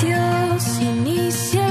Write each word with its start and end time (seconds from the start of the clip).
Adiós, 0.00 0.78
inicia 0.78 1.67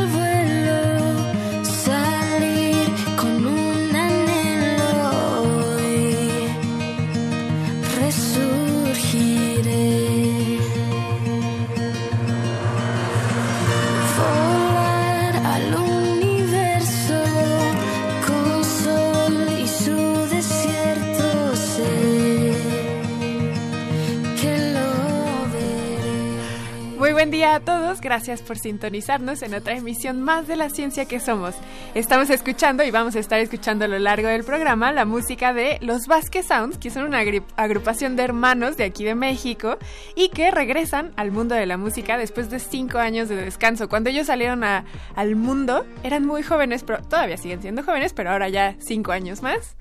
buen 27.28 27.32
día 27.40 27.56
a 27.56 27.60
todos, 27.60 28.00
gracias 28.00 28.42
por 28.42 28.58
sintonizarnos 28.58 29.42
en 29.42 29.54
otra 29.54 29.76
emisión 29.76 30.22
más 30.22 30.48
de 30.48 30.56
la 30.56 30.70
ciencia 30.70 31.04
que 31.04 31.20
somos. 31.20 31.56
Estamos 31.94 32.30
escuchando 32.30 32.86
y 32.86 32.92
vamos 32.92 33.18
a 33.18 33.20
estar 33.20 33.38
escuchando 33.42 33.84
a 33.84 33.90
lo 33.90 34.00
largo 34.00 34.30
del 34.30 34.46
programa 34.46 34.94
la 34.94 35.04
música 35.04 35.52
de 35.52 35.78
los 35.82 36.08
Vasque 36.08 36.42
Sounds, 36.42 36.78
que 36.78 36.90
son 36.90 37.04
una 37.04 37.20
agrupación 37.58 38.16
de 38.16 38.24
hermanos 38.24 38.78
de 38.78 38.86
aquí 38.86 39.04
de 39.04 39.14
México 39.14 39.78
y 40.16 40.30
que 40.30 40.52
regresan 40.52 41.12
al 41.18 41.32
mundo 41.32 41.54
de 41.54 41.66
la 41.66 41.76
música 41.76 42.18
después 42.18 42.50
de 42.50 42.60
cinco 42.60 42.98
años 42.98 43.28
de 43.28 43.36
descanso. 43.36 43.90
Cuando 43.90 44.10
ellos 44.10 44.28
salieron 44.28 44.64
al 44.64 45.36
mundo 45.36 45.86
eran 46.04 46.26
muy 46.26 46.44
jóvenes, 46.44 46.84
pero 46.86 47.04
todavía 47.04 47.36
siguen 47.36 47.62
siendo 47.62 47.84
jóvenes, 47.84 48.14
pero 48.14 48.32
ahora 48.32 48.48
ya 48.48 48.78
cinco 48.80 49.12
años 49.12 49.42
más. 49.42 49.76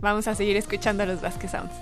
Vamos 0.00 0.28
a 0.28 0.36
seguir 0.36 0.56
escuchando 0.56 1.02
a 1.02 1.06
los 1.06 1.20
Vasque 1.20 1.48
Sounds. 1.48 1.72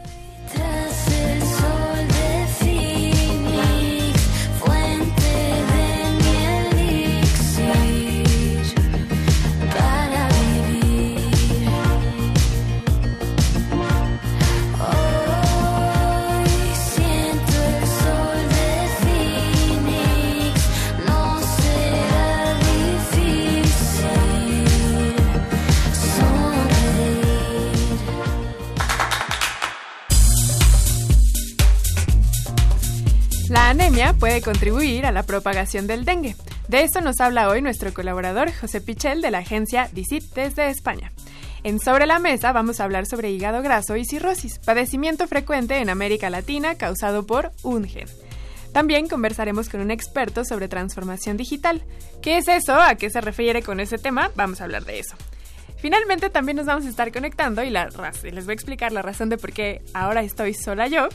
La 33.50 33.70
anemia 33.70 34.12
puede 34.12 34.42
contribuir 34.42 35.06
a 35.06 35.10
la 35.10 35.24
propagación 35.24 35.88
del 35.88 36.04
dengue. 36.04 36.36
De 36.68 36.84
esto 36.84 37.00
nos 37.00 37.18
habla 37.18 37.48
hoy 37.48 37.60
nuestro 37.60 37.92
colaborador 37.92 38.52
José 38.52 38.80
Pichel 38.80 39.20
de 39.22 39.32
la 39.32 39.38
agencia 39.38 39.90
DICIT 39.92 40.22
desde 40.34 40.68
España. 40.68 41.10
En 41.64 41.80
Sobre 41.80 42.06
la 42.06 42.20
Mesa 42.20 42.52
vamos 42.52 42.78
a 42.78 42.84
hablar 42.84 43.06
sobre 43.06 43.32
hígado 43.32 43.60
graso 43.60 43.96
y 43.96 44.04
cirrosis, 44.04 44.60
padecimiento 44.60 45.26
frecuente 45.26 45.78
en 45.78 45.90
América 45.90 46.30
Latina 46.30 46.76
causado 46.76 47.26
por 47.26 47.50
un 47.64 47.88
gen. 47.88 48.06
También 48.72 49.08
conversaremos 49.08 49.68
con 49.68 49.80
un 49.80 49.90
experto 49.90 50.44
sobre 50.44 50.68
transformación 50.68 51.36
digital. 51.36 51.82
¿Qué 52.22 52.38
es 52.38 52.46
eso? 52.46 52.80
¿A 52.80 52.94
qué 52.94 53.10
se 53.10 53.20
refiere 53.20 53.62
con 53.62 53.80
ese 53.80 53.98
tema? 53.98 54.30
Vamos 54.36 54.60
a 54.60 54.64
hablar 54.64 54.84
de 54.84 55.00
eso. 55.00 55.16
Finalmente 55.78 56.30
también 56.30 56.56
nos 56.56 56.66
vamos 56.66 56.86
a 56.86 56.88
estar 56.88 57.10
conectando 57.10 57.64
y 57.64 57.70
les 57.70 58.44
voy 58.44 58.52
a 58.52 58.54
explicar 58.54 58.92
la 58.92 59.02
razón 59.02 59.28
de 59.28 59.38
por 59.38 59.52
qué 59.52 59.82
ahora 59.92 60.22
estoy 60.22 60.54
sola 60.54 60.86
yo. 60.86 61.08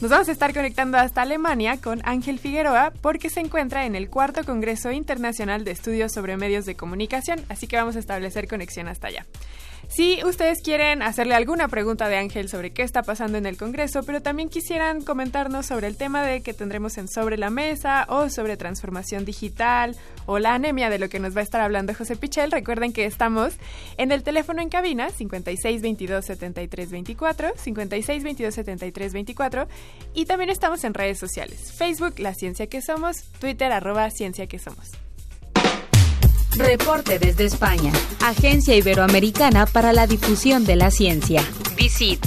Nos 0.00 0.10
vamos 0.10 0.30
a 0.30 0.32
estar 0.32 0.54
conectando 0.54 0.96
hasta 0.96 1.20
Alemania 1.20 1.78
con 1.78 2.00
Ángel 2.04 2.38
Figueroa 2.38 2.90
porque 3.02 3.28
se 3.28 3.40
encuentra 3.40 3.84
en 3.84 3.94
el 3.94 4.08
cuarto 4.08 4.44
Congreso 4.44 4.90
Internacional 4.92 5.62
de 5.62 5.72
Estudios 5.72 6.10
sobre 6.10 6.38
Medios 6.38 6.64
de 6.64 6.74
Comunicación, 6.74 7.44
así 7.50 7.66
que 7.66 7.76
vamos 7.76 7.96
a 7.96 7.98
establecer 7.98 8.48
conexión 8.48 8.88
hasta 8.88 9.08
allá. 9.08 9.26
Si 9.90 10.22
ustedes 10.24 10.62
quieren 10.62 11.02
hacerle 11.02 11.34
alguna 11.34 11.66
pregunta 11.66 12.08
de 12.08 12.16
Ángel 12.16 12.48
sobre 12.48 12.70
qué 12.70 12.82
está 12.82 13.02
pasando 13.02 13.38
en 13.38 13.44
el 13.44 13.56
Congreso, 13.56 14.04
pero 14.04 14.22
también 14.22 14.48
quisieran 14.48 15.02
comentarnos 15.02 15.66
sobre 15.66 15.88
el 15.88 15.96
tema 15.96 16.22
de 16.22 16.42
que 16.42 16.54
tendremos 16.54 16.96
en 16.96 17.08
Sobre 17.08 17.36
la 17.36 17.50
Mesa 17.50 18.06
o 18.08 18.30
sobre 18.30 18.56
transformación 18.56 19.24
digital 19.24 19.96
o 20.26 20.38
la 20.38 20.54
anemia 20.54 20.90
de 20.90 21.00
lo 21.00 21.08
que 21.08 21.18
nos 21.18 21.34
va 21.34 21.40
a 21.40 21.42
estar 21.42 21.60
hablando 21.60 21.92
José 21.92 22.14
Pichel, 22.14 22.52
recuerden 22.52 22.92
que 22.92 23.04
estamos 23.04 23.54
en 23.96 24.12
el 24.12 24.22
teléfono 24.22 24.62
en 24.62 24.68
cabina 24.68 25.10
56 25.10 25.82
22 25.82 26.24
73 26.24 26.90
24, 26.92 27.52
56 27.56 28.22
22 28.22 28.54
73 28.54 29.12
24 29.12 29.68
y 30.14 30.24
también 30.26 30.50
estamos 30.50 30.84
en 30.84 30.94
redes 30.94 31.18
sociales, 31.18 31.72
Facebook 31.76 32.20
La 32.20 32.34
Ciencia 32.34 32.68
que 32.68 32.80
Somos, 32.80 33.24
Twitter 33.40 33.72
arroba 33.72 34.08
Ciencia 34.10 34.46
que 34.46 34.60
Somos. 34.60 35.09
Reporte 36.56 37.18
desde 37.18 37.44
España. 37.44 37.92
Agencia 38.20 38.76
Iberoamericana 38.76 39.66
para 39.66 39.92
la 39.92 40.06
Difusión 40.06 40.64
de 40.64 40.76
la 40.76 40.90
Ciencia. 40.90 41.42
Visit. 41.76 42.24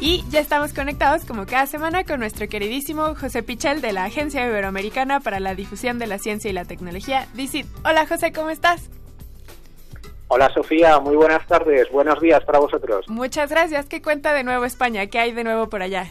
Y 0.00 0.24
ya 0.30 0.40
estamos 0.40 0.72
conectados 0.72 1.24
como 1.24 1.46
cada 1.46 1.66
semana 1.66 2.04
con 2.04 2.20
nuestro 2.20 2.48
queridísimo 2.48 3.14
José 3.14 3.42
Pichel 3.42 3.80
de 3.80 3.92
la 3.92 4.04
Agencia 4.04 4.44
Iberoamericana 4.44 5.20
para 5.20 5.38
la 5.38 5.54
Difusión 5.54 5.98
de 5.98 6.06
la 6.06 6.18
Ciencia 6.18 6.50
y 6.50 6.52
la 6.52 6.64
Tecnología, 6.64 7.28
DICIT. 7.34 7.66
Hola 7.84 8.06
José, 8.06 8.32
¿cómo 8.32 8.50
estás? 8.50 8.90
Hola 10.34 10.48
Sofía, 10.48 10.98
muy 10.98 11.14
buenas 11.14 11.46
tardes, 11.46 11.90
buenos 11.90 12.18
días 12.18 12.42
para 12.46 12.58
vosotros. 12.58 13.06
Muchas 13.06 13.50
gracias. 13.50 13.84
¿Qué 13.84 14.00
cuenta 14.00 14.32
de 14.32 14.42
nuevo 14.44 14.64
España? 14.64 15.06
¿Qué 15.06 15.18
hay 15.18 15.32
de 15.32 15.44
nuevo 15.44 15.68
por 15.68 15.82
allá? 15.82 16.06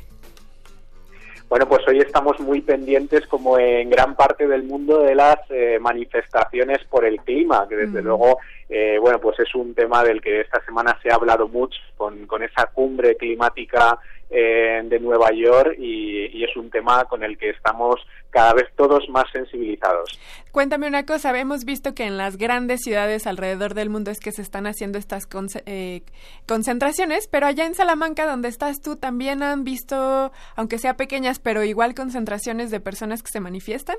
Bueno, 1.49 1.67
pues 1.67 1.81
hoy 1.87 1.97
estamos 1.97 2.39
muy 2.39 2.61
pendientes, 2.61 3.25
como 3.25 3.57
en 3.57 3.89
gran 3.89 4.15
parte 4.15 4.45
del 4.47 4.61
mundo, 4.61 4.99
de 4.99 5.15
las 5.15 5.39
eh, 5.49 5.79
manifestaciones 5.81 6.77
por 6.87 7.03
el 7.03 7.19
clima, 7.21 7.65
que 7.67 7.75
desde 7.75 7.99
Mm. 8.03 8.05
luego, 8.05 8.37
eh, 8.69 8.99
bueno, 9.01 9.19
pues 9.19 9.39
es 9.39 9.55
un 9.55 9.73
tema 9.73 10.03
del 10.03 10.21
que 10.21 10.41
esta 10.41 10.63
semana 10.65 10.95
se 11.01 11.09
ha 11.11 11.15
hablado 11.15 11.47
mucho 11.47 11.79
con, 11.97 12.27
con 12.27 12.43
esa 12.43 12.67
cumbre 12.67 13.17
climática 13.17 13.97
eh, 14.31 14.81
de 14.85 14.99
Nueva 14.99 15.29
York 15.31 15.75
y, 15.77 16.27
y 16.37 16.43
es 16.43 16.55
un 16.55 16.69
tema 16.69 17.03
con 17.05 17.23
el 17.23 17.37
que 17.37 17.49
estamos 17.49 17.95
cada 18.29 18.53
vez 18.53 18.65
todos 18.77 19.07
más 19.09 19.25
sensibilizados. 19.33 20.17
Cuéntame 20.51 20.87
una 20.87 21.05
cosa, 21.05 21.37
hemos 21.37 21.65
visto 21.65 21.93
que 21.93 22.05
en 22.05 22.17
las 22.17 22.37
grandes 22.37 22.79
ciudades 22.81 23.27
alrededor 23.27 23.73
del 23.73 23.89
mundo 23.89 24.09
es 24.09 24.19
que 24.19 24.31
se 24.31 24.41
están 24.41 24.67
haciendo 24.67 24.97
estas 24.97 25.29
conce- 25.29 25.63
eh, 25.65 26.03
concentraciones, 26.47 27.27
pero 27.27 27.45
allá 27.45 27.65
en 27.65 27.75
Salamanca, 27.75 28.25
donde 28.25 28.47
estás 28.47 28.81
tú, 28.81 28.95
también 28.95 29.43
han 29.43 29.63
visto, 29.65 30.31
aunque 30.55 30.77
sea 30.77 30.95
pequeñas, 30.95 31.39
pero 31.39 31.63
igual 31.63 31.93
concentraciones 31.93 32.71
de 32.71 32.79
personas 32.79 33.21
que 33.21 33.29
se 33.31 33.41
manifiestan. 33.41 33.97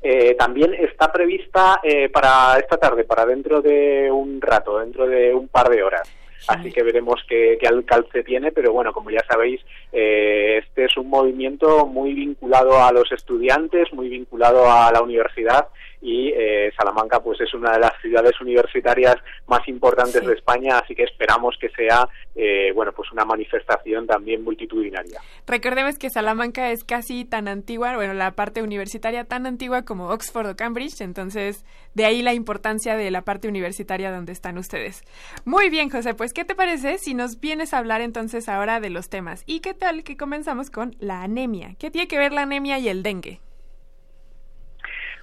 Eh, 0.00 0.36
también 0.36 0.74
está 0.74 1.10
prevista 1.10 1.80
eh, 1.82 2.08
para 2.08 2.56
esta 2.60 2.76
tarde, 2.76 3.02
para 3.02 3.26
dentro 3.26 3.60
de 3.60 4.08
un 4.12 4.40
rato, 4.40 4.78
dentro 4.78 5.08
de 5.08 5.34
un 5.34 5.48
par 5.48 5.68
de 5.68 5.82
horas. 5.82 6.08
Así 6.46 6.72
que 6.72 6.82
veremos 6.82 7.20
qué, 7.28 7.58
qué 7.60 7.66
alcance 7.66 8.22
tiene, 8.22 8.52
pero 8.52 8.72
bueno, 8.72 8.92
como 8.92 9.10
ya 9.10 9.24
sabéis, 9.28 9.60
eh, 9.92 10.60
este 10.62 10.84
es 10.84 10.96
un 10.96 11.10
movimiento 11.10 11.84
muy 11.86 12.14
vinculado 12.14 12.82
a 12.82 12.92
los 12.92 13.10
estudiantes, 13.12 13.92
muy 13.92 14.08
vinculado 14.08 14.70
a 14.70 14.90
la 14.92 15.02
universidad 15.02 15.68
y 16.00 16.28
eh, 16.28 16.70
Salamanca 16.76 17.20
pues 17.20 17.40
es 17.40 17.52
una 17.54 17.72
de 17.72 17.80
las 17.80 17.92
ciudades 18.00 18.40
universitarias 18.40 19.16
más 19.46 19.66
importantes 19.68 20.20
Sí. 20.20 20.26
de 20.26 20.34
España, 20.34 20.78
así 20.78 20.94
que 20.94 21.02
esperamos 21.04 21.56
que 21.60 21.68
sea 21.70 22.08
eh, 22.34 22.70
bueno 22.74 22.92
pues 22.92 23.10
una 23.12 23.24
manifestación 23.24 24.06
también 24.06 24.42
multitudinaria. 24.44 25.20
Recordemos 25.46 25.98
que 25.98 26.10
Salamanca 26.10 26.70
es 26.70 26.84
casi 26.84 27.24
tan 27.24 27.48
antigua, 27.48 27.96
bueno, 27.96 28.14
la 28.14 28.32
parte 28.32 28.62
universitaria 28.62 29.24
tan 29.24 29.46
antigua 29.46 29.82
como 29.84 30.08
Oxford 30.10 30.46
o 30.50 30.56
Cambridge, 30.56 31.00
entonces 31.00 31.64
de 31.94 32.04
ahí 32.04 32.22
la 32.22 32.34
importancia 32.34 32.96
de 32.96 33.10
la 33.10 33.22
parte 33.22 33.48
universitaria 33.48 34.10
donde 34.12 34.32
están 34.32 34.58
ustedes. 34.58 35.02
Muy 35.44 35.68
bien, 35.70 35.90
José, 35.90 36.14
pues 36.14 36.32
¿qué 36.32 36.44
te 36.44 36.54
parece 36.54 36.98
si 36.98 37.14
nos 37.14 37.40
vienes 37.40 37.74
a 37.74 37.78
hablar 37.78 38.00
entonces 38.02 38.48
ahora 38.48 38.80
de 38.80 38.90
los 38.90 39.08
temas? 39.08 39.42
¿Y 39.46 39.60
qué 39.60 39.74
tal 39.74 40.04
que 40.04 40.16
comenzamos 40.16 40.70
con 40.70 40.94
la 41.00 41.22
anemia? 41.22 41.74
¿Qué 41.78 41.90
tiene 41.90 42.08
que 42.08 42.18
ver 42.18 42.32
la 42.32 42.42
anemia 42.42 42.78
y 42.78 42.88
el 42.88 43.02
dengue? 43.02 43.40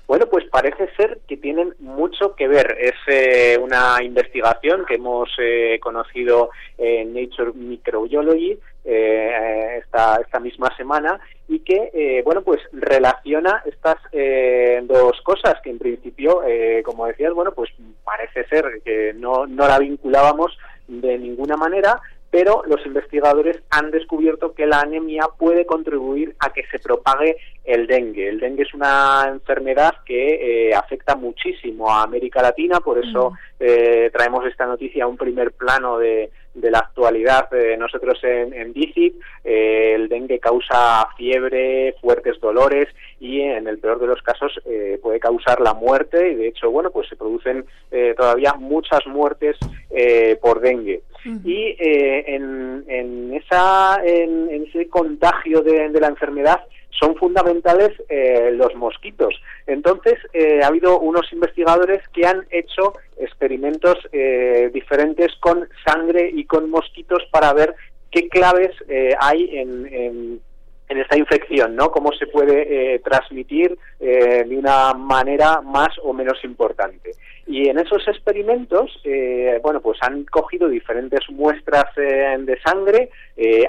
Bueno, 0.07 0.27
pues 0.27 0.45
parece 0.51 0.87
ser 0.95 1.19
que 1.27 1.37
tienen 1.37 1.73
mucho 1.79 2.35
que 2.35 2.47
ver. 2.47 2.77
Es 2.79 2.93
eh, 3.07 3.57
una 3.59 3.97
investigación 4.03 4.85
que 4.85 4.95
hemos 4.95 5.29
eh, 5.39 5.79
conocido 5.81 6.51
en 6.77 7.13
Nature 7.13 7.53
Microbiology 7.53 8.59
eh, 8.83 9.79
esta, 9.79 10.17
esta 10.17 10.39
misma 10.39 10.75
semana 10.77 11.19
y 11.47 11.59
que, 11.59 11.89
eh, 11.93 12.21
bueno, 12.23 12.43
pues 12.43 12.59
relaciona 12.71 13.63
estas 13.65 13.97
eh, 14.11 14.81
dos 14.83 15.19
cosas 15.21 15.55
que 15.63 15.71
en 15.71 15.79
principio, 15.79 16.43
eh, 16.45 16.83
como 16.83 17.07
decías, 17.07 17.33
bueno, 17.33 17.51
pues 17.53 17.71
parece 18.03 18.45
ser 18.47 18.81
que 18.83 19.13
no, 19.13 19.47
no 19.47 19.67
la 19.67 19.79
vinculábamos 19.79 20.55
de 20.87 21.17
ninguna 21.17 21.57
manera, 21.57 21.99
pero 22.35 22.63
los 22.67 22.85
investigadores 22.85 23.63
han 23.69 23.91
descubierto 23.91 24.53
que 24.53 24.65
la 24.65 24.81
anemia 24.81 25.23
puede 25.39 25.65
contribuir 25.65 26.35
a 26.39 26.51
que 26.51 26.65
se 26.67 26.79
propague 26.79 27.37
el 27.63 27.87
dengue. 27.87 28.27
El 28.27 28.41
dengue 28.41 28.63
es 28.63 28.73
una 28.73 29.29
enfermedad 29.29 29.93
que 30.05 30.67
eh, 30.67 30.75
afecta 30.75 31.15
muchísimo 31.15 31.89
a 31.89 32.03
América 32.03 32.41
Latina, 32.41 32.81
por 32.81 32.97
eso 32.97 33.31
eh, 33.57 34.09
traemos 34.11 34.45
esta 34.47 34.65
noticia 34.65 35.05
a 35.05 35.07
un 35.07 35.15
primer 35.15 35.53
plano 35.53 35.97
de, 35.97 36.29
de 36.55 36.71
la 36.71 36.79
actualidad 36.79 37.49
de 37.51 37.77
nosotros 37.77 38.19
en, 38.23 38.53
en. 38.53 38.73
Eh, 38.75 39.93
el 39.95 40.09
dengue 40.09 40.39
causa 40.39 41.07
fiebre, 41.15 41.95
fuertes 42.01 42.39
dolores 42.41 42.89
y 43.21 43.39
en 43.39 43.67
el 43.69 43.79
peor 43.79 43.99
de 43.99 44.07
los 44.07 44.21
casos 44.21 44.59
eh, 44.65 44.99
puede 45.01 45.21
causar 45.21 45.61
la 45.61 45.73
muerte 45.73 46.31
y 46.31 46.35
de 46.35 46.49
hecho, 46.49 46.69
bueno, 46.69 46.91
pues 46.91 47.07
se 47.07 47.15
producen 47.15 47.65
eh, 47.91 48.13
todavía 48.17 48.53
muchas 48.53 49.07
muertes 49.07 49.57
eh, 49.89 50.37
por 50.41 50.59
dengue. 50.59 51.01
Y 51.43 51.75
eh, 51.79 52.35
en, 52.35 52.83
en, 52.87 53.33
esa, 53.33 53.99
en, 54.03 54.49
en 54.49 54.65
ese 54.67 54.87
contagio 54.89 55.61
de, 55.61 55.89
la 55.99 56.07
enfermedad 56.07 56.61
son 56.91 57.15
fundamentales 57.15 57.91
eh, 58.09 58.51
los 58.53 58.73
mosquitos. 58.75 59.33
Entonces, 59.67 60.15
eh, 60.33 60.61
ha 60.63 60.67
habido 60.67 60.99
unos 60.99 61.31
investigadores 61.33 62.07
que 62.09 62.25
han 62.25 62.45
hecho 62.51 62.93
experimentos 63.17 63.97
eh, 64.11 64.69
diferentes 64.73 65.33
con 65.39 65.67
sangre 65.85 66.29
y 66.33 66.45
con 66.45 66.69
mosquitos 66.69 67.23
para 67.31 67.53
ver 67.53 67.75
qué 68.11 68.29
claves 68.29 68.71
eh, 68.87 69.13
hay 69.19 69.57
en, 69.57 69.85
en, 69.93 70.41
en 70.87 70.99
esta 70.99 71.17
infección, 71.17 71.75
¿no? 71.75 71.89
Cómo 71.89 72.11
se 72.13 72.27
puede 72.27 72.95
eh, 72.95 72.99
transmitir 72.99 73.77
eh, 73.99 74.43
de 74.47 74.57
una 74.57 74.93
manera 74.93 75.61
más 75.61 75.89
o 76.03 76.13
menos 76.13 76.43
importante. 76.43 77.11
Y 77.47 77.69
en 77.69 77.77
esos 77.77 78.07
experimentos, 78.07 78.99
eh, 79.03 79.59
bueno, 79.61 79.81
pues 79.81 79.99
han 80.01 80.25
cogido 80.25 80.67
diferentes 80.67 81.21
muestras 81.29 81.85
eh, 81.97 82.35
de 82.39 82.59
sangre, 82.61 83.09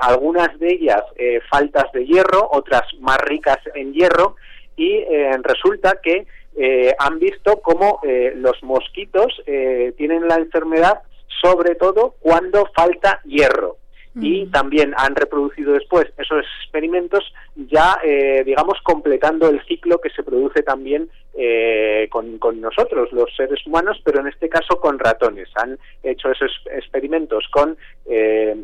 algunas 0.00 0.58
de 0.58 0.72
ellas 0.72 1.02
faltas 1.50 1.90
de 1.92 2.06
hierro, 2.06 2.48
otras 2.52 2.82
más 3.00 3.18
ricas 3.22 3.58
en 3.74 3.92
hierro, 3.92 4.36
y 4.76 5.04
resulta 5.42 5.98
que 6.02 6.26
han 6.98 7.18
visto 7.18 7.60
cómo 7.60 8.00
los 8.36 8.62
mosquitos 8.62 9.42
tienen 9.96 10.28
la 10.28 10.36
enfermedad 10.36 11.00
sobre 11.42 11.74
todo 11.74 12.14
cuando 12.20 12.66
falta 12.74 13.20
hierro 13.24 13.76
y 14.18 14.46
también 14.46 14.94
han 14.96 15.14
reproducido 15.14 15.74
después 15.74 16.06
esos 16.16 16.44
experimentos 16.62 17.22
ya, 17.54 17.98
eh, 18.02 18.42
digamos, 18.44 18.80
completando 18.82 19.48
el 19.48 19.62
ciclo 19.66 20.00
que 20.00 20.10
se 20.10 20.22
produce 20.22 20.62
también 20.62 21.10
eh, 21.34 22.08
con, 22.10 22.38
con 22.38 22.60
nosotros, 22.60 23.12
los 23.12 23.34
seres 23.36 23.64
humanos, 23.66 24.00
pero 24.04 24.20
en 24.20 24.28
este 24.28 24.48
caso 24.48 24.80
con 24.80 24.98
ratones. 24.98 25.48
Han 25.56 25.78
hecho 26.02 26.30
esos 26.30 26.50
experimentos 26.72 27.44
con 27.50 27.76
eh, 28.06 28.56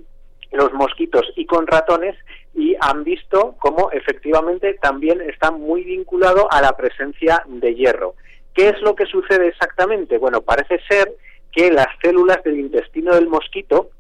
los 0.52 0.72
mosquitos 0.72 1.30
y 1.36 1.44
con 1.44 1.66
ratones 1.66 2.16
y 2.54 2.74
han 2.80 3.04
visto 3.04 3.56
cómo 3.58 3.90
efectivamente 3.92 4.74
también 4.80 5.20
está 5.20 5.50
muy 5.50 5.84
vinculado 5.84 6.50
a 6.50 6.62
la 6.62 6.76
presencia 6.76 7.42
de 7.46 7.74
hierro. 7.74 8.14
¿Qué 8.54 8.68
es 8.68 8.80
lo 8.82 8.94
que 8.94 9.06
sucede 9.06 9.48
exactamente? 9.48 10.18
Bueno, 10.18 10.40
parece 10.42 10.78
ser 10.88 11.12
que 11.50 11.70
las 11.70 11.88
células 12.02 12.42
del 12.42 12.58
intestino 12.58 13.14
del 13.14 13.28
mosquito 13.28 13.90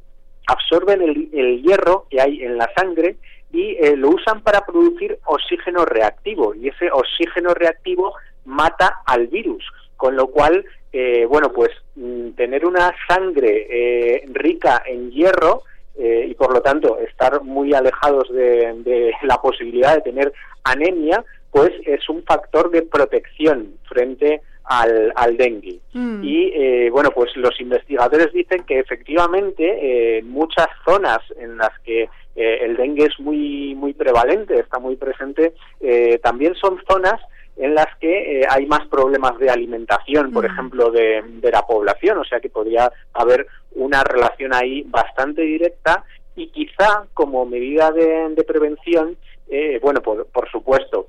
absorben 0.46 1.02
el, 1.02 1.62
hierro 1.62 2.06
que 2.10 2.20
hay 2.20 2.42
en 2.42 2.56
la 2.56 2.70
sangre 2.76 3.16
y 3.52 3.76
eh, 3.80 3.96
lo 3.96 4.10
usan 4.10 4.42
para 4.42 4.64
producir 4.64 5.18
oxígeno 5.24 5.84
reactivo. 5.84 6.54
Y 6.54 6.68
ese 6.68 6.90
oxígeno 6.90 7.54
reactivo 7.54 8.14
mata 8.44 9.02
al 9.06 9.26
virus, 9.28 9.64
con 9.96 10.16
lo 10.16 10.28
cual, 10.28 10.64
eh, 10.92 11.26
bueno, 11.26 11.52
pues 11.52 11.70
mm, 11.96 12.30
tener 12.30 12.66
una 12.66 12.92
sangre 13.08 13.66
eh, 13.70 14.24
rica 14.32 14.82
en 14.86 15.10
hierro 15.10 15.62
eh, 15.96 16.26
y 16.28 16.34
por 16.34 16.52
lo 16.52 16.62
tanto 16.62 16.98
estar 16.98 17.42
muy 17.42 17.74
alejados 17.74 18.32
de, 18.32 18.74
de 18.84 19.12
la 19.22 19.40
posibilidad 19.40 19.94
de 19.96 20.02
tener 20.02 20.32
anemia, 20.64 21.24
pues 21.50 21.70
es 21.84 22.08
un 22.08 22.22
factor 22.24 22.70
de 22.70 22.82
protección 22.82 23.74
frente 23.84 24.40
al, 24.64 25.12
al 25.16 25.36
dengue. 25.36 25.78
Mm. 25.92 26.22
Y 26.24 26.52
eh, 26.54 26.90
bueno, 26.90 27.10
pues 27.14 27.34
los 27.36 27.60
investigadores 27.60 28.32
dicen 28.32 28.64
que 28.64 28.78
efectivamente 28.78 29.64
eh, 29.64 30.18
en 30.18 30.30
muchas 30.30 30.68
zonas 30.84 31.18
en 31.38 31.56
las 31.56 31.76
que 31.80 32.02
eh, 32.34 32.58
el 32.62 32.76
dengue 32.76 33.04
es 33.06 33.20
muy 33.20 33.74
muy 33.74 33.92
prevalente, 33.92 34.58
está 34.58 34.78
muy 34.78 34.96
presente, 34.96 35.54
eh, 35.80 36.18
también 36.22 36.54
son 36.54 36.80
zonas 36.88 37.20
en 37.56 37.74
las 37.74 37.94
que 38.00 38.40
eh, 38.40 38.46
hay 38.48 38.64
más 38.66 38.86
problemas 38.88 39.38
de 39.38 39.50
alimentación, 39.50 40.32
por 40.32 40.44
Mm. 40.44 40.52
ejemplo, 40.52 40.90
de, 40.90 41.22
de 41.26 41.50
la 41.50 41.62
población, 41.62 42.18
o 42.18 42.24
sea 42.24 42.40
que 42.40 42.48
podría 42.48 42.90
haber 43.12 43.46
una 43.74 44.02
relación 44.04 44.54
ahí 44.54 44.82
bastante 44.86 45.42
directa 45.42 46.04
y 46.34 46.46
quizá 46.48 47.04
como 47.12 47.44
medida 47.44 47.90
de, 47.90 48.30
de 48.34 48.44
prevención, 48.44 49.16
eh, 49.50 49.78
bueno, 49.82 50.00
por, 50.00 50.26
por 50.28 50.50
supuesto, 50.50 51.08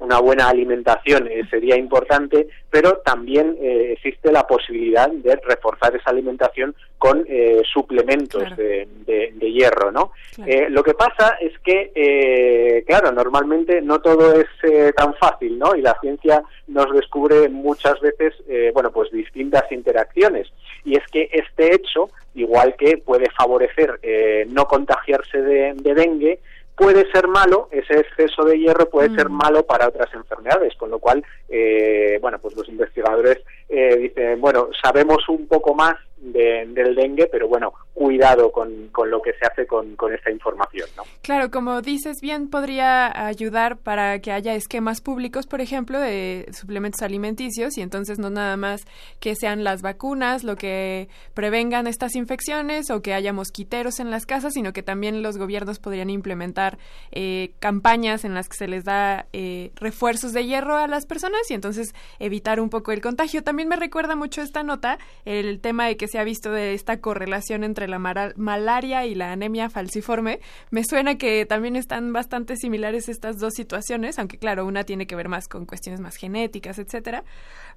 una 0.00 0.20
buena 0.20 0.48
alimentación 0.48 1.26
eh, 1.28 1.42
sería 1.50 1.76
importante, 1.76 2.46
pero 2.70 2.98
también 2.98 3.56
eh, 3.60 3.92
existe 3.96 4.30
la 4.30 4.46
posibilidad 4.46 5.10
de 5.10 5.36
reforzar 5.44 5.94
esa 5.96 6.10
alimentación 6.10 6.74
con 6.98 7.24
eh, 7.28 7.62
suplementos 7.72 8.42
Claro. 8.42 8.56
de, 8.56 8.88
de- 9.06 9.32
de 9.34 9.52
hierro, 9.52 9.90
¿no? 9.90 10.12
Claro. 10.34 10.50
Eh, 10.52 10.66
lo 10.70 10.82
que 10.82 10.94
pasa 10.94 11.36
es 11.40 11.52
que, 11.60 11.90
eh, 11.94 12.84
claro, 12.86 13.10
normalmente 13.12 13.80
no 13.82 14.00
todo 14.00 14.34
es 14.40 14.46
eh, 14.62 14.92
tan 14.96 15.14
fácil, 15.14 15.58
¿no? 15.58 15.74
Y 15.74 15.82
la 15.82 15.98
ciencia 16.00 16.42
nos 16.68 16.92
descubre 16.92 17.48
muchas 17.48 18.00
veces, 18.00 18.34
eh, 18.48 18.70
bueno, 18.74 18.90
pues 18.92 19.10
distintas 19.10 19.70
interacciones. 19.72 20.48
Y 20.84 20.96
es 20.96 21.04
que 21.10 21.28
este 21.32 21.74
hecho, 21.74 22.10
igual 22.34 22.74
que 22.76 22.98
puede 22.98 23.28
favorecer 23.30 23.98
eh, 24.02 24.46
no 24.48 24.66
contagiarse 24.66 25.40
de, 25.42 25.74
de 25.74 25.94
dengue, 25.94 26.38
puede 26.78 27.10
ser 27.10 27.26
malo, 27.26 27.68
ese 27.72 28.00
exceso 28.00 28.44
de 28.44 28.58
hierro 28.58 28.88
puede 28.88 29.10
Mm. 29.10 29.16
ser 29.16 29.28
malo 29.28 29.64
para 29.64 29.88
otras 29.88 30.12
enfermedades, 30.14 30.74
con 30.76 30.90
lo 30.90 30.98
cual, 31.00 31.24
eh, 31.48 32.18
bueno, 32.22 32.38
pues 32.38 32.54
los 32.56 32.68
investigadores 32.68 33.38
eh, 33.68 33.96
dicen, 33.96 34.40
bueno, 34.40 34.68
sabemos 34.82 35.28
un 35.28 35.46
poco 35.48 35.74
más 35.74 35.94
de- 36.20 36.66
del 36.68 36.94
dengue, 36.94 37.26
pero 37.30 37.48
bueno, 37.48 37.72
cuidado 37.94 38.50
con, 38.52 38.88
con 38.88 39.10
lo 39.10 39.20
que 39.22 39.32
se 39.32 39.46
hace 39.46 39.66
con, 39.66 39.96
con 39.96 40.12
esta 40.14 40.30
información, 40.30 40.88
¿no? 40.96 41.02
Claro, 41.22 41.50
como 41.50 41.80
dices 41.82 42.18
bien, 42.20 42.48
podría 42.48 43.26
ayudar 43.26 43.76
para 43.78 44.20
que 44.20 44.32
haya 44.32 44.54
esquemas 44.54 45.00
públicos, 45.00 45.46
por 45.46 45.60
ejemplo, 45.60 45.98
de 45.98 46.46
suplementos 46.52 47.02
alimenticios 47.02 47.76
y 47.78 47.82
entonces 47.82 48.18
no 48.18 48.30
nada 48.30 48.56
más 48.56 48.82
que 49.20 49.34
sean 49.34 49.64
las 49.64 49.82
vacunas 49.82 50.44
lo 50.44 50.56
que 50.56 51.08
prevengan 51.34 51.86
estas 51.86 52.14
infecciones 52.16 52.90
o 52.90 53.02
que 53.02 53.14
haya 53.14 53.32
mosquiteros 53.32 54.00
en 54.00 54.10
las 54.10 54.26
casas, 54.26 54.54
sino 54.54 54.72
que 54.72 54.82
también 54.82 55.22
los 55.22 55.36
gobiernos 55.38 55.78
podrían 55.78 56.10
implementar 56.10 56.78
eh, 57.12 57.50
campañas 57.58 58.24
en 58.24 58.34
las 58.34 58.48
que 58.48 58.56
se 58.56 58.68
les 58.68 58.84
da 58.84 59.26
eh, 59.32 59.70
refuerzos 59.76 60.32
de 60.32 60.44
hierro 60.46 60.76
a 60.76 60.86
las 60.88 61.06
personas 61.06 61.50
y 61.50 61.54
entonces 61.54 61.94
evitar 62.18 62.60
un 62.60 62.70
poco 62.70 62.92
el 62.92 63.00
contagio. 63.00 63.42
También 63.42 63.68
me 63.68 63.76
recuerda 63.76 64.16
mucho 64.16 64.42
esta 64.42 64.62
nota 64.62 64.98
el 65.24 65.60
tema 65.60 65.86
de 65.86 65.96
que 65.96 66.07
se 66.08 66.18
ha 66.18 66.24
visto 66.24 66.50
de 66.50 66.74
esta 66.74 67.00
correlación 67.00 67.64
entre 67.64 67.88
la 67.88 67.98
malaria 67.98 69.06
y 69.06 69.14
la 69.14 69.32
anemia 69.32 69.70
falciforme, 69.70 70.40
me 70.70 70.84
suena 70.84 71.16
que 71.16 71.46
también 71.46 71.76
están 71.76 72.12
bastante 72.12 72.56
similares 72.56 73.08
estas 73.08 73.38
dos 73.38 73.54
situaciones, 73.54 74.18
aunque 74.18 74.38
claro, 74.38 74.66
una 74.66 74.84
tiene 74.84 75.06
que 75.06 75.16
ver 75.16 75.28
más 75.28 75.48
con 75.48 75.66
cuestiones 75.66 76.00
más 76.00 76.16
genéticas, 76.16 76.78
etcétera, 76.78 77.24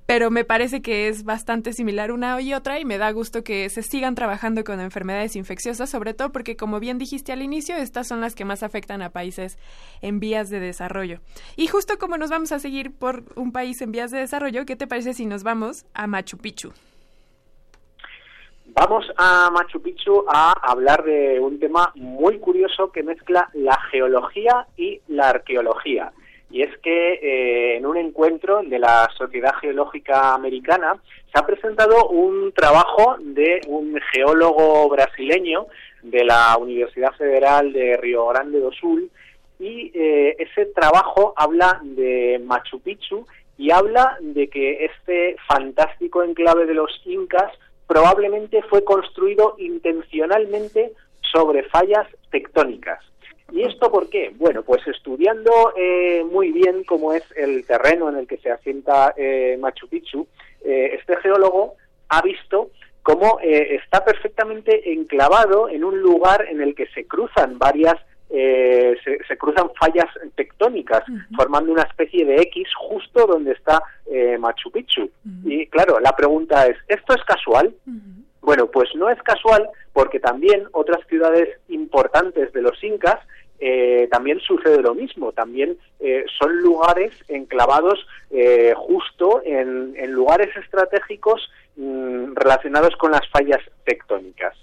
pero 0.05 0.31
me 0.31 0.43
parece 0.43 0.81
que 0.81 1.07
es 1.07 1.23
bastante 1.23 1.73
similar 1.73 2.11
una 2.11 2.39
y 2.41 2.53
otra 2.53 2.79
y 2.79 2.85
me 2.85 2.97
da 2.97 3.11
gusto 3.11 3.43
que 3.43 3.69
se 3.69 3.83
sigan 3.83 4.15
trabajando 4.15 4.63
con 4.63 4.79
enfermedades 4.79 5.35
infecciosas, 5.35 5.89
sobre 5.89 6.13
todo 6.13 6.31
porque 6.31 6.55
como 6.55 6.79
bien 6.79 6.97
dijiste 6.97 7.31
al 7.31 7.41
inicio, 7.41 7.75
estas 7.75 8.07
son 8.07 8.21
las 8.21 8.35
que 8.35 8.45
más 8.45 8.63
afectan 8.63 9.01
a 9.01 9.11
países 9.11 9.57
en 10.01 10.19
vías 10.19 10.49
de 10.49 10.59
desarrollo. 10.59 11.19
Y 11.55 11.67
justo 11.67 11.97
como 11.97 12.17
nos 12.17 12.29
vamos 12.29 12.51
a 12.51 12.59
seguir 12.59 12.91
por 12.91 13.23
un 13.35 13.51
país 13.51 13.81
en 13.81 13.91
vías 13.91 14.11
de 14.11 14.19
desarrollo, 14.19 14.65
¿qué 14.65 14.75
te 14.75 14.87
parece 14.87 15.13
si 15.13 15.25
nos 15.25 15.43
vamos 15.43 15.85
a 15.93 16.07
Machu 16.07 16.37
Picchu? 16.37 16.71
Vamos 18.73 19.05
a 19.17 19.49
Machu 19.51 19.81
Picchu 19.81 20.23
a 20.29 20.53
hablar 20.71 21.03
de 21.03 21.41
un 21.41 21.59
tema 21.59 21.91
muy 21.95 22.39
curioso 22.39 22.89
que 22.89 23.03
mezcla 23.03 23.49
la 23.53 23.77
geología 23.91 24.65
y 24.77 25.01
la 25.09 25.29
arqueología. 25.29 26.13
Y 26.49 26.61
es 26.61 26.77
que 26.77 27.13
eh, 27.15 27.75
en 27.75 27.85
un 27.85 27.97
encuentro 27.97 28.61
de 28.63 28.79
la 28.79 29.09
Sociedad 29.17 29.55
Geológica 29.59 30.33
Americana 30.33 30.95
se 31.33 31.37
ha 31.37 31.45
presentado 31.45 32.07
un 32.07 32.53
trabajo 32.53 33.17
de 33.19 33.59
un 33.67 33.99
geólogo 34.13 34.87
brasileño 34.87 35.67
de 36.01 36.23
la 36.23 36.55
Universidad 36.57 37.11
Federal 37.17 37.73
de 37.73 37.97
Río 37.97 38.27
Grande 38.27 38.61
do 38.61 38.71
Sul 38.71 39.11
y 39.59 39.91
eh, 39.93 40.37
ese 40.39 40.67
trabajo 40.67 41.33
habla 41.35 41.81
de 41.83 42.41
Machu 42.45 42.79
Picchu 42.79 43.27
y 43.57 43.71
habla 43.71 44.17
de 44.21 44.47
que 44.47 44.85
este 44.85 45.35
fantástico 45.45 46.23
enclave 46.23 46.65
de 46.65 46.73
los 46.73 47.01
incas 47.05 47.51
probablemente 47.91 48.61
fue 48.69 48.85
construido 48.85 49.55
intencionalmente 49.57 50.93
sobre 51.29 51.63
fallas 51.63 52.07
tectónicas. 52.29 53.03
¿Y 53.51 53.63
esto 53.63 53.91
por 53.91 54.09
qué? 54.09 54.31
Bueno, 54.37 54.63
pues 54.63 54.87
estudiando 54.87 55.51
eh, 55.75 56.23
muy 56.23 56.53
bien 56.53 56.85
cómo 56.85 57.11
es 57.11 57.23
el 57.35 57.65
terreno 57.65 58.07
en 58.07 58.15
el 58.15 58.27
que 58.27 58.37
se 58.37 58.49
asienta 58.49 59.13
eh, 59.17 59.57
Machu 59.59 59.89
Picchu, 59.89 60.25
eh, 60.63 60.97
este 60.97 61.17
geólogo 61.17 61.73
ha 62.07 62.21
visto 62.21 62.69
cómo 63.03 63.39
eh, 63.43 63.75
está 63.75 64.05
perfectamente 64.05 64.93
enclavado 64.93 65.67
en 65.67 65.83
un 65.83 65.99
lugar 65.99 66.47
en 66.49 66.61
el 66.61 66.75
que 66.75 66.85
se 66.95 67.05
cruzan 67.05 67.59
varias 67.59 67.97
eh, 68.33 68.95
se, 69.03 69.23
se 69.27 69.37
cruzan 69.37 69.71
fallas 69.79 70.07
tectónicas, 70.35 71.03
formando 71.35 71.71
una 71.71 71.83
especie 71.83 72.25
de 72.25 72.41
X 72.43 72.67
justo 72.77 73.27
donde 73.27 73.51
está 73.51 73.81
eh, 74.05 74.37
Machu 74.37 74.71
Picchu. 74.71 75.09
Y 75.43 75.67
claro, 75.67 75.99
la 75.99 76.15
pregunta 76.15 76.67
es, 76.67 76.77
¿esto 76.87 77.13
es 77.13 77.23
casual? 77.23 77.73
Bueno, 78.41 78.67
pues 78.67 78.89
no 78.95 79.09
es 79.09 79.21
casual 79.21 79.69
porque 79.93 80.19
también 80.19 80.67
otras 80.71 81.05
ciudades 81.07 81.47
importantes 81.67 82.51
de 82.53 82.61
los 82.61 82.83
incas 82.83 83.19
eh, 83.63 84.07
también 84.11 84.39
sucede 84.39 84.81
lo 84.81 84.95
mismo. 84.95 85.31
También 85.31 85.77
eh, 85.99 86.25
son 86.39 86.57
lugares 86.61 87.13
enclavados 87.27 88.05
eh, 88.31 88.73
justo 88.75 89.41
en, 89.45 89.93
en 89.95 90.11
lugares 90.11 90.49
estratégicos 90.57 91.49
mm, 91.75 92.33
relacionados 92.33 92.95
con 92.95 93.11
las 93.11 93.27
fallas 93.29 93.59
tectónicas. 93.85 94.57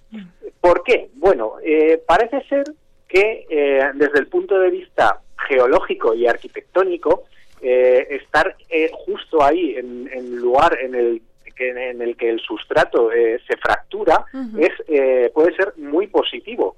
¿Por 0.61 0.83
qué? 0.83 1.11
Bueno, 1.15 1.55
eh, 1.63 2.03
parece 2.07 2.43
ser 2.49 2.65
que 3.09 3.47
eh, 3.49 3.91
desde 3.95 4.19
el 4.19 4.27
punto 4.27 4.59
de 4.61 4.71
vista 4.71 5.21
geológico 5.49 6.15
y 6.15 6.27
arquitectónico, 6.27 7.25
eh, 7.61 8.07
estar 8.11 8.55
eh, 8.69 8.91
justo 8.93 9.43
ahí 9.43 9.77
en 9.77 10.09
el 10.13 10.37
lugar 10.37 10.79
en 10.81 10.95
el 10.95 11.23
que, 11.57 11.71
en 11.71 12.01
el 12.01 12.17
que 12.17 12.31
el 12.31 12.41
sustrato 12.41 13.11
eh, 13.11 13.41
se 13.49 13.57
fractura 13.57 14.25
es 14.59 14.71
eh, 14.87 15.31
puede 15.35 15.55
ser 15.57 15.73
muy 15.77 16.07
positivo. 16.07 16.77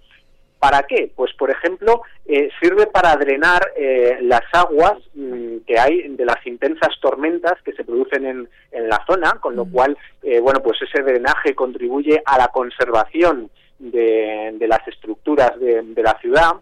¿Para 0.58 0.82
qué? 0.82 1.10
Pues, 1.16 1.32
por 1.34 1.50
ejemplo, 1.50 2.02
eh, 2.26 2.50
sirve 2.60 2.86
para 2.86 3.16
drenar 3.16 3.72
eh, 3.76 4.18
las 4.20 4.42
aguas 4.52 4.98
mm, 5.14 5.60
que 5.66 5.78
hay 5.78 6.08
de 6.08 6.24
las 6.26 6.46
intensas 6.46 6.90
tormentas 7.00 7.54
que 7.64 7.72
se 7.72 7.82
producen 7.82 8.26
en, 8.26 8.48
en 8.70 8.88
la 8.88 9.02
zona, 9.06 9.38
con 9.40 9.56
lo 9.56 9.64
cual, 9.64 9.96
eh, 10.22 10.38
bueno, 10.38 10.60
pues 10.62 10.78
ese 10.82 11.02
drenaje 11.02 11.54
contribuye 11.54 12.22
a 12.26 12.36
la 12.36 12.48
conservación 12.48 13.50
de, 13.80 14.52
de 14.54 14.68
las 14.68 14.86
estructuras 14.86 15.58
de, 15.58 15.82
de 15.82 16.02
la 16.02 16.16
ciudad. 16.20 16.52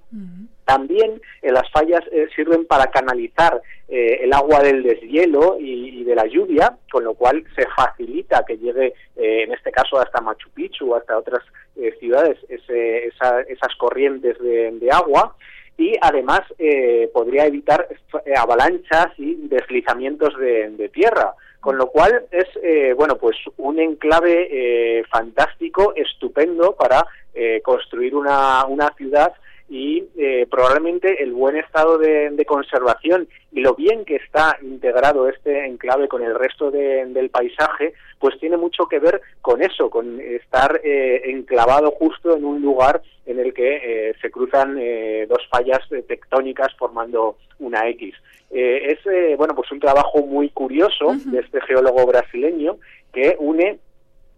También 0.65 1.21
eh, 1.43 1.51
las 1.51 1.71
fallas 1.71 2.03
eh, 2.13 2.27
sirven 2.37 2.67
para 2.67 2.87
canalizar 2.91 3.61
eh, 3.89 4.21
el 4.23 4.33
agua 4.35 4.63
del 4.63 4.83
deshielo 4.83 5.57
y, 5.59 6.01
y 6.01 6.05
de 6.05 6.15
la 6.15 6.27
lluvia, 6.27 6.77
con 6.93 7.05
lo 7.05 7.15
cual 7.15 7.43
se 7.57 7.67
facilita 7.75 8.45
que 8.47 8.59
llegue, 8.59 8.93
eh, 9.17 9.43
en 9.45 9.53
este 9.53 9.71
caso, 9.71 9.99
hasta 9.99 10.21
Machu 10.21 10.51
Picchu 10.51 10.93
o 10.93 10.97
hasta 10.97 11.17
otras 11.17 11.43
eh, 11.77 11.95
ciudades, 11.99 12.37
ese- 12.51 13.07
esa- 13.07 13.41
esas 13.43 13.75
corrientes 13.79 14.39
de, 14.41 14.73
de 14.73 14.91
agua. 14.91 15.35
Y 15.79 15.95
además 16.03 16.41
eh, 16.59 17.09
podría 17.15 17.47
evitar 17.47 17.89
avalanchas 18.37 19.09
y 19.17 19.35
deslizamientos 19.49 20.37
de, 20.39 20.71
de 20.71 20.89
tierra, 20.89 21.33
con 21.61 21.77
lo 21.77 21.89
cual 21.89 22.27
es 22.31 22.47
eh, 22.63 22.95
bueno 22.97 23.17
pues 23.17 23.37
un 23.57 23.79
enclave 23.79 24.49
eh, 24.51 25.05
fantástico, 25.11 25.93
estupendo 25.97 26.75
para 26.77 27.07
eh, 27.35 27.61
construir 27.63 28.15
una, 28.15 28.65
una 28.67 28.93
ciudad 28.97 29.33
y 29.69 30.05
eh, 30.17 30.47
probablemente 30.51 31.23
el 31.23 31.33
buen 31.33 31.57
estado 31.57 31.99
de, 31.99 32.31
de 32.31 32.45
conservación 32.45 33.29
y 33.53 33.61
lo 33.61 33.75
bien 33.75 34.05
que 34.05 34.17
está 34.17 34.57
integrado 34.63 35.29
este 35.29 35.67
enclave 35.67 36.09
con 36.09 36.23
el 36.23 36.35
resto 36.35 36.71
de- 36.71 37.05
del 37.07 37.29
paisaje, 37.31 37.93
pues 38.19 38.39
tiene 38.41 38.57
mucho 38.57 38.87
que 38.87 38.99
ver 38.99 39.21
con 39.43 39.63
eso, 39.63 39.91
con 39.91 40.21
estar 40.21 40.81
eh, 40.83 41.23
enclavado 41.27 41.91
justo 41.91 42.37
en 42.37 42.45
un 42.45 42.63
lugar 42.63 43.03
en 43.27 43.39
el 43.41 43.53
que 43.53 43.77
eh, 44.11 44.15
se 44.23 44.31
cruzan 44.31 44.79
eh, 44.81 45.27
dos 45.29 45.47
fallas 45.51 45.81
tectónicas 46.07 46.75
formando 46.79 47.37
una 47.59 47.87
X. 47.91 48.15
Eh, 48.51 48.97
es 48.97 49.37
bueno 49.37 49.55
pues 49.55 49.71
un 49.71 49.81
trabajo 49.81 50.21
muy 50.25 50.49
curioso 50.49 51.15
de 51.27 51.41
este 51.41 51.61
geólogo 51.61 52.07
brasileño 52.07 52.79
que 53.13 53.37
une 53.39 53.79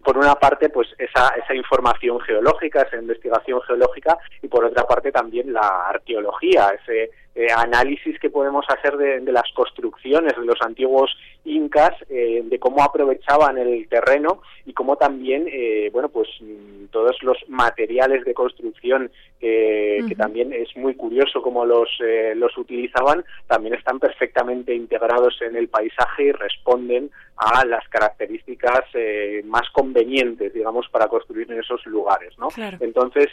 por 0.04 0.16
una 0.16 0.34
parte 0.34 0.68
pues 0.68 0.88
esa, 0.98 1.28
esa 1.30 1.54
información 1.54 2.20
geológica, 2.20 2.82
esa 2.82 2.96
investigación 2.96 3.60
geológica 3.62 4.18
y 4.42 4.48
por 4.48 4.64
otra 4.64 4.84
parte 4.84 5.12
también 5.12 5.52
la 5.52 5.88
arqueología, 5.88 6.70
ese 6.82 7.10
eh, 7.40 7.46
análisis 7.56 8.18
que 8.18 8.28
podemos 8.28 8.66
hacer 8.68 8.98
de, 8.98 9.20
de 9.20 9.32
las 9.32 9.50
construcciones 9.54 10.34
de 10.36 10.44
los 10.44 10.60
antiguos 10.60 11.10
incas, 11.44 11.92
eh, 12.10 12.42
de 12.44 12.58
cómo 12.58 12.82
aprovechaban 12.82 13.56
el 13.56 13.88
terreno 13.88 14.42
y 14.66 14.74
cómo 14.74 14.96
también, 14.96 15.46
eh, 15.50 15.88
bueno, 15.90 16.10
pues 16.10 16.28
mm, 16.40 16.86
todos 16.90 17.16
los 17.22 17.38
materiales 17.48 18.24
de 18.24 18.34
construcción 18.34 19.10
que 19.40 20.14
también 20.18 20.52
es 20.52 20.68
muy 20.76 20.94
curioso 20.94 21.40
cómo 21.40 21.64
los, 21.64 21.88
eh, 22.04 22.34
los 22.36 22.58
utilizaban, 22.58 23.24
también 23.46 23.72
están 23.72 23.98
perfectamente 23.98 24.74
integrados 24.74 25.40
en 25.40 25.56
el 25.56 25.68
paisaje 25.68 26.24
y 26.24 26.32
responden 26.32 27.10
a 27.38 27.64
las 27.64 27.88
características 27.88 28.82
eh, 28.92 29.40
más 29.46 29.66
convenientes, 29.70 30.52
digamos, 30.52 30.90
para 30.90 31.08
construir 31.08 31.50
en 31.50 31.60
esos 31.60 31.86
lugares, 31.86 32.38
¿no? 32.38 32.48
Claro. 32.48 32.76
Entonces, 32.80 33.28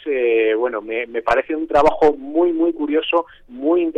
bueno, 0.56 0.80
me, 0.80 1.06
me 1.06 1.20
parece 1.20 1.54
un 1.54 1.66
trabajo 1.66 2.14
muy, 2.14 2.54
muy 2.54 2.72
curioso, 2.72 3.26
muy 3.48 3.82
interesante 3.82 3.97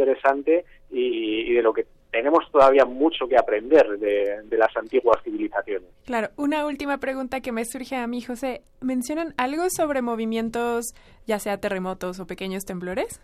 y, 0.90 1.50
y 1.50 1.54
de 1.54 1.62
lo 1.62 1.72
que 1.72 1.86
tenemos 2.10 2.44
todavía 2.50 2.84
mucho 2.84 3.28
que 3.28 3.36
aprender 3.36 3.86
de, 3.98 4.42
de 4.44 4.58
las 4.58 4.76
antiguas 4.76 5.22
civilizaciones. 5.22 5.88
Claro, 6.04 6.28
una 6.36 6.66
última 6.66 6.98
pregunta 6.98 7.40
que 7.40 7.52
me 7.52 7.64
surge 7.64 7.96
a 7.96 8.06
mí, 8.06 8.20
José. 8.20 8.62
¿Mencionan 8.80 9.34
algo 9.36 9.64
sobre 9.70 10.02
movimientos, 10.02 10.86
ya 11.26 11.38
sea 11.38 11.58
terremotos 11.58 12.18
o 12.18 12.26
pequeños 12.26 12.64
temblores? 12.64 13.20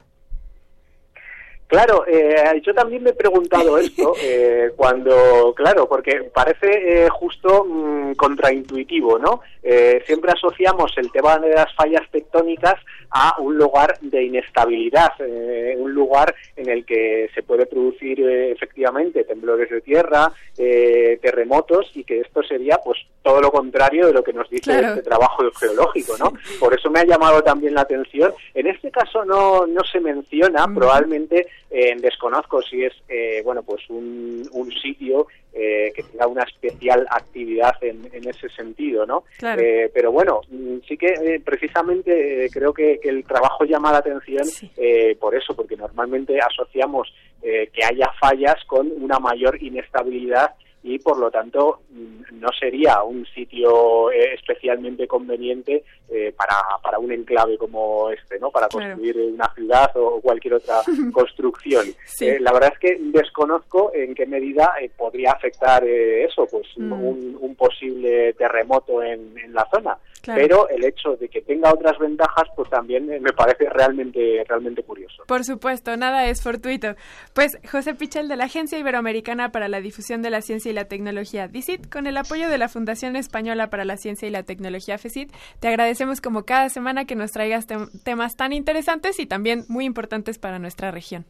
Claro, 1.68 2.04
eh, 2.06 2.60
yo 2.64 2.72
también 2.74 3.02
me 3.02 3.10
he 3.10 3.14
preguntado 3.14 3.76
esto 3.78 4.12
eh, 4.22 4.70
cuando, 4.76 5.52
claro, 5.56 5.88
porque 5.88 6.30
parece 6.32 7.04
eh, 7.04 7.08
justo 7.10 7.64
mm, 7.64 8.12
contraintuitivo, 8.14 9.18
¿no? 9.18 9.40
Eh, 9.62 10.00
siempre 10.06 10.30
asociamos 10.30 10.92
el 10.96 11.10
tema 11.10 11.38
de 11.38 11.50
las 11.54 11.74
fallas 11.74 12.08
tectónicas 12.12 12.74
a 13.10 13.36
un 13.40 13.56
lugar 13.56 13.98
de 14.00 14.22
inestabilidad, 14.24 15.10
eh, 15.18 15.74
un 15.78 15.92
lugar 15.92 16.34
en 16.54 16.68
el 16.68 16.84
que 16.84 17.28
se 17.34 17.42
puede 17.42 17.66
producir 17.66 18.20
efectivamente 18.20 19.24
temblores 19.24 19.68
de 19.70 19.80
tierra, 19.80 20.30
eh, 20.58 21.18
terremotos 21.20 21.90
y 21.94 22.04
que 22.04 22.20
esto 22.20 22.42
sería 22.42 22.78
pues 22.78 22.98
todo 23.22 23.40
lo 23.40 23.50
contrario 23.50 24.06
de 24.06 24.12
lo 24.12 24.22
que 24.22 24.32
nos 24.32 24.48
dice 24.48 24.70
Claro. 24.70 24.88
este 24.88 25.02
trabajo 25.02 25.42
geológico, 25.58 26.16
¿no? 26.18 26.32
Por 26.60 26.74
eso 26.74 26.90
me 26.90 27.00
ha 27.00 27.04
llamado 27.04 27.42
también 27.42 27.74
la 27.74 27.80
atención. 27.82 28.32
En 28.54 28.66
este 28.68 28.90
caso 28.90 29.24
no, 29.24 29.66
no 29.66 29.82
se 29.84 30.00
menciona, 30.00 30.66
probablemente 30.72 31.46
eh, 31.70 31.94
desconozco 31.98 32.62
si 32.62 32.84
es 32.84 32.92
eh, 33.08 33.42
bueno 33.44 33.62
pues 33.62 33.82
un, 33.88 34.48
un 34.52 34.70
sitio 34.72 35.26
eh, 35.52 35.90
que 35.94 36.02
tenga 36.02 36.26
una 36.26 36.42
especial 36.42 37.06
actividad 37.10 37.74
en, 37.82 38.08
en 38.12 38.28
ese 38.28 38.48
sentido, 38.50 39.06
¿no? 39.06 39.24
Claro. 39.38 39.62
Eh, 39.62 39.90
pero 39.92 40.12
bueno, 40.12 40.42
mm, 40.50 40.78
sí 40.86 40.96
que 40.98 41.06
eh, 41.08 41.40
precisamente 41.44 42.44
eh, 42.44 42.50
creo 42.52 42.74
que, 42.74 42.98
que 43.00 43.08
el 43.08 43.24
trabajo 43.24 43.64
llama 43.64 43.90
la 43.92 43.98
atención 43.98 44.44
Sí. 44.44 44.70
eh, 44.76 45.16
por 45.18 45.34
eso, 45.34 45.56
porque 45.56 45.76
normalmente 45.76 46.38
asociamos 46.40 47.12
eh, 47.42 47.70
que 47.72 47.84
haya 47.84 48.10
fallas 48.20 48.56
con 48.66 48.90
una 49.00 49.18
mayor 49.18 49.60
inestabilidad 49.62 50.54
y 50.86 50.98
por 51.00 51.18
lo 51.18 51.30
tanto 51.30 51.80
mm, 51.90 52.38
no 52.40 52.48
sería 52.58 53.02
un 53.02 53.26
sitio 53.26 54.10
eh, 54.12 54.34
especialmente 54.34 55.06
conveniente 55.08 55.84
eh, 56.08 56.32
para, 56.36 56.54
para 56.82 56.98
un 56.98 57.10
enclave 57.12 57.58
como 57.58 58.10
este, 58.10 58.38
¿no? 58.38 58.50
Para 58.50 58.68
Claro. 58.68 58.94
construir 58.94 59.16
una 59.34 59.52
ciudad 59.54 59.90
o 59.96 60.20
cualquier 60.20 60.54
otra 60.54 60.80
construcción. 61.12 61.86
Sí. 62.06 62.26
Eh, 62.28 62.38
la 62.40 62.52
verdad 62.52 62.72
es 62.74 62.78
que 62.78 62.96
desconozco 63.00 63.90
en 63.94 64.14
qué 64.14 64.26
medida 64.26 64.74
eh, 64.80 64.90
podría 64.96 65.32
afectar 65.32 65.84
eso, 65.84 66.46
pues 66.50 66.66
Mm. 66.76 66.92
un, 66.92 67.38
un 67.40 67.54
posible 67.56 68.34
terremoto 68.34 69.02
en, 69.02 69.36
en 69.38 69.52
la 69.54 69.66
zona. 69.74 69.96
Claro. 70.20 70.40
Pero 70.42 70.68
el 70.68 70.84
hecho 70.84 71.16
de 71.16 71.28
que 71.28 71.40
tenga 71.40 71.72
otras 71.72 71.98
ventajas, 71.98 72.48
pues 72.56 72.68
también 72.68 73.06
me 73.06 73.32
parece 73.32 73.68
realmente, 73.70 74.44
realmente 74.48 74.82
curioso. 74.82 75.22
Por 75.26 75.44
supuesto, 75.44 75.96
nada 75.96 76.26
es 76.26 76.42
fortuito. 76.42 76.94
Pues 77.32 77.56
José 77.70 77.94
Pichel 77.94 78.28
de 78.28 78.36
la 78.36 78.44
Agencia 78.44 78.78
Iberoamericana 78.78 79.52
para 79.52 79.68
la 79.68 79.80
Difusión 79.80 80.22
de 80.22 80.30
la 80.30 80.40
Ciencia 80.42 80.70
y 80.70 80.74
la 80.76 80.84
Tecnología, 80.84 81.48
DICIT, 81.48 81.90
con 81.90 82.06
el 82.06 82.16
apoyo 82.16 82.48
de 82.48 82.56
la 82.58 82.68
Fundación 82.68 83.16
Española 83.16 83.68
para 83.68 83.84
la 83.84 83.96
Ciencia 83.96 84.28
y 84.28 84.30
la 84.30 84.44
Tecnología, 84.44 84.96
FECIT, 84.98 85.32
te 85.58 85.66
agradecemos 85.66 86.20
como 86.20 86.44
cada 86.44 86.68
semana 86.68 87.04
que 87.04 87.16
nos 87.16 87.32
traigas 87.32 87.66
tem- 87.66 87.90
temas 88.04 88.36
tan 88.36 88.52
interesantes 88.52 89.18
y 89.18 89.26
también 89.26 89.64
muy 89.66 89.84
importantes 89.84 90.38
para 90.38 90.60
nuestra 90.60 90.92
región. 90.92 91.24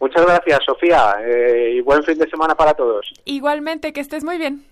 Muchas 0.00 0.24
gracias, 0.26 0.60
Sofía, 0.66 1.14
eh, 1.24 1.74
y 1.76 1.80
buen 1.80 2.02
fin 2.04 2.18
de 2.18 2.28
semana 2.28 2.54
para 2.54 2.74
todos. 2.74 3.06
Igualmente, 3.24 3.92
que 3.92 4.00
estés 4.00 4.22
muy 4.24 4.36
bien. 4.38 4.64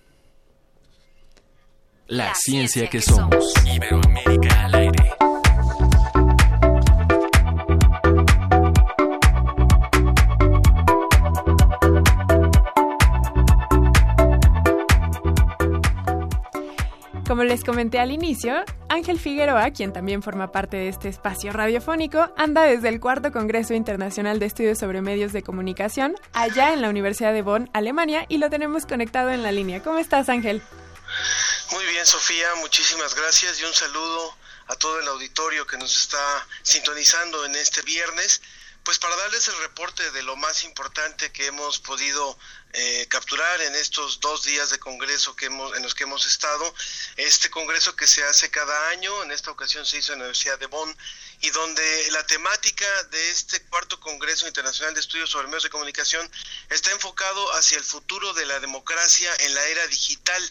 La 2.07 2.33
ciencia 2.35 2.87
que 2.89 2.99
somos. 3.01 3.53
Iberoamérica 3.65 4.65
al 4.65 4.75
aire. 4.75 5.00
Como 17.31 17.45
les 17.45 17.63
comenté 17.63 17.97
al 17.97 18.11
inicio, 18.11 18.61
Ángel 18.89 19.17
Figueroa, 19.17 19.71
quien 19.71 19.93
también 19.93 20.21
forma 20.21 20.51
parte 20.51 20.75
de 20.75 20.89
este 20.89 21.07
espacio 21.07 21.53
radiofónico, 21.53 22.29
anda 22.35 22.63
desde 22.63 22.89
el 22.89 22.99
cuarto 22.99 23.31
Congreso 23.31 23.73
Internacional 23.73 24.37
de 24.37 24.47
Estudios 24.47 24.79
sobre 24.79 25.01
Medios 25.01 25.31
de 25.31 25.41
Comunicación, 25.41 26.13
allá 26.33 26.73
en 26.73 26.81
la 26.81 26.89
Universidad 26.89 27.31
de 27.31 27.41
Bonn, 27.41 27.69
Alemania, 27.73 28.25
y 28.27 28.37
lo 28.37 28.49
tenemos 28.49 28.85
conectado 28.85 29.29
en 29.29 29.43
la 29.43 29.53
línea. 29.53 29.81
¿Cómo 29.81 29.97
estás, 29.97 30.27
Ángel? 30.27 30.61
Muy 31.71 31.85
bien, 31.85 32.05
Sofía, 32.05 32.49
muchísimas 32.59 33.15
gracias 33.15 33.61
y 33.61 33.63
un 33.63 33.73
saludo 33.73 34.35
a 34.67 34.75
todo 34.75 34.99
el 34.99 35.07
auditorio 35.07 35.65
que 35.65 35.77
nos 35.77 35.95
está 35.95 36.45
sintonizando 36.63 37.45
en 37.45 37.55
este 37.55 37.81
viernes. 37.83 38.41
Pues 38.83 38.99
para 38.99 39.15
darles 39.15 39.47
el 39.47 39.57
reporte 39.59 40.11
de 40.11 40.23
lo 40.23 40.35
más 40.35 40.65
importante 40.65 41.31
que 41.31 41.45
hemos 41.45 41.79
podido 41.79 42.37
eh, 42.73 43.05
capturar 43.09 43.61
en 43.61 43.75
estos 43.75 44.19
dos 44.19 44.43
días 44.43 44.69
de 44.69 44.79
congreso 44.79 45.35
que 45.35 45.47
hemos, 45.47 45.75
en 45.75 45.83
los 45.83 45.93
que 45.93 46.03
hemos 46.03 46.25
estado, 46.25 46.73
este 47.17 47.49
congreso 47.49 47.95
que 47.95 48.07
se 48.07 48.23
hace 48.23 48.49
cada 48.49 48.89
año, 48.89 49.23
en 49.23 49.31
esta 49.31 49.51
ocasión 49.51 49.85
se 49.85 49.97
hizo 49.97 50.13
en 50.13 50.19
la 50.19 50.25
Universidad 50.25 50.59
de 50.59 50.67
Bonn, 50.67 50.95
y 51.41 51.49
donde 51.49 52.11
la 52.11 52.25
temática 52.25 52.85
de 53.09 53.31
este 53.31 53.61
cuarto 53.63 53.99
Congreso 53.99 54.47
Internacional 54.47 54.93
de 54.93 54.99
Estudios 54.99 55.29
sobre 55.29 55.47
Medios 55.47 55.63
de 55.63 55.69
Comunicación 55.69 56.29
está 56.69 56.91
enfocado 56.91 57.53
hacia 57.55 57.77
el 57.77 57.83
futuro 57.83 58.33
de 58.33 58.45
la 58.45 58.59
democracia 58.59 59.31
en 59.39 59.55
la 59.55 59.65
era 59.65 59.87
digital. 59.87 60.49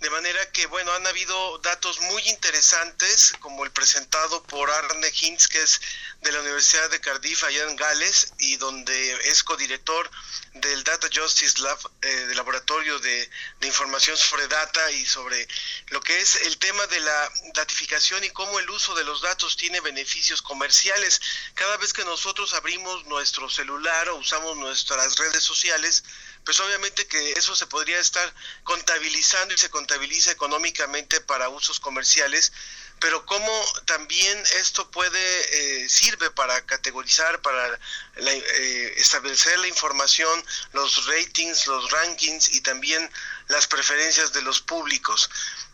De 0.00 0.10
manera 0.10 0.50
que, 0.50 0.66
bueno, 0.66 0.92
han 0.92 1.06
habido 1.06 1.58
datos 1.58 2.00
muy 2.00 2.20
interesantes, 2.28 3.32
como 3.38 3.64
el 3.64 3.70
presentado 3.70 4.42
por 4.42 4.70
Arne 4.70 5.10
Hintz, 5.14 5.46
que 5.46 5.62
es 5.62 5.80
de 6.24 6.32
la 6.32 6.40
Universidad 6.40 6.90
de 6.90 7.00
Cardiff, 7.00 7.44
allá 7.44 7.64
en 7.64 7.76
Gales, 7.76 8.32
y 8.38 8.56
donde 8.56 9.12
es 9.28 9.42
codirector 9.44 10.10
del 10.54 10.82
Data 10.82 11.08
Justice 11.12 11.60
Lab, 11.60 11.78
eh, 12.00 12.08
del 12.08 12.36
Laboratorio 12.36 12.98
de, 12.98 13.30
de 13.60 13.66
Información 13.66 14.16
sobre 14.16 14.48
Data 14.48 14.90
y 14.92 15.04
sobre 15.04 15.46
lo 15.88 16.00
que 16.00 16.18
es 16.18 16.36
el 16.36 16.56
tema 16.58 16.86
de 16.86 17.00
la 17.00 17.32
datificación 17.52 18.24
y 18.24 18.30
cómo 18.30 18.58
el 18.58 18.70
uso 18.70 18.94
de 18.94 19.04
los 19.04 19.20
datos 19.20 19.56
tiene 19.56 19.80
beneficios 19.80 20.40
comerciales. 20.40 21.20
Cada 21.54 21.76
vez 21.76 21.92
que 21.92 22.04
nosotros 22.04 22.54
abrimos 22.54 23.04
nuestro 23.04 23.50
celular 23.50 24.08
o 24.08 24.16
usamos 24.16 24.56
nuestras 24.56 25.16
redes 25.16 25.44
sociales, 25.44 26.04
pues 26.44 26.58
obviamente 26.60 27.06
que 27.06 27.32
eso 27.32 27.54
se 27.54 27.66
podría 27.66 27.98
estar 27.98 28.34
contabilizando 28.62 29.52
y 29.52 29.58
se 29.58 29.68
contabiliza 29.68 30.30
económicamente 30.30 31.20
para 31.20 31.50
usos 31.50 31.80
comerciales, 31.80 32.52
pero 33.00 33.24
cómo 33.26 33.64
también 33.84 34.42
esto 34.56 34.90
puede 34.90 35.82
eh, 35.82 35.88
sirve 35.88 36.30
para 36.30 36.64
categorizar, 36.64 37.40
para 37.42 37.78
la, 38.16 38.32
eh, 38.32 38.94
establecer 38.96 39.58
la 39.58 39.68
información, 39.68 40.44
los 40.72 41.06
ratings, 41.06 41.66
los 41.66 41.90
rankings 41.90 42.48
y 42.54 42.60
también 42.60 43.10
las 43.48 43.66
preferencias 43.66 44.32
de 44.32 44.42
los 44.42 44.60
públicos. 44.60 45.28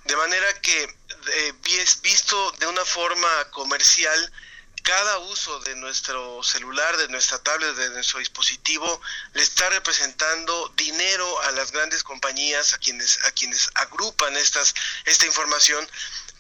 De 0.05 0.17
manera 0.17 0.61
que 0.61 0.83
eh, 1.35 1.53
visto 2.03 2.53
de 2.59 2.67
una 2.67 2.85
forma 2.85 3.51
comercial, 3.51 4.33
cada 4.83 5.19
uso 5.19 5.61
de 5.61 5.77
nuestro 5.77 6.43
celular, 6.43 6.97
de 6.97 7.09
nuestra 7.09 7.39
tablet, 7.43 7.75
de 7.77 7.91
nuestro 7.91 8.19
dispositivo, 8.19 9.01
le 9.35 9.43
está 9.43 9.69
representando 9.71 10.73
dinero 10.77 11.43
a 11.43 11.51
las 11.53 11.71
grandes 11.73 12.03
compañías, 12.03 12.73
a 12.73 12.79
quienes, 12.79 13.19
a 13.27 13.33
quienes 13.33 13.71
agrupan 13.75 14.37
estas, 14.37 14.75
esta 15.05 15.27
información, 15.27 15.87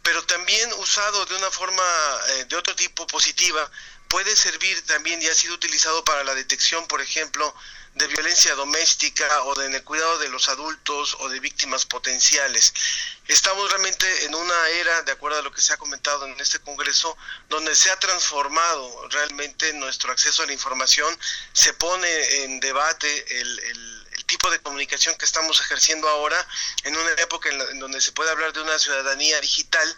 pero 0.02 0.24
también 0.24 0.72
usado 0.74 1.24
de 1.26 1.36
una 1.36 1.50
forma, 1.50 1.82
eh, 2.28 2.44
de 2.46 2.56
otro 2.56 2.74
tipo 2.74 3.06
positiva, 3.06 3.70
puede 4.08 4.34
servir 4.34 4.84
también 4.86 5.22
y 5.22 5.26
ha 5.28 5.34
sido 5.34 5.54
utilizado 5.54 6.04
para 6.04 6.24
la 6.24 6.34
detección, 6.34 6.86
por 6.88 7.00
ejemplo, 7.00 7.54
de 7.94 8.06
violencia 8.06 8.54
doméstica 8.54 9.44
o 9.44 9.54
de 9.54 9.66
en 9.66 9.74
el 9.74 9.84
cuidado 9.84 10.18
de 10.18 10.28
los 10.28 10.48
adultos 10.48 11.16
o 11.20 11.28
de 11.28 11.40
víctimas 11.40 11.86
potenciales. 11.86 12.72
Estamos 13.26 13.68
realmente 13.70 14.24
en 14.24 14.34
una 14.34 14.68
era, 14.70 15.02
de 15.02 15.12
acuerdo 15.12 15.38
a 15.38 15.42
lo 15.42 15.52
que 15.52 15.60
se 15.60 15.72
ha 15.72 15.76
comentado 15.76 16.26
en 16.26 16.38
este 16.40 16.60
Congreso, 16.60 17.16
donde 17.48 17.74
se 17.74 17.90
ha 17.90 17.98
transformado 17.98 19.08
realmente 19.08 19.72
nuestro 19.74 20.12
acceso 20.12 20.42
a 20.42 20.46
la 20.46 20.52
información, 20.52 21.16
se 21.52 21.72
pone 21.74 22.44
en 22.44 22.60
debate 22.60 23.40
el, 23.40 23.99
tipo 24.30 24.48
de 24.48 24.60
comunicación 24.60 25.16
que 25.16 25.24
estamos 25.24 25.60
ejerciendo 25.60 26.08
ahora 26.08 26.46
en 26.84 26.96
una 26.96 27.10
época 27.18 27.48
en, 27.48 27.58
la, 27.58 27.64
en 27.64 27.80
donde 27.80 28.00
se 28.00 28.12
puede 28.12 28.30
hablar 28.30 28.52
de 28.52 28.62
una 28.62 28.78
ciudadanía 28.78 29.40
digital 29.40 29.96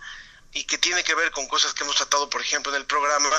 y 0.55 0.65
que 0.65 0.79
tiene 0.79 1.05
que 1.05 1.15
ver 1.15 1.31
con 1.33 1.47
cosas 1.49 1.75
que 1.75 1.85
hemos 1.85 1.97
tratado, 1.97 2.31
por 2.31 2.41
ejemplo, 2.41 2.73
en 2.73 2.81
el 2.81 2.87
programa. 2.87 3.31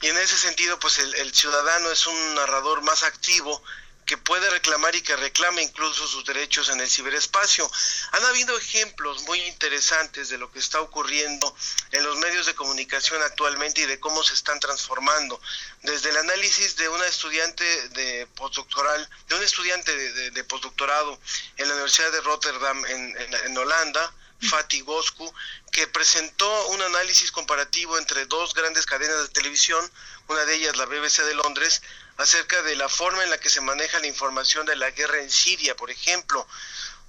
Y 0.00 0.06
en 0.06 0.16
ese 0.16 0.38
sentido, 0.38 0.78
pues 0.78 0.98
el, 0.98 1.14
el 1.16 1.34
ciudadano 1.34 1.90
es 1.90 2.06
un 2.06 2.34
narrador 2.34 2.80
más 2.80 3.02
activo 3.02 3.62
que 4.08 4.16
puede 4.16 4.48
reclamar 4.48 4.96
y 4.96 5.02
que 5.02 5.14
reclama 5.16 5.60
incluso 5.60 6.08
sus 6.08 6.24
derechos 6.24 6.70
en 6.70 6.80
el 6.80 6.88
ciberespacio. 6.88 7.70
Han 8.12 8.24
habido 8.24 8.56
ejemplos 8.56 9.22
muy 9.24 9.38
interesantes 9.42 10.30
de 10.30 10.38
lo 10.38 10.50
que 10.50 10.60
está 10.60 10.80
ocurriendo 10.80 11.54
en 11.92 12.02
los 12.04 12.16
medios 12.16 12.46
de 12.46 12.54
comunicación 12.54 13.20
actualmente 13.22 13.82
y 13.82 13.86
de 13.86 14.00
cómo 14.00 14.24
se 14.24 14.32
están 14.32 14.60
transformando. 14.60 15.38
Desde 15.82 16.08
el 16.08 16.16
análisis 16.16 16.76
de 16.76 16.88
una 16.88 17.06
estudiante 17.06 17.64
de 17.90 18.26
postdoctoral, 18.28 19.10
de 19.28 19.34
un 19.34 19.42
estudiante 19.42 19.94
de, 19.94 20.12
de, 20.14 20.30
de 20.30 20.44
postdoctorado 20.44 21.20
en 21.58 21.68
la 21.68 21.74
Universidad 21.74 22.10
de 22.10 22.22
Rotterdam 22.22 22.86
en, 22.86 23.14
en, 23.14 23.34
en 23.34 23.58
Holanda, 23.58 24.14
Fatih 24.40 24.82
Boscu, 24.82 25.30
que 25.70 25.86
presentó 25.86 26.68
un 26.68 26.80
análisis 26.80 27.30
comparativo 27.30 27.98
entre 27.98 28.24
dos 28.24 28.54
grandes 28.54 28.86
cadenas 28.86 29.20
de 29.20 29.28
televisión, 29.28 29.92
una 30.28 30.46
de 30.46 30.54
ellas 30.54 30.76
la 30.78 30.86
BBC 30.86 31.24
de 31.24 31.34
Londres, 31.34 31.82
acerca 32.18 32.62
de 32.62 32.74
la 32.74 32.88
forma 32.88 33.22
en 33.22 33.30
la 33.30 33.38
que 33.38 33.48
se 33.48 33.60
maneja 33.60 34.00
la 34.00 34.08
información 34.08 34.66
de 34.66 34.76
la 34.76 34.90
guerra 34.90 35.18
en 35.18 35.30
Siria, 35.30 35.76
por 35.76 35.90
ejemplo, 35.90 36.46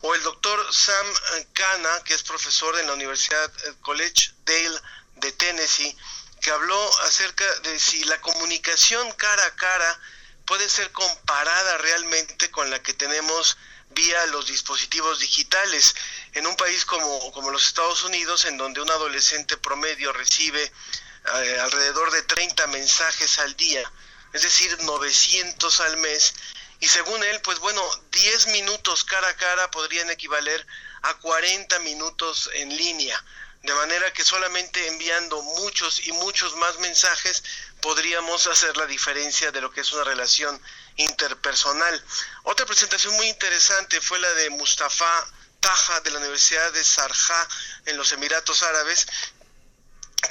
o 0.01 0.15
el 0.15 0.21
doctor 0.23 0.73
Sam 0.73 1.07
Khanna, 1.53 2.03
que 2.05 2.13
es 2.13 2.23
profesor 2.23 2.79
en 2.79 2.87
la 2.87 2.93
Universidad 2.93 3.51
College 3.81 4.31
Dale 4.45 4.79
de 5.15 5.31
Tennessee, 5.31 5.97
que 6.41 6.51
habló 6.51 6.99
acerca 7.01 7.43
de 7.61 7.79
si 7.79 8.03
la 8.05 8.21
comunicación 8.21 9.11
cara 9.13 9.45
a 9.45 9.55
cara 9.55 9.99
puede 10.45 10.69
ser 10.69 10.91
comparada 10.91 11.77
realmente 11.79 12.49
con 12.51 12.69
la 12.69 12.81
que 12.81 12.93
tenemos 12.93 13.57
vía 13.89 14.25
los 14.27 14.45
dispositivos 14.47 15.19
digitales. 15.19 15.95
En 16.33 16.45
un 16.45 16.55
país 16.55 16.85
como, 16.85 17.31
como 17.31 17.49
los 17.49 17.67
Estados 17.67 18.03
Unidos, 18.03 18.45
en 18.45 18.57
donde 18.57 18.79
un 18.79 18.91
adolescente 18.91 19.57
promedio 19.57 20.13
recibe 20.13 20.63
eh, 20.63 21.59
alrededor 21.61 22.11
de 22.11 22.21
30 22.21 22.67
mensajes 22.67 23.39
al 23.39 23.55
día, 23.55 23.91
es 24.33 24.41
decir, 24.41 24.77
900 24.83 25.79
al 25.81 25.97
mes, 25.97 26.33
y 26.81 26.87
según 26.87 27.21
él, 27.23 27.41
pues 27.41 27.59
bueno, 27.59 27.83
10 28.11 28.47
minutos 28.47 29.03
cara 29.03 29.27
a 29.27 29.35
cara 29.35 29.69
podrían 29.69 30.09
equivaler 30.09 30.65
a 31.01 31.13
40 31.15 31.77
minutos 31.79 32.49
en 32.53 32.75
línea, 32.75 33.21
de 33.63 33.73
manera 33.73 34.13
que 34.13 34.23
solamente 34.23 34.87
enviando 34.87 35.41
muchos 35.41 36.07
y 36.07 36.13
muchos 36.13 36.55
más 36.55 36.79
mensajes 36.79 37.43
podríamos 37.81 38.47
hacer 38.47 38.77
la 38.77 38.85
diferencia 38.85 39.51
de 39.51 39.59
lo 39.59 39.71
que 39.71 39.81
es 39.81 39.91
una 39.91 40.05
relación 40.05 40.61
interpersonal. 40.95 42.03
Otra 42.43 42.65
presentación 42.65 43.13
muy 43.15 43.27
interesante 43.27 43.99
fue 43.99 44.19
la 44.19 44.33
de 44.35 44.49
Mustafa 44.51 45.27
Taja 45.59 45.99
de 45.99 46.11
la 46.11 46.19
Universidad 46.19 46.71
de 46.71 46.83
Sarjah 46.83 47.47
en 47.87 47.97
los 47.97 48.13
Emiratos 48.13 48.63
Árabes, 48.63 49.07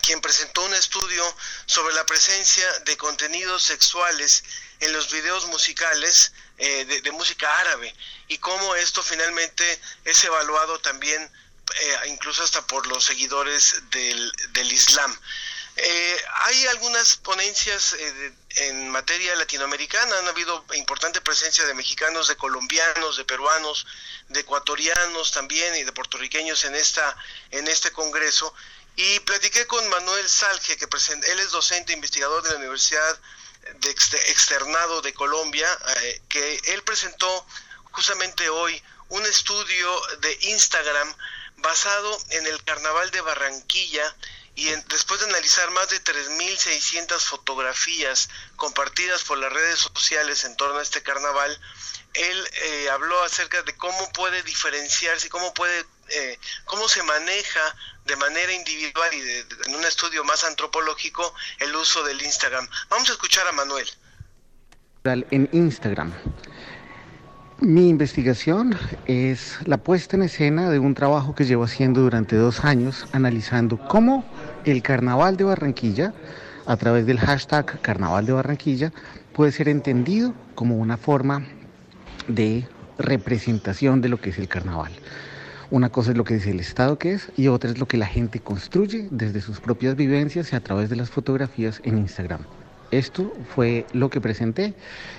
quien 0.03 0.21
presentó 0.21 0.63
un 0.65 0.75
estudio 0.75 1.37
sobre 1.67 1.95
la 1.95 2.05
presencia 2.07 2.67
de 2.81 2.97
contenidos 2.97 3.63
sexuales 3.63 4.45
en 4.81 4.93
los 4.93 5.11
videos 5.11 5.47
musicales 5.47 6.33
eh, 6.59 6.85
de, 6.85 7.13
música 7.13 7.49
árabe 7.59 7.95
y 8.29 8.39
cómo 8.39 8.75
esto 8.75 9.03
finalmente 9.03 9.81
es 10.05 10.23
evaluado 10.25 10.79
también 10.81 11.23
eh, 11.23 12.09
incluso 12.09 12.43
hasta 12.43 12.67
por 12.67 12.87
los 12.87 13.05
seguidores 13.05 13.83
del, 13.91 14.33
del 14.53 14.73
Islam. 14.73 15.19
Eh, 15.81 16.17
hay 16.45 16.67
algunas 16.67 17.15
ponencias 17.17 17.93
eh, 17.93 18.33
en 18.57 18.91
materia 18.91 19.37
latinoamericana, 19.37 20.19
han 20.19 20.27
habido 20.27 20.65
importante 20.75 21.21
presencia 21.21 21.65
de 21.67 21.75
mexicanos, 21.75 22.27
de 22.27 22.37
colombianos, 22.37 23.17
de 23.17 23.25
peruanos, 23.25 23.87
de 24.29 24.41
ecuatorianos 24.41 25.31
también 25.31 25.77
y 25.77 25.85
de 25.85 25.93
puertorriqueños 25.93 26.65
en 26.65 26.75
esta 26.75 27.17
en 27.53 27.69
este 27.69 27.93
congreso 27.93 28.53
y 29.01 29.21
platiqué 29.21 29.65
con 29.69 29.87
Manuel 29.91 30.29
Salge, 30.29 30.77
que 30.77 30.89
presen- 30.89 31.23
él 31.25 31.39
es 31.39 31.53
docente 31.53 31.93
investigador 31.93 32.43
de 32.43 32.51
la 32.51 32.57
Universidad 32.57 33.21
de 33.77 33.91
Exte- 33.95 34.21
Externado 34.27 35.01
de 35.03 35.15
Colombia, 35.15 35.69
eh, 36.03 36.21
que 36.29 36.61
él 36.75 36.83
presentó 36.83 37.47
justamente 37.93 38.49
hoy 38.49 38.83
un 39.11 39.25
estudio 39.25 39.89
de 40.19 40.37
Instagram 40.43 41.15
basado 41.59 42.19
en 42.31 42.49
el 42.49 42.63
Carnaval 42.65 43.13
de 43.13 43.21
Barranquilla 43.21 44.17
y 44.57 44.71
en- 44.71 44.85
después 44.89 45.21
de 45.21 45.27
analizar 45.27 45.71
más 45.71 45.89
de 45.91 46.01
3.600 46.01 47.25
fotografías 47.25 48.29
compartidas 48.57 49.23
por 49.23 49.39
las 49.39 49.53
redes 49.53 49.79
sociales 49.79 50.43
en 50.43 50.57
torno 50.57 50.81
a 50.81 50.83
este 50.83 51.05
carnaval, 51.05 51.61
él 52.15 52.51
eh, 52.63 52.91
habló 52.91 53.23
acerca 53.23 53.63
de 53.63 53.77
cómo 53.77 54.13
puede 54.13 54.43
diferenciarse, 54.43 55.29
cómo 55.29 55.55
puede, 55.55 55.85
eh, 56.09 56.39
cómo 56.65 56.89
se 56.89 57.03
maneja 57.05 57.77
de 58.09 58.17
manera 58.17 58.53
individual 58.53 59.11
y 59.15 59.21
de- 59.21 59.45
en 59.67 59.75
un 59.77 59.85
estudio 59.85 60.25
más 60.25 60.43
antropológico 60.45 61.33
el 61.61 61.75
uso 61.77 62.03
del 62.05 62.21
Instagram. 62.23 62.67
Vamos 62.91 63.09
a 63.11 63.13
escuchar 63.13 63.47
a 63.47 63.53
Manuel. 63.53 63.87
en 65.31 65.49
Instagram. 65.53 66.13
Mi 67.61 67.89
investigación 67.89 68.79
es 69.07 69.59
la 69.65 69.79
puesta 69.79 70.17
en 70.17 70.23
escena 70.23 70.69
de 70.69 70.79
un 70.79 70.95
trabajo 70.95 71.35
que 71.35 71.45
llevo 71.45 71.65
haciendo 71.65 72.03
durante 72.03 72.37
dos 72.37 72.63
años, 72.65 73.07
analizando 73.13 73.79
cómo 73.89 74.25
el 74.65 74.83
Carnaval 74.83 75.37
de 75.39 75.45
Barranquilla, 75.45 76.13
a 76.67 76.77
través 76.77 77.07
del 77.07 77.19
hashtag 77.21 77.81
Carnaval 77.81 78.27
de 78.27 78.33
Barranquilla, 78.33 78.93
puede 79.33 79.51
ser 79.51 79.69
entendido 79.69 80.35
como 80.55 80.77
una 80.77 80.99
forma 80.99 81.47
de 82.27 82.69
representación 82.99 84.03
de 84.03 84.11
lo 84.11 84.21
que 84.21 84.31
es 84.31 84.39
el 84.39 84.49
carnaval. 84.49 84.93
Una 85.71 85.91
cosa 85.91 86.13
es 86.13 86.17
lo 86.17 86.25
que 86.25 86.35
dice 86.35 86.51
el 86.51 86.61
Estado 86.61 86.99
que 86.99 87.13
es 87.13 87.29
y 87.37 87.49
otra 87.49 87.71
es 87.71 87.79
lo 87.79 87.87
que 87.87 87.99
la 87.99 88.07
gente 88.07 88.41
construye 88.41 89.07
desde 89.11 89.43
sus 89.43 89.61
propias 89.61 89.97
vivencias 89.97 90.51
y 90.53 90.57
a 90.57 90.61
través 90.61 90.89
de 90.89 90.97
las 90.97 91.11
fotografías 91.11 91.83
en 91.85 91.99
Instagram. 91.99 92.47
Esto 92.91 93.35
fue 93.55 93.87
lo 93.93 94.09
que 94.09 94.19
presenté 94.19 94.73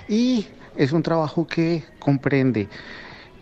y 0.08 0.48
es 0.76 0.90
un 0.90 1.04
trabajo 1.04 1.46
que 1.46 1.84
comprende 2.00 2.68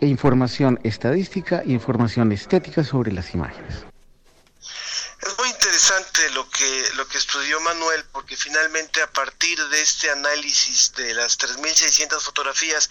información 0.01 0.79
estadística 0.83 1.61
e 1.61 1.71
información 1.71 2.31
estética 2.31 2.83
sobre 2.83 3.11
las 3.11 3.33
imágenes. 3.33 3.85
Es 5.21 5.37
muy 5.39 5.49
interesante 5.49 6.29
lo 6.35 6.47
que 6.49 6.83
lo 6.95 7.07
que 7.07 7.17
estudió 7.17 7.59
Manuel 7.61 8.05
porque 8.11 8.37
finalmente 8.37 9.01
a 9.01 9.11
partir 9.11 9.57
de 9.69 9.81
este 9.81 10.11
análisis 10.11 10.93
de 10.95 11.15
las 11.15 11.37
3600 11.37 12.23
fotografías 12.23 12.87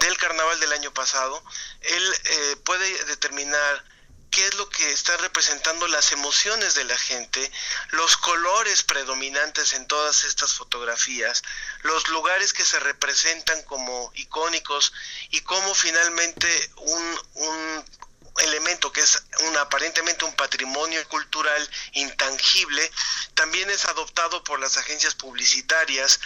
del 0.00 0.16
carnaval 0.18 0.58
del 0.60 0.72
año 0.72 0.92
pasado, 0.92 1.42
él 1.82 2.14
eh, 2.24 2.56
puede 2.64 3.04
determinar 3.04 3.84
qué 4.30 4.46
es 4.46 4.54
lo 4.54 4.68
que 4.68 4.92
está 4.92 5.16
representando 5.18 5.86
las 5.88 6.12
emociones 6.12 6.74
de 6.74 6.84
la 6.84 6.96
gente, 6.96 7.50
los 7.90 8.16
colores 8.16 8.82
predominantes 8.84 9.72
en 9.72 9.86
todas 9.86 10.24
estas 10.24 10.54
fotografías, 10.54 11.42
los 11.82 12.08
lugares 12.08 12.52
que 12.52 12.64
se 12.64 12.78
representan 12.80 13.62
como 13.64 14.10
icónicos 14.14 14.92
y 15.30 15.40
cómo 15.40 15.74
finalmente 15.74 16.70
un, 16.76 17.20
un 17.34 17.84
elemento 18.38 18.92
que 18.92 19.00
es 19.00 19.22
un, 19.40 19.56
aparentemente 19.56 20.24
un 20.24 20.34
patrimonio 20.34 21.06
cultural 21.08 21.70
intangible, 21.92 22.90
también 23.34 23.68
es 23.70 23.84
adoptado 23.86 24.44
por 24.44 24.60
las 24.60 24.76
agencias 24.76 25.14
publicitarias 25.14 26.20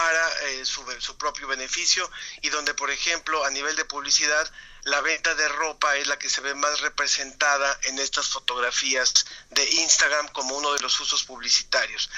para 0.00 0.48
eh, 0.48 0.64
su, 0.64 1.18
propio 1.18 1.46
beneficio 1.46 2.10
y 2.40 2.48
donde, 2.48 2.72
por 2.72 2.90
ejemplo, 2.90 3.44
a 3.44 3.50
nivel 3.50 3.76
de 3.76 3.84
publicidad, 3.84 4.50
la 4.84 5.02
venta 5.02 5.34
de 5.34 5.46
ropa 5.46 5.94
es 5.96 6.06
la 6.06 6.18
que 6.18 6.30
se 6.30 6.40
ve 6.40 6.54
más 6.54 6.80
representada 6.80 7.78
en 7.82 7.98
estas 7.98 8.28
fotografías 8.28 9.12
de 9.50 9.62
Instagram 9.62 10.28
como 10.28 10.56
uno 10.56 10.72
de 10.72 10.80
los 10.80 10.98
usos 11.00 11.24
publicitarios. 11.24 12.08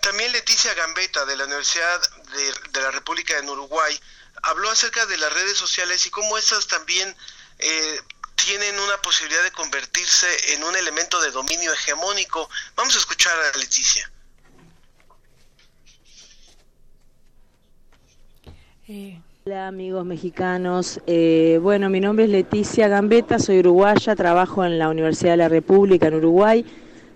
También 0.00 0.30
Leticia 0.30 0.74
Gambetta 0.74 1.24
de 1.24 1.34
la 1.36 1.46
Universidad 1.46 2.00
de, 2.36 2.54
de 2.70 2.80
la 2.80 2.92
República 2.92 3.34
de 3.34 3.50
Uruguay 3.50 4.00
habló 4.44 4.70
acerca 4.70 5.04
de 5.06 5.16
las 5.16 5.32
redes 5.32 5.58
sociales 5.58 6.06
y 6.06 6.10
cómo 6.10 6.38
estas 6.38 6.68
también 6.68 7.16
eh, 7.58 8.00
tienen 8.36 8.78
una 8.78 9.02
posibilidad 9.02 9.42
de 9.42 9.50
convertirse 9.50 10.54
en 10.54 10.62
un 10.62 10.76
elemento 10.76 11.20
de 11.20 11.32
dominio 11.32 11.72
hegemónico. 11.72 12.48
Vamos 12.76 12.94
a 12.94 12.98
escuchar 12.98 13.36
a 13.36 13.58
Leticia. 13.58 14.08
Hola 19.46 19.68
amigos 19.68 20.04
mexicanos, 20.04 21.00
Eh, 21.06 21.58
bueno 21.62 21.88
mi 21.88 22.00
nombre 22.00 22.26
es 22.26 22.30
Leticia 22.30 22.86
Gambetta, 22.86 23.38
soy 23.38 23.60
uruguaya, 23.60 24.14
trabajo 24.14 24.62
en 24.62 24.78
la 24.78 24.90
Universidad 24.90 25.30
de 25.30 25.36
la 25.38 25.48
República 25.48 26.08
en 26.08 26.16
Uruguay, 26.16 26.66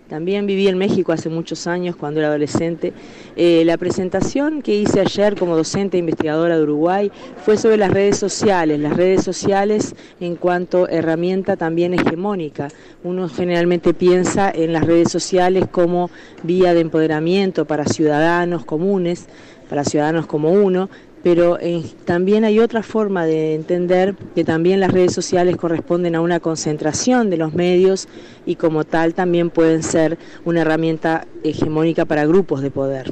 también 0.08 0.46
viví 0.46 0.66
en 0.66 0.78
México 0.78 1.12
hace 1.12 1.28
muchos 1.28 1.66
años 1.66 1.94
cuando 1.94 2.20
era 2.20 2.30
adolescente. 2.30 2.94
Eh, 3.36 3.64
la 3.66 3.76
presentación 3.76 4.62
que 4.62 4.74
hice 4.74 5.00
ayer 5.00 5.36
como 5.36 5.58
docente 5.58 5.98
e 5.98 6.00
investigadora 6.00 6.56
de 6.56 6.62
Uruguay 6.62 7.12
fue 7.44 7.58
sobre 7.58 7.76
las 7.76 7.90
redes 7.90 8.16
sociales, 8.16 8.80
las 8.80 8.96
redes 8.96 9.22
sociales 9.22 9.94
en 10.20 10.36
cuanto 10.36 10.88
herramienta 10.88 11.58
también 11.58 11.92
hegemónica. 11.92 12.68
Uno 13.04 13.28
generalmente 13.28 13.92
piensa 13.92 14.50
en 14.50 14.72
las 14.72 14.86
redes 14.86 15.10
sociales 15.12 15.66
como 15.70 16.08
vía 16.42 16.72
de 16.72 16.80
empoderamiento 16.80 17.66
para 17.66 17.84
ciudadanos 17.84 18.64
comunes, 18.64 19.26
para 19.68 19.84
ciudadanos 19.84 20.26
como 20.26 20.50
uno, 20.50 20.88
pero 21.22 21.58
eh, 21.60 21.82
también 22.04 22.44
hay 22.44 22.60
otra 22.60 22.82
forma 22.82 23.24
de 23.26 23.54
entender 23.54 24.14
que 24.34 24.44
también 24.44 24.80
las 24.80 24.92
redes 24.92 25.12
sociales 25.12 25.56
corresponden 25.56 26.14
a 26.14 26.20
una 26.20 26.40
concentración 26.40 27.30
de 27.30 27.36
los 27.36 27.54
medios 27.54 28.08
y 28.46 28.56
como 28.56 28.84
tal 28.84 29.14
también 29.14 29.50
pueden 29.50 29.82
ser 29.82 30.18
una 30.44 30.62
herramienta 30.62 31.26
hegemónica 31.42 32.04
para 32.04 32.26
grupos 32.26 32.62
de 32.62 32.70
poder. 32.70 33.10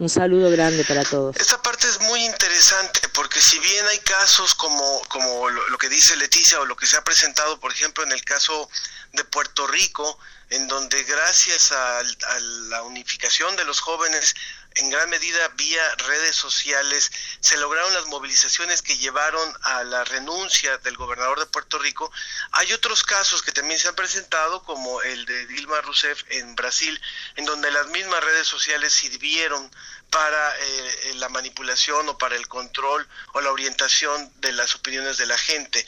Un 0.00 0.08
saludo 0.08 0.50
grande 0.50 0.82
para 0.84 1.04
todos. 1.04 1.36
Esta 1.36 1.60
parte 1.60 1.86
es 1.86 2.00
muy 2.00 2.24
interesante 2.24 3.00
porque 3.12 3.38
si 3.40 3.58
bien 3.58 3.86
hay 3.86 3.98
casos 3.98 4.54
como, 4.54 5.02
como 5.08 5.50
lo, 5.50 5.68
lo 5.68 5.76
que 5.76 5.90
dice 5.90 6.16
Leticia 6.16 6.58
o 6.58 6.64
lo 6.64 6.74
que 6.74 6.86
se 6.86 6.96
ha 6.96 7.04
presentado, 7.04 7.60
por 7.60 7.70
ejemplo, 7.70 8.02
en 8.02 8.12
el 8.12 8.24
caso 8.24 8.70
de 9.12 9.24
Puerto 9.24 9.66
Rico, 9.66 10.18
en 10.48 10.66
donde 10.68 11.02
gracias 11.04 11.70
a, 11.72 11.98
a 11.98 12.40
la 12.70 12.82
unificación 12.82 13.54
de 13.56 13.64
los 13.66 13.80
jóvenes 13.80 14.34
en 14.76 14.90
gran 14.90 15.10
medida 15.10 15.48
vía 15.56 15.82
redes 15.96 16.36
sociales 16.36 17.10
se 17.40 17.56
lograron 17.58 17.92
las 17.92 18.06
movilizaciones 18.06 18.82
que 18.82 18.96
llevaron 18.98 19.52
a 19.62 19.82
la 19.84 20.04
renuncia 20.04 20.78
del 20.78 20.96
gobernador 20.96 21.40
de 21.40 21.46
Puerto 21.46 21.78
Rico. 21.78 22.12
Hay 22.52 22.72
otros 22.72 23.02
casos 23.02 23.42
que 23.42 23.52
también 23.52 23.80
se 23.80 23.88
han 23.88 23.96
presentado, 23.96 24.62
como 24.62 25.02
el 25.02 25.26
de 25.26 25.46
Dilma 25.46 25.80
Rousseff 25.80 26.22
en 26.28 26.54
Brasil, 26.54 27.00
en 27.36 27.44
donde 27.44 27.70
las 27.70 27.88
mismas 27.88 28.22
redes 28.22 28.46
sociales 28.46 28.92
sirvieron 28.94 29.70
para 30.10 30.58
eh, 30.58 31.14
la 31.16 31.28
manipulación 31.28 32.08
o 32.08 32.18
para 32.18 32.36
el 32.36 32.48
control 32.48 33.06
o 33.32 33.40
la 33.40 33.52
orientación 33.52 34.32
de 34.36 34.52
las 34.52 34.74
opiniones 34.74 35.18
de 35.18 35.26
la 35.26 35.38
gente. 35.38 35.84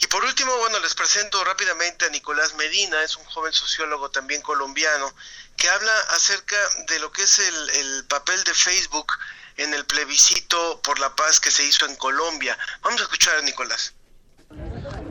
Y 0.00 0.06
por 0.06 0.24
último, 0.24 0.56
bueno, 0.58 0.78
les 0.78 0.94
presento 0.94 1.42
rápidamente 1.44 2.06
a 2.06 2.10
Nicolás 2.10 2.54
Medina, 2.54 3.02
es 3.02 3.16
un 3.16 3.24
joven 3.24 3.52
sociólogo 3.52 4.10
también 4.10 4.40
colombiano, 4.42 5.12
que 5.56 5.68
habla 5.68 5.92
acerca 6.10 6.56
de 6.88 7.00
lo 7.00 7.10
que 7.10 7.22
es 7.22 7.38
el, 7.40 7.70
el 7.70 8.04
papel 8.04 8.42
de 8.44 8.54
Facebook 8.54 9.12
en 9.56 9.74
el 9.74 9.84
plebiscito 9.84 10.80
por 10.84 11.00
la 11.00 11.14
paz 11.16 11.40
que 11.40 11.50
se 11.50 11.64
hizo 11.64 11.84
en 11.86 11.96
Colombia. 11.96 12.56
Vamos 12.82 13.00
a 13.00 13.04
escuchar 13.04 13.36
a 13.38 13.42
Nicolás. 13.42 13.92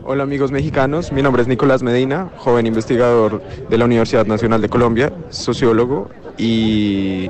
Hola 0.03 0.23
amigos 0.23 0.51
mexicanos, 0.51 1.11
mi 1.11 1.21
nombre 1.21 1.41
es 1.41 1.49
Nicolás 1.49 1.83
Medina, 1.83 2.31
joven 2.37 2.65
investigador 2.65 3.43
de 3.43 3.77
la 3.77 3.85
Universidad 3.85 4.25
Nacional 4.25 4.61
de 4.61 4.69
Colombia, 4.69 5.11
sociólogo 5.29 6.09
y 6.37 7.29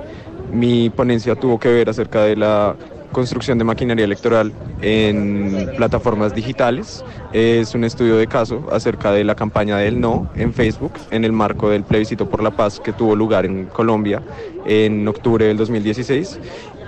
mi 0.51 0.91
ponencia 0.91 1.35
tuvo 1.35 1.59
que 1.59 1.69
ver 1.69 1.89
acerca 1.89 2.21
de 2.21 2.35
la 2.35 2.75
construcción 3.17 3.57
de 3.57 3.63
maquinaria 3.63 4.05
electoral 4.05 4.53
en 4.79 5.71
plataformas 5.75 6.35
digitales. 6.35 7.03
Es 7.33 7.73
un 7.73 7.83
estudio 7.83 8.15
de 8.15 8.27
caso 8.27 8.67
acerca 8.71 9.11
de 9.11 9.23
la 9.23 9.33
campaña 9.33 9.77
del 9.77 9.99
no 9.99 10.29
en 10.35 10.53
Facebook 10.53 10.91
en 11.09 11.25
el 11.25 11.31
marco 11.31 11.71
del 11.71 11.83
plebiscito 11.83 12.29
por 12.29 12.43
la 12.43 12.51
paz 12.51 12.79
que 12.79 12.93
tuvo 12.93 13.15
lugar 13.15 13.47
en 13.47 13.65
Colombia 13.65 14.21
en 14.67 15.07
octubre 15.07 15.47
del 15.47 15.57
2016 15.57 16.39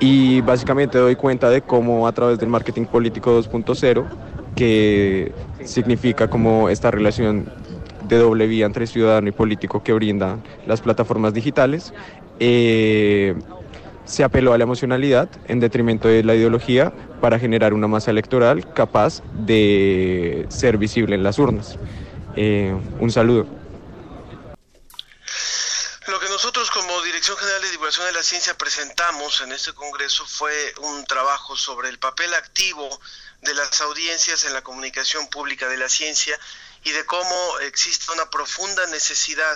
y 0.01 0.41
básicamente 0.41 0.99
doy 0.99 1.15
cuenta 1.15 1.49
de 1.49 1.63
cómo 1.63 2.07
a 2.07 2.11
través 2.11 2.37
del 2.37 2.49
marketing 2.49 2.85
político 2.85 3.41
2.0 3.41 4.05
que 4.55 5.31
significa 5.63 6.29
como 6.29 6.69
esta 6.69 6.91
relación 6.91 7.51
de 8.07 8.17
doble 8.17 8.45
vía 8.45 8.67
entre 8.67 8.85
ciudadano 8.85 9.29
y 9.29 9.31
político 9.31 9.81
que 9.81 9.93
brindan 9.93 10.43
las 10.67 10.81
plataformas 10.81 11.33
digitales, 11.33 11.91
eh, 12.39 13.33
se 14.09 14.23
apeló 14.23 14.53
a 14.53 14.57
la 14.57 14.63
emocionalidad 14.63 15.29
en 15.47 15.59
detrimento 15.59 16.07
de 16.07 16.23
la 16.23 16.33
ideología 16.33 16.91
para 17.21 17.37
generar 17.37 17.75
una 17.75 17.87
masa 17.87 18.09
electoral 18.09 18.73
capaz 18.73 19.21
de 19.33 20.47
ser 20.49 20.77
visible 20.77 21.15
en 21.15 21.21
las 21.21 21.37
urnas. 21.37 21.77
Eh, 22.35 22.75
un 22.99 23.11
saludo. 23.11 23.45
Lo 26.07 26.19
que 26.19 26.27
nosotros 26.27 26.71
como 26.71 26.99
Dirección 27.03 27.37
General 27.37 27.61
de 27.61 27.69
Divulgación 27.69 28.07
de 28.07 28.13
la 28.13 28.23
Ciencia 28.23 28.57
presentamos 28.57 29.41
en 29.41 29.51
este 29.51 29.73
Congreso 29.73 30.25
fue 30.25 30.73
un 30.81 31.05
trabajo 31.05 31.55
sobre 31.55 31.89
el 31.89 31.99
papel 31.99 32.33
activo 32.33 32.89
de 33.43 33.53
las 33.53 33.79
audiencias 33.81 34.43
en 34.43 34.53
la 34.53 34.63
comunicación 34.63 35.27
pública 35.29 35.67
de 35.67 35.77
la 35.77 35.87
ciencia 35.87 36.35
y 36.83 36.89
de 36.91 37.05
cómo 37.05 37.59
existe 37.59 38.11
una 38.11 38.27
profunda 38.31 38.87
necesidad 38.87 39.55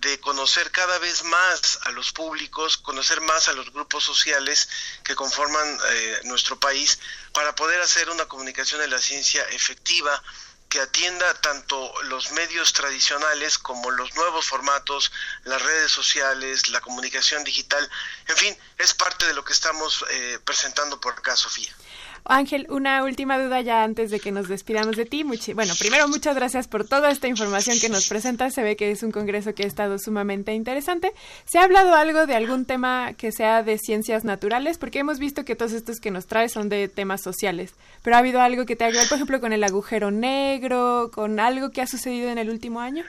de 0.00 0.18
conocer 0.20 0.70
cada 0.70 0.98
vez 0.98 1.24
más 1.24 1.78
a 1.82 1.90
los 1.90 2.12
públicos, 2.12 2.78
conocer 2.78 3.20
más 3.20 3.48
a 3.48 3.52
los 3.52 3.70
grupos 3.70 4.02
sociales 4.02 4.68
que 5.04 5.14
conforman 5.14 5.78
eh, 5.90 6.20
nuestro 6.24 6.58
país 6.58 6.98
para 7.32 7.54
poder 7.54 7.80
hacer 7.80 8.08
una 8.08 8.26
comunicación 8.26 8.80
de 8.80 8.88
la 8.88 8.98
ciencia 8.98 9.42
efectiva 9.50 10.22
que 10.70 10.80
atienda 10.80 11.34
tanto 11.40 11.92
los 12.04 12.30
medios 12.30 12.72
tradicionales 12.72 13.58
como 13.58 13.90
los 13.90 14.14
nuevos 14.14 14.46
formatos, 14.46 15.10
las 15.42 15.60
redes 15.60 15.90
sociales, 15.90 16.68
la 16.68 16.80
comunicación 16.80 17.42
digital, 17.42 17.90
en 18.28 18.36
fin, 18.36 18.56
es 18.78 18.94
parte 18.94 19.26
de 19.26 19.34
lo 19.34 19.44
que 19.44 19.52
estamos 19.52 20.04
eh, 20.10 20.38
presentando 20.44 21.00
por 21.00 21.14
acá, 21.14 21.36
Sofía. 21.36 21.74
Ángel, 22.24 22.66
una 22.70 23.02
última 23.04 23.38
duda 23.38 23.60
ya 23.60 23.82
antes 23.82 24.10
de 24.10 24.20
que 24.20 24.32
nos 24.32 24.48
despidamos 24.48 24.96
de 24.96 25.06
ti. 25.06 25.24
Bueno, 25.54 25.74
primero 25.78 26.08
muchas 26.08 26.34
gracias 26.34 26.68
por 26.68 26.86
toda 26.86 27.10
esta 27.10 27.28
información 27.28 27.78
que 27.80 27.88
nos 27.88 28.08
presentas. 28.08 28.54
Se 28.54 28.62
ve 28.62 28.76
que 28.76 28.90
es 28.90 29.02
un 29.02 29.10
congreso 29.10 29.54
que 29.54 29.64
ha 29.64 29.66
estado 29.66 29.98
sumamente 29.98 30.52
interesante. 30.52 31.12
¿Se 31.44 31.58
ha 31.58 31.64
hablado 31.64 31.94
algo 31.94 32.26
de 32.26 32.34
algún 32.34 32.64
tema 32.64 33.14
que 33.14 33.32
sea 33.32 33.62
de 33.62 33.78
ciencias 33.78 34.24
naturales? 34.24 34.78
Porque 34.78 35.00
hemos 35.00 35.18
visto 35.18 35.44
que 35.44 35.56
todos 35.56 35.72
estos 35.72 36.00
que 36.00 36.10
nos 36.10 36.26
traes 36.26 36.52
son 36.52 36.68
de 36.68 36.88
temas 36.88 37.22
sociales. 37.22 37.74
Pero 38.02 38.16
¿ha 38.16 38.20
habido 38.20 38.40
algo 38.40 38.66
que 38.66 38.76
te 38.76 38.84
haga, 38.84 39.02
por 39.08 39.16
ejemplo, 39.16 39.40
con 39.40 39.52
el 39.52 39.64
agujero 39.64 40.10
negro, 40.10 41.10
con 41.12 41.40
algo 41.40 41.70
que 41.70 41.82
ha 41.82 41.86
sucedido 41.86 42.30
en 42.30 42.38
el 42.38 42.50
último 42.50 42.80
año? 42.80 43.04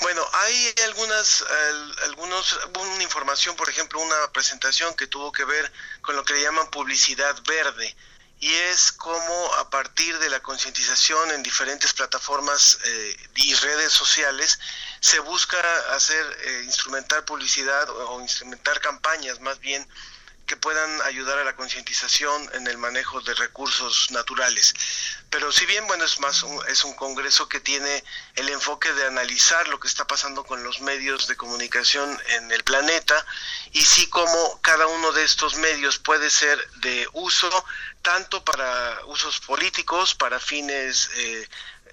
Bueno, 0.00 0.28
hay 0.32 0.74
algunas, 0.84 1.42
al- 1.42 1.98
algunos, 2.04 2.58
una 2.78 3.02
información, 3.02 3.54
por 3.56 3.68
ejemplo, 3.68 4.00
una 4.00 4.32
presentación 4.32 4.94
que 4.94 5.06
tuvo 5.06 5.30
que 5.32 5.44
ver 5.44 5.72
con 6.02 6.16
lo 6.16 6.24
que 6.24 6.34
le 6.34 6.42
llaman 6.42 6.68
publicidad 6.70 7.36
verde 7.44 7.94
y 8.40 8.52
es 8.52 8.90
cómo 8.92 9.54
a 9.54 9.70
partir 9.70 10.18
de 10.18 10.28
la 10.28 10.40
concientización 10.42 11.30
en 11.30 11.42
diferentes 11.42 11.92
plataformas 11.92 12.78
eh, 12.84 13.16
y 13.36 13.54
redes 13.54 13.92
sociales 13.92 14.58
se 15.00 15.20
busca 15.20 15.58
hacer 15.94 16.38
eh, 16.42 16.62
instrumentar 16.64 17.24
publicidad 17.24 17.88
o 17.88 18.20
instrumentar 18.20 18.80
campañas 18.80 19.40
más 19.40 19.60
bien 19.60 19.88
que 20.46 20.56
puedan 20.56 21.02
ayudar 21.02 21.38
a 21.38 21.44
la 21.44 21.56
concientización 21.56 22.50
en 22.54 22.66
el 22.66 22.78
manejo 22.78 23.20
de 23.22 23.34
recursos 23.34 24.10
naturales. 24.10 24.74
Pero 25.30 25.50
si 25.52 25.66
bien, 25.66 25.86
bueno, 25.86 26.04
es 26.04 26.20
más 26.20 26.42
un, 26.42 26.60
es 26.68 26.84
un 26.84 26.94
congreso 26.94 27.48
que 27.48 27.60
tiene 27.60 28.04
el 28.36 28.48
enfoque 28.50 28.92
de 28.92 29.06
analizar 29.06 29.66
lo 29.68 29.80
que 29.80 29.88
está 29.88 30.06
pasando 30.06 30.44
con 30.44 30.62
los 30.62 30.80
medios 30.80 31.26
de 31.26 31.36
comunicación 31.36 32.20
en 32.28 32.52
el 32.52 32.62
planeta 32.62 33.24
y 33.72 33.82
sí 33.82 34.08
como 34.08 34.60
cada 34.60 34.86
uno 34.86 35.12
de 35.12 35.24
estos 35.24 35.56
medios 35.56 35.98
puede 35.98 36.30
ser 36.30 36.58
de 36.76 37.08
uso 37.12 37.64
tanto 38.02 38.44
para 38.44 39.00
usos 39.06 39.40
políticos, 39.40 40.14
para 40.14 40.38
fines 40.38 41.08
eh, 41.16 41.48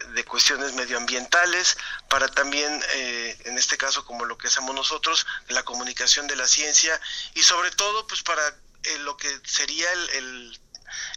de 0.09 0.25
cuestiones 0.25 0.73
medioambientales, 0.73 1.77
para 2.09 2.27
también, 2.27 2.83
eh, 2.93 3.37
en 3.45 3.57
este 3.57 3.77
caso, 3.77 4.05
como 4.05 4.25
lo 4.25 4.37
que 4.37 4.47
hacemos 4.47 4.75
nosotros, 4.75 5.25
la 5.47 5.63
comunicación 5.63 6.27
de 6.27 6.35
la 6.35 6.47
ciencia 6.47 6.99
y 7.33 7.43
sobre 7.43 7.71
todo, 7.71 8.07
pues 8.07 8.21
para 8.23 8.47
eh, 8.83 8.97
lo 8.99 9.17
que 9.17 9.29
sería 9.45 9.91
el, 9.93 10.09
el, 10.11 10.59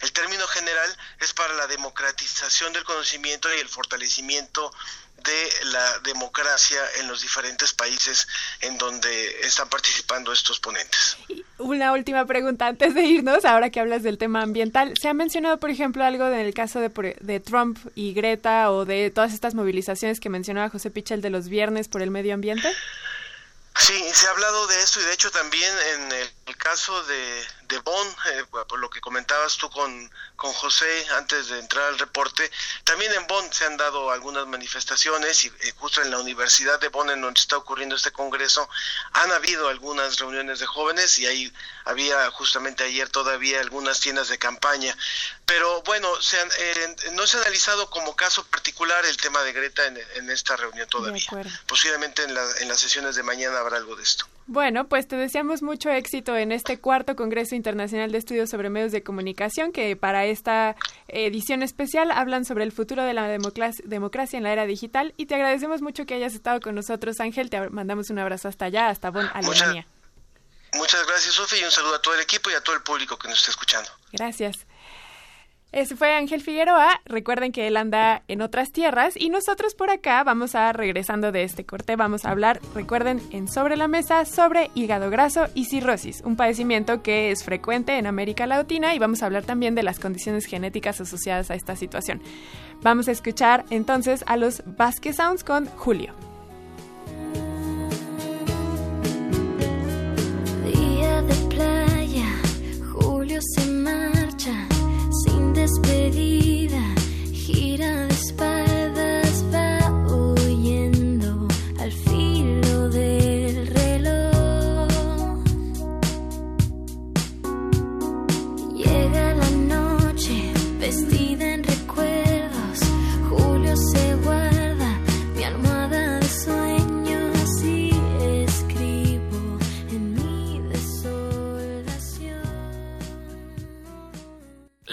el 0.00 0.12
término 0.12 0.46
general, 0.46 0.98
es 1.20 1.32
para 1.32 1.54
la 1.54 1.66
democratización 1.66 2.72
del 2.72 2.84
conocimiento 2.84 3.52
y 3.54 3.60
el 3.60 3.68
fortalecimiento 3.68 4.72
de 5.24 5.66
la 5.66 5.98
democracia 6.00 6.78
en 7.00 7.08
los 7.08 7.22
diferentes 7.22 7.72
países 7.72 8.28
en 8.60 8.78
donde 8.78 9.40
están 9.40 9.68
participando 9.68 10.32
estos 10.32 10.60
ponentes. 10.60 11.16
Una 11.58 11.92
última 11.92 12.24
pregunta 12.26 12.66
antes 12.66 12.94
de 12.94 13.02
irnos, 13.02 13.44
ahora 13.44 13.70
que 13.70 13.80
hablas 13.80 14.02
del 14.02 14.18
tema 14.18 14.42
ambiental. 14.42 14.94
¿Se 15.00 15.08
ha 15.08 15.14
mencionado, 15.14 15.58
por 15.58 15.70
ejemplo, 15.70 16.04
algo 16.04 16.26
en 16.28 16.34
el 16.34 16.52
caso 16.54 16.78
de, 16.80 16.90
por- 16.90 17.16
de 17.16 17.40
Trump 17.40 17.78
y 17.94 18.12
Greta 18.14 18.70
o 18.70 18.84
de 18.84 19.10
todas 19.10 19.32
estas 19.32 19.54
movilizaciones 19.54 20.20
que 20.20 20.28
mencionaba 20.28 20.68
José 20.70 20.90
Pichel 20.90 21.22
de 21.22 21.30
los 21.30 21.48
viernes 21.48 21.88
por 21.88 22.02
el 22.02 22.10
medio 22.10 22.34
ambiente? 22.34 22.70
Sí, 23.76 24.00
se 24.12 24.26
ha 24.26 24.30
hablado 24.30 24.66
de 24.68 24.80
eso 24.82 25.00
y 25.00 25.04
de 25.04 25.12
hecho 25.14 25.30
también 25.32 25.72
en 25.94 26.12
el, 26.12 26.28
el 26.46 26.56
caso 26.58 27.02
de, 27.04 27.46
de 27.62 27.78
Bonn, 27.78 28.08
eh, 28.32 28.44
por 28.68 28.78
lo 28.78 28.90
que 28.90 29.00
comentabas 29.00 29.56
tú 29.56 29.70
con, 29.70 30.10
con 30.36 30.52
José 30.52 31.06
antes 31.16 31.48
de 31.48 31.58
entrar 31.58 31.84
al 31.86 31.98
reporte, 31.98 32.50
también 32.84 33.12
en 33.14 33.26
Bonn 33.26 33.50
se 33.52 33.64
han 33.64 33.76
dado 33.78 34.10
algunas 34.10 34.46
manifestaciones 34.46 35.44
y 35.44 35.48
eh, 35.48 35.72
justo 35.76 36.02
en 36.02 36.10
la 36.10 36.18
Universidad 36.18 36.78
de 36.80 36.88
Bonn, 36.88 37.08
en 37.10 37.20
donde 37.22 37.40
está 37.40 37.56
ocurriendo 37.56 37.96
este 37.96 38.12
congreso, 38.12 38.68
han 39.12 39.32
habido 39.32 39.68
algunas 39.68 40.18
reuniones 40.18 40.58
de 40.58 40.66
jóvenes 40.66 41.16
y 41.18 41.26
ahí 41.26 41.52
había 41.86 42.30
justamente 42.30 42.84
ayer 42.84 43.08
todavía 43.08 43.60
algunas 43.60 44.00
tiendas 44.00 44.28
de 44.28 44.38
campaña. 44.38 44.94
Pero 45.46 45.82
bueno, 45.82 46.20
se 46.20 46.38
han- 46.40 46.50
eh, 46.58 46.96
no 47.12 47.26
se 47.26 47.38
ha 47.38 47.40
analizado 47.40 47.88
como 47.88 48.16
caso 48.16 48.44
particular 48.46 49.04
el 49.06 49.16
tema 49.16 49.42
de 49.42 49.52
Greta 49.52 49.86
en, 49.86 49.98
en 50.16 50.30
esta 50.30 50.56
reunión 50.56 50.86
todavía. 50.88 51.12
Posiblemente 51.66 52.22
en, 52.22 52.34
la- 52.34 52.58
en 52.58 52.68
las 52.68 52.80
sesiones 52.80 53.14
de 53.16 53.22
mañana 53.22 53.58
habrá 53.60 53.78
algo 53.78 53.96
de 53.96 54.02
esto. 54.02 54.26
Bueno, 54.46 54.88
pues 54.88 55.08
te 55.08 55.16
deseamos 55.16 55.62
mucho 55.62 55.88
éxito 55.90 56.36
en 56.36 56.52
este 56.52 56.78
cuarto 56.78 57.16
Congreso 57.16 57.54
Internacional 57.54 58.12
de 58.12 58.18
Estudios 58.18 58.50
sobre 58.50 58.68
Medios 58.68 58.92
de 58.92 59.02
Comunicación, 59.02 59.72
que 59.72 59.96
para 59.96 60.26
esta 60.26 60.76
edición 61.08 61.62
especial 61.62 62.10
hablan 62.10 62.44
sobre 62.44 62.64
el 62.64 62.72
futuro 62.72 63.04
de 63.04 63.14
la 63.14 63.26
democracia, 63.26 64.36
en 64.36 64.42
la 64.42 64.52
era 64.52 64.66
digital. 64.66 65.14
Y 65.16 65.26
te 65.26 65.34
agradecemos 65.34 65.80
mucho 65.80 66.04
que 66.04 66.14
hayas 66.14 66.34
estado 66.34 66.60
con 66.60 66.74
nosotros, 66.74 67.20
Ángel. 67.20 67.48
Te 67.48 67.70
mandamos 67.70 68.10
un 68.10 68.18
abrazo 68.18 68.48
hasta 68.48 68.66
allá, 68.66 68.88
hasta 68.88 69.10
Bonn, 69.10 69.30
Alemania. 69.32 69.86
Muchas 70.74 71.06
gracias, 71.06 71.34
Sofía, 71.34 71.60
y 71.60 71.64
un 71.64 71.70
saludo 71.70 71.94
a 71.94 72.02
todo 72.02 72.14
el 72.14 72.20
equipo 72.20 72.50
y 72.50 72.54
a 72.54 72.60
todo 72.60 72.76
el 72.76 72.82
público 72.82 73.16
que 73.16 73.28
nos 73.28 73.38
está 73.38 73.50
escuchando. 73.50 73.90
Gracias. 74.12 74.66
Ese 75.74 75.96
fue 75.96 76.14
Ángel 76.14 76.40
Figueroa. 76.40 77.00
Recuerden 77.04 77.50
que 77.50 77.66
él 77.66 77.76
anda 77.76 78.22
en 78.28 78.42
otras 78.42 78.70
tierras 78.70 79.14
y 79.16 79.28
nosotros 79.28 79.74
por 79.74 79.90
acá 79.90 80.22
vamos 80.22 80.54
a, 80.54 80.72
regresando 80.72 81.32
de 81.32 81.42
este 81.42 81.66
corte, 81.66 81.96
vamos 81.96 82.24
a 82.24 82.30
hablar, 82.30 82.60
recuerden, 82.76 83.20
en 83.32 83.48
Sobre 83.48 83.76
la 83.76 83.88
Mesa 83.88 84.24
sobre 84.24 84.70
hígado 84.76 85.10
graso 85.10 85.48
y 85.52 85.64
cirrosis, 85.64 86.22
un 86.24 86.36
padecimiento 86.36 87.02
que 87.02 87.32
es 87.32 87.42
frecuente 87.42 87.98
en 87.98 88.06
América 88.06 88.46
Latina 88.46 88.94
y 88.94 89.00
vamos 89.00 89.24
a 89.24 89.26
hablar 89.26 89.42
también 89.42 89.74
de 89.74 89.82
las 89.82 89.98
condiciones 89.98 90.46
genéticas 90.46 91.00
asociadas 91.00 91.50
a 91.50 91.56
esta 91.56 91.74
situación. 91.74 92.22
Vamos 92.82 93.08
a 93.08 93.10
escuchar 93.10 93.64
entonces 93.70 94.22
a 94.28 94.36
los 94.36 94.62
Vasquez 94.64 95.16
Sounds 95.16 95.42
con 95.42 95.66
Julio. 95.66 96.14
Día 100.72 101.20
de 101.22 101.34
playa, 101.48 102.28
Julio 102.92 103.40
se 103.56 103.66
marcha 103.66 104.13
sin 104.13 104.13
despedida, 105.64 106.94
gira 107.32 108.06
de 108.06 108.13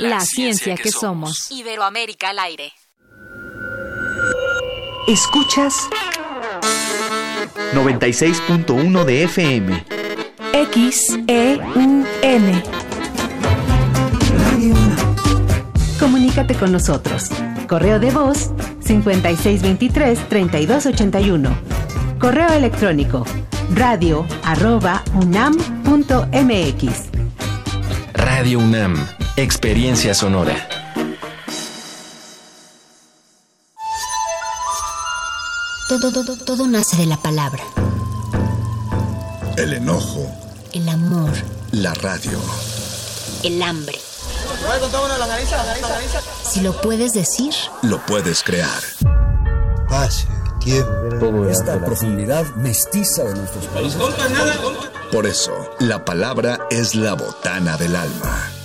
La 0.02 0.20
ciencia 0.22 0.76
que 0.76 0.92
somos. 0.92 1.50
Iberoamérica 1.52 2.32
al 2.32 2.40
aire. 2.40 2.74
Escuchas 5.08 5.88
96.1 7.74 9.06
de 9.06 9.24
FM. 9.24 9.86
XEUN. 10.74 12.06
Comunícate 16.00 16.56
con 16.56 16.72
nosotros. 16.72 17.30
Correo 17.68 18.00
de 18.00 18.10
voz 18.12 18.52
5623-3281. 18.84 21.50
Correo 22.20 22.54
electrónico 22.54 23.26
radio 23.74 24.26
arroba 24.44 25.04
unam.mx. 25.14 26.84
Radio 28.14 28.60
UNAM, 28.60 28.96
Experiencia 29.42 30.14
Sonora. 30.14 30.70
Todo, 35.90 36.12
todo, 36.14 36.38
todo 36.38 36.68
nace 36.68 36.96
de 36.98 37.08
la 37.08 37.18
palabra. 37.18 37.64
El 39.58 39.74
enojo, 39.74 40.32
El 40.74 40.88
amor, 40.88 41.32
la 41.72 41.92
radio. 41.96 42.40
El 43.42 43.64
hambre. 43.64 44.00
Si 46.44 46.62
lo 46.62 46.80
puedes 46.80 47.14
decir, 47.14 47.52
Lo 47.82 48.06
puedes 48.06 48.44
crear. 48.44 48.84
Espacio, 49.82 50.30
tiempo. 50.60 51.48
Esta 51.50 51.84
profundidad 51.84 52.46
mestiza 52.58 53.24
de 53.24 53.34
nuestros 53.34 53.66
países. 53.66 54.00
Por 55.12 55.26
eso, 55.26 55.52
la 55.80 56.06
palabra 56.06 56.60
es 56.70 56.94
la 56.94 57.16
botana 57.16 57.76
del 57.78 57.96
alma. 57.96 58.61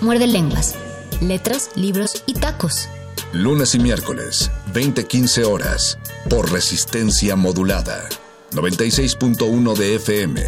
Muerde 0.00 0.26
lenguas, 0.26 0.74
letras, 1.20 1.70
libros 1.76 2.22
y 2.26 2.34
tacos. 2.34 2.88
Lunes 3.32 3.74
y 3.74 3.78
miércoles, 3.78 4.50
20-15 4.72 5.44
horas, 5.44 5.98
por 6.30 6.52
resistencia 6.52 7.36
modulada. 7.36 8.08
96.1 8.52 9.76
de 9.76 9.94
FM. 9.96 10.42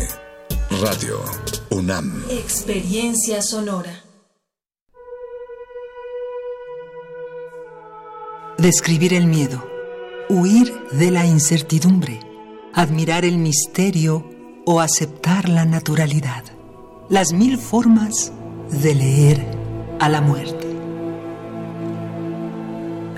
Radio 0.80 1.20
UNAM. 1.70 2.24
Experiencia 2.30 3.42
sonora. 3.42 4.04
Describir 8.58 9.14
el 9.14 9.26
miedo, 9.26 9.68
huir 10.28 10.72
de 10.92 11.10
la 11.10 11.26
incertidumbre, 11.26 12.20
admirar 12.72 13.24
el 13.24 13.38
misterio 13.38 14.30
o 14.64 14.80
aceptar 14.80 15.48
la 15.48 15.64
naturalidad. 15.64 16.44
Las 17.08 17.32
mil 17.32 17.58
formas 17.58 18.32
de 18.70 18.94
leer 18.94 19.46
a 19.98 20.08
la 20.08 20.20
muerte. 20.20 20.66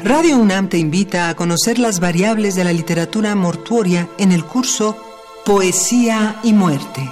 Radio 0.04 0.38
UNAM 0.38 0.68
te 0.68 0.78
invita 0.78 1.28
a 1.28 1.34
conocer 1.34 1.78
las 1.78 2.00
variables 2.00 2.54
de 2.54 2.64
la 2.64 2.72
literatura 2.72 3.34
mortuoria 3.34 4.08
en 4.18 4.32
el 4.32 4.44
curso 4.44 4.96
Poesía 5.44 6.40
y 6.42 6.52
Muerte. 6.52 7.08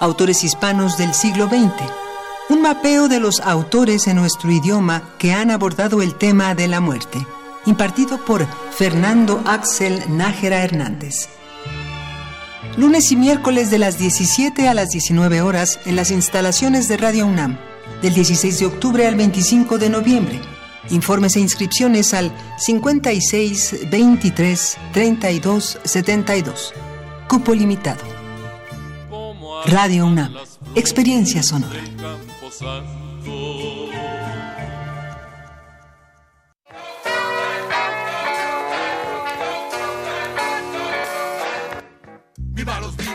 Autores 0.00 0.42
hispanos 0.42 0.96
del 0.96 1.14
siglo 1.14 1.48
XX. 1.48 1.72
Un 2.50 2.62
mapeo 2.62 3.08
de 3.08 3.20
los 3.20 3.40
autores 3.40 4.06
en 4.06 4.16
nuestro 4.16 4.50
idioma 4.50 5.02
que 5.18 5.32
han 5.32 5.50
abordado 5.50 6.02
el 6.02 6.14
tema 6.14 6.54
de 6.54 6.68
la 6.68 6.80
muerte 6.80 7.26
impartido 7.66 8.24
por 8.24 8.46
Fernando 8.72 9.42
Axel 9.46 10.02
Nájera 10.08 10.62
Hernández. 10.62 11.28
Lunes 12.76 13.12
y 13.12 13.16
miércoles 13.16 13.70
de 13.70 13.78
las 13.78 13.98
17 13.98 14.66
a 14.68 14.74
las 14.74 14.90
19 14.90 15.42
horas 15.42 15.78
en 15.86 15.94
las 15.94 16.10
instalaciones 16.10 16.88
de 16.88 16.96
Radio 16.96 17.26
UNAM, 17.26 17.56
del 18.02 18.14
16 18.14 18.58
de 18.58 18.66
octubre 18.66 19.06
al 19.06 19.14
25 19.14 19.78
de 19.78 19.90
noviembre. 19.90 20.40
Informes 20.90 21.36
e 21.36 21.40
inscripciones 21.40 22.12
al 22.14 22.32
56 22.58 23.88
23 23.90 24.76
32 24.92 25.78
72. 25.84 26.74
Cupo 27.28 27.54
limitado. 27.54 28.02
Radio 29.66 30.06
UNAM. 30.06 30.34
Experiencia 30.74 31.44
sonora. 31.44 31.80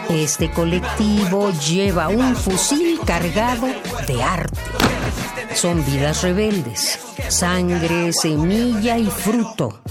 Este 0.10 0.50
colectivo 0.50 1.52
lleva 1.52 2.08
un 2.08 2.36
fusil 2.36 3.00
cargado 3.06 3.68
de 4.08 4.24
arte. 4.24 4.60
Son 5.54 5.86
vidas 5.86 6.24
rebeldes, 6.24 7.00
sangre, 7.28 8.12
semilla 8.12 8.98
y 8.98 9.06
fruto, 9.06 9.82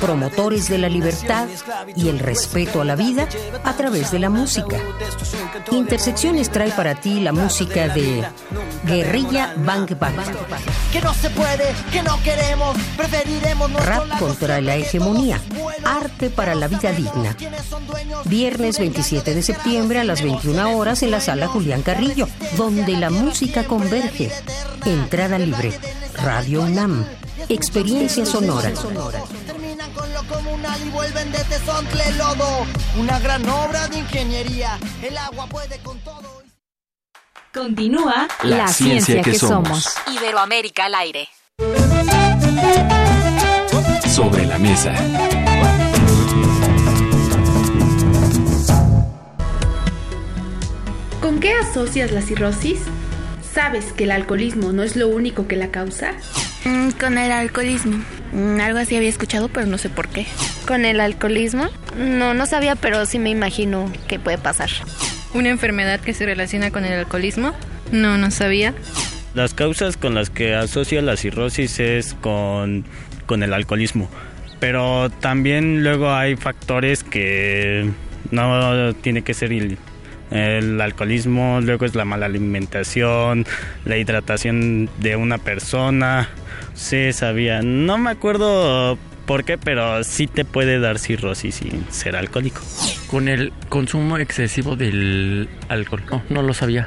promotores 0.00 0.68
de 0.68 0.78
la 0.78 0.88
libertad 0.88 1.48
y 1.96 2.08
el 2.08 2.18
respeto 2.18 2.80
a 2.80 2.84
la 2.84 2.96
vida 2.96 3.28
a 3.64 3.72
través 3.74 4.10
de 4.10 4.18
la 4.18 4.30
música. 4.30 4.78
Intersecciones 5.70 6.50
trae 6.50 6.70
para 6.70 6.94
ti 6.94 7.20
la 7.20 7.32
música 7.32 7.88
de 7.88 8.24
Guerrilla 8.84 9.54
Bang 9.56 9.98
Bang. 9.98 10.14
Que 10.92 11.00
no 11.00 11.12
se 11.14 11.30
puede, 11.30 11.74
que 11.92 12.02
no 12.02 12.20
queremos, 12.22 12.76
preferiremos 12.96 13.72
Rap 13.84 14.18
contra 14.18 14.60
la 14.60 14.76
hegemonía. 14.76 15.40
Arte 15.84 16.30
para 16.30 16.54
la 16.54 16.68
vida 16.68 16.92
digna. 16.92 17.36
Viernes 18.24 18.78
27 18.78 19.34
de 19.34 19.42
septiembre 19.42 20.00
a 20.00 20.04
las 20.04 20.22
21 20.22 20.76
horas 20.76 21.02
en 21.02 21.10
la 21.10 21.20
sala 21.20 21.48
Julián 21.48 21.82
Carrillo, 21.82 22.28
donde 22.56 22.96
la 22.96 23.10
música 23.10 23.64
converge. 23.64 24.30
Entrada 24.84 25.38
libre. 25.38 25.72
Radio 26.14 26.62
UNAM. 26.62 27.04
Experiencia 27.48 28.26
sonora. 28.26 28.72
Comunal 30.28 30.86
y 30.86 30.90
vuelven 30.90 31.32
de 31.32 31.38
Tezontle 31.44 32.12
lodo. 32.12 32.66
Una 32.98 33.18
gran 33.18 33.48
obra 33.48 33.88
de 33.88 33.98
ingeniería. 33.98 34.78
El 35.02 35.16
agua 35.16 35.46
puede 35.46 35.78
con 35.78 35.98
todo. 36.00 36.42
Continúa 37.52 38.28
La 38.42 38.68
ciencia 38.68 39.22
que 39.22 39.38
somos. 39.38 39.94
Iberoamérica 40.06 40.84
al 40.84 40.94
aire. 40.94 41.28
Sobre 44.06 44.44
la 44.46 44.58
mesa. 44.58 44.94
¿Con 51.22 51.40
qué 51.40 51.54
asocias 51.54 52.12
la 52.12 52.22
cirrosis? 52.22 52.80
¿Sabes 53.58 53.92
que 53.92 54.04
el 54.04 54.12
alcoholismo 54.12 54.70
no 54.70 54.84
es 54.84 54.94
lo 54.94 55.08
único 55.08 55.48
que 55.48 55.56
la 55.56 55.72
causa? 55.72 56.12
Mm, 56.64 56.90
con 56.90 57.18
el 57.18 57.32
alcoholismo. 57.32 58.00
Mm, 58.30 58.60
algo 58.60 58.78
así 58.78 58.96
había 58.96 59.08
escuchado, 59.08 59.48
pero 59.48 59.66
no 59.66 59.78
sé 59.78 59.90
por 59.90 60.06
qué. 60.06 60.26
¿Con 60.68 60.84
el 60.84 61.00
alcoholismo? 61.00 61.68
No, 61.96 62.34
no 62.34 62.46
sabía, 62.46 62.76
pero 62.76 63.04
sí 63.04 63.18
me 63.18 63.30
imagino 63.30 63.92
que 64.06 64.20
puede 64.20 64.38
pasar. 64.38 64.70
¿Una 65.34 65.48
enfermedad 65.48 65.98
que 65.98 66.14
se 66.14 66.24
relaciona 66.24 66.70
con 66.70 66.84
el 66.84 66.92
alcoholismo? 66.92 67.52
No, 67.90 68.16
no 68.16 68.30
sabía. 68.30 68.74
Las 69.34 69.54
causas 69.54 69.96
con 69.96 70.14
las 70.14 70.30
que 70.30 70.54
asocia 70.54 71.02
la 71.02 71.16
cirrosis 71.16 71.80
es 71.80 72.14
con, 72.14 72.84
con 73.26 73.42
el 73.42 73.52
alcoholismo. 73.52 74.08
Pero 74.60 75.10
también 75.10 75.82
luego 75.82 76.12
hay 76.12 76.36
factores 76.36 77.02
que 77.02 77.90
no 78.30 78.94
tiene 78.94 79.22
que 79.22 79.34
ser 79.34 79.50
el, 80.30 80.80
alcoholismo, 80.80 81.60
luego 81.60 81.84
es 81.84 81.94
la 81.94 82.04
mala 82.04 82.26
alimentación, 82.26 83.46
la 83.84 83.96
hidratación 83.96 84.88
de 84.98 85.16
una 85.16 85.38
persona. 85.38 86.28
Sí, 86.74 87.12
sabía. 87.12 87.62
No 87.62 87.98
me 87.98 88.10
acuerdo 88.10 88.98
por 89.26 89.44
qué, 89.44 89.58
pero 89.58 90.02
sí 90.04 90.26
te 90.26 90.44
puede 90.44 90.80
dar 90.80 90.98
cirrosis 90.98 91.56
sin 91.56 91.84
ser 91.90 92.16
alcohólico. 92.16 92.60
Con 93.10 93.28
el 93.28 93.52
consumo 93.68 94.16
excesivo 94.18 94.76
del 94.76 95.48
alcohol. 95.68 96.02
No, 96.10 96.22
no 96.30 96.42
lo 96.42 96.54
sabía. 96.54 96.86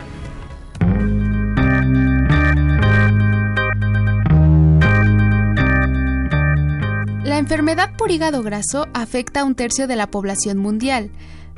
La 7.23 7.37
enfermedad 7.37 7.95
por 7.97 8.11
hígado 8.11 8.43
graso 8.43 8.87
afecta 8.93 9.39
a 9.39 9.43
un 9.45 9.55
tercio 9.55 9.87
de 9.87 9.95
la 9.95 10.07
población 10.07 10.57
mundial. 10.57 11.11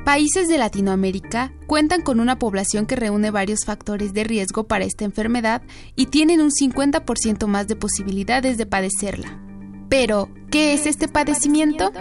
Países 0.06 0.50
de 0.50 0.58
Latinoamérica 0.58 1.54
cuentan 1.66 2.02
con 2.02 2.20
una 2.20 2.38
población 2.38 2.86
que 2.86 2.98
reúne 2.98 3.32
varios 3.32 3.63
factores 3.66 4.13
de 4.13 4.26
riesgo 4.26 4.66
para 4.66 4.84
esta 4.84 5.06
enfermedad 5.06 5.62
y 5.96 6.08
tienen 6.08 6.42
un 6.42 6.52
50% 6.52 7.48
más 7.48 7.70
de 7.70 7.78
posibilidades 7.78 8.58
de 8.58 8.66
padecerla. 8.66 9.39
Pero, 9.88 10.28
¿qué 10.52 10.74
es 10.74 10.88
este 10.88 11.08
padecimiento? 11.08 11.94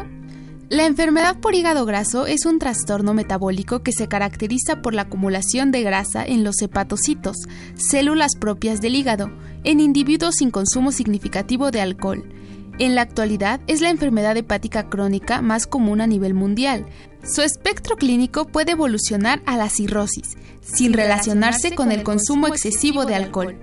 La 0.69 0.87
enfermedad 0.87 1.39
por 1.39 1.55
hígado 1.55 1.87
graso 1.87 2.27
es 2.27 2.45
un 2.45 2.59
trastorno 2.59 3.15
metabólico 3.15 3.85
que 3.85 3.93
se 3.93 4.09
caracteriza 4.09 4.83
por 4.83 4.95
la 4.95 5.03
acumulación 5.03 5.71
de 5.71 5.83
grasa 5.83 6.25
en 6.25 6.43
los 6.43 6.61
hepatocitos, 6.61 7.37
células 7.77 8.33
propias 8.35 8.81
del 8.81 8.97
hígado, 8.97 9.31
en 9.63 9.79
individuos 9.79 10.35
sin 10.39 10.51
consumo 10.51 10.91
significativo 10.91 11.71
de 11.71 11.81
alcohol. 11.83 12.25
En 12.79 12.95
la 12.95 13.03
actualidad 13.03 13.61
es 13.67 13.81
la 13.81 13.91
enfermedad 13.91 14.37
hepática 14.37 14.89
crónica 14.89 15.43
más 15.43 15.67
común 15.67 16.01
a 16.01 16.07
nivel 16.07 16.35
mundial. 16.35 16.87
Su 17.25 17.43
espectro 17.43 17.97
clínico 17.97 18.47
puede 18.47 18.73
evolucionar 18.73 19.43
a 19.47 19.57
la 19.57 19.69
cirrosis, 19.69 20.37
sin 20.61 20.93
relacionarse 20.93 21.75
con 21.75 21.93
el 21.93 22.03
consumo 22.03 22.49
excesivo 22.49 23.05
de 23.05 23.15
alcohol. 23.15 23.57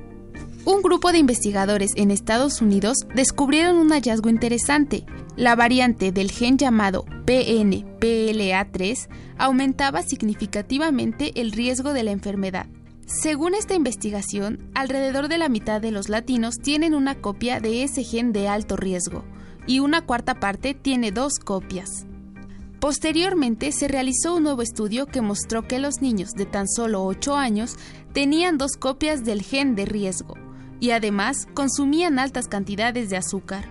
Un 0.65 0.81
grupo 0.81 1.11
de 1.11 1.17
investigadores 1.17 1.91
en 1.95 2.11
Estados 2.11 2.61
Unidos 2.61 2.97
descubrieron 3.15 3.77
un 3.77 3.89
hallazgo 3.89 4.29
interesante. 4.29 5.05
La 5.35 5.55
variante 5.55 6.11
del 6.11 6.31
gen 6.31 6.57
llamado 6.57 7.05
PNPLA3 7.25 9.09
aumentaba 9.37 10.03
significativamente 10.03 11.41
el 11.41 11.51
riesgo 11.51 11.93
de 11.93 12.03
la 12.03 12.11
enfermedad. 12.11 12.67
Según 13.05 13.55
esta 13.55 13.73
investigación, 13.73 14.69
alrededor 14.75 15.27
de 15.27 15.37
la 15.37 15.49
mitad 15.49 15.81
de 15.81 15.91
los 15.91 16.07
latinos 16.09 16.55
tienen 16.61 16.93
una 16.93 17.15
copia 17.15 17.59
de 17.59 17.83
ese 17.83 18.03
gen 18.03 18.31
de 18.31 18.47
alto 18.47 18.77
riesgo 18.77 19.25
y 19.65 19.79
una 19.79 20.05
cuarta 20.05 20.39
parte 20.39 20.75
tiene 20.75 21.11
dos 21.11 21.39
copias. 21.39 22.05
Posteriormente 22.79 23.73
se 23.73 23.89
realizó 23.89 24.35
un 24.35 24.43
nuevo 24.43 24.61
estudio 24.61 25.05
que 25.05 25.21
mostró 25.21 25.67
que 25.67 25.79
los 25.79 26.01
niños 26.01 26.31
de 26.31 26.45
tan 26.45 26.67
solo 26.67 27.03
8 27.03 27.35
años 27.35 27.75
tenían 28.13 28.57
dos 28.57 28.77
copias 28.79 29.25
del 29.25 29.41
gen 29.41 29.75
de 29.75 29.85
riesgo 29.85 30.35
y 30.79 30.91
además 30.91 31.47
consumían 31.53 32.19
altas 32.19 32.47
cantidades 32.47 33.09
de 33.09 33.17
azúcar. 33.17 33.65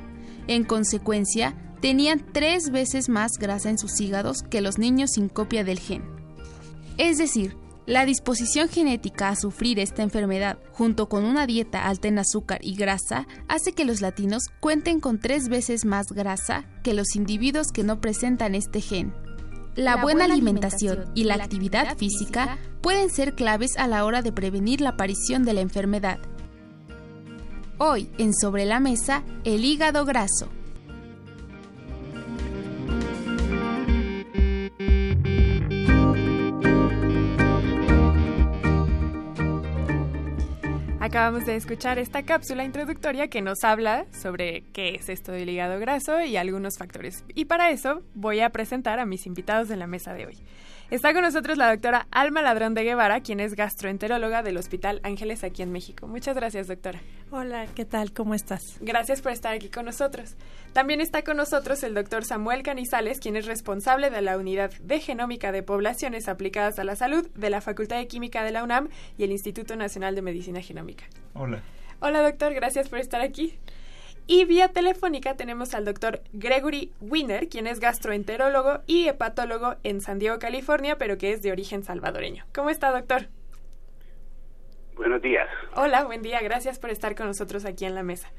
En 0.47 0.64
consecuencia, 0.64 1.55
tenían 1.81 2.23
tres 2.33 2.71
veces 2.71 3.09
más 3.09 3.33
grasa 3.38 3.71
en 3.71 3.79
sus 3.79 3.99
hígados 4.01 4.42
que 4.42 4.61
los 4.61 4.79
niños 4.79 5.12
sin 5.12 5.31
copia 5.31 5.64
del 5.64 5.79
gen. 5.79 6.03
Es 6.99 7.16
decir, 7.16 7.57
La 7.88 8.05
disposición 8.05 8.68
genética 8.68 9.31
a 9.31 9.35
sufrir 9.35 9.79
esta 9.79 10.03
enfermedad, 10.03 10.59
junto 10.72 11.09
con 11.09 11.24
una 11.24 11.46
dieta 11.46 11.87
alta 11.87 12.07
en 12.07 12.18
azúcar 12.18 12.59
y 12.62 12.77
grasa, 12.77 13.27
hace 13.48 13.72
que 13.72 13.87
los 13.87 14.03
latinos 14.03 14.42
cuenten 14.61 15.01
con 15.01 15.18
tres 15.18 15.48
veces 15.48 15.87
más 15.87 16.09
grasa 16.09 16.66
que 16.83 16.92
los 16.92 17.16
individuos 17.16 17.68
que 17.72 17.85
no 17.85 17.98
presentan 17.98 18.55
este 18.55 18.83
gen. 18.83 19.14
La, 19.74 20.03
buena, 20.03 20.27
alimentación, 20.27 21.07
y 21.14 21.24
la 21.24 21.37
actividad 21.37 21.97
física 21.97 22.59
pueden 22.82 23.09
ser 23.09 23.34
claves 23.34 23.78
a 23.78 23.86
la 23.86 24.05
hora 24.05 24.20
de 24.20 24.32
prevenir 24.32 24.82
la 24.82 24.91
aparición 24.91 25.45
de 25.45 25.55
la 25.55 25.62
enfermedad. 25.62 26.18
Hoy, 27.78 28.11
en 28.18 28.34
Sobre 28.34 28.66
la 28.66 28.80
Mesa, 28.80 29.24
el 29.45 29.64
hígado 29.64 30.05
graso. 30.05 30.51
Acabamos 41.09 41.47
de 41.47 41.57
escuchar 41.57 41.99
esta 41.99 42.23
cápsula 42.23 42.65
introductoria 42.65 43.29
que 43.29 43.41
nos 43.41 43.65
habla 43.65 44.05
sobre 44.13 44.65
qué 44.75 44.95
es 44.95 45.09
esto 45.09 45.33
del 45.33 45.49
hígado 45.49 45.81
graso 45.81 46.21
y 46.21 46.37
algunos 46.37 46.77
factores. 46.77 47.25
Y 47.35 47.47
para 47.47 47.71
eso 47.71 48.03
voy 48.15 48.41
a 48.41 48.51
presentar 48.51 48.99
a 48.99 49.07
mis 49.07 49.27
invitados 49.27 49.69
de 49.69 49.77
la 49.77 49.87
mesa 49.87 50.13
de 50.13 50.27
hoy. 50.27 50.37
Está 50.91 51.12
con 51.12 51.20
nosotros 51.20 51.59
la 51.59 51.70
doctora 51.70 52.07
Alma 52.11 52.41
Ladrón 52.41 52.72
de 52.72 52.82
Guevara, 52.82 53.20
quien 53.20 53.41
es 53.41 53.55
gastroenteróloga 53.55 54.43
del 54.43 54.57
Hospital 54.57 55.01
Ángeles 55.03 55.45
aquí 55.45 55.61
en 55.61 55.70
México. 55.70 56.07
Muchas 56.07 56.34
gracias, 56.34 56.66
doctora. 56.66 56.99
Hola, 57.30 57.66
¿qué 57.74 57.84
tal? 57.84 58.14
¿Cómo 58.14 58.32
estás? 58.32 58.78
Gracias 58.80 59.20
por 59.20 59.32
estar 59.32 59.53
aquí 59.53 59.68
con 59.68 59.84
nosotros. 59.84 60.36
También 60.72 61.03
está 61.03 61.22
con 61.24 61.36
nosotros 61.36 61.82
el 61.82 61.93
doctor 61.93 62.24
Samuel 62.24 62.62
Canizales, 62.62 63.20
quien 63.20 63.36
es 63.36 63.45
responsable 63.45 64.09
de 64.09 64.22
la 64.22 64.39
Unidad 64.39 64.70
de 64.80 64.99
Genómica 64.99 65.53
de 65.53 65.62
Poblaciones 65.62 66.26
Aplicadas 66.26 66.78
a 66.78 66.84
la 66.84 66.97
Salud 66.97 67.28
de 67.34 67.51
la 67.51 67.61
Facultad 67.61 67.99
de 67.99 68.07
Química 68.07 68.43
de 68.43 68.53
la 68.53 68.64
UNAM 68.64 68.89
y 69.18 69.24
el 69.24 69.32
Instituto 69.32 69.76
Nacional 69.76 70.14
de 70.14 70.22
Medicina 70.22 70.62
Genómica. 70.62 71.05
Hola. 71.34 71.61
Hola, 72.01 72.22
doctor. 72.22 72.55
Gracias 72.55 72.89
por 72.89 72.99
estar 72.99 73.20
aquí. 73.20 73.59
Y 74.31 74.45
vía 74.45 74.68
telefónica 74.68 75.37
tenemos 75.37 75.72
al 75.72 75.87
doctor 75.87 76.20
Gregory 76.35 76.93
Wiener, 77.01 77.49
quien 77.49 77.66
es 77.66 77.81
gastroenterólogo 77.81 78.83
y 78.87 79.09
hepatólogo 79.09 79.76
en 79.85 80.03
San 80.03 80.18
Diego, 80.18 80.39
California, 80.39 80.99
pero 80.99 81.16
que 81.16 81.33
es 81.33 81.41
de 81.41 81.51
origen 81.51 81.83
salvadoreño. 81.83 82.45
¿Cómo 82.55 82.68
está, 82.68 82.91
doctor? 82.93 83.29
Buenos 84.97 85.22
días. 85.22 85.49
Hola, 85.74 86.05
buen 86.05 86.20
día. 86.20 86.43
Gracias 86.43 86.79
por 86.79 86.91
estar 86.91 87.14
con 87.14 87.29
nosotros 87.29 87.64
aquí 87.64 87.87
en 87.87 87.95
la 87.95 88.03
mesa. 88.03 88.31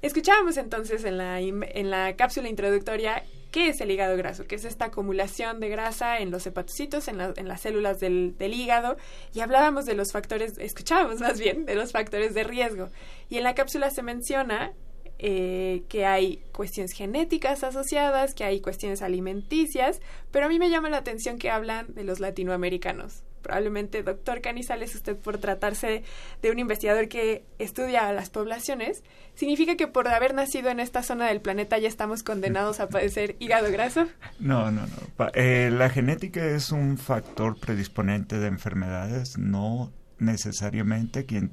Escuchábamos 0.00 0.58
entonces 0.58 1.04
en 1.04 1.18
la, 1.18 1.40
en 1.40 1.90
la 1.90 2.14
cápsula 2.14 2.48
introductoria 2.48 3.24
qué 3.50 3.70
es 3.70 3.80
el 3.80 3.90
hígado 3.90 4.16
graso, 4.16 4.46
que 4.46 4.54
es 4.54 4.64
esta 4.64 4.84
acumulación 4.84 5.58
de 5.58 5.70
grasa 5.70 6.20
en 6.20 6.30
los 6.30 6.46
hepatocitos, 6.46 7.08
en, 7.08 7.20
en 7.20 7.48
las 7.48 7.62
células 7.62 7.98
del, 7.98 8.38
del, 8.38 8.54
hígado, 8.54 8.96
y 9.34 9.40
hablábamos 9.40 9.86
de 9.86 9.94
los 9.94 10.12
factores, 10.12 10.56
escuchábamos 10.58 11.20
más 11.20 11.40
bien, 11.40 11.64
de 11.64 11.74
los 11.74 11.90
factores 11.90 12.32
de 12.32 12.44
riesgo. 12.44 12.90
Y 13.28 13.38
en 13.38 13.42
la 13.42 13.56
cápsula 13.56 13.90
se 13.90 14.04
menciona 14.04 14.72
eh, 15.18 15.82
que 15.88 16.04
hay 16.04 16.42
cuestiones 16.52 16.92
genéticas 16.92 17.64
asociadas, 17.64 18.34
que 18.34 18.44
hay 18.44 18.60
cuestiones 18.60 19.00
alimenticias, 19.00 20.00
pero 20.30 20.46
a 20.46 20.48
mí 20.48 20.58
me 20.58 20.68
llama 20.68 20.90
la 20.90 20.98
atención 20.98 21.38
que 21.38 21.50
hablan 21.50 21.94
de 21.94 22.04
los 22.04 22.20
latinoamericanos. 22.20 23.22
Probablemente, 23.40 24.02
doctor 24.02 24.40
Canizales, 24.40 24.94
usted 24.94 25.16
por 25.16 25.38
tratarse 25.38 26.02
de 26.42 26.50
un 26.50 26.58
investigador 26.58 27.08
que 27.08 27.44
estudia 27.58 28.08
a 28.08 28.12
las 28.12 28.28
poblaciones, 28.28 29.04
¿significa 29.36 29.76
que 29.76 29.86
por 29.86 30.08
haber 30.08 30.34
nacido 30.34 30.68
en 30.68 30.80
esta 30.80 31.02
zona 31.02 31.28
del 31.28 31.40
planeta 31.40 31.78
ya 31.78 31.88
estamos 31.88 32.22
condenados 32.22 32.80
a 32.80 32.88
padecer 32.88 33.36
hígado 33.38 33.70
graso? 33.70 34.08
No, 34.40 34.70
no, 34.72 34.82
no. 34.86 35.28
Eh, 35.34 35.70
la 35.72 35.88
genética 35.90 36.44
es 36.44 36.72
un 36.72 36.98
factor 36.98 37.56
predisponente 37.56 38.38
de 38.38 38.48
enfermedades, 38.48 39.38
no 39.38 39.92
necesariamente 40.18 41.26
quien, 41.26 41.48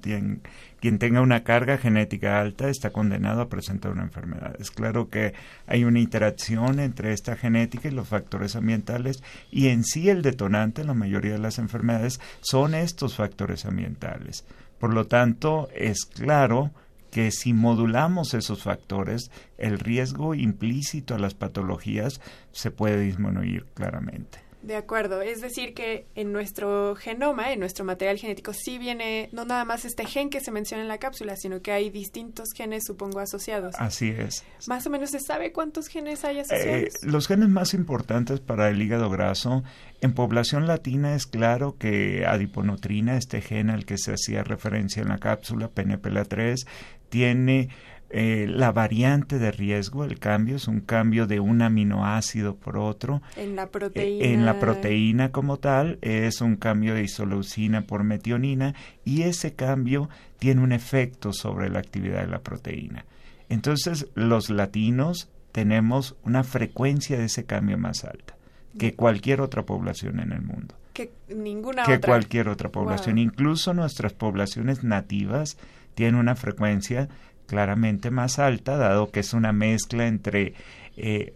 quien 0.80 1.00
tenga 1.00 1.22
una 1.22 1.44
carga 1.44 1.78
genética 1.78 2.40
alta 2.40 2.70
está 2.70 2.92
condenado 2.92 3.42
a 3.42 3.50
presentar 3.50 3.92
una 3.92 4.04
enfermedad. 4.04 4.56
Es 4.60 4.72
claro 4.72 5.10
que 5.10 5.34
hay 5.68 5.84
una 5.84 6.00
interacción 6.00 6.80
entre 6.80 7.14
esta 7.14 7.36
genética 7.36 7.90
y 7.90 7.92
los 7.92 8.08
factores 8.08 8.56
ambientales 8.56 9.24
y 9.52 9.68
en 9.68 9.84
sí 9.84 10.10
el 10.10 10.22
detonante 10.22 10.82
en 10.82 10.88
la 10.88 10.94
mayoría 10.94 11.34
de 11.34 11.40
las 11.40 11.60
enfermedades 11.60 12.20
son 12.42 12.76
estos 12.76 13.16
factores 13.16 13.66
ambientales. 13.66 14.46
Por 14.80 14.94
lo 14.94 15.08
tanto, 15.08 15.70
es 15.76 16.06
claro 16.06 16.72
que 17.10 17.32
si 17.32 17.54
modulamos 17.54 18.34
esos 18.34 18.64
factores, 18.64 19.30
el 19.58 19.80
riesgo 19.80 20.34
implícito 20.34 21.14
a 21.14 21.20
las 21.20 21.36
patologías 21.36 22.20
se 22.52 22.72
puede 22.72 23.00
disminuir 23.00 23.66
claramente. 23.76 24.43
De 24.64 24.78
acuerdo, 24.78 25.22
es 25.22 25.42
decir 25.42 25.74
que 25.74 26.08
en 26.16 26.32
nuestro 26.32 26.96
genoma, 26.96 27.52
en 27.52 27.60
nuestro 27.60 27.84
material 27.84 28.18
genético, 28.18 28.54
sí 28.54 28.78
viene 28.78 29.28
no 29.34 29.44
nada 29.44 29.66
más 29.66 29.84
este 29.84 30.06
gen 30.06 30.30
que 30.30 30.40
se 30.40 30.52
menciona 30.52 30.82
en 30.84 30.88
la 30.88 31.00
cápsula, 31.00 31.36
sino 31.36 31.62
que 31.62 31.74
hay 31.74 31.90
distintos 31.90 32.54
genes, 32.56 32.86
supongo, 32.88 33.20
asociados. 33.20 33.76
Así 33.78 34.08
es. 34.10 34.46
Más 34.68 34.88
o 34.88 34.90
menos 34.90 35.10
se 35.10 35.20
sabe 35.20 35.52
cuántos 35.52 35.88
genes 35.88 36.24
hay 36.24 36.40
asociados. 36.40 36.82
Eh, 36.82 36.90
los 37.02 37.28
genes 37.28 37.50
más 37.50 37.74
importantes 37.74 38.40
para 38.40 38.70
el 38.70 38.82
hígado 38.82 39.10
graso, 39.10 39.64
en 40.00 40.14
población 40.14 40.66
latina 40.66 41.14
es 41.14 41.28
claro 41.28 41.78
que 41.78 42.26
adiponutrina, 42.26 43.18
este 43.18 43.42
gen 43.42 43.70
al 43.70 43.86
que 43.86 43.98
se 43.98 44.14
hacía 44.14 44.44
referencia 44.44 45.02
en 45.02 45.10
la 45.10 45.18
cápsula, 45.18 45.72
PNPLA3, 45.74 46.66
tiene 47.10 47.70
eh, 48.16 48.46
la 48.48 48.72
variante 48.72 49.40
de 49.40 49.52
riesgo, 49.52 50.04
el 50.04 50.20
cambio 50.20 50.58
es 50.58 50.68
un 50.68 50.82
cambio 50.82 51.26
de 51.26 51.40
un 51.40 51.64
aminoácido 51.64 52.56
por 52.56 52.78
otro. 52.78 53.24
En 53.36 53.56
la 53.56 53.72
proteína. 53.72 54.26
en 54.26 54.46
la 54.46 54.60
proteína 54.60 55.32
como 55.32 55.58
tal 55.58 55.98
es 56.02 56.40
un 56.42 56.56
cambio 56.56 56.94
de 56.94 57.02
isoleucina 57.02 57.88
por 57.88 58.04
metionina 58.04 58.76
y 59.04 59.24
ese 59.24 59.54
cambio 59.54 60.10
tiene 60.38 60.62
un 60.62 60.74
efecto 60.74 61.34
sobre 61.34 61.72
la 61.72 61.80
actividad 61.80 62.22
de 62.22 62.28
la 62.28 62.42
proteína. 62.42 63.04
Entonces 63.50 64.06
los 64.14 64.52
latinos 64.52 65.32
tenemos 65.52 66.16
una 66.24 66.44
frecuencia 66.44 67.18
de 67.18 67.26
ese 67.26 67.46
cambio 67.46 67.80
más 67.80 68.04
alta 68.04 68.36
que 68.78 68.94
cualquier 68.94 69.42
otra 69.42 69.66
población 69.66 70.20
en 70.20 70.34
el 70.34 70.44
mundo. 70.44 70.76
Que 70.94 71.12
ninguna 71.30 71.84
que 71.84 72.00
cualquier 72.00 72.48
otra 72.48 72.70
población. 72.70 73.18
Incluso 73.18 73.74
nuestras 73.74 74.14
poblaciones 74.14 74.84
nativas 74.84 75.58
tienen 75.96 76.16
una 76.16 76.36
frecuencia 76.36 77.10
claramente 77.48 78.12
más 78.12 78.40
alta, 78.40 78.78
dado 78.78 79.12
que 79.12 79.22
es 79.22 79.34
una 79.34 79.52
mezcla 79.52 80.08
entre 80.08 80.54
eh, 80.98 81.34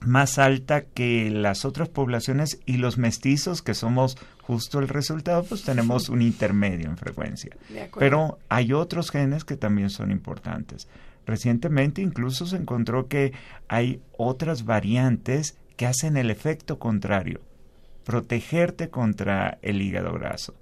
más 0.00 0.38
alta 0.38 0.82
que 0.82 1.30
las 1.30 1.64
otras 1.64 1.88
poblaciones 1.88 2.60
y 2.66 2.78
los 2.78 2.98
mestizos, 2.98 3.62
que 3.62 3.74
somos 3.74 4.16
justo 4.42 4.78
el 4.78 4.88
resultado, 4.88 5.44
pues 5.44 5.62
tenemos 5.62 6.08
un 6.08 6.22
intermedio 6.22 6.88
en 6.88 6.96
frecuencia. 6.96 7.56
Pero 7.98 8.38
hay 8.48 8.72
otros 8.72 9.10
genes 9.10 9.44
que 9.44 9.56
también 9.56 9.90
son 9.90 10.10
importantes. 10.10 10.88
Recientemente 11.26 12.02
incluso 12.02 12.46
se 12.46 12.56
encontró 12.56 13.06
que 13.06 13.32
hay 13.68 14.00
otras 14.16 14.64
variantes 14.64 15.56
que 15.76 15.86
hacen 15.86 16.16
el 16.16 16.30
efecto 16.30 16.78
contrario, 16.78 17.40
protegerte 18.04 18.90
contra 18.90 19.58
el 19.62 19.82
hígado 19.82 20.12
graso. 20.12 20.54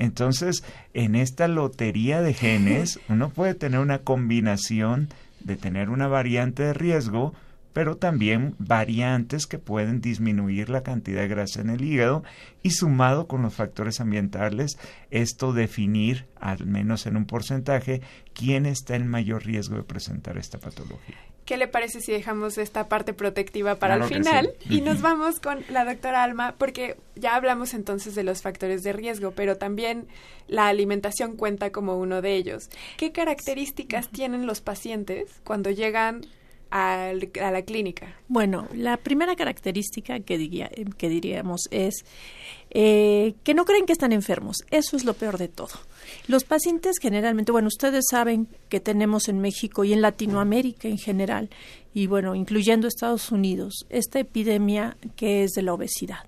Entonces, 0.00 0.64
en 0.94 1.14
esta 1.14 1.46
lotería 1.46 2.22
de 2.22 2.32
genes, 2.32 2.98
uno 3.10 3.28
puede 3.28 3.54
tener 3.54 3.80
una 3.80 3.98
combinación 3.98 5.10
de 5.40 5.56
tener 5.56 5.90
una 5.90 6.08
variante 6.08 6.62
de 6.62 6.72
riesgo, 6.72 7.34
pero 7.74 7.98
también 7.98 8.54
variantes 8.58 9.46
que 9.46 9.58
pueden 9.58 10.00
disminuir 10.00 10.70
la 10.70 10.82
cantidad 10.82 11.20
de 11.20 11.28
grasa 11.28 11.60
en 11.60 11.68
el 11.68 11.84
hígado 11.84 12.24
y 12.62 12.70
sumado 12.70 13.26
con 13.26 13.42
los 13.42 13.54
factores 13.54 14.00
ambientales, 14.00 14.78
esto 15.10 15.52
definir, 15.52 16.26
al 16.40 16.66
menos 16.66 17.04
en 17.04 17.18
un 17.18 17.26
porcentaje, 17.26 18.00
quién 18.32 18.64
está 18.64 18.96
en 18.96 19.06
mayor 19.06 19.44
riesgo 19.44 19.76
de 19.76 19.84
presentar 19.84 20.38
esta 20.38 20.58
patología. 20.58 21.29
¿Qué 21.50 21.56
le 21.56 21.66
parece 21.66 22.00
si 22.00 22.12
dejamos 22.12 22.58
esta 22.58 22.88
parte 22.88 23.12
protectiva 23.12 23.74
para 23.74 23.96
el 23.96 24.04
final 24.04 24.54
y 24.68 24.82
nos 24.82 25.00
vamos 25.00 25.40
con 25.40 25.64
la 25.68 25.84
doctora 25.84 26.22
Alma? 26.22 26.54
Porque 26.56 26.96
ya 27.16 27.34
hablamos 27.34 27.74
entonces 27.74 28.14
de 28.14 28.22
los 28.22 28.40
factores 28.40 28.84
de 28.84 28.92
riesgo, 28.92 29.32
pero 29.32 29.56
también 29.56 30.06
la 30.46 30.68
alimentación 30.68 31.34
cuenta 31.34 31.72
como 31.72 31.96
uno 31.96 32.22
de 32.22 32.36
ellos. 32.36 32.70
¿Qué 32.96 33.10
características 33.10 34.10
tienen 34.10 34.46
los 34.46 34.60
pacientes 34.60 35.40
cuando 35.42 35.70
llegan 35.70 36.24
a, 36.70 37.12
la 37.12 37.62
clínica? 37.62 38.16
Bueno, 38.28 38.68
la 38.74 38.96
primera 38.96 39.36
característica 39.36 40.20
que, 40.20 40.38
diría, 40.38 40.70
que 40.96 41.08
diríamos 41.08 41.68
es 41.70 42.04
eh, 42.70 43.34
que 43.42 43.54
no 43.54 43.64
creen 43.64 43.86
que 43.86 43.92
están 43.92 44.12
enfermos. 44.12 44.58
Eso 44.70 44.96
es 44.96 45.04
lo 45.04 45.14
peor 45.14 45.38
de 45.38 45.48
todo. 45.48 45.72
Los 46.28 46.44
pacientes 46.44 46.96
generalmente, 47.00 47.52
bueno, 47.52 47.68
ustedes 47.68 48.04
saben 48.10 48.48
que 48.68 48.80
tenemos 48.80 49.28
en 49.28 49.40
México 49.40 49.84
y 49.84 49.92
en 49.92 50.00
Latinoamérica 50.00 50.88
en 50.88 50.98
general, 50.98 51.50
y 51.92 52.06
bueno, 52.06 52.34
incluyendo 52.34 52.86
Estados 52.86 53.32
Unidos, 53.32 53.86
esta 53.88 54.20
epidemia 54.20 54.96
que 55.16 55.42
es 55.42 55.50
de 55.52 55.62
la 55.62 55.74
obesidad. 55.74 56.20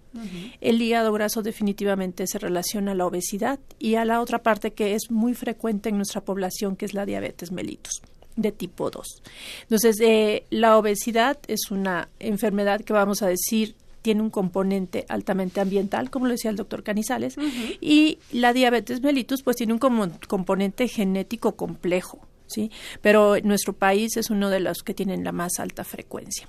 El 0.61 0.83
hígado 0.83 1.13
graso 1.13 1.43
definitivamente 1.43 2.27
se 2.27 2.39
relaciona 2.39 2.93
a 2.93 2.95
la 2.95 3.07
obesidad 3.07 3.61
y 3.79 3.95
a 3.95 4.05
la 4.05 4.21
otra 4.21 4.43
parte 4.43 4.73
que 4.73 4.95
es 4.95 5.11
muy 5.11 5.35
frecuente 5.35 5.89
en 5.89 5.97
nuestra 5.97 6.21
población, 6.21 6.77
que 6.77 6.85
es 6.85 6.95
la 6.95 7.07
diabetes 7.07 7.53
mellitus 7.53 8.03
de 8.37 8.53
tipo 8.53 8.91
2. 8.91 9.23
Entonces, 9.63 10.01
eh, 10.01 10.45
la 10.51 10.77
obesidad 10.79 11.39
es 11.49 11.71
una 11.71 12.09
enfermedad 12.19 12.81
que 12.83 12.93
vamos 12.93 13.23
a 13.23 13.29
decir 13.29 13.75
tiene 14.03 14.21
un 14.21 14.31
componente 14.31 15.07
altamente 15.09 15.61
ambiental, 15.61 16.11
como 16.11 16.27
lo 16.27 16.33
decía 16.33 16.51
el 16.51 16.57
doctor 16.57 16.83
Canizales, 16.83 17.37
y 17.81 18.19
la 18.33 18.53
diabetes 18.53 19.01
mellitus 19.01 19.43
pues 19.43 19.57
tiene 19.57 19.73
un 19.73 19.79
componente 19.79 20.89
genético 20.89 21.53
complejo, 21.53 22.19
¿sí? 22.49 22.73
Pero 23.01 23.37
nuestro 23.45 23.73
país 23.73 24.17
es 24.17 24.29
uno 24.29 24.51
de 24.51 24.59
los 24.59 24.83
que 24.83 24.93
tienen 24.93 25.23
la 25.23 25.31
más 25.31 25.61
alta 25.61 25.85
frecuencia. 25.85 26.49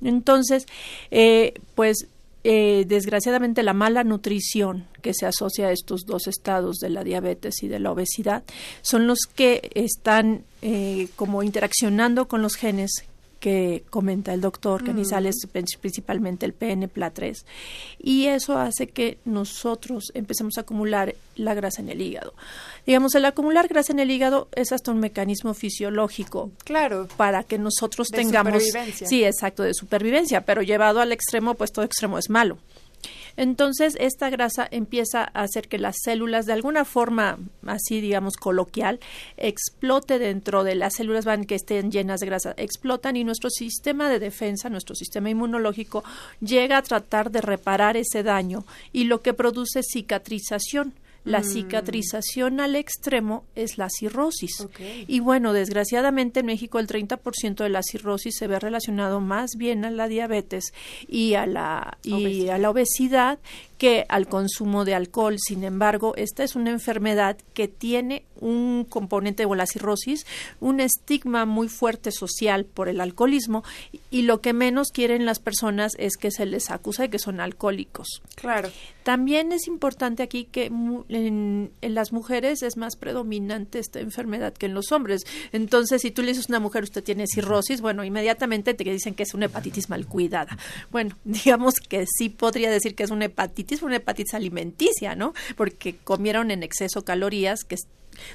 Entonces, 0.00 0.66
eh, 1.10 1.54
pues 1.74 2.06
eh, 2.44 2.84
desgraciadamente 2.86 3.62
la 3.62 3.72
mala 3.72 4.02
nutrición 4.02 4.86
que 5.00 5.14
se 5.14 5.26
asocia 5.26 5.68
a 5.68 5.72
estos 5.72 6.06
dos 6.06 6.26
estados 6.26 6.78
de 6.78 6.90
la 6.90 7.04
diabetes 7.04 7.62
y 7.62 7.68
de 7.68 7.78
la 7.78 7.92
obesidad 7.92 8.42
son 8.82 9.06
los 9.06 9.20
que 9.34 9.70
están 9.74 10.44
eh, 10.60 11.08
como 11.16 11.42
interaccionando 11.42 12.26
con 12.26 12.42
los 12.42 12.56
genes 12.56 13.04
que 13.42 13.82
comenta 13.90 14.32
el 14.32 14.40
doctor 14.40 14.84
Canizales, 14.84 15.34
principalmente 15.50 16.46
el 16.46 16.56
PNPLA3, 16.56 17.44
y 17.98 18.26
eso 18.26 18.56
hace 18.56 18.86
que 18.86 19.18
nosotros 19.24 20.12
empecemos 20.14 20.58
a 20.58 20.60
acumular 20.60 21.16
la 21.34 21.52
grasa 21.52 21.82
en 21.82 21.88
el 21.88 22.00
hígado. 22.00 22.34
Digamos, 22.86 23.16
el 23.16 23.24
acumular 23.24 23.66
grasa 23.66 23.92
en 23.92 23.98
el 23.98 24.12
hígado 24.12 24.46
es 24.54 24.70
hasta 24.70 24.92
un 24.92 25.00
mecanismo 25.00 25.54
fisiológico. 25.54 26.52
Claro. 26.62 27.08
Para 27.16 27.42
que 27.42 27.58
nosotros 27.58 28.10
tengamos. 28.10 28.62
Sí, 28.94 29.24
exacto, 29.24 29.64
de 29.64 29.74
supervivencia, 29.74 30.42
pero 30.42 30.62
llevado 30.62 31.00
al 31.00 31.10
extremo, 31.10 31.54
pues 31.54 31.72
todo 31.72 31.84
extremo 31.84 32.18
es 32.18 32.30
malo. 32.30 32.58
Entonces, 33.36 33.96
esta 34.00 34.30
grasa 34.30 34.66
empieza 34.70 35.22
a 35.22 35.42
hacer 35.42 35.68
que 35.68 35.78
las 35.78 35.96
células, 36.02 36.46
de 36.46 36.52
alguna 36.52 36.84
forma 36.84 37.38
así, 37.66 38.00
digamos, 38.00 38.36
coloquial, 38.36 39.00
explote 39.36 40.18
dentro 40.18 40.64
de 40.64 40.74
las 40.74 40.94
células 40.94 41.24
van 41.24 41.44
que 41.44 41.54
estén 41.54 41.90
llenas 41.90 42.20
de 42.20 42.26
grasa, 42.26 42.54
explotan 42.56 43.16
y 43.16 43.24
nuestro 43.24 43.50
sistema 43.50 44.08
de 44.08 44.18
defensa, 44.18 44.68
nuestro 44.68 44.94
sistema 44.94 45.30
inmunológico, 45.30 46.04
llega 46.40 46.78
a 46.78 46.82
tratar 46.82 47.30
de 47.30 47.40
reparar 47.40 47.96
ese 47.96 48.22
daño 48.22 48.64
y 48.92 49.04
lo 49.04 49.22
que 49.22 49.34
produce 49.34 49.82
cicatrización. 49.82 50.94
La 51.24 51.40
mm. 51.40 51.44
cicatrización 51.44 52.60
al 52.60 52.76
extremo 52.76 53.44
es 53.54 53.78
la 53.78 53.88
cirrosis. 53.88 54.66
Y 55.06 55.20
bueno, 55.20 55.52
desgraciadamente 55.52 56.40
en 56.40 56.46
México 56.46 56.78
el 56.78 56.86
30% 56.86 57.62
de 57.62 57.68
la 57.68 57.82
cirrosis 57.82 58.36
se 58.36 58.46
ve 58.46 58.58
relacionado 58.58 59.20
más 59.20 59.52
bien 59.56 59.84
a 59.84 59.90
la 59.90 60.08
diabetes 60.08 60.72
y 61.08 61.34
a 61.34 61.46
la, 61.46 61.98
y 62.02 62.48
a 62.48 62.58
la 62.58 62.70
obesidad 62.70 63.38
que 63.78 64.06
al 64.08 64.28
consumo 64.28 64.84
de 64.84 64.94
alcohol. 64.94 65.36
Sin 65.38 65.64
embargo, 65.64 66.14
esta 66.16 66.44
es 66.44 66.54
una 66.54 66.70
enfermedad 66.70 67.36
que 67.52 67.66
tiene 67.66 68.24
un 68.40 68.86
componente 68.88 69.44
o 69.44 69.54
la 69.54 69.66
cirrosis, 69.66 70.26
un 70.60 70.80
estigma 70.80 71.46
muy 71.46 71.68
fuerte 71.68 72.12
social 72.12 72.64
por 72.64 72.88
el 72.88 73.00
alcoholismo 73.00 73.64
y 74.10 74.22
lo 74.22 74.40
que 74.40 74.52
menos 74.52 74.92
quieren 74.92 75.26
las 75.26 75.40
personas 75.40 75.94
es 75.98 76.16
que 76.16 76.30
se 76.30 76.46
les 76.46 76.70
acusa 76.70 77.02
de 77.04 77.10
que 77.10 77.18
son 77.18 77.40
alcohólicos. 77.40 78.22
Claro. 78.34 78.70
También 79.02 79.52
es 79.52 79.66
importante 79.66 80.22
aquí 80.22 80.44
que 80.44 80.66
en, 80.66 81.72
las 81.80 82.12
mujeres 82.12 82.62
es 82.62 82.76
más 82.76 82.96
predominante 82.96 83.78
esta 83.78 84.00
enfermedad 84.00 84.52
que 84.52 84.66
en 84.66 84.74
los 84.74 84.92
hombres. 84.92 85.22
Entonces, 85.52 86.02
si 86.02 86.10
tú 86.10 86.22
le 86.22 86.28
dices 86.28 86.46
a 86.48 86.52
una 86.52 86.60
mujer, 86.60 86.84
usted 86.84 87.02
tiene 87.02 87.26
cirrosis, 87.26 87.80
bueno, 87.80 88.04
inmediatamente 88.04 88.74
te 88.74 88.84
dicen 88.84 89.14
que 89.14 89.24
es 89.24 89.34
una 89.34 89.46
hepatitis 89.46 89.88
mal 89.88 90.06
cuidada. 90.06 90.56
Bueno, 90.90 91.16
digamos 91.24 91.74
que 91.80 92.06
sí 92.06 92.28
podría 92.28 92.70
decir 92.70 92.94
que 92.94 93.02
es 93.02 93.10
una 93.10 93.26
hepatitis 93.26 93.82
una 93.82 93.96
hepatitis 93.96 94.34
alimenticia, 94.34 95.14
¿no? 95.14 95.34
Porque 95.56 95.96
comieron 95.96 96.50
en 96.50 96.62
exceso 96.62 97.04
calorías 97.04 97.64
que 97.64 97.76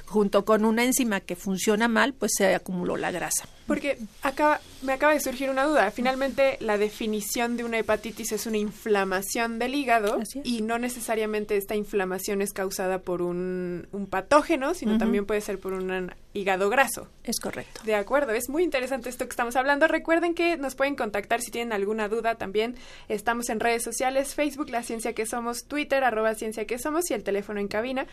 junto 0.06 0.44
con 0.44 0.64
una 0.64 0.84
enzima 0.84 1.20
que 1.20 1.36
funciona 1.36 1.88
mal, 1.88 2.14
pues 2.14 2.32
se 2.36 2.54
acumuló 2.54 2.96
la 2.96 3.10
grasa. 3.10 3.48
Porque 3.66 3.98
acaba, 4.22 4.60
me 4.80 4.94
acaba 4.94 5.12
de 5.12 5.20
surgir 5.20 5.50
una 5.50 5.64
duda. 5.64 5.90
Finalmente, 5.90 6.56
la 6.60 6.78
definición 6.78 7.58
de 7.58 7.64
una 7.64 7.78
hepatitis 7.78 8.32
es 8.32 8.46
una 8.46 8.56
inflamación 8.56 9.58
del 9.58 9.74
hígado 9.74 10.20
y 10.42 10.62
no 10.62 10.78
necesariamente 10.78 11.56
esta 11.56 11.76
inflamación 11.76 12.40
es 12.40 12.54
causada 12.54 13.00
por 13.00 13.20
un, 13.20 13.86
patógeno, 14.10 14.72
sino 14.72 14.96
también 14.96 15.26
puede 15.26 15.42
ser 15.42 15.58
por 15.58 15.74
un 15.74 16.12
hígado 16.32 16.70
graso. 16.70 17.08
Es 17.24 17.40
correcto. 17.40 17.82
De 17.84 17.94
acuerdo, 17.94 18.32
es 18.32 18.48
muy 18.48 18.62
interesante 18.62 19.10
esto 19.10 19.26
que 19.26 19.32
estamos 19.32 19.56
hablando. 19.56 19.86
Recuerden 19.86 20.34
que 20.34 20.56
nos 20.56 20.74
pueden 20.74 20.96
contactar 20.96 21.42
si 21.42 21.50
tienen 21.50 21.72
alguna 21.72 22.08
duda 22.08 22.36
también. 22.36 22.76
Estamos 23.08 23.50
en 23.50 23.60
redes 23.60 23.82
sociales, 23.82 24.34
Facebook, 24.34 24.70
La 24.70 24.82
Ciencia 24.82 25.12
que 25.12 25.26
Somos, 25.26 25.64
Twitter, 25.64 26.04
arroba 26.04 26.34
Ciencia 26.34 26.66
que 26.66 26.78
Somos 26.78 27.10
y 27.10 27.14
el 27.14 27.22
teléfono 27.22 27.60
en 27.60 27.68
cabina 27.68 28.06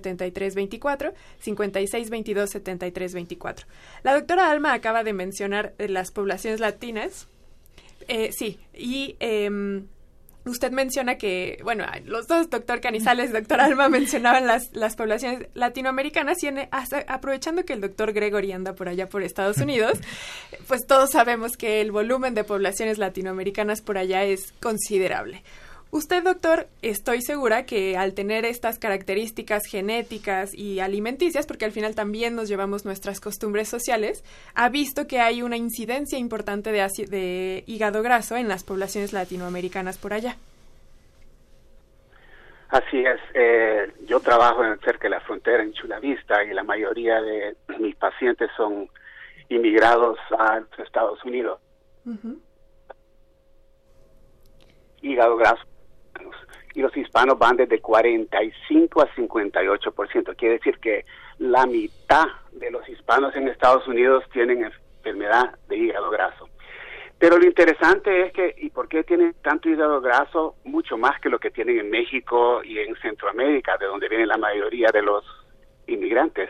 56227324, 0.00 1.12
56227324. 1.44 3.66
La 4.02 4.14
doctora 4.14 4.50
Alma 4.50 4.72
acaba 4.72 5.04
de 5.04 5.12
mencionar 5.12 5.74
eh, 5.78 5.88
las 5.88 6.10
poblaciones 6.10 6.60
latinas. 6.60 7.28
Eh, 8.08 8.30
sí, 8.32 8.58
y 8.74 9.16
em, 9.20 9.86
usted 10.48 10.70
menciona 10.70 11.18
que, 11.18 11.58
bueno, 11.62 11.84
los 12.04 12.26
dos, 12.26 12.50
doctor 12.50 12.80
Canizales, 12.80 13.32
doctor 13.32 13.60
Alma, 13.60 13.88
mencionaban 13.98 14.46
las, 14.46 14.74
las 14.74 14.96
poblaciones 14.96 15.48
latinoamericanas 15.54 16.42
y 16.42 16.48
aprovechando 17.06 17.64
que 17.64 17.74
el 17.74 17.80
doctor 17.80 18.12
Gregory 18.12 18.52
anda 18.52 18.74
por 18.74 18.88
allá 18.88 19.08
por 19.08 19.22
Estados 19.22 19.58
Unidos, 19.58 19.98
pues 20.66 20.86
todos 20.86 21.10
sabemos 21.10 21.56
que 21.56 21.80
el 21.80 21.92
volumen 21.92 22.34
de 22.34 22.44
poblaciones 22.44 22.98
latinoamericanas 22.98 23.82
por 23.82 23.98
allá 23.98 24.24
es 24.24 24.52
considerable. 24.60 25.42
Usted, 25.90 26.22
doctor, 26.22 26.66
estoy 26.82 27.22
segura 27.22 27.64
que 27.64 27.96
al 27.96 28.12
tener 28.12 28.44
estas 28.44 28.78
características 28.78 29.64
genéticas 29.64 30.52
y 30.54 30.80
alimenticias, 30.80 31.46
porque 31.46 31.64
al 31.64 31.72
final 31.72 31.94
también 31.94 32.36
nos 32.36 32.48
llevamos 32.48 32.84
nuestras 32.84 33.20
costumbres 33.20 33.70
sociales, 33.70 34.22
ha 34.54 34.68
visto 34.68 35.06
que 35.06 35.20
hay 35.20 35.40
una 35.40 35.56
incidencia 35.56 36.18
importante 36.18 36.72
de, 36.72 36.86
de 37.08 37.64
hígado 37.66 38.02
graso 38.02 38.36
en 38.36 38.48
las 38.48 38.64
poblaciones 38.64 39.14
latinoamericanas 39.14 39.96
por 39.96 40.12
allá. 40.12 40.36
Así 42.68 42.98
es. 42.98 43.20
Eh, 43.32 43.90
yo 44.06 44.20
trabajo 44.20 44.62
en, 44.62 44.78
cerca 44.80 45.04
de 45.04 45.10
la 45.10 45.20
frontera 45.20 45.62
en 45.62 45.72
Chulavista 45.72 46.44
y 46.44 46.52
la 46.52 46.64
mayoría 46.64 47.22
de 47.22 47.56
mis 47.80 47.96
pacientes 47.96 48.50
son 48.58 48.90
inmigrados 49.48 50.18
a 50.38 50.60
los 50.60 50.78
Estados 50.80 51.24
Unidos. 51.24 51.60
Hígado 55.00 55.36
graso 55.38 55.62
y 56.74 56.80
los 56.80 56.96
hispanos 56.96 57.38
van 57.38 57.56
desde 57.56 57.80
45 57.80 59.02
a 59.02 59.08
58%. 59.14 60.36
Quiere 60.36 60.54
decir 60.54 60.78
que 60.78 61.04
la 61.38 61.66
mitad 61.66 62.26
de 62.52 62.70
los 62.70 62.88
hispanos 62.88 63.34
en 63.36 63.48
Estados 63.48 63.86
Unidos 63.86 64.24
tienen 64.32 64.64
enfermedad 64.64 65.56
de 65.68 65.76
hígado 65.76 66.10
graso. 66.10 66.48
Pero 67.18 67.36
lo 67.36 67.44
interesante 67.44 68.22
es 68.22 68.32
que, 68.32 68.54
¿y 68.58 68.70
por 68.70 68.88
qué 68.88 69.02
tienen 69.02 69.34
tanto 69.42 69.68
hígado 69.68 70.00
graso? 70.00 70.54
Mucho 70.64 70.96
más 70.96 71.20
que 71.20 71.28
lo 71.28 71.40
que 71.40 71.50
tienen 71.50 71.78
en 71.78 71.90
México 71.90 72.62
y 72.62 72.78
en 72.78 72.94
Centroamérica, 72.96 73.76
de 73.76 73.86
donde 73.86 74.08
viene 74.08 74.26
la 74.26 74.36
mayoría 74.36 74.90
de 74.92 75.02
los 75.02 75.24
inmigrantes. 75.88 76.48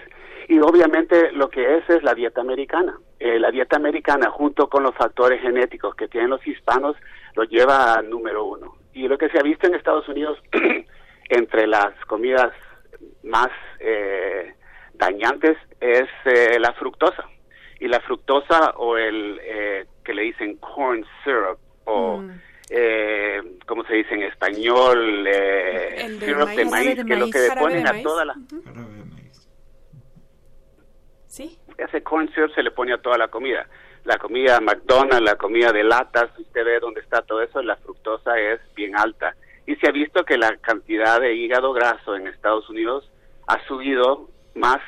Y 0.49 0.59
obviamente 0.61 1.33
lo 1.33 1.49
que 1.49 1.79
es 1.79 1.89
es 1.89 2.03
la 2.03 2.15
dieta 2.15 2.43
americana. 2.43 2.99
Eh, 3.19 3.39
la 3.39 3.51
dieta 3.51 3.77
americana, 3.77 4.31
junto 4.31 4.69
con 4.69 4.83
los 4.83 4.95
factores 4.95 5.41
genéticos 5.41 5.95
que 5.95 6.09
tienen 6.09 6.31
los 6.31 6.47
hispanos, 6.47 6.97
lo 7.35 7.45
lleva 7.45 7.95
al 7.95 8.11
número 8.11 8.45
uno. 8.45 8.77
Y 8.99 9.07
lo 9.07 9.17
que 9.17 9.29
se 9.29 9.39
ha 9.39 9.43
visto 9.43 9.69
en 9.69 9.77
Estados 9.77 10.09
Unidos 10.09 10.37
entre 11.29 11.69
las 11.69 11.95
comidas 12.07 12.53
más 13.23 13.49
eh, 13.79 14.55
dañantes 14.93 15.57
es 15.81 16.09
eh, 16.25 16.59
la 16.59 16.73
fructosa. 16.73 17.25
Y 17.79 17.87
la 17.87 18.01
fructosa 18.01 18.71
o 18.77 18.97
el 18.97 19.39
eh, 19.41 19.87
que 20.05 20.13
le 20.13 20.23
dicen 20.23 20.57
corn 20.57 21.07
syrup 21.23 21.61
o 21.85 22.19
mm. 22.19 22.31
eh, 22.71 23.41
¿cómo 23.69 23.85
se 23.85 23.95
dice 23.95 24.15
en 24.15 24.25
español? 24.25 25.25
Eh, 25.29 26.19
syrup 26.19 26.49
de 26.49 26.65
maíz, 26.65 27.05
que 27.05 27.13
es 27.13 27.19
lo 27.21 27.31
que 27.31 27.39
le 27.39 27.51
ponen 27.57 27.87
a 27.87 28.03
toda 28.03 28.25
la... 28.25 28.35
¿Sí? 31.29 31.57
Ese 31.77 32.03
corn 32.03 32.29
syrup 32.35 32.53
se 32.53 32.65
le 32.65 32.73
pone 32.73 32.95
a 32.95 32.99
toda 32.99 33.17
la 33.17 33.29
comida 33.29 33.65
la 34.05 34.19
comida 34.19 34.61
McDonald's, 34.61 35.23
la 35.23 35.37
comida 35.37 35.73
de 35.73 35.85
latas, 35.85 36.31
usted 36.39 36.65
ve 36.65 36.81
dónde 36.81 37.01
está 37.01 37.23
todo 37.23 37.43
eso, 37.43 37.63
la 37.63 37.77
fructosa 37.77 38.39
es 38.39 38.61
bien 38.75 38.97
alta. 38.97 39.35
Y 39.67 39.77
se 39.77 39.89
ha 39.89 39.93
visto 39.93 40.25
que 40.25 40.39
la 40.39 40.57
cantidad 40.57 41.21
de 41.21 41.35
hígado 41.35 41.73
graso 41.73 42.17
en 42.17 42.27
Estados 42.27 42.69
Unidos 42.71 43.11
ha 43.47 43.63
subido 43.67 44.29
más 44.55 44.79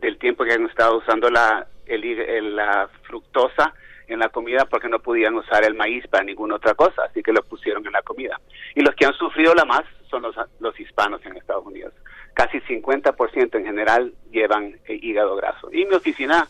del 0.00 0.18
tiempo 0.18 0.44
que 0.44 0.52
han 0.52 0.66
estado 0.66 0.98
usando 0.98 1.30
la, 1.30 1.66
el, 1.86 2.56
la 2.56 2.88
fructosa 3.04 3.74
en 4.08 4.18
la 4.20 4.28
comida 4.28 4.64
porque 4.66 4.88
no 4.88 5.00
podían 5.00 5.34
usar 5.34 5.64
el 5.64 5.74
maíz 5.74 6.06
para 6.08 6.24
ninguna 6.24 6.56
otra 6.56 6.74
cosa, 6.74 7.02
así 7.04 7.22
que 7.22 7.32
lo 7.32 7.42
pusieron 7.42 7.84
en 7.86 7.92
la 7.92 8.02
comida. 8.02 8.40
Y 8.74 8.82
los 8.82 8.94
que 8.94 9.06
han 9.06 9.14
sufrido 9.14 9.54
la 9.54 9.64
más 9.64 9.82
son 10.10 10.22
los, 10.22 10.34
los 10.60 10.78
hispanos 10.78 11.24
en 11.24 11.36
Estados 11.36 11.66
Unidos. 11.66 11.92
Casi 12.34 12.58
50% 12.60 13.56
en 13.56 13.64
general 13.64 14.12
llevan 14.30 14.76
eh, 14.86 14.98
hígado 15.00 15.36
graso. 15.36 15.70
Y 15.72 15.84
mi 15.86 15.94
oficina 15.94 16.46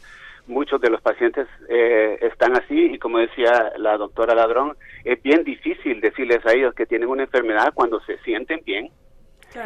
muchos 0.47 0.80
de 0.80 0.90
los 0.90 1.01
pacientes 1.01 1.47
eh, 1.68 2.18
están 2.22 2.57
así 2.57 2.94
y 2.94 2.99
como 2.99 3.18
decía 3.18 3.72
la 3.78 3.97
doctora 3.97 4.34
Ladrón, 4.34 4.76
es 5.05 5.22
bien 5.22 5.44
difícil 5.44 6.01
decirles 6.01 6.44
a 6.47 6.53
ellos 6.53 6.74
que 6.74 6.86
tienen 6.86 7.09
una 7.09 7.24
enfermedad 7.24 7.72
cuando 7.74 8.01
se 8.01 8.18
sienten 8.18 8.61
bien, 8.64 8.90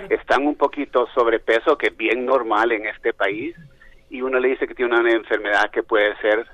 están 0.09 0.47
un 0.47 0.55
poquito 0.55 1.09
sobrepeso, 1.15 1.77
que 1.77 1.89
es 1.89 1.97
bien 1.97 2.25
normal 2.25 2.71
en 2.73 2.87
este 2.87 3.13
país, 3.13 3.57
y 4.09 4.23
uno 4.23 4.39
le 4.39 4.49
dice 4.49 4.67
que 4.69 4.75
tiene 4.75 4.99
una 4.99 5.11
enfermedad 5.11 5.71
que 5.71 5.83
puede 5.83 6.17
ser 6.19 6.47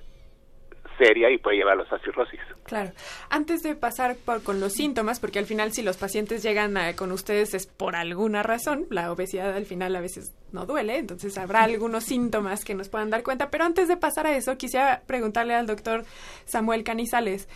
seria 0.99 1.31
y 1.31 1.39
puede 1.39 1.57
llevarlos 1.59 1.91
a 1.93 1.99
cirrosis. 2.01 2.41
Claro. 2.65 2.93
Antes 3.31 3.63
de 3.63 3.75
pasar 3.75 4.17
por, 4.17 4.43
con 4.43 4.61
los 4.61 4.73
síntomas, 4.73 5.21
porque 5.21 5.39
al 5.39 5.47
final 5.47 5.73
si 5.73 5.83
los 5.83 5.97
pacientes 5.97 6.43
llegan 6.43 6.77
a- 6.77 6.95
con 6.97 7.13
ustedes 7.13 7.55
es 7.55 7.67
por 7.67 7.97
alguna 7.97 8.43
razón, 8.43 8.87
la 8.91 9.13
obesidad 9.13 9.55
al 9.55 9.67
final 9.67 9.95
a 9.97 10.01
veces 10.01 10.33
no 10.53 10.67
duele, 10.67 10.99
entonces 10.99 11.37
habrá 11.39 11.63
algunos 11.65 12.05
síntomas 12.05 12.65
que 12.65 12.75
nos 12.75 12.89
puedan 12.89 13.11
dar 13.11 13.23
cuenta. 13.23 13.51
Pero 13.51 13.65
antes 13.65 13.89
de 13.89 13.97
pasar 13.97 14.27
a 14.27 14.37
eso, 14.37 14.57
quisiera 14.57 15.03
preguntarle 15.07 15.55
al 15.55 15.67
doctor 15.67 16.05
Samuel 16.45 16.85
Canizales. 16.85 17.49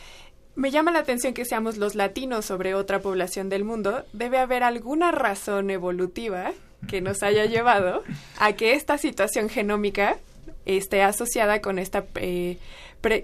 Me 0.56 0.70
llama 0.70 0.90
la 0.90 0.98
atención 0.98 1.32
que 1.32 1.44
seamos 1.44 1.76
los 1.78 1.94
latinos 1.94 2.44
sobre 2.44 2.74
otra 2.74 3.00
población 3.00 3.48
del 3.48 3.64
mundo. 3.64 4.04
Debe 4.12 4.38
haber 4.38 4.62
alguna 4.64 5.12
razón 5.12 5.70
evolutiva 5.70 6.52
que 6.88 7.00
nos 7.00 7.22
haya 7.22 7.44
llevado 7.46 8.02
a 8.38 8.52
que 8.54 8.72
esta 8.74 8.98
situación 8.98 9.48
genómica 9.48 10.16
esté 10.66 11.02
asociada 11.02 11.60
con 11.62 11.78
esta, 11.78 12.04
eh, 12.16 12.58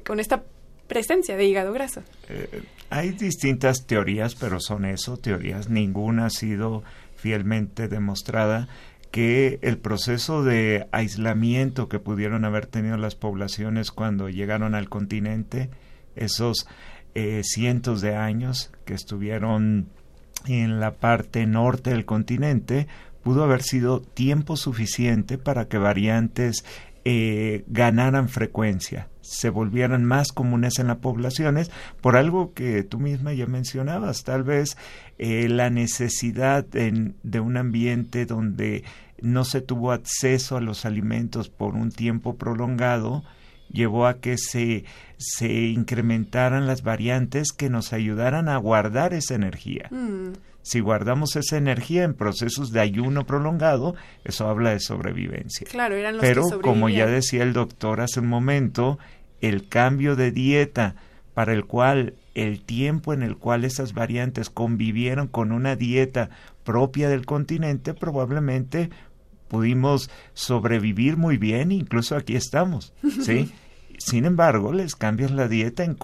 con 0.05 0.21
esta 0.21 0.45
presencia 0.87 1.37
de 1.37 1.45
hígado 1.45 1.73
graso. 1.73 2.03
Eh, 2.29 2.63
hay 2.91 3.11
distintas 3.11 3.87
teorías, 3.87 4.35
pero 4.35 4.61
son 4.61 4.85
eso, 4.85 5.17
teorías. 5.17 5.69
Ninguna 5.69 6.27
ha 6.27 6.31
sido 6.31 6.83
fielmente 7.17 7.89
demostrada 7.89 8.69
que 9.11 9.59
el 9.63 9.79
proceso 9.79 10.45
de 10.45 10.89
aislamiento 10.93 11.89
que 11.89 11.99
pudieron 11.99 12.45
haber 12.45 12.67
tenido 12.67 12.97
las 12.97 13.15
poblaciones 13.15 13.91
cuando 13.91 14.29
llegaron 14.29 14.75
al 14.75 14.89
continente, 14.89 15.71
esos 16.17 16.67
eh, 17.15 17.41
cientos 17.45 18.01
de 18.01 18.15
años 18.15 18.71
que 18.85 18.95
estuvieron 18.95 19.89
en 20.47 20.81
la 20.81 20.93
parte 20.97 21.47
norte 21.47 21.91
del 21.91 22.05
continente, 22.05 22.89
pudo 23.23 23.43
haber 23.43 23.63
sido 23.63 24.01
tiempo 24.01 24.57
suficiente 24.57 25.39
para 25.39 25.67
que 25.67 25.79
variantes 25.79 26.65
eh, 27.05 27.65
ganaran 27.69 28.29
frecuencia, 28.29 29.09
se 29.29 29.51
volvieran 29.51 30.05
más 30.05 30.33
comunes 30.33 30.79
en 30.79 30.87
las 30.89 30.99
poblaciones, 30.99 31.71
por 32.01 32.17
algo 32.17 32.53
que 32.55 32.83
tú 32.83 32.99
misma 32.99 33.33
ya 33.33 33.47
mencionabas, 33.47 34.25
tal 34.25 34.43
vez 34.45 34.77
eh, 35.19 35.49
la 35.49 35.71
necesidad 35.71 36.65
en- 36.77 37.15
de 37.23 37.41
un 37.41 37.57
ambiente 37.57 38.27
donde 38.27 38.85
no 39.21 39.45
se 39.45 39.61
tuvo 39.63 39.93
acceso 39.93 40.57
a 40.57 40.61
los 40.61 40.85
alimentos 40.85 41.49
por 41.49 41.75
un 41.75 41.91
tiempo 41.91 42.37
prolongado, 42.37 43.25
llevó 43.73 44.07
a 44.07 44.21
que 44.21 44.37
se, 44.39 44.85
se 45.17 45.51
incrementaran 45.51 46.67
las 46.67 46.83
variantes 46.83 47.53
que 47.53 47.71
nos 47.71 47.93
ayudaran 47.93 48.49
a 48.49 48.57
guardar 48.59 49.15
esa 49.15 49.35
energía. 49.35 49.89
Mm, 49.91 50.35
Si 50.63 50.81
guardamos 50.81 51.37
esa 51.37 51.57
energía 51.57 52.03
en 52.03 52.15
procesos 52.15 52.73
de 52.73 52.81
ayuno 52.81 53.25
prolongado, 53.25 53.95
eso 54.25 54.49
habla 54.49 54.71
de 54.71 54.81
sobrevivencia. 54.81 55.65
Claro, 55.71 55.95
eran 55.95 56.15
los 56.17 56.23
Pero 56.23 56.43
que 56.43 56.57
como 56.61 56.89
ya 56.89 57.07
decía 57.07 57.45
el 57.45 57.53
doctor 57.53 58.01
hace 58.01 58.19
un 58.19 58.27
momento, 58.27 58.99
el 59.41 59.69
cambio 59.69 60.17
de 60.17 60.31
dieta 60.31 60.97
para 61.35 61.53
el 61.53 61.65
cual 61.67 62.15
el 62.35 62.61
tiempo 62.61 63.13
en 63.13 63.23
el 63.23 63.37
cual 63.37 63.65
esas 63.65 63.93
variantes 63.93 64.51
convivieron 64.51 65.29
con 65.29 65.53
una 65.53 65.77
dieta 65.77 66.31
propia 66.65 67.09
del 67.09 67.27
continente, 67.27 67.95
probablemente 67.95 68.91
pudimos 69.49 70.11
sobrevivir 70.35 71.17
muy 71.17 71.37
bien, 71.37 71.73
incluso 71.73 72.17
aquí 72.17 72.37
estamos, 72.37 72.93
¿sí? 73.23 73.53
Sin 73.99 74.27
embargo, 74.27 74.73
les 74.73 74.95
cambias 74.95 75.31
la 75.31 75.49
dieta 75.49 75.85
en, 75.85 75.97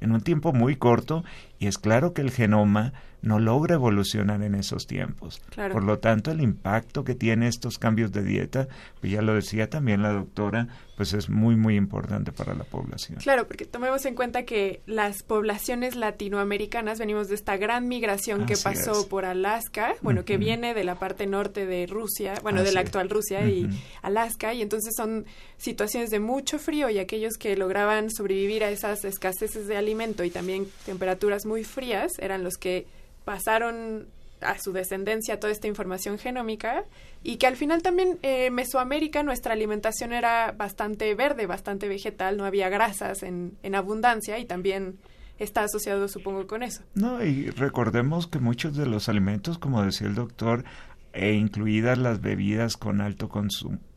en 0.00 0.12
un 0.12 0.20
tiempo 0.20 0.52
muy 0.52 0.76
corto 0.76 1.24
y 1.58 1.68
es 1.68 1.78
claro 1.78 2.12
que 2.12 2.22
el 2.22 2.30
genoma 2.30 2.92
no 3.26 3.40
logra 3.40 3.74
evolucionar 3.74 4.42
en 4.42 4.54
esos 4.54 4.86
tiempos. 4.86 5.42
Claro. 5.50 5.74
Por 5.74 5.82
lo 5.82 5.98
tanto, 5.98 6.30
el 6.30 6.40
impacto 6.40 7.02
que 7.02 7.16
tiene 7.16 7.48
estos 7.48 7.78
cambios 7.78 8.12
de 8.12 8.22
dieta, 8.22 8.68
pues 9.00 9.12
ya 9.12 9.20
lo 9.20 9.34
decía 9.34 9.68
también 9.68 10.00
la 10.00 10.12
doctora, 10.12 10.68
pues 10.96 11.12
es 11.12 11.28
muy, 11.28 11.56
muy 11.56 11.74
importante 11.74 12.30
para 12.30 12.54
la 12.54 12.62
población. 12.62 13.18
Claro, 13.18 13.46
porque 13.48 13.64
tomemos 13.64 14.06
en 14.06 14.14
cuenta 14.14 14.44
que 14.44 14.80
las 14.86 15.24
poblaciones 15.24 15.96
latinoamericanas 15.96 17.00
venimos 17.00 17.28
de 17.28 17.34
esta 17.34 17.56
gran 17.56 17.88
migración 17.88 18.46
que 18.46 18.56
pasó 18.56 19.00
es. 19.00 19.06
por 19.06 19.24
Alaska, 19.24 19.96
bueno, 20.02 20.24
que 20.24 20.38
viene 20.38 20.72
de 20.72 20.84
la 20.84 20.94
parte 20.94 21.26
norte 21.26 21.66
de 21.66 21.86
Rusia, 21.86 22.34
bueno, 22.42 22.62
de 22.62 22.72
la 22.72 22.80
actual 22.80 23.10
Rusia 23.10 23.46
y. 23.46 23.68
Alaska, 24.02 24.54
y 24.54 24.62
entonces 24.62 24.94
son 24.96 25.26
situaciones 25.56 26.10
de 26.10 26.20
mucho 26.20 26.58
frío 26.58 26.88
y 26.90 26.98
aquellos 26.98 27.34
que 27.38 27.56
lograban 27.56 28.10
sobrevivir 28.10 28.62
a 28.62 28.70
esas 28.70 29.04
escaseces 29.04 29.66
de 29.66 29.76
alimento 29.76 30.22
y 30.22 30.30
también 30.30 30.68
temperaturas 30.84 31.44
muy 31.44 31.64
frías 31.64 32.12
eran 32.18 32.44
los 32.44 32.56
que 32.56 32.86
pasaron 33.26 34.06
a 34.40 34.56
su 34.58 34.72
descendencia 34.72 35.40
toda 35.40 35.52
esta 35.52 35.66
información 35.66 36.16
genómica 36.16 36.84
y 37.24 37.36
que 37.36 37.48
al 37.48 37.56
final 37.56 37.82
también 37.82 38.20
eh, 38.22 38.50
Mesoamérica 38.50 39.24
nuestra 39.24 39.52
alimentación 39.52 40.12
era 40.12 40.52
bastante 40.52 41.12
verde, 41.16 41.46
bastante 41.46 41.88
vegetal, 41.88 42.36
no 42.36 42.44
había 42.44 42.68
grasas 42.68 43.24
en, 43.24 43.58
en 43.64 43.74
abundancia 43.74 44.38
y 44.38 44.44
también 44.44 44.98
está 45.38 45.64
asociado 45.64 46.06
supongo 46.06 46.46
con 46.46 46.62
eso. 46.62 46.82
No, 46.94 47.24
y 47.24 47.50
recordemos 47.50 48.28
que 48.28 48.38
muchos 48.38 48.76
de 48.76 48.86
los 48.86 49.08
alimentos, 49.08 49.58
como 49.58 49.82
decía 49.82 50.06
el 50.06 50.14
doctor, 50.14 50.62
e 51.12 51.32
incluidas 51.32 51.98
las 51.98 52.20
bebidas 52.20 52.76
con 52.76 53.00
alto 53.00 53.28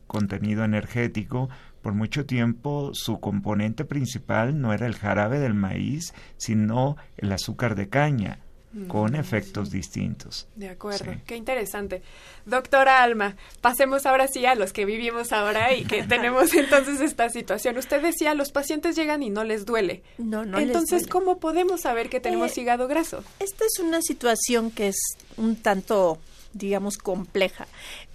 contenido 0.08 0.64
energético, 0.64 1.50
por 1.82 1.94
mucho 1.94 2.26
tiempo 2.26 2.90
su 2.94 3.20
componente 3.20 3.84
principal 3.84 4.60
no 4.60 4.72
era 4.72 4.86
el 4.86 4.96
jarabe 4.96 5.38
del 5.38 5.54
maíz, 5.54 6.14
sino 6.36 6.96
el 7.16 7.30
azúcar 7.30 7.76
de 7.76 7.88
caña, 7.88 8.40
con 8.86 9.12
Mm, 9.12 9.16
efectos 9.16 9.70
distintos. 9.70 10.46
De 10.54 10.68
acuerdo, 10.68 11.12
Sí. 11.12 11.18
qué 11.26 11.34
interesante. 11.36 12.02
Doctora 12.46 13.02
Alma, 13.02 13.36
pasemos 13.60 14.06
ahora 14.06 14.28
sí 14.28 14.46
a 14.46 14.54
los 14.54 14.72
que 14.72 14.84
vivimos 14.84 15.32
ahora 15.32 15.72
y 15.74 15.84
que 15.84 16.02
tenemos 16.04 16.54
entonces 16.54 17.00
esta 17.00 17.28
situación. 17.30 17.76
Usted 17.78 18.00
decía, 18.00 18.34
los 18.34 18.52
pacientes 18.52 18.94
llegan 18.94 19.22
y 19.24 19.30
no 19.30 19.42
les 19.42 19.66
duele. 19.66 20.02
No, 20.18 20.44
no 20.44 20.58
les 20.58 20.68
Entonces, 20.68 21.02
duele. 21.02 21.10
¿cómo 21.12 21.38
podemos 21.40 21.80
saber 21.80 22.08
que 22.08 22.20
tenemos 22.20 22.56
Eh, 22.56 22.60
hígado 22.60 22.86
graso? 22.86 23.24
Esta 23.40 23.64
es 23.64 23.78
una 23.80 24.02
situación 24.02 24.70
que 24.70 24.88
es 24.88 24.96
un 25.36 25.56
tanto, 25.56 26.18
digamos, 26.52 26.96
compleja. 26.96 27.66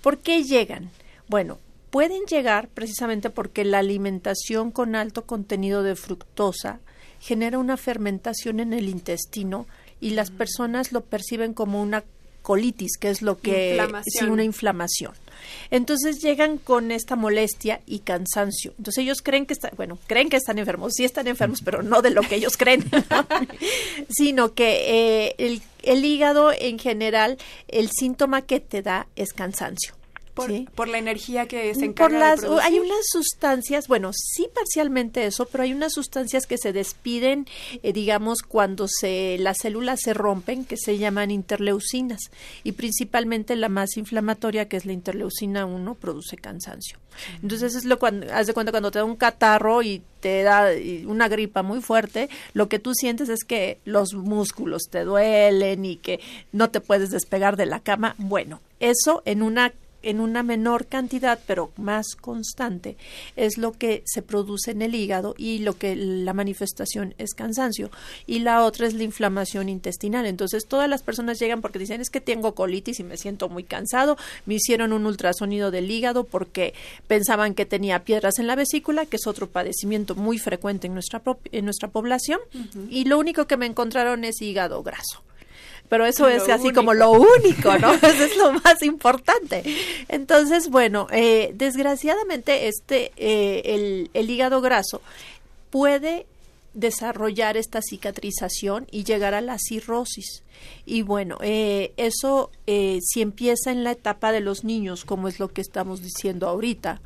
¿Por 0.02 0.20
qué 0.20 0.44
llegan? 0.44 0.90
Bueno, 1.28 1.60
pueden 1.90 2.24
llegar 2.26 2.70
precisamente 2.70 3.30
porque 3.30 3.66
la 3.66 3.80
alimentación 3.80 4.72
con 4.72 4.96
alto 4.96 5.26
contenido 5.26 5.84
de 5.84 5.96
fructosa 5.96 6.80
genera 7.20 7.58
una 7.58 7.76
fermentación 7.78 8.60
en 8.60 8.72
el 8.74 8.88
intestino 8.88 9.66
y 10.00 10.12
las 10.12 10.32
personas 10.32 10.92
lo 10.92 11.02
perciben 11.02 11.54
como 11.54 11.82
una 11.82 12.04
colitis, 12.42 12.98
que 12.98 13.10
es 13.10 13.22
lo 13.24 13.40
que 13.40 13.82
sí, 14.06 14.26
una 14.26 14.44
inflamación. 14.44 15.14
Entonces 15.72 16.22
llegan 16.22 16.58
con 16.58 16.92
esta 16.92 17.16
molestia 17.16 17.82
y 17.88 18.00
cansancio. 18.00 18.74
Entonces 18.78 19.04
ellos 19.04 19.22
creen 19.24 19.48
que 19.48 19.54
están, 19.54 19.72
bueno, 19.76 19.98
creen 20.06 20.30
que 20.30 20.38
están 20.38 20.60
enfermos, 20.60 20.94
sí 20.96 21.06
están 21.06 21.28
enfermos, 21.28 21.62
pero 21.66 21.82
no 21.82 22.02
de 22.04 22.12
lo 22.12 22.22
que 22.22 22.36
ellos 22.36 22.56
creen, 22.56 22.86
¿no? 22.92 23.26
sino 24.10 24.54
que 24.54 25.26
eh, 25.28 25.36
el, 25.40 25.62
el 25.82 26.06
hígado 26.06 26.52
en 26.54 26.78
general, 26.78 27.38
el 27.68 27.90
síntoma 27.90 28.44
que 28.44 28.60
te 28.60 28.84
da 28.84 29.08
es 29.16 29.34
cansancio. 29.34 29.96
Por, 30.36 30.50
¿sí? 30.50 30.68
por 30.76 30.88
la 30.90 30.98
energía 30.98 31.48
que 31.48 31.74
se 31.74 31.80
Por 31.80 31.90
encarga 31.90 32.20
las, 32.20 32.42
de 32.42 32.48
producir. 32.48 32.68
hay 32.68 32.80
unas 32.80 33.08
sustancias, 33.10 33.88
bueno, 33.88 34.12
sí 34.14 34.48
parcialmente 34.54 35.26
eso, 35.26 35.46
pero 35.46 35.64
hay 35.64 35.74
unas 35.74 35.94
sustancias 35.94 36.46
que 36.46 36.58
se 36.58 36.74
despiden, 36.74 37.48
eh, 37.82 37.94
digamos, 37.94 38.42
cuando 38.42 38.88
se 38.88 39.38
las 39.40 39.60
células 39.62 40.02
se 40.02 40.14
rompen, 40.14 40.66
que 40.66 40.76
se 40.78 40.98
llaman 40.98 41.32
interleucinas, 41.32 42.20
y 42.64 42.74
principalmente 42.74 43.56
la 43.56 43.70
más 43.70 43.96
inflamatoria, 43.96 44.68
que 44.68 44.76
es 44.78 44.86
la 44.86 44.94
interleucina 44.94 45.66
1, 45.66 45.96
produce 45.96 46.36
cansancio. 46.36 47.00
Entonces 47.42 47.76
es 47.76 47.86
lo 47.86 47.98
cuando 47.98 48.28
haz 48.34 48.48
de 48.48 48.54
cuenta 48.54 48.72
cuando 48.72 48.92
te 48.92 49.00
da 49.00 49.06
un 49.06 49.16
catarro 49.16 49.82
y 49.82 50.02
te 50.20 50.44
da 50.44 50.70
una 51.06 51.28
gripa 51.28 51.64
muy 51.64 51.82
fuerte, 51.82 52.30
lo 52.54 52.68
que 52.68 52.80
tú 52.80 52.94
sientes 52.94 53.30
es 53.30 53.44
que 53.44 53.80
los 53.86 54.14
músculos 54.14 54.84
te 54.90 55.04
duelen 55.04 55.86
y 55.86 55.98
que 55.98 56.20
no 56.52 56.70
te 56.72 56.82
puedes 56.82 57.12
despegar 57.12 57.58
de 57.58 57.68
la 57.68 57.80
cama. 57.80 58.16
Bueno, 58.18 58.60
eso 58.80 59.22
en 59.26 59.42
una 59.42 59.72
en 60.06 60.22
una 60.22 60.44
menor 60.44 60.86
cantidad, 60.86 61.40
pero 61.46 61.72
más 61.78 62.16
constante, 62.16 62.96
es 63.36 63.58
lo 63.58 63.74
que 63.74 64.04
se 64.06 64.22
produce 64.22 64.72
en 64.72 64.82
el 64.82 64.96
hígado 64.96 65.36
y 65.38 65.60
lo 65.60 65.78
que 65.78 65.96
la 65.96 66.34
manifestación 66.34 67.14
es 67.18 67.34
cansancio. 67.34 67.90
Y 68.26 68.40
la 68.40 68.64
otra 68.64 68.88
es 68.88 68.94
la 68.94 69.04
inflamación 69.04 69.68
intestinal. 69.68 70.26
Entonces, 70.26 70.68
todas 70.68 70.90
las 70.90 71.04
personas 71.04 71.40
llegan 71.40 71.62
porque 71.62 71.80
dicen, 71.80 72.02
es 72.02 72.10
que 72.10 72.22
tengo 72.22 72.56
colitis 72.56 73.00
y 73.00 73.04
me 73.04 73.18
siento 73.18 73.50
muy 73.50 73.64
cansado. 73.64 74.18
Me 74.46 74.56
hicieron 74.56 74.94
un 74.94 75.06
ultrasonido 75.06 75.72
del 75.72 75.90
hígado 75.90 76.24
porque 76.24 76.74
pensaban 77.08 77.56
que 77.56 77.66
tenía 77.66 78.04
piedras 78.04 78.40
en 78.40 78.48
la 78.48 78.56
vesícula, 78.56 79.06
que 79.06 79.18
es 79.18 79.28
otro 79.28 79.48
padecimiento 79.48 80.16
muy 80.16 80.38
frecuente 80.38 80.88
en 80.88 80.94
nuestra, 80.94 81.22
en 81.52 81.66
nuestra 81.66 81.90
población. 81.90 82.40
Y 82.90 83.06
lo 83.06 83.18
único 83.18 83.48
que 83.48 83.58
me 83.58 83.66
encontraron 83.66 84.24
es 84.24 84.42
hígado 84.42 84.84
graso 84.84 85.26
pero 85.90 86.06
eso 86.06 86.24
Lo 86.24 86.30
es 86.30 86.50
así 86.50 86.64
único. 86.68 86.76
como 86.82 86.94
lo 86.94 87.12
único, 87.12 87.78
¿no? 87.78 87.94
Eso 88.02 88.24
es 88.24 88.38
lo 88.38 88.54
más 88.54 88.82
importante. 88.82 89.64
Entonces, 90.08 90.70
bueno, 90.70 91.08
eh, 91.12 91.52
desgraciadamente 91.54 92.68
este, 92.68 93.12
eh, 93.18 93.62
el, 93.66 94.10
el 94.14 94.30
hígado 94.30 94.62
graso 94.62 95.02
puede 95.70 96.26
desarrollar 96.76 97.58
esta 97.58 97.82
cicatrización 97.82 98.86
y 98.92 99.04
llegar 99.04 99.34
a 99.34 99.42
la 99.42 99.58
cirrosis. 99.58 100.44
Y 100.86 101.02
bueno, 101.02 101.38
eh, 101.42 101.94
eso 101.98 102.52
eh, 102.68 103.00
si 103.02 103.22
empieza 103.22 103.72
en 103.72 103.84
la 103.84 103.92
etapa 103.92 104.32
de 104.32 104.42
los 104.42 104.64
niños, 104.64 105.06
como 105.06 105.28
es 105.28 105.40
lo 105.40 105.50
que 105.50 105.62
estamos 105.62 106.02
diciendo 106.02 106.48
ahorita, 106.48 107.02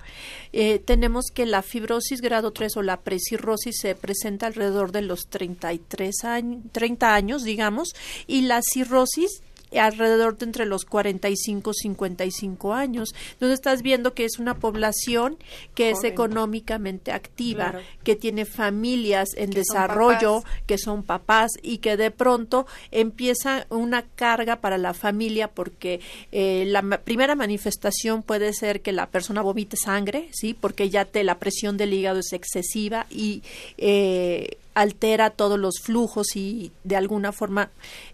eh, 0.53 0.79
tenemos 0.79 1.25
que 1.33 1.45
la 1.45 1.61
fibrosis 1.61 2.21
grado 2.21 2.51
3 2.51 2.77
o 2.77 2.81
la 2.81 3.01
precirrosis 3.01 3.77
se 3.79 3.95
presenta 3.95 4.47
alrededor 4.47 4.91
de 4.91 5.03
los 5.03 5.27
33 5.29 6.23
años, 6.25 6.63
30 6.71 7.13
años, 7.13 7.43
digamos, 7.43 7.89
y 8.27 8.41
la 8.41 8.61
cirrosis 8.61 9.41
alrededor 9.77 10.37
de 10.37 10.45
entre 10.45 10.65
los 10.65 10.85
45 10.85 11.71
y 11.71 11.73
55 11.73 12.73
años. 12.73 13.13
Entonces 13.33 13.59
estás 13.59 13.81
viendo 13.81 14.13
que 14.13 14.25
es 14.25 14.39
una 14.39 14.55
población 14.55 15.37
que 15.75 15.91
es 15.91 16.03
económicamente 16.03 17.11
activa, 17.11 17.75
que 18.03 18.15
tiene 18.15 18.45
familias 18.45 19.29
en 19.35 19.51
desarrollo, 19.51 20.43
que 20.65 20.77
son 20.77 21.03
papás 21.03 21.51
y 21.61 21.79
que 21.79 21.97
de 21.97 22.11
pronto 22.11 22.65
empieza 22.91 23.65
una 23.69 24.03
carga 24.03 24.57
para 24.57 24.77
la 24.77 24.93
familia 24.93 25.49
porque 25.49 25.99
eh, 26.31 26.65
la 26.67 26.81
primera 26.97 27.35
manifestación 27.35 28.23
puede 28.23 28.53
ser 28.53 28.81
que 28.81 28.91
la 28.91 29.07
persona 29.07 29.41
vomite 29.41 29.77
sangre, 29.77 30.29
sí, 30.31 30.53
porque 30.53 30.89
ya 30.89 31.05
te 31.05 31.23
la 31.23 31.37
presión 31.37 31.77
del 31.77 31.93
hígado 31.93 32.19
es 32.19 32.33
excesiva 32.33 33.05
y 33.09 33.43
eh, 33.77 34.57
altera 34.79 35.29
todos 35.31 35.59
los 35.59 35.79
flujos 35.81 36.35
y 36.35 36.71
de 36.83 36.95
alguna 36.95 37.31
forma 37.31 37.69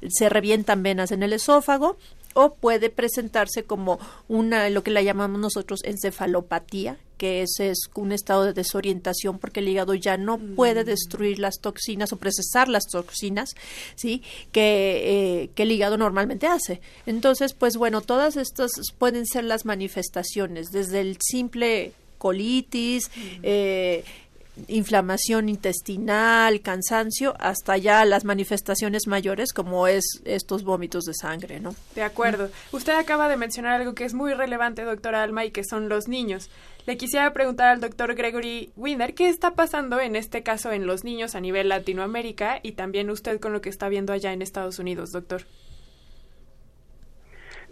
se 0.07 0.29
revientan 0.29 0.83
venas 0.83 1.11
en 1.11 1.23
el 1.23 1.33
esófago 1.33 1.97
o 2.33 2.53
puede 2.55 2.89
presentarse 2.89 3.63
como 3.63 3.99
una 4.27 4.69
lo 4.69 4.83
que 4.83 4.91
la 4.91 5.01
llamamos 5.01 5.39
nosotros 5.39 5.81
encefalopatía 5.83 6.97
que 7.17 7.43
es, 7.43 7.59
es 7.59 7.77
un 7.95 8.11
estado 8.11 8.43
de 8.43 8.51
desorientación 8.51 9.39
porque 9.39 9.61
el 9.61 9.69
hígado 9.69 9.93
ya 9.93 10.17
no 10.17 10.37
puede 10.37 10.83
mm. 10.83 10.85
destruir 10.85 11.39
las 11.39 11.59
toxinas 11.61 12.11
o 12.11 12.17
procesar 12.17 12.67
las 12.67 12.83
toxinas 12.91 13.55
sí 13.95 14.21
que, 14.51 15.43
eh, 15.43 15.49
que 15.55 15.63
el 15.63 15.71
hígado 15.71 15.97
normalmente 15.97 16.47
hace. 16.47 16.81
Entonces 17.05 17.53
pues 17.53 17.77
bueno 17.77 18.01
todas 18.01 18.35
estas 18.35 18.71
pueden 18.97 19.25
ser 19.25 19.45
las 19.45 19.63
manifestaciones 19.63 20.71
desde 20.71 20.99
el 20.99 21.17
simple 21.21 21.93
colitis 22.17 23.11
eh, 23.43 24.03
inflamación 24.67 25.49
intestinal, 25.49 26.61
cansancio, 26.61 27.35
hasta 27.39 27.77
ya 27.77 28.05
las 28.05 28.25
manifestaciones 28.25 29.07
mayores 29.07 29.53
como 29.53 29.87
es 29.87 30.21
estos 30.25 30.63
vómitos 30.63 31.05
de 31.05 31.13
sangre, 31.13 31.59
¿no? 31.59 31.75
De 31.95 32.03
acuerdo. 32.03 32.49
Usted 32.71 32.93
acaba 32.93 33.29
de 33.29 33.37
mencionar 33.37 33.81
algo 33.81 33.93
que 33.93 34.05
es 34.05 34.13
muy 34.13 34.33
relevante, 34.33 34.83
doctora 34.83 35.23
Alma, 35.23 35.45
y 35.45 35.51
que 35.51 35.63
son 35.63 35.89
los 35.89 36.07
niños. 36.07 36.49
Le 36.85 36.97
quisiera 36.97 37.33
preguntar 37.33 37.69
al 37.69 37.81
doctor 37.81 38.13
Gregory 38.13 38.71
Wiener 38.75 39.15
qué 39.15 39.27
está 39.27 39.55
pasando 39.55 39.99
en 39.99 40.15
este 40.15 40.43
caso 40.43 40.71
en 40.71 40.85
los 40.85 41.03
niños 41.03 41.33
a 41.33 41.41
nivel 41.41 41.69
Latinoamérica 41.69 42.59
y 42.61 42.73
también 42.73 43.09
usted 43.09 43.39
con 43.39 43.53
lo 43.53 43.61
que 43.61 43.69
está 43.69 43.89
viendo 43.89 44.13
allá 44.13 44.33
en 44.33 44.43
Estados 44.43 44.77
Unidos, 44.77 45.11
doctor. 45.11 45.45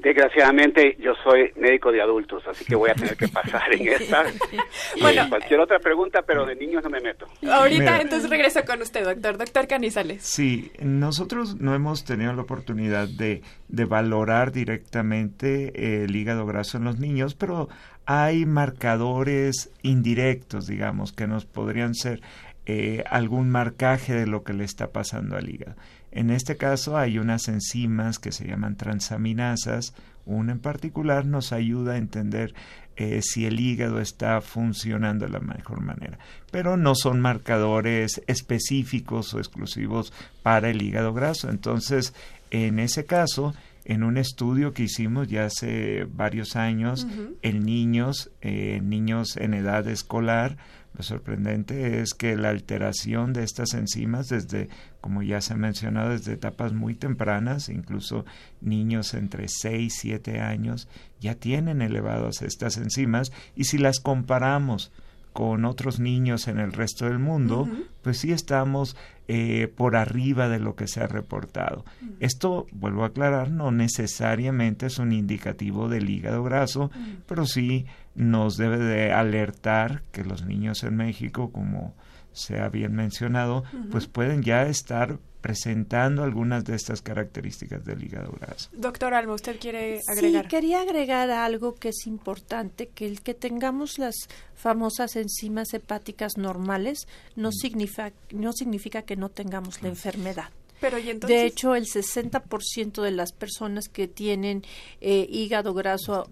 Desgraciadamente 0.04 0.98
yo 1.00 1.14
soy 1.24 1.52
médico 1.56 1.92
de 1.92 2.02
adultos, 2.02 2.44
así 2.46 2.66
que 2.66 2.76
voy 2.76 2.90
a 2.90 2.94
tener 2.94 3.16
que 3.16 3.28
pasar 3.30 3.74
en 3.74 3.88
esta. 3.88 4.26
bueno, 5.02 5.30
cualquier 5.30 5.62
otra 5.62 5.80
pregunta, 5.80 6.22
pero 6.22 6.46
de 6.46 6.56
niños 6.56 6.84
no 6.84 6.90
me 6.90 7.00
meto. 7.00 7.26
Ahorita 7.50 8.02
entonces 8.02 8.30
regreso 8.30 8.60
con 8.66 8.82
usted, 8.82 9.06
doctor. 9.06 9.38
Doctor 9.38 9.68
Canizales. 9.68 10.24
Sí, 10.24 10.72
nosotros 10.80 11.60
no 11.62 11.74
hemos 11.74 12.04
tenido 12.04 12.34
la 12.34 12.42
oportunidad 12.42 13.08
de, 13.08 13.42
de 13.70 13.86
valorar 13.86 14.52
directamente 14.52 16.04
el 16.04 16.14
hígado 16.16 16.46
graso 16.46 16.78
en 16.78 16.84
los 16.84 17.00
niños, 17.00 17.34
pero 17.36 17.70
hay 18.06 18.46
marcadores 18.46 19.72
indirectos, 19.82 20.68
digamos, 20.68 21.14
que 21.14 21.28
nos 21.28 21.46
podrían 21.46 21.96
ser 21.96 22.22
eh, 22.66 23.04
algún 23.10 23.50
marcaje 23.50 24.14
de 24.14 24.28
lo 24.28 24.44
que 24.44 24.54
le 24.54 24.64
está 24.64 24.92
pasando 24.92 25.38
al 25.38 25.50
hígado. 25.50 25.76
En 26.16 26.30
este 26.30 26.58
caso 26.58 26.96
hay 26.96 27.18
unas 27.18 27.48
enzimas 27.48 28.20
que 28.20 28.32
se 28.32 28.48
llaman 28.48 28.76
transaminasas. 28.76 29.96
Una 30.26 30.52
en 30.52 30.60
particular 30.60 31.26
nos 31.26 31.52
ayuda 31.52 31.94
a 31.94 31.98
entender 31.98 32.54
eh, 32.96 33.22
si 33.24 33.48
el 33.48 33.60
hígado 33.60 34.00
está 34.00 34.40
funcionando 34.40 35.26
de 35.26 35.32
la 35.32 35.40
mejor 35.40 35.82
manera. 35.82 36.20
Pero 36.52 36.78
no 36.78 36.94
son 36.94 37.20
marcadores 37.20 38.22
específicos 38.28 39.34
o 39.34 39.40
exclusivos 39.40 40.14
para 40.44 40.70
el 40.70 40.84
hígado 40.84 41.14
graso. 41.14 41.50
Entonces, 41.50 42.14
en 42.52 42.78
ese 42.78 43.06
caso, 43.06 43.56
en 43.84 44.04
un 44.04 44.18
estudio 44.18 44.72
que 44.72 44.84
hicimos 44.84 45.28
ya 45.28 45.46
hace 45.46 46.06
varios 46.06 46.56
años 46.56 47.08
en 47.42 47.66
niños, 47.66 48.30
eh, 48.42 48.80
niños 48.84 49.36
en 49.36 49.56
edad 49.56 49.88
escolar, 49.88 50.58
lo 50.96 51.04
sorprendente 51.04 52.02
es 52.02 52.14
que 52.14 52.36
la 52.36 52.50
alteración 52.50 53.34
de 53.34 53.44
estas 53.44 53.74
enzimas 53.74 54.30
desde, 54.30 54.70
como 55.02 55.24
ya 55.24 55.42
se 55.42 55.54
ha 55.54 55.58
mencionado, 55.58 56.12
desde 56.12 56.34
etapas 56.34 56.74
muy 56.74 56.94
tempranas, 56.94 57.70
incluso 57.70 58.26
niños 58.62 59.16
entre 59.16 59.48
6 59.48 59.84
y 59.84 59.90
7 59.90 60.40
años, 60.40 60.88
ya 61.20 61.36
tienen 61.36 61.82
elevadas 61.82 62.44
estas 62.44 62.78
enzimas. 62.78 63.32
Y 63.56 63.64
si 63.64 63.80
las 63.80 64.00
comparamos 64.00 64.92
con 65.34 65.66
otros 65.66 66.00
niños 66.00 66.48
en 66.48 66.60
el 66.60 66.72
resto 66.72 67.06
del 67.06 67.18
mundo, 67.18 67.68
pues 68.04 68.20
sí 68.20 68.32
estamos 68.32 68.96
eh, 69.28 69.68
por 69.76 69.96
arriba 69.96 70.48
de 70.48 70.60
lo 70.60 70.76
que 70.76 70.88
se 70.88 71.02
ha 71.02 71.08
reportado. 71.08 71.84
Esto, 72.20 72.68
vuelvo 72.72 73.04
a 73.04 73.08
aclarar, 73.08 73.50
no 73.50 73.72
necesariamente 73.72 74.86
es 74.86 75.00
un 75.00 75.12
indicativo 75.12 75.90
del 75.90 76.10
hígado 76.10 76.44
graso, 76.44 76.92
pero 77.28 77.48
sí 77.48 77.88
nos 78.16 78.58
debe 78.58 78.78
de 78.78 79.12
alertar 79.12 80.04
que 80.12 80.24
los 80.24 80.46
niños 80.46 80.84
en 80.84 80.96
México, 80.96 81.52
como 81.52 81.96
se 82.32 82.60
ha 82.60 82.70
bien 82.70 82.94
mencionado, 82.96 83.64
pues 83.92 84.08
pueden 84.08 84.42
ya 84.42 84.64
estar 84.64 85.20
presentando 85.44 86.24
algunas 86.24 86.64
de 86.64 86.74
estas 86.74 87.02
características 87.02 87.84
del 87.84 88.02
hígado 88.02 88.32
graso. 88.40 88.70
Doctor 88.72 89.14
Alma, 89.14 89.34
¿usted 89.34 89.60
quiere 89.60 90.00
agregar? 90.08 90.44
Sí, 90.44 90.50
quería 90.50 90.82
agregar 90.82 91.30
algo 91.32 91.76
que 91.76 91.90
es 91.90 92.08
importante, 92.08 92.88
que 92.88 93.06
el 93.06 93.22
que 93.22 93.34
tengamos 93.34 94.00
las 94.00 94.16
famosas 94.56 95.18
enzimas 95.18 95.74
hepáticas 95.74 96.38
normales 96.38 97.08
no, 97.36 97.50
mm. 97.50 97.52
significa, 97.52 98.14
no 98.32 98.54
significa 98.54 99.02
que 99.02 99.18
no 99.18 99.30
tengamos 99.30 99.82
la 99.84 99.90
enfermedad. 99.90 100.50
Pero, 100.80 100.98
¿y 100.98 101.10
entonces? 101.10 101.38
De 101.38 101.46
hecho, 101.46 101.76
el 101.76 101.88
60% 101.88 103.02
de 103.02 103.12
las 103.12 103.34
personas 103.34 103.90
que 103.90 104.08
tienen 104.08 104.64
eh, 105.02 105.28
hígado 105.30 105.74
graso 105.74 106.30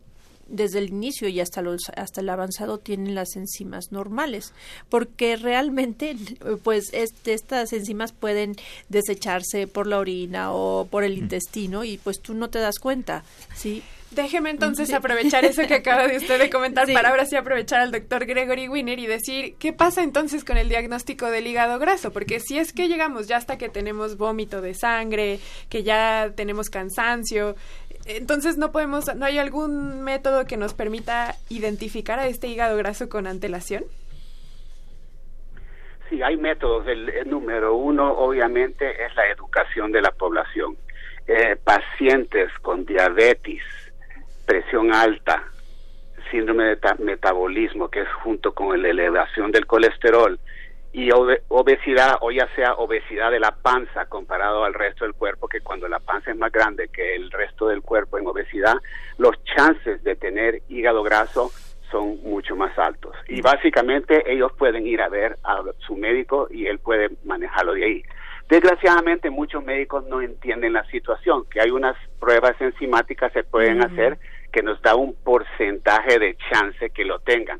desde 0.51 0.79
el 0.79 0.89
inicio 0.89 1.27
y 1.27 1.39
hasta, 1.39 1.61
los, 1.61 1.81
hasta 1.95 2.21
el 2.21 2.29
avanzado 2.29 2.77
tienen 2.77 3.15
las 3.15 3.35
enzimas 3.35 3.91
normales, 3.91 4.53
porque 4.89 5.35
realmente 5.35 6.15
pues 6.63 6.89
este, 6.93 7.33
estas 7.33 7.73
enzimas 7.73 8.11
pueden 8.11 8.55
desecharse 8.89 9.67
por 9.67 9.87
la 9.87 9.99
orina 9.99 10.53
o 10.53 10.85
por 10.85 11.03
el 11.03 11.17
intestino 11.17 11.83
y 11.83 11.97
pues 11.97 12.19
tú 12.19 12.33
no 12.33 12.49
te 12.49 12.59
das 12.59 12.79
cuenta, 12.79 13.23
¿sí? 13.55 13.83
Déjeme 14.11 14.49
entonces 14.49 14.93
aprovechar 14.93 15.45
eso 15.45 15.65
que 15.67 15.73
acaba 15.75 16.05
de 16.05 16.17
usted 16.17 16.37
de 16.37 16.49
comentar 16.49 16.91
para 16.91 17.09
ahora 17.09 17.25
sí 17.25 17.37
aprovechar 17.37 17.79
al 17.79 17.91
doctor 17.91 18.25
Gregory 18.25 18.67
Winner 18.67 18.99
y 18.99 19.07
decir 19.07 19.55
qué 19.57 19.71
pasa 19.71 20.03
entonces 20.03 20.43
con 20.43 20.57
el 20.57 20.67
diagnóstico 20.67 21.27
del 21.27 21.47
hígado 21.47 21.79
graso, 21.79 22.11
porque 22.11 22.41
si 22.41 22.57
es 22.57 22.73
que 22.73 22.89
llegamos 22.89 23.27
ya 23.27 23.37
hasta 23.37 23.57
que 23.57 23.69
tenemos 23.69 24.17
vómito 24.17 24.61
de 24.61 24.73
sangre, 24.73 25.39
que 25.69 25.83
ya 25.83 26.33
tenemos 26.35 26.69
cansancio, 26.69 27.55
entonces 28.05 28.57
no 28.57 28.71
podemos, 28.71 29.13
no 29.15 29.25
hay 29.25 29.37
algún 29.37 30.01
método 30.01 30.45
que 30.45 30.57
nos 30.57 30.73
permita 30.73 31.35
identificar 31.49 32.19
a 32.19 32.27
este 32.27 32.47
hígado 32.47 32.77
graso 32.77 33.09
con 33.09 33.27
antelación. 33.27 33.83
Sí, 36.09 36.21
hay 36.21 36.35
métodos. 36.35 36.85
El, 36.87 37.29
número 37.29 37.75
uno, 37.75 38.11
obviamente, 38.11 39.05
es 39.05 39.15
la 39.15 39.27
educación 39.29 39.91
de 39.91 40.01
la 40.01 40.11
población. 40.11 40.75
Eh, 41.27 41.55
pacientes 41.63 42.51
con 42.61 42.85
diabetes, 42.85 43.63
presión 44.45 44.93
alta, 44.93 45.43
síndrome 46.29 46.65
de 46.65 46.77
metabolismo, 46.99 47.89
que 47.89 48.01
es 48.01 48.11
junto 48.23 48.53
con 48.53 48.81
la 48.81 48.89
elevación 48.89 49.51
del 49.51 49.65
colesterol, 49.65 50.37
y 50.93 51.09
obesidad, 51.11 52.17
o 52.21 52.31
ya 52.31 52.47
sea 52.55 52.73
obesidad 52.73 53.31
de 53.31 53.39
la 53.39 53.51
panza 53.51 54.05
comparado 54.07 54.65
al 54.65 54.73
resto 54.73 55.05
del 55.05 55.13
cuerpo, 55.13 55.47
que 55.47 55.61
cuando 55.61 55.87
la 55.87 55.99
panza 55.99 56.31
es 56.31 56.37
más 56.37 56.51
grande 56.51 56.89
que 56.89 57.15
el 57.15 57.31
resto 57.31 57.67
del 57.67 57.81
cuerpo 57.81 58.17
en 58.17 58.27
obesidad, 58.27 58.75
los 59.17 59.41
chances 59.45 60.03
de 60.03 60.15
tener 60.15 60.61
hígado 60.67 61.01
graso 61.01 61.51
son 61.89 62.21
mucho 62.23 62.55
más 62.55 62.77
altos. 62.77 63.15
Y 63.27 63.41
básicamente 63.41 64.23
ellos 64.31 64.51
pueden 64.57 64.85
ir 64.87 65.01
a 65.01 65.09
ver 65.09 65.37
a 65.43 65.61
su 65.79 65.95
médico 65.95 66.47
y 66.49 66.67
él 66.67 66.79
puede 66.79 67.09
manejarlo 67.23 67.73
de 67.73 67.85
ahí. 67.85 68.03
Desgraciadamente 68.49 69.29
muchos 69.29 69.63
médicos 69.63 70.05
no 70.07 70.21
entienden 70.21 70.73
la 70.73 70.83
situación, 70.87 71.45
que 71.49 71.61
hay 71.61 71.71
unas 71.71 71.95
pruebas 72.19 72.59
enzimáticas 72.59 73.31
que 73.31 73.43
se 73.43 73.47
pueden 73.47 73.81
hacer 73.81 74.17
que 74.51 74.61
nos 74.61 74.81
da 74.81 74.95
un 74.95 75.15
porcentaje 75.15 76.19
de 76.19 76.35
chance 76.49 76.89
que 76.89 77.05
lo 77.05 77.19
tengan. 77.19 77.59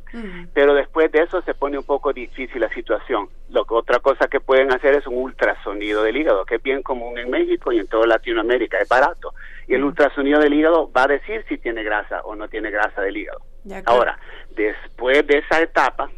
Pero 0.53 0.73
después 0.73 1.11
de 1.11 1.23
eso 1.23 1.41
se 1.41 1.53
pone 1.53 1.77
un 1.77 1.85
poco 1.85 2.13
difícil 2.13 2.61
la 2.61 2.69
situación. 2.69 3.29
Lo 3.49 3.65
que 3.65 3.73
otra 3.73 3.99
cosa 3.99 4.27
que 4.27 4.39
pueden 4.39 4.73
hacer 4.73 4.95
es 4.95 5.07
un 5.07 5.17
ultrasonido 5.17 6.03
del 6.03 6.17
hígado, 6.17 6.45
que 6.45 6.55
es 6.55 6.63
bien 6.63 6.83
común 6.83 7.17
en 7.17 7.29
México 7.29 7.71
y 7.71 7.79
en 7.79 7.87
toda 7.87 8.07
Latinoamérica, 8.07 8.77
es 8.77 8.89
barato. 8.89 9.33
Y 9.67 9.75
el 9.75 9.83
ultrasonido 9.83 10.39
del 10.39 10.53
hígado 10.53 10.91
va 10.91 11.03
a 11.03 11.07
decir 11.07 11.45
si 11.47 11.57
tiene 11.57 11.83
grasa 11.83 12.21
o 12.21 12.35
no 12.35 12.47
tiene 12.47 12.71
grasa 12.71 13.01
del 13.01 13.17
hígado. 13.17 13.41
Ahora, 13.85 14.17
después 14.55 15.25
de 15.27 15.39
esa 15.39 15.61
etapa, 15.61 16.09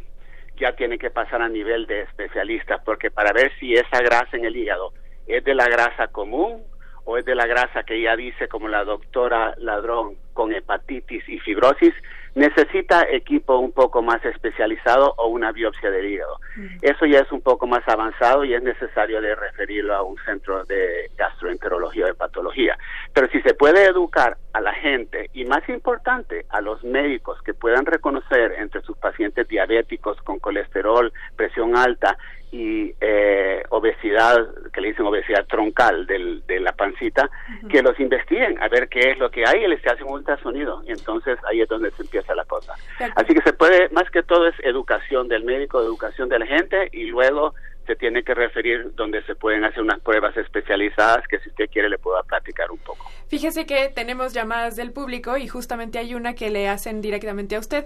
ya 0.57 0.75
tiene 0.75 0.97
que 0.97 1.09
pasar 1.09 1.41
a 1.41 1.49
nivel 1.49 1.85
de 1.87 2.01
especialistas, 2.01 2.81
porque 2.85 3.11
para 3.11 3.33
ver 3.33 3.51
si 3.59 3.73
esa 3.73 4.01
grasa 4.01 4.37
en 4.37 4.45
el 4.45 4.55
hígado 4.55 4.93
es 5.27 5.43
de 5.43 5.55
la 5.55 5.67
grasa 5.67 6.07
común 6.07 6.63
o 7.05 7.17
es 7.17 7.25
de 7.25 7.35
la 7.35 7.45
grasa 7.45 7.83
que 7.83 8.01
ya 8.01 8.15
dice 8.15 8.47
como 8.47 8.67
la 8.67 8.83
doctora 8.83 9.55
Ladrón 9.57 10.15
con 10.33 10.53
hepatitis 10.53 11.27
y 11.29 11.39
fibrosis, 11.39 11.93
necesita 12.35 13.05
equipo 13.09 13.57
un 13.57 13.71
poco 13.71 14.01
más 14.01 14.23
especializado 14.25 15.13
o 15.17 15.27
una 15.27 15.51
biopsia 15.51 15.91
del 15.91 16.05
hígado. 16.05 16.39
Eso 16.81 17.05
ya 17.05 17.19
es 17.19 17.31
un 17.31 17.41
poco 17.41 17.67
más 17.67 17.87
avanzado 17.87 18.43
y 18.43 18.53
es 18.53 18.63
necesario 18.63 19.21
de 19.21 19.35
referirlo 19.35 19.95
a 19.95 20.01
un 20.01 20.17
centro 20.25 20.65
de 20.65 21.11
gastroenterología 21.15 22.05
o 22.05 22.07
de 22.07 22.15
patología. 22.15 22.77
Pero 23.13 23.27
si 23.29 23.41
se 23.41 23.53
puede 23.53 23.85
educar 23.85 24.37
a 24.53 24.61
la 24.61 24.73
gente 24.73 25.29
y 25.33 25.45
más 25.45 25.67
importante 25.69 26.45
a 26.49 26.61
los 26.61 26.83
médicos 26.83 27.39
que 27.43 27.53
puedan 27.53 27.85
reconocer 27.85 28.53
entre 28.57 28.81
sus 28.81 28.97
pacientes 28.97 29.47
diabéticos 29.47 30.17
con 30.23 30.39
colesterol, 30.39 31.13
presión 31.35 31.77
alta 31.77 32.17
y 32.53 32.93
eh, 33.01 33.63
obesidad, 33.69 34.37
que 34.71 34.79
le 34.79 34.89
dicen 34.89 35.07
obesidad 35.07 35.43
troncal 35.47 36.05
del, 36.05 36.45
de 36.45 36.59
la 36.59 36.71
pancita, 36.71 37.27
que 37.67 37.81
los 37.81 37.99
investiguen 37.99 38.61
a 38.61 38.67
ver 38.67 38.89
qué 38.89 39.09
es 39.09 39.17
lo 39.17 39.31
que 39.31 39.43
hay 39.43 39.63
y 39.63 39.67
les 39.67 39.85
hacen 39.87 40.05
un 40.05 40.13
ultrasonido. 40.13 40.83
Y 40.85 40.91
entonces 40.91 41.39
ahí 41.49 41.61
es 41.61 41.67
donde 41.67 41.89
se 41.91 42.03
empieza 42.03 42.35
la 42.35 42.45
cosa. 42.45 42.75
Así 43.15 43.33
que 43.33 43.41
se 43.41 43.53
puede, 43.53 43.89
más 43.89 44.07
que 44.11 44.21
todo 44.21 44.47
es 44.47 44.53
educación 44.59 45.27
del 45.29 45.43
médico, 45.43 45.81
educación 45.81 46.29
de 46.29 46.37
la 46.37 46.45
gente 46.45 46.89
y 46.91 47.05
luego 47.05 47.55
se 47.87 47.95
tiene 47.95 48.23
que 48.23 48.35
referir 48.35 48.93
donde 48.95 49.23
se 49.23 49.33
pueden 49.33 49.63
hacer 49.65 49.81
unas 49.81 49.99
pruebas 50.01 50.37
especializadas 50.37 51.27
que 51.27 51.39
si 51.39 51.49
usted 51.49 51.69
quiere 51.71 51.89
le 51.89 51.97
pueda 51.97 52.21
platicar 52.21 52.69
un 52.71 52.77
poco. 52.77 53.09
Fíjese 53.29 53.65
que 53.65 53.89
tenemos 53.89 54.31
llamadas 54.31 54.75
del 54.75 54.91
público 54.91 55.37
y 55.37 55.47
justamente 55.47 55.97
hay 55.97 56.13
una 56.13 56.35
que 56.35 56.51
le 56.51 56.69
hacen 56.69 57.01
directamente 57.01 57.55
a 57.55 57.59
usted. 57.59 57.85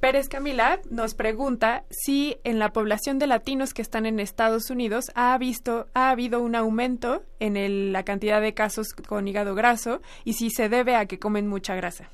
Pérez 0.00 0.28
Camila 0.28 0.78
nos 0.90 1.14
pregunta 1.14 1.82
si 1.90 2.38
en 2.44 2.60
la 2.60 2.68
población 2.72 3.18
de 3.18 3.26
latinos 3.26 3.74
que 3.74 3.82
están 3.82 4.06
en 4.06 4.20
Estados 4.20 4.70
Unidos 4.70 5.06
ha 5.16 5.36
visto 5.38 5.86
ha 5.92 6.10
habido 6.10 6.40
un 6.40 6.54
aumento 6.54 7.24
en 7.40 7.56
el- 7.56 7.92
la 7.92 8.04
cantidad 8.04 8.40
de 8.40 8.54
casos 8.54 8.92
con 8.94 9.26
hígado 9.26 9.56
graso 9.56 10.00
y 10.24 10.34
si 10.34 10.50
se 10.50 10.68
debe 10.68 10.94
a 10.94 11.06
que 11.06 11.18
comen 11.18 11.48
mucha 11.48 11.74
grasa. 11.74 12.08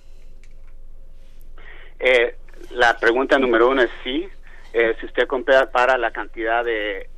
Eh, 2.00 2.36
la 2.70 2.96
pregunta 2.98 3.38
número 3.38 3.68
uno 3.68 3.82
es 3.82 3.90
sí. 4.02 4.26
Eh, 4.72 4.96
si 4.98 5.06
usted 5.06 5.26
compara 5.26 5.98
la 5.98 6.10
cantidad 6.10 6.64
de, 6.64 7.08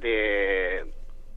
de 0.00 0.84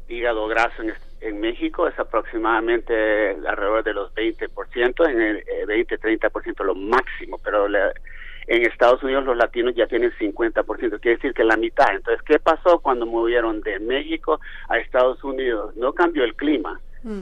hígado 0.07 0.47
graso 0.47 0.83
en, 1.21 1.39
México, 1.41 1.87
es 1.87 1.97
aproximadamente 1.97 3.31
alrededor 3.47 3.83
de 3.83 3.93
los 3.93 4.13
20%, 4.13 5.09
en 5.09 5.19
el 5.21 5.37
eh, 5.39 5.65
20-30% 5.65 6.63
lo 6.63 6.75
máximo, 6.75 7.39
pero 7.43 7.67
la- 7.67 7.91
en 8.47 8.63
Estados 8.63 9.01
Unidos 9.03 9.25
los 9.25 9.37
latinos 9.37 9.75
ya 9.75 9.87
tienen 9.87 10.11
50%, 10.11 10.99
quiere 10.99 11.17
decir 11.17 11.33
que 11.33 11.43
la 11.43 11.57
mitad. 11.57 11.87
Entonces, 11.93 12.21
¿qué 12.23 12.39
pasó 12.39 12.79
cuando 12.79 13.05
movieron 13.05 13.61
de 13.61 13.79
México 13.79 14.39
a 14.69 14.77
Estados 14.77 15.23
Unidos? 15.23 15.75
No 15.75 15.93
cambió 15.93 16.23
el 16.23 16.35
clima. 16.35 16.79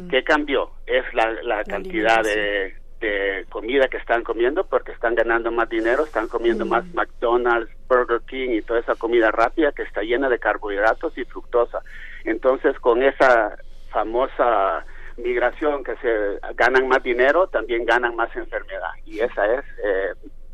¿Qué 0.10 0.24
cambió? 0.24 0.72
Es 0.86 1.04
la, 1.14 1.34
la 1.44 1.66
cantidad 1.66 2.24
de, 2.24 2.74
de 3.02 3.46
comida 3.50 3.90
que 3.90 3.98
están 3.98 4.24
comiendo 4.24 4.66
porque 4.66 4.94
están 4.94 5.14
ganando 5.14 5.52
más 5.52 5.68
dinero, 5.68 6.06
están 6.06 6.30
comiendo 6.30 6.66
más 6.66 6.86
McDonald's, 6.94 7.70
Burger 7.90 8.22
King 8.22 8.52
y 8.52 8.62
toda 8.62 8.80
esa 8.80 8.96
comida 8.96 9.30
rápida 9.30 9.74
que 9.74 9.84
está 9.84 10.02
llena 10.02 10.30
de 10.30 10.40
carbohidratos 10.40 11.18
y 11.18 11.26
fructosa. 11.26 11.82
Entonces, 12.24 12.80
con 12.80 13.04
esa 13.04 13.58
famosa 13.90 14.86
migración 15.18 15.84
que 15.84 15.98
se 15.98 16.40
ganan 16.56 16.88
más 16.88 17.04
dinero, 17.04 17.48
también 17.48 17.86
ganan 17.86 18.16
más 18.16 18.34
enfermedad. 18.38 18.92
Y 19.06 19.20
esa 19.20 19.54
es 19.54 19.66
eh, 19.84 20.14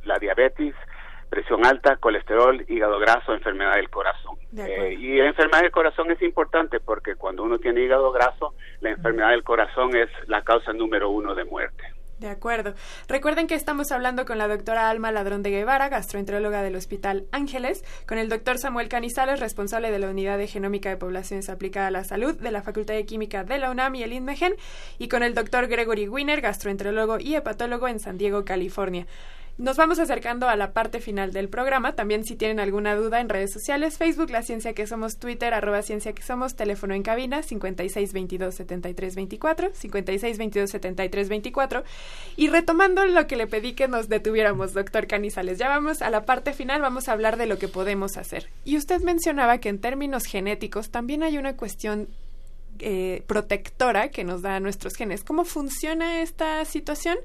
la 0.09 0.19
diabetes, 0.19 0.75
presión 1.29 1.65
alta, 1.65 1.95
colesterol, 1.97 2.65
hígado 2.67 2.99
graso, 2.99 3.33
enfermedad 3.33 3.75
del 3.75 3.89
corazón. 3.89 4.35
Eh, 4.57 4.95
y 4.99 5.17
la 5.17 5.27
enfermedad 5.27 5.61
del 5.61 5.71
corazón 5.71 6.11
es 6.11 6.21
importante 6.21 6.79
porque 6.79 7.15
cuando 7.15 7.43
uno 7.43 7.59
tiene 7.59 7.81
hígado 7.81 8.11
graso, 8.11 8.53
la 8.81 8.89
enfermedad 8.89 9.29
del 9.29 9.43
corazón 9.43 9.95
es 9.95 10.09
la 10.27 10.41
causa 10.41 10.73
número 10.73 11.09
uno 11.09 11.35
de 11.35 11.45
muerte. 11.45 11.83
De 12.19 12.27
acuerdo. 12.27 12.73
Recuerden 13.07 13.47
que 13.47 13.55
estamos 13.55 13.93
hablando 13.93 14.25
con 14.25 14.37
la 14.37 14.49
doctora 14.49 14.89
Alma 14.89 15.09
Ladrón 15.09 15.41
de 15.41 15.51
Guevara, 15.51 15.87
gastroenteróloga 15.87 16.63
del 16.63 16.75
Hospital 16.75 17.27
Ángeles, 17.31 17.85
con 18.05 18.17
el 18.17 18.27
doctor 18.27 18.57
Samuel 18.57 18.89
Canizales, 18.89 19.39
responsable 19.39 19.89
de 19.89 19.99
la 19.99 20.09
Unidad 20.09 20.37
de 20.37 20.47
Genómica 20.47 20.89
de 20.89 20.97
Poblaciones 20.97 21.49
Aplicada 21.49 21.87
a 21.87 21.91
la 21.91 22.03
Salud 22.03 22.37
de 22.37 22.51
la 22.51 22.61
Facultad 22.61 22.95
de 22.95 23.05
Química 23.05 23.45
de 23.45 23.57
la 23.57 23.71
UNAM 23.71 23.95
y 23.95 24.03
el 24.03 24.11
INMEGEN, 24.11 24.55
y 24.97 25.07
con 25.07 25.23
el 25.23 25.33
doctor 25.33 25.67
Gregory 25.67 26.09
Wiener, 26.09 26.41
gastroenterólogo 26.41 27.19
y 27.19 27.35
hepatólogo 27.35 27.87
en 27.87 28.01
San 28.01 28.17
Diego, 28.17 28.43
California. 28.43 29.07
Nos 29.59 29.75
vamos 29.75 29.99
acercando 29.99 30.47
a 30.47 30.55
la 30.55 30.71
parte 30.71 31.01
final 31.01 31.33
del 31.33 31.49
programa. 31.49 31.93
También 31.93 32.23
si 32.23 32.37
tienen 32.37 32.61
alguna 32.61 32.95
duda 32.95 33.19
en 33.19 33.27
redes 33.27 33.51
sociales, 33.51 33.97
Facebook, 33.97 34.29
La 34.29 34.41
Ciencia 34.41 34.73
que 34.73 34.87
Somos, 34.87 35.17
Twitter, 35.17 35.53
arroba 35.53 35.81
Ciencia 35.81 36.13
que 36.13 36.23
Somos, 36.23 36.55
teléfono 36.55 36.93
en 36.93 37.03
cabina 37.03 37.41
5622-7324, 37.41 39.73
5622-7324. 39.73 41.83
Y 42.37 42.47
retomando 42.47 43.05
lo 43.05 43.27
que 43.27 43.35
le 43.35 43.47
pedí 43.47 43.73
que 43.73 43.89
nos 43.89 44.07
detuviéramos, 44.07 44.73
doctor 44.73 45.07
Canizales, 45.07 45.57
ya 45.57 45.67
vamos 45.67 46.01
a 46.01 46.09
la 46.09 46.23
parte 46.23 46.53
final, 46.53 46.81
vamos 46.81 47.09
a 47.09 47.11
hablar 47.11 47.35
de 47.35 47.45
lo 47.45 47.59
que 47.59 47.67
podemos 47.67 48.15
hacer. 48.15 48.47
Y 48.63 48.77
usted 48.77 49.01
mencionaba 49.01 49.57
que 49.57 49.67
en 49.67 49.81
términos 49.81 50.23
genéticos 50.23 50.89
también 50.89 51.21
hay 51.21 51.37
una 51.37 51.57
cuestión 51.57 52.07
eh, 52.79 53.23
protectora 53.27 54.07
que 54.07 54.23
nos 54.23 54.41
da 54.41 54.61
nuestros 54.61 54.95
genes. 54.95 55.25
¿Cómo 55.25 55.43
funciona 55.43 56.21
esta 56.21 56.63
situación? 56.63 57.17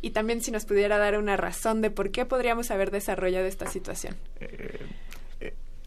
Y 0.00 0.10
también 0.10 0.40
si 0.40 0.50
nos 0.50 0.64
pudiera 0.64 0.98
dar 0.98 1.18
una 1.18 1.36
razón 1.36 1.80
de 1.80 1.90
por 1.90 2.10
qué 2.10 2.24
podríamos 2.24 2.70
haber 2.70 2.90
desarrollado 2.90 3.46
esta 3.46 3.66
situación. 3.66 4.16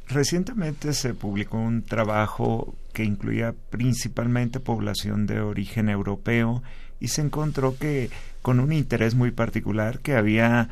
Recientemente 0.07 0.93
se 0.93 1.13
publicó 1.13 1.57
un 1.57 1.83
trabajo 1.83 2.75
que 2.91 3.05
incluía 3.05 3.55
principalmente 3.69 4.59
población 4.59 5.25
de 5.25 5.39
origen 5.39 5.87
europeo 5.87 6.61
y 6.99 7.07
se 7.07 7.21
encontró 7.21 7.77
que 7.77 8.09
con 8.41 8.59
un 8.59 8.73
interés 8.73 9.15
muy 9.15 9.31
particular 9.31 9.99
que 9.99 10.15
había 10.15 10.69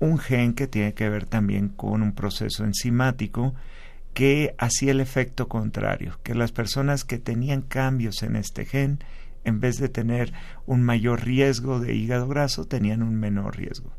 un 0.00 0.18
gen 0.18 0.54
que 0.54 0.66
tiene 0.66 0.94
que 0.94 1.08
ver 1.08 1.26
también 1.26 1.68
con 1.68 2.02
un 2.02 2.14
proceso 2.14 2.64
enzimático 2.64 3.54
que 4.14 4.54
hacía 4.56 4.92
el 4.92 5.00
efecto 5.00 5.48
contrario, 5.48 6.18
que 6.22 6.34
las 6.34 6.50
personas 6.50 7.04
que 7.04 7.18
tenían 7.18 7.60
cambios 7.60 8.22
en 8.22 8.36
este 8.36 8.64
gen, 8.64 9.00
en 9.46 9.60
vez 9.60 9.78
de 9.78 9.88
tener 9.88 10.32
un 10.66 10.82
mayor 10.82 11.24
riesgo 11.24 11.80
de 11.80 11.94
hígado 11.94 12.28
graso, 12.28 12.66
tenían 12.66 13.02
un 13.02 13.14
menor 13.18 13.56
riesgo. 13.56 13.92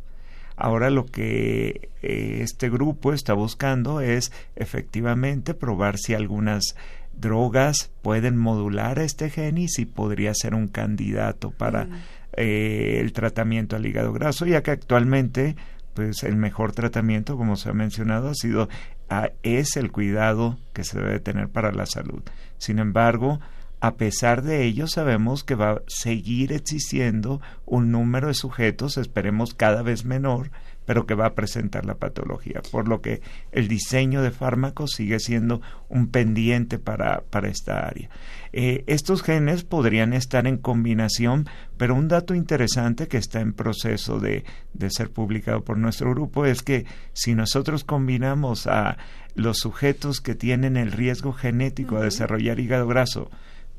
Ahora 0.55 0.89
lo 0.89 1.05
que 1.05 1.89
eh, 2.01 2.39
este 2.41 2.69
grupo 2.69 3.13
está 3.13 3.33
buscando 3.33 4.01
es 4.01 4.31
efectivamente 4.55 5.53
probar 5.53 5.97
si 5.97 6.13
algunas 6.13 6.75
drogas 7.15 7.91
pueden 8.01 8.37
modular 8.37 8.99
este 8.99 9.29
gen 9.29 9.57
y 9.57 9.67
si 9.67 9.85
podría 9.85 10.33
ser 10.35 10.53
un 10.53 10.67
candidato 10.67 11.51
para 11.51 11.85
Mm. 11.85 11.95
eh, 12.37 12.97
el 13.01 13.13
tratamiento 13.13 13.75
al 13.75 13.85
hígado 13.85 14.13
graso, 14.13 14.45
ya 14.45 14.61
que 14.61 14.71
actualmente 14.71 15.55
pues 15.93 16.23
el 16.23 16.35
mejor 16.35 16.73
tratamiento, 16.73 17.37
como 17.37 17.55
se 17.55 17.69
ha 17.69 17.73
mencionado, 17.73 18.29
ha 18.29 18.35
sido 18.35 18.69
ah, 19.09 19.29
es 19.41 19.77
el 19.77 19.91
cuidado 19.91 20.57
que 20.73 20.83
se 20.83 20.99
debe 20.99 21.19
tener 21.19 21.49
para 21.49 21.71
la 21.71 21.85
salud. 21.87 22.21
Sin 22.59 22.77
embargo, 22.77 23.39
a 23.79 23.95
pesar 23.95 24.41
de 24.41 24.65
ello, 24.65 24.87
sabemos 24.87 25.43
que 25.43 25.55
va 25.55 25.71
a 25.71 25.81
seguir 25.87 26.51
existiendo 26.51 27.41
un 27.65 27.91
número 27.91 28.27
de 28.27 28.33
sujetos, 28.33 28.97
esperemos 28.97 29.53
cada 29.53 29.83
vez 29.83 30.03
menor, 30.03 30.49
pero 30.87 31.05
que 31.05 31.15
va 31.15 31.27
a 31.27 31.35
presentar 31.35 31.85
la 31.85 31.95
patología, 31.95 32.61
por 32.71 32.87
lo 32.87 33.01
que 33.01 33.21
el 33.51 33.67
diseño 33.67 34.21
de 34.21 34.31
fármacos 34.31 34.91
sigue 34.91 35.19
siendo 35.19 35.61
un 35.89 36.07
pendiente 36.07 36.79
para, 36.79 37.21
para 37.29 37.49
esta 37.49 37.85
área. 37.85 38.09
Eh, 38.53 38.85
estos 38.87 39.21
genes 39.21 39.65
podrían 39.65 40.13
estar 40.13 40.47
en 40.47 40.57
combinación, 40.57 41.47
pero 41.75 41.93
un 41.93 42.07
dato 42.07 42.33
interesante 42.33 43.09
que 43.09 43.17
está 43.17 43.41
en 43.41 43.51
proceso 43.51 44.19
de, 44.19 44.45
de 44.73 44.89
ser 44.89 45.11
publicado 45.11 45.63
por 45.65 45.77
nuestro 45.77 46.11
grupo 46.11 46.45
es 46.45 46.63
que 46.63 46.85
si 47.11 47.35
nosotros 47.35 47.83
combinamos 47.83 48.65
a 48.65 48.97
los 49.35 49.57
sujetos 49.57 50.21
que 50.21 50.35
tienen 50.35 50.77
el 50.77 50.93
riesgo 50.93 51.33
genético 51.33 51.97
a 51.97 52.03
desarrollar 52.03 52.61
hígado 52.61 52.87
graso, 52.87 53.29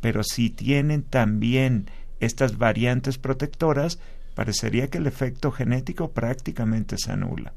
pero 0.01 0.23
si 0.23 0.51
tienen 0.51 1.03
también 1.03 1.91
estas 2.21 2.59
variantes 2.59 3.19
protectoras, 3.19 3.99
parecería 4.35 4.89
que 4.89 4.99
el 4.99 5.07
efecto 5.07 5.51
genético 5.51 6.11
prácticamente 6.11 6.97
se 6.99 7.13
anula. 7.13 7.53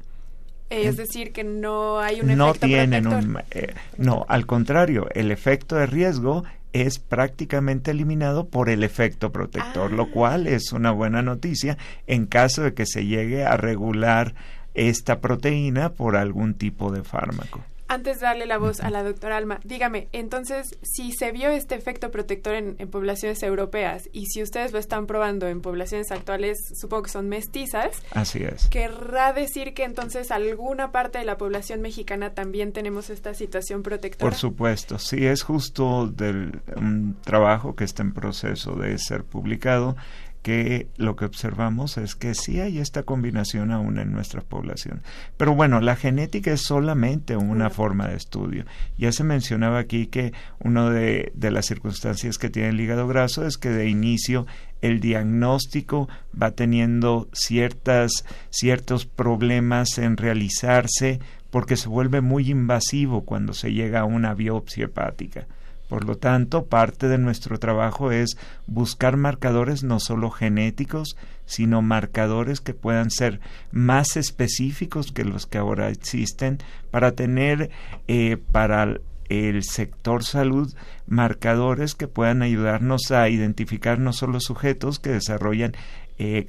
Es 0.70 0.96
decir, 0.96 1.32
que 1.32 1.44
no 1.44 2.00
hay 2.00 2.22
un 2.22 2.36
no 2.36 2.48
efecto 2.48 2.66
tienen 2.66 3.04
protector. 3.04 3.30
un 3.30 3.42
eh, 3.50 3.74
no 3.98 4.24
al 4.28 4.46
contrario 4.46 5.06
el 5.14 5.30
efecto 5.30 5.76
de 5.76 5.86
riesgo 5.86 6.44
es 6.72 6.98
prácticamente 6.98 7.90
eliminado 7.90 8.48
por 8.48 8.70
el 8.70 8.82
efecto 8.82 9.30
protector 9.32 9.92
lo 9.92 10.10
cual 10.10 10.46
es 10.46 10.72
una 10.72 10.90
buena 10.90 11.20
noticia 11.20 11.76
en 12.06 12.24
caso 12.24 12.62
de 12.62 12.72
que 12.72 12.86
se 12.86 13.04
llegue 13.04 13.44
a 13.44 13.58
regular 13.58 14.34
esta 14.72 15.20
proteína 15.20 15.90
por 15.90 16.16
algún 16.16 16.54
tipo 16.54 16.90
de 16.90 17.04
fármaco 17.04 17.62
Antes 17.92 18.20
de 18.20 18.26
darle 18.26 18.46
la 18.46 18.56
voz 18.56 18.80
a 18.80 18.88
la 18.88 19.02
doctora 19.02 19.36
Alma, 19.36 19.60
dígame, 19.64 20.08
entonces, 20.12 20.78
si 20.80 21.12
se 21.12 21.30
vio 21.30 21.50
este 21.50 21.74
efecto 21.74 22.10
protector 22.10 22.54
en, 22.54 22.76
en, 22.78 22.88
poblaciones 22.88 23.42
europeas 23.42 24.08
y 24.14 24.24
si 24.28 24.42
ustedes 24.42 24.72
lo 24.72 24.78
están 24.78 25.06
probando 25.06 25.46
en 25.46 25.60
poblaciones 25.60 26.10
actuales, 26.10 26.56
supongo 26.74 27.02
que 27.02 27.10
son 27.10 27.28
mestizas. 27.28 28.02
Así 28.12 28.44
es. 28.44 28.68
¿Querrá 28.68 29.34
decir 29.34 29.74
que 29.74 29.84
entonces 29.84 30.30
alguna 30.30 30.90
parte 30.90 31.18
de 31.18 31.26
la 31.26 31.36
población 31.36 31.82
mexicana 31.82 32.32
también 32.32 32.72
tenemos 32.72 33.10
esta 33.10 33.34
situación 33.34 33.82
protectora? 33.82 34.30
Por 34.30 34.38
supuesto, 34.38 34.98
sí, 34.98 35.26
es 35.26 35.42
justo 35.42 36.06
del 36.06 36.62
un 36.74 37.18
trabajo 37.22 37.76
que 37.76 37.84
está 37.84 38.02
en 38.02 38.14
proceso 38.14 38.74
de 38.74 38.96
ser 38.96 39.22
publicado 39.22 39.96
que 40.42 40.88
lo 40.96 41.16
que 41.16 41.24
observamos 41.24 41.96
es 41.96 42.16
que 42.16 42.34
sí 42.34 42.60
hay 42.60 42.78
esta 42.78 43.04
combinación 43.04 43.70
aún 43.70 43.98
en 43.98 44.12
nuestra 44.12 44.42
población. 44.42 45.02
Pero 45.36 45.54
bueno, 45.54 45.80
la 45.80 45.96
genética 45.96 46.52
es 46.52 46.62
solamente 46.62 47.36
una 47.36 47.70
forma 47.70 48.08
de 48.08 48.16
estudio. 48.16 48.64
Ya 48.98 49.12
se 49.12 49.24
mencionaba 49.24 49.78
aquí 49.78 50.08
que 50.08 50.32
una 50.58 50.90
de, 50.90 51.32
de, 51.34 51.50
las 51.52 51.66
circunstancias 51.66 52.38
que 52.38 52.50
tiene 52.50 52.70
el 52.70 52.80
hígado 52.80 53.06
graso 53.06 53.46
es 53.46 53.56
que 53.56 53.70
de 53.70 53.88
inicio 53.88 54.46
el 54.80 55.00
diagnóstico 55.00 56.08
va 56.40 56.50
teniendo 56.50 57.28
ciertas, 57.32 58.24
ciertos 58.50 59.06
problemas 59.06 59.96
en 59.98 60.16
realizarse 60.16 61.20
porque 61.50 61.76
se 61.76 61.88
vuelve 61.88 62.20
muy 62.20 62.50
invasivo 62.50 63.24
cuando 63.24 63.52
se 63.52 63.72
llega 63.72 64.00
a 64.00 64.04
una 64.04 64.34
biopsia 64.34 64.86
hepática. 64.86 65.46
Por 65.92 66.06
lo 66.06 66.16
tanto, 66.16 66.64
parte 66.64 67.06
de 67.06 67.18
nuestro 67.18 67.58
trabajo 67.58 68.12
es 68.12 68.38
buscar 68.66 69.18
marcadores 69.18 69.84
no 69.84 70.00
solo 70.00 70.30
genéticos, 70.30 71.18
sino 71.44 71.82
marcadores 71.82 72.62
que 72.62 72.72
puedan 72.72 73.10
ser 73.10 73.40
más 73.72 74.16
específicos 74.16 75.12
que 75.12 75.26
los 75.26 75.44
que 75.44 75.58
ahora 75.58 75.90
existen 75.90 76.60
para 76.90 77.12
tener 77.12 77.68
eh, 78.08 78.38
para 78.52 79.00
el 79.28 79.62
sector 79.64 80.24
salud 80.24 80.72
marcadores 81.06 81.94
que 81.94 82.08
puedan 82.08 82.40
ayudarnos 82.40 83.10
a 83.10 83.28
identificar 83.28 83.98
no 83.98 84.14
solo 84.14 84.40
sujetos 84.40 84.98
que 84.98 85.10
desarrollan 85.10 85.74
eh, 86.16 86.46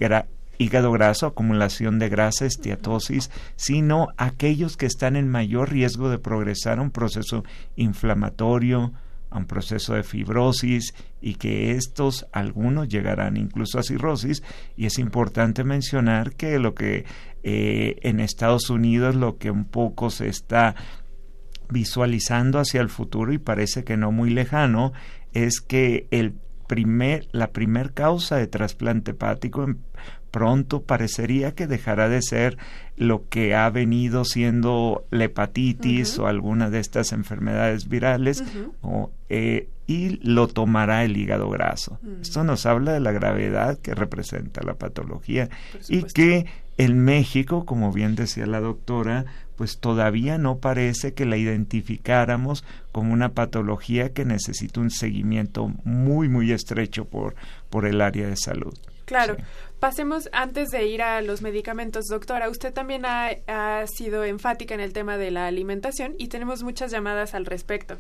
hígado 0.58 0.90
graso, 0.94 1.26
acumulación 1.26 2.00
de 2.00 2.08
grasa, 2.08 2.46
esteatosis, 2.46 3.30
sino 3.58 4.08
aquellos 4.16 4.78
que 4.78 4.86
están 4.86 5.18
en 5.18 5.28
mayor 5.28 5.70
riesgo 5.70 6.08
de 6.08 6.18
progresar 6.18 6.80
a 6.80 6.82
un 6.82 6.92
proceso 6.92 7.44
inflamatorio, 7.76 8.94
a 9.34 9.40
un 9.40 9.46
proceso 9.46 9.96
de 9.96 10.04
fibrosis 10.04 10.94
y 11.20 11.36
que 11.36 11.72
estos 11.72 12.28
algunos 12.32 12.88
llegarán 12.88 13.36
incluso 13.36 13.80
a 13.80 13.84
cirrosis. 13.84 14.44
Y 14.78 14.86
es 14.86 15.00
importante 15.00 15.64
mencionar 15.64 16.36
que 16.36 16.60
lo 16.60 16.76
que 16.76 17.06
eh, 17.42 17.96
en 18.04 18.20
Estados 18.20 18.70
Unidos 18.70 19.16
lo 19.16 19.38
que 19.38 19.50
un 19.50 19.66
poco 19.66 20.12
se 20.12 20.28
está 20.28 20.76
visualizando 21.70 22.60
hacia 22.60 22.82
el 22.82 22.90
futuro 22.90 23.34
y 23.34 23.40
parece 23.40 23.84
que 23.84 23.98
no 23.98 24.12
muy 24.12 24.30
lejano 24.30 24.94
es 25.34 25.60
que 25.62 26.08
el 26.12 26.36
primer, 26.68 27.28
la 27.32 27.52
primer 27.52 27.94
causa 27.94 28.38
de 28.38 28.46
trasplante 28.46 29.12
hepático 29.12 29.66
pronto 30.34 30.82
parecería 30.82 31.54
que 31.54 31.68
dejará 31.68 32.10
de 32.10 32.24
ser 32.24 32.58
lo 32.98 33.30
que 33.30 33.54
ha 33.54 33.70
venido 33.70 34.26
siendo 34.26 35.06
la 35.12 35.26
hepatitis 35.26 36.18
o 36.18 36.26
alguna 36.26 36.72
de 36.72 36.80
estas 36.80 37.12
enfermedades 37.12 37.88
virales 37.88 38.44
o, 38.82 39.12
eh, 39.30 39.70
y 39.86 40.18
lo 40.28 40.48
tomará 40.48 41.04
el 41.04 41.16
hígado 41.18 41.52
graso. 41.52 42.00
Esto 42.20 42.44
nos 42.44 42.66
habla 42.66 42.94
de 42.94 43.00
la 43.00 43.12
gravedad 43.12 43.78
que 43.78 43.94
representa 43.94 44.64
la 44.64 44.74
patología 44.74 45.50
y 45.88 46.02
que 46.02 46.48
en 46.80 46.98
México, 46.98 47.64
como 47.64 47.92
bien 47.92 48.16
decía 48.16 48.48
la 48.48 48.60
doctora, 48.60 49.26
pues 49.56 49.78
todavía 49.78 50.40
no 50.40 50.58
parece 50.58 51.14
que 51.14 51.28
la 51.28 51.38
identificáramos 51.38 52.66
como 52.92 53.14
una 53.14 53.34
patología 53.34 54.14
que 54.14 54.26
necesita 54.26 54.80
un 54.80 54.90
seguimiento 54.90 55.72
muy 55.84 56.28
muy 56.28 56.52
estrecho 56.52 57.06
por, 57.06 57.36
por 57.70 57.86
el 57.86 58.02
área 58.02 58.28
de 58.28 58.36
salud. 58.36 58.74
Claro. 59.06 59.38
Pasemos 59.84 60.30
antes 60.32 60.70
de 60.70 60.86
ir 60.86 61.02
a 61.02 61.22
los 61.22 61.42
medicamentos, 61.42 62.06
doctora. 62.06 62.50
Usted 62.50 62.74
también 62.74 63.04
ha, 63.06 63.86
sido 63.88 64.24
enfática 64.24 64.74
en 64.74 64.80
el 64.80 64.94
tema 64.94 65.18
de 65.18 65.30
la 65.30 65.46
alimentación 65.46 66.16
y 66.18 66.30
tenemos 66.30 66.64
muchas 66.64 66.90
llamadas 66.90 67.34
al 67.34 67.46
respecto. 67.46 67.98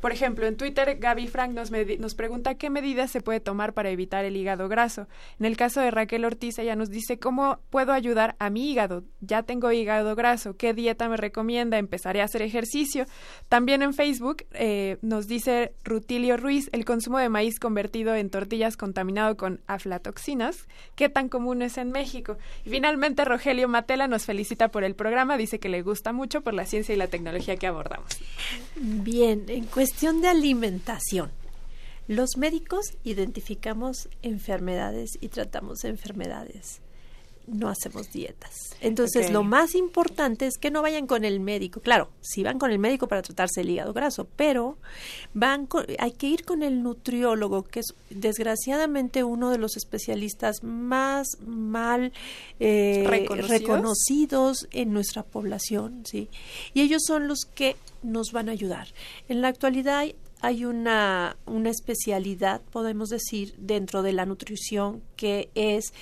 Por 0.00 0.12
ejemplo, 0.12 0.46
en 0.46 0.56
Twitter, 0.56 0.96
Gaby 0.98 1.26
Frank 1.26 1.52
nos, 1.52 1.70
nos 1.70 2.14
pregunta 2.14 2.54
qué 2.54 2.70
medidas 2.70 3.10
se 3.10 3.20
puede 3.20 3.40
tomar 3.40 3.74
para 3.74 3.90
evitar 3.90 4.24
el 4.24 4.34
hígado 4.34 4.70
graso. 4.70 5.08
En 5.38 5.44
el 5.44 5.58
caso 5.58 5.82
de 5.82 5.90
Raquel 5.90 6.24
Ortiz, 6.24 6.58
ella 6.58 6.74
nos 6.74 6.88
dice 6.88 7.18
cómo 7.18 7.58
puedo 7.68 7.92
ayudar 7.92 8.34
a 8.38 8.48
mi 8.48 8.70
hígado. 8.70 9.04
Ya 9.20 9.42
tengo 9.42 9.70
hígado 9.72 10.16
graso. 10.16 10.56
¿Qué 10.56 10.72
dieta 10.72 11.06
me 11.06 11.18
recomienda? 11.18 11.76
Empezaré 11.76 12.22
a 12.22 12.24
hacer 12.24 12.40
ejercicio. 12.40 13.04
También 13.50 13.82
en 13.82 13.92
Facebook 13.92 14.46
eh, 14.52 14.96
nos 15.02 15.28
dice 15.28 15.74
Rutilio 15.84 16.38
Ruiz 16.38 16.70
el 16.72 16.86
consumo 16.86 17.18
de 17.18 17.28
maíz 17.28 17.60
convertido 17.60 18.14
en 18.14 18.30
tortillas 18.30 18.78
contaminado 18.78 19.36
con 19.36 19.60
aflatoxinas. 19.66 20.66
¿Qué 20.94 21.10
tan 21.10 21.25
común 21.28 21.62
es 21.62 21.78
en 21.78 21.90
México? 21.90 22.36
Y 22.64 22.70
finalmente, 22.70 23.24
Rogelio 23.24 23.68
Matela 23.68 24.08
nos 24.08 24.24
felicita 24.24 24.68
por 24.68 24.84
el 24.84 24.94
programa. 24.94 25.36
Dice 25.36 25.58
que 25.58 25.68
le 25.68 25.82
gusta 25.82 26.12
mucho 26.12 26.42
por 26.42 26.54
la 26.54 26.66
ciencia 26.66 26.94
y 26.94 26.98
la 26.98 27.08
tecnología 27.08 27.56
que 27.56 27.66
abordamos. 27.66 28.08
Bien, 28.76 29.44
en 29.48 29.64
cuestión 29.64 30.20
de 30.20 30.28
alimentación, 30.28 31.30
los 32.08 32.36
médicos 32.36 32.94
identificamos 33.04 34.08
enfermedades 34.22 35.18
y 35.20 35.28
tratamos 35.28 35.84
enfermedades. 35.84 36.80
No 37.46 37.68
hacemos 37.68 38.10
dietas. 38.12 38.74
Entonces, 38.80 39.30
lo 39.30 39.44
más 39.44 39.74
importante 39.76 40.46
es 40.46 40.58
que 40.58 40.70
no 40.72 40.82
vayan 40.82 41.06
con 41.06 41.24
el 41.24 41.38
médico. 41.38 41.80
Claro, 41.80 42.10
si 42.20 42.42
van 42.42 42.58
con 42.58 42.72
el 42.72 42.78
médico 42.80 43.06
para 43.06 43.22
tratarse 43.22 43.60
el 43.60 43.70
hígado 43.70 43.92
graso, 43.92 44.26
pero 44.36 44.78
van 45.32 45.66
con- 45.66 45.86
hay 46.00 46.10
que 46.12 46.26
ir 46.26 46.44
con 46.44 46.62
el 46.64 46.82
nutriólogo, 46.82 47.62
que 47.62 47.80
es 47.80 47.94
desgraciadamente 48.10 49.22
uno 49.24 49.50
de 49.50 49.58
los 49.58 49.76
especialistas 49.76 50.62
más 50.64 51.38
mal 51.46 52.12
eh, 52.58 53.04
¿Reconocidos? 53.06 53.60
reconocidos 53.60 54.68
en 54.72 54.92
nuestra 54.92 55.22
población, 55.22 56.02
¿sí? 56.04 56.28
Y 56.74 56.80
ellos 56.82 57.02
son 57.06 57.28
los 57.28 57.44
que 57.54 57.76
nos 58.02 58.32
van 58.32 58.48
a 58.48 58.52
ayudar. 58.52 58.88
En 59.28 59.40
la 59.40 59.48
actualidad 59.48 59.98
hay- 60.00 60.16
hay 60.40 60.64
una, 60.64 61.36
una 61.46 61.70
especialidad, 61.70 62.60
podemos 62.70 63.08
decir, 63.08 63.54
dentro 63.58 64.02
de 64.02 64.12
la 64.12 64.26
nutrición 64.26 65.02
que 65.16 65.48
es 65.54 65.92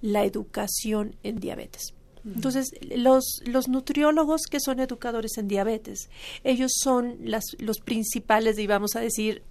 la 0.00 0.24
educación 0.24 1.14
en 1.22 1.38
diabetes. 1.40 1.94
Entonces, 2.24 2.70
los, 2.94 3.24
los 3.46 3.66
nutriólogos 3.68 4.42
que 4.48 4.60
son 4.60 4.78
educadores 4.78 5.38
en 5.38 5.48
diabetes, 5.48 6.08
ellos 6.44 6.70
son 6.80 7.16
las, 7.20 7.44
los 7.58 7.80
principales, 7.80 8.58
y 8.58 8.66
vamos 8.68 8.94
a 8.94 9.00
decir, 9.00 9.42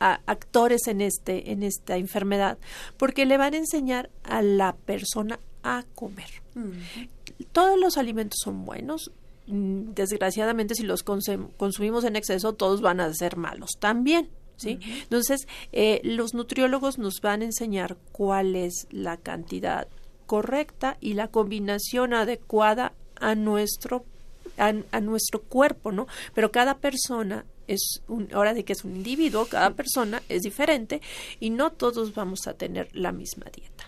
a- 0.00 0.20
actores 0.26 0.86
en 0.88 1.00
este 1.00 1.52
en 1.52 1.62
esta 1.62 1.96
enfermedad 1.96 2.58
porque 2.96 3.24
le 3.26 3.36
van 3.36 3.54
a 3.54 3.58
enseñar 3.58 4.10
a 4.24 4.42
la 4.42 4.74
persona 4.74 5.38
a 5.62 5.84
comer. 5.94 6.28
Todos 7.52 7.78
los 7.78 7.96
alimentos 7.98 8.40
son 8.42 8.64
buenos 8.64 9.12
desgraciadamente 9.46 10.74
si 10.74 10.84
los 10.84 11.04
consum- 11.04 11.50
consumimos 11.56 12.04
en 12.04 12.16
exceso 12.16 12.52
todos 12.52 12.80
van 12.80 13.00
a 13.00 13.12
ser 13.12 13.36
malos 13.36 13.72
también 13.78 14.28
¿sí? 14.56 14.78
Entonces, 15.02 15.48
eh, 15.72 16.00
los 16.04 16.34
nutriólogos 16.34 16.98
nos 16.98 17.20
van 17.20 17.42
a 17.42 17.46
enseñar 17.46 17.96
cuál 18.12 18.54
es 18.54 18.86
la 18.90 19.16
cantidad 19.16 19.88
correcta 20.26 20.96
y 21.00 21.14
la 21.14 21.28
combinación 21.28 22.14
adecuada 22.14 22.92
a 23.16 23.34
nuestro 23.34 24.04
a, 24.58 24.72
a 24.92 25.00
nuestro 25.00 25.40
cuerpo, 25.42 25.92
¿no? 25.92 26.06
Pero 26.34 26.52
cada 26.52 26.78
persona 26.78 27.44
es 27.66 28.02
un, 28.08 28.28
ahora 28.32 28.54
de 28.54 28.64
que 28.64 28.72
es 28.74 28.84
un 28.84 28.94
individuo, 28.96 29.46
cada 29.46 29.70
persona 29.70 30.22
es 30.28 30.42
diferente 30.42 31.00
y 31.40 31.50
no 31.50 31.72
todos 31.72 32.14
vamos 32.14 32.46
a 32.46 32.54
tener 32.54 32.88
la 32.94 33.12
misma 33.12 33.46
dieta. 33.54 33.86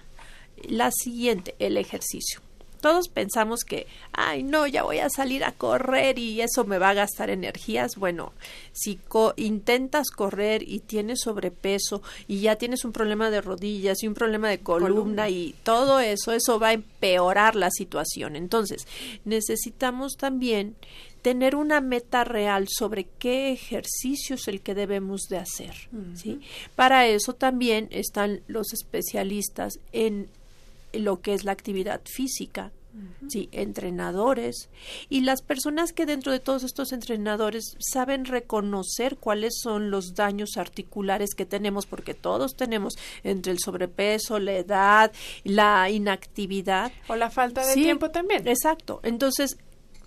La 0.69 0.91
siguiente, 0.91 1.55
el 1.59 1.77
ejercicio. 1.77 2.41
Todos 2.85 3.09
pensamos 3.09 3.65
que, 3.65 3.87
ay, 4.13 4.43
no, 4.43 4.67
ya 4.67 4.83
voy 4.83 4.99
a 4.99 5.09
salir 5.09 5.43
a 5.43 5.53
correr 5.53 6.19
y 6.19 6.43
eso 6.43 6.65
me 6.67 6.77
va 6.77 6.91
a 6.91 6.95
gastar 6.95 7.31
energías. 7.31 7.97
Bueno, 7.97 8.35
si 8.73 8.97
co- 8.97 9.33
intentas 9.39 10.11
correr 10.11 10.63
y 10.69 10.81
tienes 10.81 11.21
sobrepeso 11.23 12.03
y 12.29 12.41
ya 12.41 12.57
tienes 12.57 12.85
un 12.85 12.93
problema 12.93 13.31
de 13.31 13.41
rodillas 13.41 14.03
y 14.03 14.07
un 14.07 14.13
problema 14.13 14.51
de 14.51 14.59
columna, 14.59 14.89
Columna. 14.95 15.29
y 15.31 15.55
todo 15.63 15.99
eso, 15.99 16.33
eso 16.33 16.59
va 16.59 16.69
a 16.69 16.73
empeorar 16.75 17.57
la 17.57 17.71
situación. 17.71 18.37
Entonces, 18.37 18.87
necesitamos 19.25 20.17
también 20.19 20.77
tener 21.23 21.57
una 21.57 21.81
meta 21.81 22.23
real 22.25 22.67
sobre 22.69 23.07
qué 23.19 23.51
ejercicio 23.51 24.35
es 24.37 24.47
el 24.47 24.61
que 24.61 24.75
debemos 24.75 25.23
de 25.31 25.39
hacer. 25.39 25.75
¿sí? 26.17 26.41
Para 26.77 27.07
eso 27.07 27.33
también 27.33 27.89
están 27.93 28.43
los 28.47 28.75
especialistas 28.75 29.79
en 29.93 30.29
lo 30.99 31.21
que 31.21 31.35
es 31.35 31.45
la 31.45 31.53
actividad 31.53 32.01
física, 32.05 32.73
sí, 33.29 33.49
entrenadores 33.51 34.69
y 35.09 35.23
las 35.23 35.43
personas 35.43 35.93
que 35.93 36.07
dentro 36.07 36.31
de 36.31 36.39
todos 36.39 36.63
estos 36.63 36.93
entrenadores 36.93 37.77
saben 37.81 38.25
reconocer 38.25 39.17
cuáles 39.17 39.55
son 39.61 39.91
los 39.91 40.15
daños 40.15 40.57
articulares 40.57 41.35
que 41.35 41.45
tenemos 41.45 41.87
porque 41.87 42.15
todos 42.15 42.55
tenemos 42.55 42.95
entre 43.25 43.53
el 43.53 43.59
sobrepeso, 43.59 44.39
la 44.39 44.53
edad, 44.53 45.13
la 45.43 45.91
inactividad 45.91 46.93
O 47.09 47.17
la 47.17 47.31
falta 47.31 47.67
de 47.67 47.75
Sí, 47.75 47.83
tiempo 47.83 48.11
también. 48.11 48.47
Exacto. 48.47 49.01
Entonces, 49.03 49.59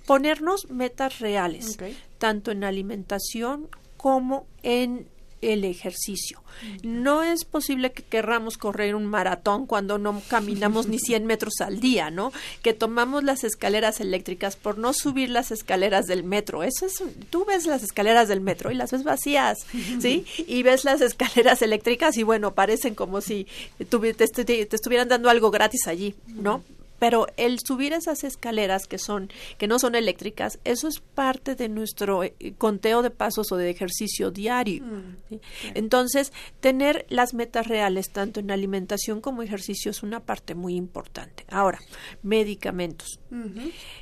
ponernos 0.05 0.69
metas 0.69 1.19
reales. 1.19 1.77
Tanto 2.17 2.51
en 2.51 2.63
alimentación 2.63 3.67
como 3.97 4.47
en 4.63 5.09
el 5.41 5.63
ejercicio. 5.63 6.41
No 6.81 7.21
es 7.21 7.45
posible 7.45 7.91
que 7.91 8.03
querramos 8.03 8.57
correr 8.57 8.95
un 8.95 9.05
maratón 9.05 9.67
cuando 9.67 9.97
no 9.97 10.21
caminamos 10.27 10.87
ni 10.87 10.99
100 10.99 11.25
metros 11.27 11.61
al 11.61 11.79
día, 11.79 12.09
¿no? 12.09 12.31
Que 12.63 12.73
tomamos 12.73 13.23
las 13.23 13.43
escaleras 13.43 13.99
eléctricas 13.99 14.55
por 14.55 14.77
no 14.77 14.93
subir 14.93 15.29
las 15.29 15.51
escaleras 15.51 16.07
del 16.07 16.23
metro. 16.23 16.63
Eso 16.63 16.85
es, 16.85 17.03
tú 17.29 17.45
ves 17.45 17.65
las 17.67 17.83
escaleras 17.83 18.27
del 18.27 18.41
metro 18.41 18.71
y 18.71 18.75
las 18.75 18.91
ves 18.91 19.03
vacías, 19.03 19.59
¿sí? 19.99 20.25
Y 20.47 20.63
ves 20.63 20.83
las 20.85 21.01
escaleras 21.01 21.61
eléctricas 21.61 22.17
y 22.17 22.23
bueno, 22.23 22.53
parecen 22.53 22.95
como 22.95 23.21
si 23.21 23.47
te, 23.77 24.13
te 24.13 24.75
estuvieran 24.75 25.07
dando 25.07 25.29
algo 25.29 25.51
gratis 25.51 25.87
allí, 25.87 26.15
¿no? 26.27 26.63
Pero 26.99 27.27
el 27.37 27.59
subir 27.59 27.93
esas 27.93 28.23
escaleras 28.23 28.87
que 28.87 28.97
son 28.97 29.29
que 29.57 29.67
no 29.67 29.79
son 29.79 29.95
eléctricas 29.95 30.59
eso 30.63 30.87
es 30.87 30.99
parte 30.99 31.55
de 31.55 31.69
nuestro 31.69 32.23
eh, 32.23 32.33
conteo 32.57 33.01
de 33.01 33.09
pasos 33.09 33.51
o 33.51 33.57
de 33.57 33.69
ejercicio 33.69 34.31
diario 34.31 34.83
¿sí? 35.29 35.39
entonces 35.73 36.31
tener 36.59 37.05
las 37.09 37.33
metas 37.33 37.67
reales 37.67 38.11
tanto 38.11 38.39
en 38.39 38.51
alimentación 38.51 39.21
como 39.21 39.43
ejercicio 39.43 39.91
es 39.91 40.03
una 40.03 40.19
parte 40.19 40.55
muy 40.55 40.75
importante. 40.75 41.45
Ahora 41.49 41.79
medicamentos. 42.23 43.19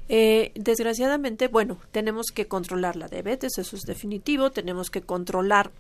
Eh, 0.08 0.52
desgraciadamente, 0.56 1.48
bueno, 1.48 1.80
tenemos 1.92 2.28
que 2.34 2.48
controlar 2.48 2.96
la 2.96 3.08
diabetes, 3.08 3.58
eso 3.58 3.76
es 3.76 3.84
definitivo, 3.84 4.52
tenemos 4.52 4.90
que 4.90 5.02
controlar 5.02 5.72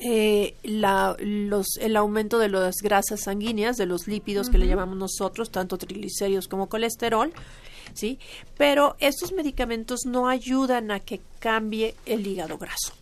eh, 0.00 0.54
la, 0.62 1.16
los, 1.18 1.66
el 1.80 1.96
aumento 1.96 2.38
de 2.38 2.48
las 2.48 2.76
grasas 2.82 3.22
sanguíneas, 3.22 3.76
de 3.76 3.86
los 3.86 4.06
lípidos 4.06 4.50
que 4.50 4.58
le 4.58 4.66
llamamos 4.66 4.96
nosotros, 4.96 5.50
tanto 5.50 5.78
triglicéridos 5.78 6.48
como 6.48 6.68
colesterol, 6.68 7.32
¿sí? 7.94 8.18
Pero 8.56 8.96
estos 9.00 9.32
medicamentos 9.32 10.00
no 10.04 10.28
ayudan 10.28 10.90
a 10.90 11.00
que 11.00 11.20
cambie 11.38 11.94
el 12.04 12.26
hígado 12.26 12.58
graso. 12.58 12.92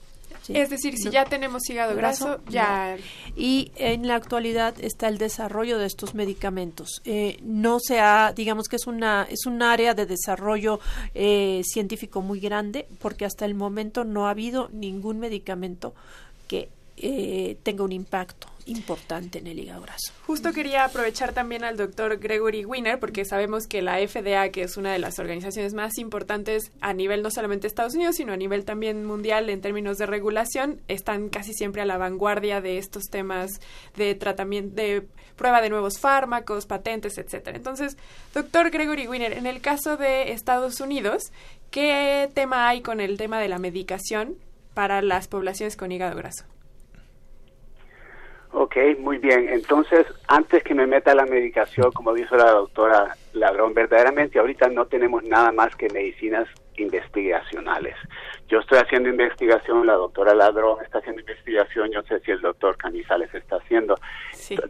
¿sí? 0.42 0.56
Es 0.56 0.70
decir, 0.70 0.96
si 0.96 1.04
No. 1.06 1.10
ya 1.10 1.24
tenemos 1.24 1.68
hígado 1.68 1.96
graso, 1.96 2.38
ya... 2.48 2.96
Y 3.34 3.72
en 3.76 4.06
la 4.06 4.14
actualidad 4.14 4.74
está 4.78 5.08
el 5.08 5.18
desarrollo 5.18 5.78
de 5.78 5.86
estos 5.86 6.14
medicamentos. 6.14 7.00
Eh, 7.04 7.38
no 7.42 7.78
se 7.80 7.98
ha, 7.98 8.32
digamos 8.36 8.68
que 8.68 8.76
es 8.76 8.86
una 8.86 9.26
es 9.30 9.46
un 9.46 9.62
área 9.62 9.94
de 9.94 10.06
desarrollo 10.06 10.80
eh, 11.14 11.62
científico 11.64 12.20
muy 12.20 12.40
grande, 12.40 12.86
porque 13.00 13.24
hasta 13.24 13.46
el 13.46 13.54
momento 13.54 14.04
no 14.04 14.26
ha 14.26 14.30
habido 14.30 14.68
ningún 14.72 15.18
medicamento 15.18 15.94
que 16.46 16.68
eh, 16.96 17.56
tenga 17.62 17.84
un 17.84 17.92
impacto 17.92 18.48
importante 18.66 19.38
en 19.38 19.46
el 19.46 19.58
hígado 19.58 19.82
graso. 19.82 20.12
Justo 20.26 20.52
quería 20.52 20.84
aprovechar 20.84 21.32
también 21.32 21.64
al 21.64 21.76
doctor 21.76 22.18
Gregory 22.18 22.64
Winner, 22.64 22.98
porque 22.98 23.24
sabemos 23.24 23.66
que 23.66 23.82
la 23.82 23.96
FDA, 23.96 24.48
que 24.50 24.62
es 24.62 24.76
una 24.76 24.92
de 24.92 24.98
las 24.98 25.18
organizaciones 25.18 25.74
más 25.74 25.98
importantes 25.98 26.70
a 26.80 26.92
nivel 26.92 27.22
no 27.22 27.30
solamente 27.30 27.62
de 27.62 27.68
Estados 27.68 27.94
Unidos, 27.94 28.16
sino 28.16 28.32
a 28.32 28.36
nivel 28.36 28.64
también 28.64 29.04
mundial 29.04 29.50
en 29.50 29.60
términos 29.60 29.98
de 29.98 30.06
regulación, 30.06 30.80
están 30.88 31.28
casi 31.28 31.52
siempre 31.52 31.82
a 31.82 31.86
la 31.86 31.98
vanguardia 31.98 32.60
de 32.60 32.78
estos 32.78 33.04
temas 33.04 33.60
de 33.96 34.14
tratamiento, 34.14 34.74
de 34.76 35.06
prueba 35.36 35.60
de 35.60 35.70
nuevos 35.70 35.98
fármacos, 35.98 36.66
patentes, 36.66 37.18
etcétera. 37.18 37.56
Entonces, 37.56 37.96
doctor 38.32 38.70
Gregory 38.70 39.08
Winner, 39.08 39.32
en 39.32 39.46
el 39.46 39.60
caso 39.60 39.96
de 39.96 40.32
Estados 40.32 40.80
Unidos, 40.80 41.32
¿qué 41.70 42.30
tema 42.34 42.68
hay 42.68 42.80
con 42.80 43.00
el 43.00 43.18
tema 43.18 43.40
de 43.40 43.48
la 43.48 43.58
medicación 43.58 44.36
para 44.74 45.02
las 45.02 45.28
poblaciones 45.28 45.76
con 45.76 45.92
hígado 45.92 46.16
graso? 46.16 46.44
Ok, 48.56 48.76
muy 49.00 49.18
bien. 49.18 49.48
Entonces, 49.48 50.06
antes 50.28 50.62
que 50.62 50.74
me 50.74 50.86
meta 50.86 51.12
la 51.12 51.26
medicación, 51.26 51.90
como 51.90 52.14
dijo 52.14 52.36
la 52.36 52.52
doctora 52.52 53.16
Ladrón, 53.32 53.74
verdaderamente 53.74 54.38
ahorita 54.38 54.68
no 54.68 54.86
tenemos 54.86 55.24
nada 55.24 55.50
más 55.50 55.74
que 55.74 55.88
medicinas 55.88 56.46
investigacionales. 56.76 57.96
Yo 58.46 58.60
estoy 58.60 58.78
haciendo 58.78 59.08
investigación, 59.08 59.84
la 59.84 59.94
doctora 59.94 60.36
Ladrón 60.36 60.78
está 60.84 60.98
haciendo 60.98 61.20
investigación, 61.22 61.90
yo 61.90 62.02
sé 62.02 62.20
si 62.20 62.30
el 62.30 62.40
doctor 62.40 62.76
Canizales 62.76 63.34
está 63.34 63.56
haciendo. 63.56 63.96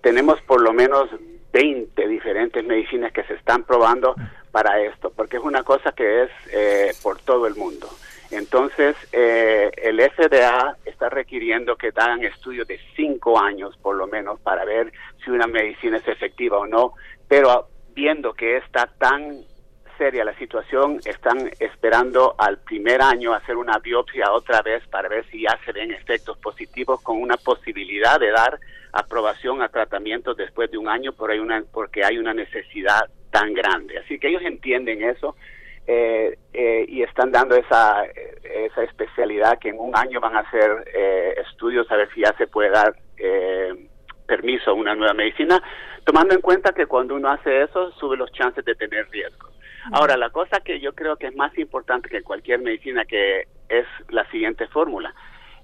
Tenemos 0.01 0.41
por 0.43 0.63
lo 0.63 0.73
menos 0.73 1.11
20 1.53 2.09
diferentes 2.09 2.65
medicinas 2.65 3.13
que 3.13 3.25
se 3.25 3.35
están 3.35 3.65
probando 3.65 4.15
para 4.51 4.81
esto, 4.81 5.13
porque 5.15 5.37
es 5.37 5.43
una 5.43 5.63
cosa 5.63 5.93
que 5.93 6.23
es 6.23 6.31
eh, 6.51 6.93
por 7.03 7.21
todo 7.21 7.47
el 7.47 7.55
mundo. 7.55 7.91
Entonces, 8.35 8.97
eh, 9.13 9.71
el 9.77 10.01
FDA 10.01 10.77
está 10.85 11.09
requiriendo 11.09 11.77
que 11.77 11.93
hagan 11.95 12.25
estudios 12.25 12.67
de 12.67 12.81
cinco 12.97 13.39
años, 13.39 13.77
por 13.79 13.97
lo 13.97 14.07
menos, 14.07 14.41
para 14.41 14.65
ver 14.65 14.93
si 15.25 15.31
una 15.31 15.47
medicina 15.47 15.99
es 15.99 16.09
efectiva 16.09 16.59
o 16.59 16.67
no. 16.67 16.95
Pero 17.29 17.69
viendo 17.95 18.35
que 18.35 18.57
está 18.57 18.87
tan 18.99 19.45
seria 19.97 20.25
la 20.25 20.37
situación, 20.37 21.01
están 21.05 21.51
esperando 21.61 22.35
al 22.39 22.59
primer 22.59 23.01
año 23.01 23.33
hacer 23.33 23.57
una 23.57 23.79
biopsia 23.79 24.33
otra 24.33 24.61
vez 24.63 24.87
para 24.89 25.09
ver 25.09 25.25
si 25.31 25.43
ya 25.43 25.59
se 25.65 25.73
ven 25.73 25.93
efectos 25.93 26.37
positivos 26.39 27.01
con 27.03 27.21
una 27.21 27.37
posibilidad 27.37 28.19
de 28.19 28.31
dar 28.31 28.59
aprobación 28.93 29.63
a 29.63 29.69
tratamientos 29.69 30.37
después 30.37 30.71
de 30.71 30.79
un 30.79 30.89
año 30.89 31.13
por 31.13 31.31
hay 31.31 31.39
una, 31.39 31.63
porque 31.73 32.05
hay 32.05 32.19
una 32.19 32.35
necesidad 32.35 33.09
tan 33.31 33.55
grande. 33.55 33.99
Así 33.99 34.19
que 34.19 34.29
ellos 34.29 34.43
entienden 34.43 35.03
eso 35.03 35.37
eh, 35.87 36.39
eh, 36.53 36.87
y 36.89 37.03
están 37.03 37.31
dando 37.31 37.57
esa, 37.57 38.05
esa 38.43 38.83
especialidad 38.83 39.59
que 39.59 39.71
en 39.71 39.79
un 39.79 39.97
año 39.97 40.21
van 40.21 40.37
a 40.37 40.41
hacer 40.41 40.85
eh, 40.95 41.35
estudios 41.47 41.91
a 41.91 41.97
ver 41.97 42.09
si 42.15 42.21
ya 42.21 42.35
se 42.39 42.47
puede 42.47 42.71
dar 42.71 42.95
eh, 43.19 43.75
permiso 44.27 44.71
a 44.71 44.75
una 44.75 44.95
nueva 44.95 45.15
medicina, 45.15 45.63
tomando 46.05 46.35
en 46.35 46.41
cuenta 46.41 46.73
que 46.73 46.87
cuando 46.87 47.15
uno 47.15 47.31
hace 47.31 47.63
eso 47.63 47.93
sube 47.93 48.17
los 48.17 48.33
chances 48.33 48.65
de 48.65 48.75
tener 48.75 49.09
riesgos. 49.11 49.53
Ahora, 49.93 50.17
la 50.17 50.31
cosa 50.31 50.61
que 50.61 50.81
yo 50.81 50.95
creo 50.95 51.17
que 51.17 51.27
es 51.27 51.37
más 51.37 51.57
importante 51.59 52.09
que 52.09 52.23
cualquier 52.23 52.61
medicina 52.61 53.05
que 53.05 53.49
es 53.69 53.87
la 54.09 54.29
siguiente 54.31 54.67
fórmula. 54.69 55.15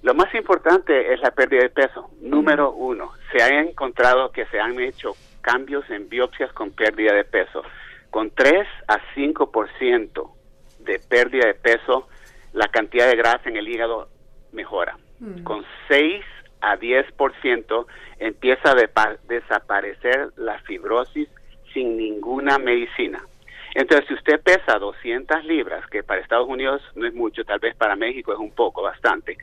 Lo 0.03 0.14
más 0.14 0.35
importante 0.35 1.12
es 1.12 1.21
la 1.21 1.31
pérdida 1.31 1.62
de 1.62 1.71
peso. 1.71 2.11
Número 2.21 2.73
uno, 2.73 3.12
se 3.33 3.43
ha 3.43 3.61
encontrado 3.61 4.33
que 4.33 4.47
se 4.47 4.59
han 4.59 4.79
hecho 4.81 5.14
cambios 5.41 5.89
en 5.91 6.09
biopsias 6.09 6.53
con 6.53 6.71
pérdida 6.71 7.14
de 7.14 7.25
peso. 7.25 7.62
Con 8.11 8.31
3 8.31 8.67
a 8.89 8.99
5% 9.15 10.31
de 10.81 10.99
pérdida 10.99 11.47
de 11.47 11.55
peso, 11.55 12.09
la 12.53 12.69
cantidad 12.69 13.09
de 13.09 13.17
grasa 13.17 13.49
en 13.49 13.57
el 13.57 13.69
hígado 13.69 14.09
mejora. 14.53 14.99
Con 15.45 15.65
6 15.89 16.25
a 16.63 16.77
10% 16.79 17.87
empieza 18.19 18.73
a 18.73 19.17
desaparecer 19.29 20.31
la 20.37 20.59
fibrosis 20.61 21.29
sin 21.73 21.97
ninguna 21.97 22.59
medicina. 22.59 23.23
Entonces, 23.75 24.09
si 24.09 24.15
usted 24.15 24.41
pesa 24.41 24.79
200 24.79 25.45
libras, 25.45 25.87
que 25.87 26.03
para 26.03 26.21
Estados 26.21 26.49
Unidos 26.49 26.83
no 26.97 27.07
es 27.07 27.15
mucho, 27.15 27.45
tal 27.45 27.61
vez 27.61 27.77
para 27.77 27.97
México 27.97 28.33
es 28.33 28.39
un 28.39 28.51
poco, 28.51 28.83
bastante, 28.83 29.37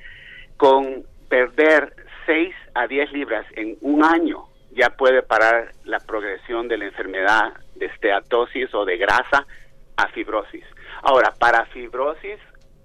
con 0.57 1.05
perder 1.29 1.93
6 2.25 2.53
a 2.73 2.87
10 2.87 3.11
libras 3.13 3.45
en 3.55 3.77
un 3.81 4.03
año 4.03 4.46
ya 4.77 4.91
puede 4.91 5.23
parar 5.23 5.71
la 5.85 5.99
progresión 5.99 6.67
de 6.67 6.77
la 6.77 6.85
enfermedad 6.85 7.53
de 7.75 7.87
esteatosis 7.87 8.73
o 8.75 8.85
de 8.85 8.97
grasa 8.97 9.45
a 9.97 10.07
fibrosis. 10.09 10.63
Ahora, 11.01 11.33
para 11.37 11.65
fibrosis, 11.65 12.37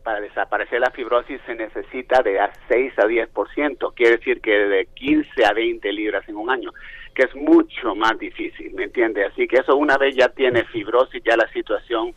para 0.02 0.20
desaparecer 0.20 0.80
la 0.80 0.90
fibrosis 0.90 1.38
se 1.44 1.54
necesita 1.54 2.22
de 2.22 2.40
a 2.40 2.50
6 2.68 2.98
a 2.98 3.04
10%, 3.04 3.92
quiere 3.94 4.16
decir 4.16 4.40
que 4.40 4.52
de 4.52 4.86
15 4.86 5.44
a 5.44 5.52
20 5.52 5.92
libras 5.92 6.26
en 6.28 6.36
un 6.36 6.50
año, 6.50 6.70
que 7.14 7.24
es 7.24 7.34
mucho 7.34 7.94
más 7.94 8.18
difícil, 8.18 8.72
¿me 8.72 8.84
entiende? 8.84 9.26
Así 9.26 9.46
que 9.46 9.56
eso 9.56 9.76
una 9.76 9.98
vez 9.98 10.16
ya 10.16 10.30
tiene 10.30 10.64
fibrosis, 10.64 11.22
ya 11.22 11.36
la 11.36 11.48
situación, 11.48 12.14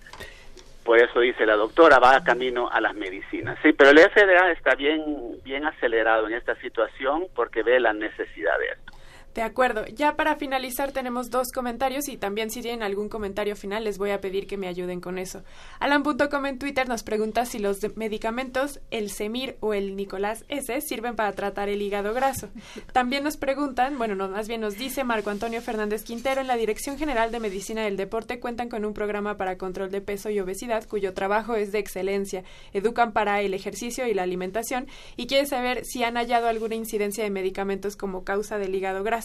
por 0.85 0.99
eso 0.99 1.19
dice 1.19 1.45
la 1.45 1.57
doctora, 1.57 1.99
va 1.99 2.23
camino 2.23 2.69
a 2.71 2.79
las 2.79 2.95
medicinas. 2.95 3.59
Sí, 3.61 3.73
pero 3.73 3.89
el 3.89 3.99
FDA 3.99 4.51
está 4.51 4.75
bien, 4.75 5.03
bien 5.43 5.65
acelerado 5.65 6.27
en 6.27 6.33
esta 6.33 6.55
situación 6.61 7.25
porque 7.35 7.61
ve 7.61 7.81
la 7.81 7.91
necesidad 7.91 8.57
de 8.57 8.67
esto. 8.67 8.94
De 9.35 9.41
acuerdo. 9.41 9.85
Ya 9.87 10.15
para 10.15 10.37
finalizar 10.37 10.93
tenemos 10.93 11.29
dos 11.29 11.51
comentarios 11.53 12.07
y 12.07 12.15
también 12.15 12.49
si 12.49 12.61
tienen 12.61 12.83
algún 12.83 13.09
comentario 13.09 13.57
final 13.57 13.83
les 13.83 13.97
voy 13.97 14.11
a 14.11 14.21
pedir 14.21 14.47
que 14.47 14.55
me 14.55 14.69
ayuden 14.69 15.01
con 15.01 15.17
eso. 15.17 15.43
Alan.com 15.81 16.45
en 16.45 16.57
Twitter 16.57 16.87
nos 16.87 17.03
pregunta 17.03 17.45
si 17.45 17.59
los 17.59 17.79
medicamentos, 17.97 18.79
el 18.91 19.09
Semir 19.09 19.57
o 19.59 19.73
el 19.73 19.97
Nicolás 19.97 20.45
S, 20.47 20.79
sirven 20.79 21.17
para 21.17 21.33
tratar 21.33 21.67
el 21.67 21.81
hígado 21.81 22.13
graso. 22.13 22.47
También 22.93 23.25
nos 23.25 23.35
preguntan, 23.35 23.97
bueno, 23.97 24.15
no, 24.15 24.29
más 24.29 24.47
bien 24.47 24.61
nos 24.61 24.77
dice 24.77 25.03
Marco 25.03 25.31
Antonio 25.31 25.61
Fernández 25.61 26.05
Quintero, 26.05 26.39
en 26.39 26.47
la 26.47 26.55
Dirección 26.55 26.97
General 26.97 27.29
de 27.29 27.41
Medicina 27.41 27.83
del 27.83 27.97
Deporte 27.97 28.39
cuentan 28.39 28.69
con 28.69 28.85
un 28.85 28.93
programa 28.93 29.35
para 29.35 29.57
control 29.57 29.91
de 29.91 29.99
peso 29.99 30.29
y 30.29 30.39
obesidad 30.39 30.87
cuyo 30.87 31.13
trabajo 31.13 31.55
es 31.55 31.73
de 31.73 31.79
excelencia. 31.79 32.45
Educan 32.71 33.11
para 33.11 33.41
el 33.41 33.53
ejercicio 33.53 34.07
y 34.07 34.13
la 34.13 34.23
alimentación 34.23 34.87
y 35.17 35.27
quieren 35.27 35.47
saber 35.47 35.83
si 35.83 36.05
han 36.05 36.15
hallado 36.15 36.47
alguna 36.47 36.75
incidencia 36.75 37.25
de 37.25 37.31
medicamentos 37.31 37.97
como 37.97 38.23
causa 38.23 38.57
del 38.57 38.73
hígado 38.73 39.03
graso. 39.03 39.24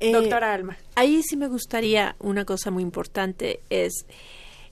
Eh, 0.00 0.12
Doctora 0.12 0.52
Alma. 0.52 0.76
Ahí 0.96 1.22
sí 1.22 1.36
me 1.36 1.46
gustaría 1.48 2.16
una 2.18 2.44
cosa 2.44 2.70
muy 2.70 2.82
importante 2.82 3.60
es 3.70 4.04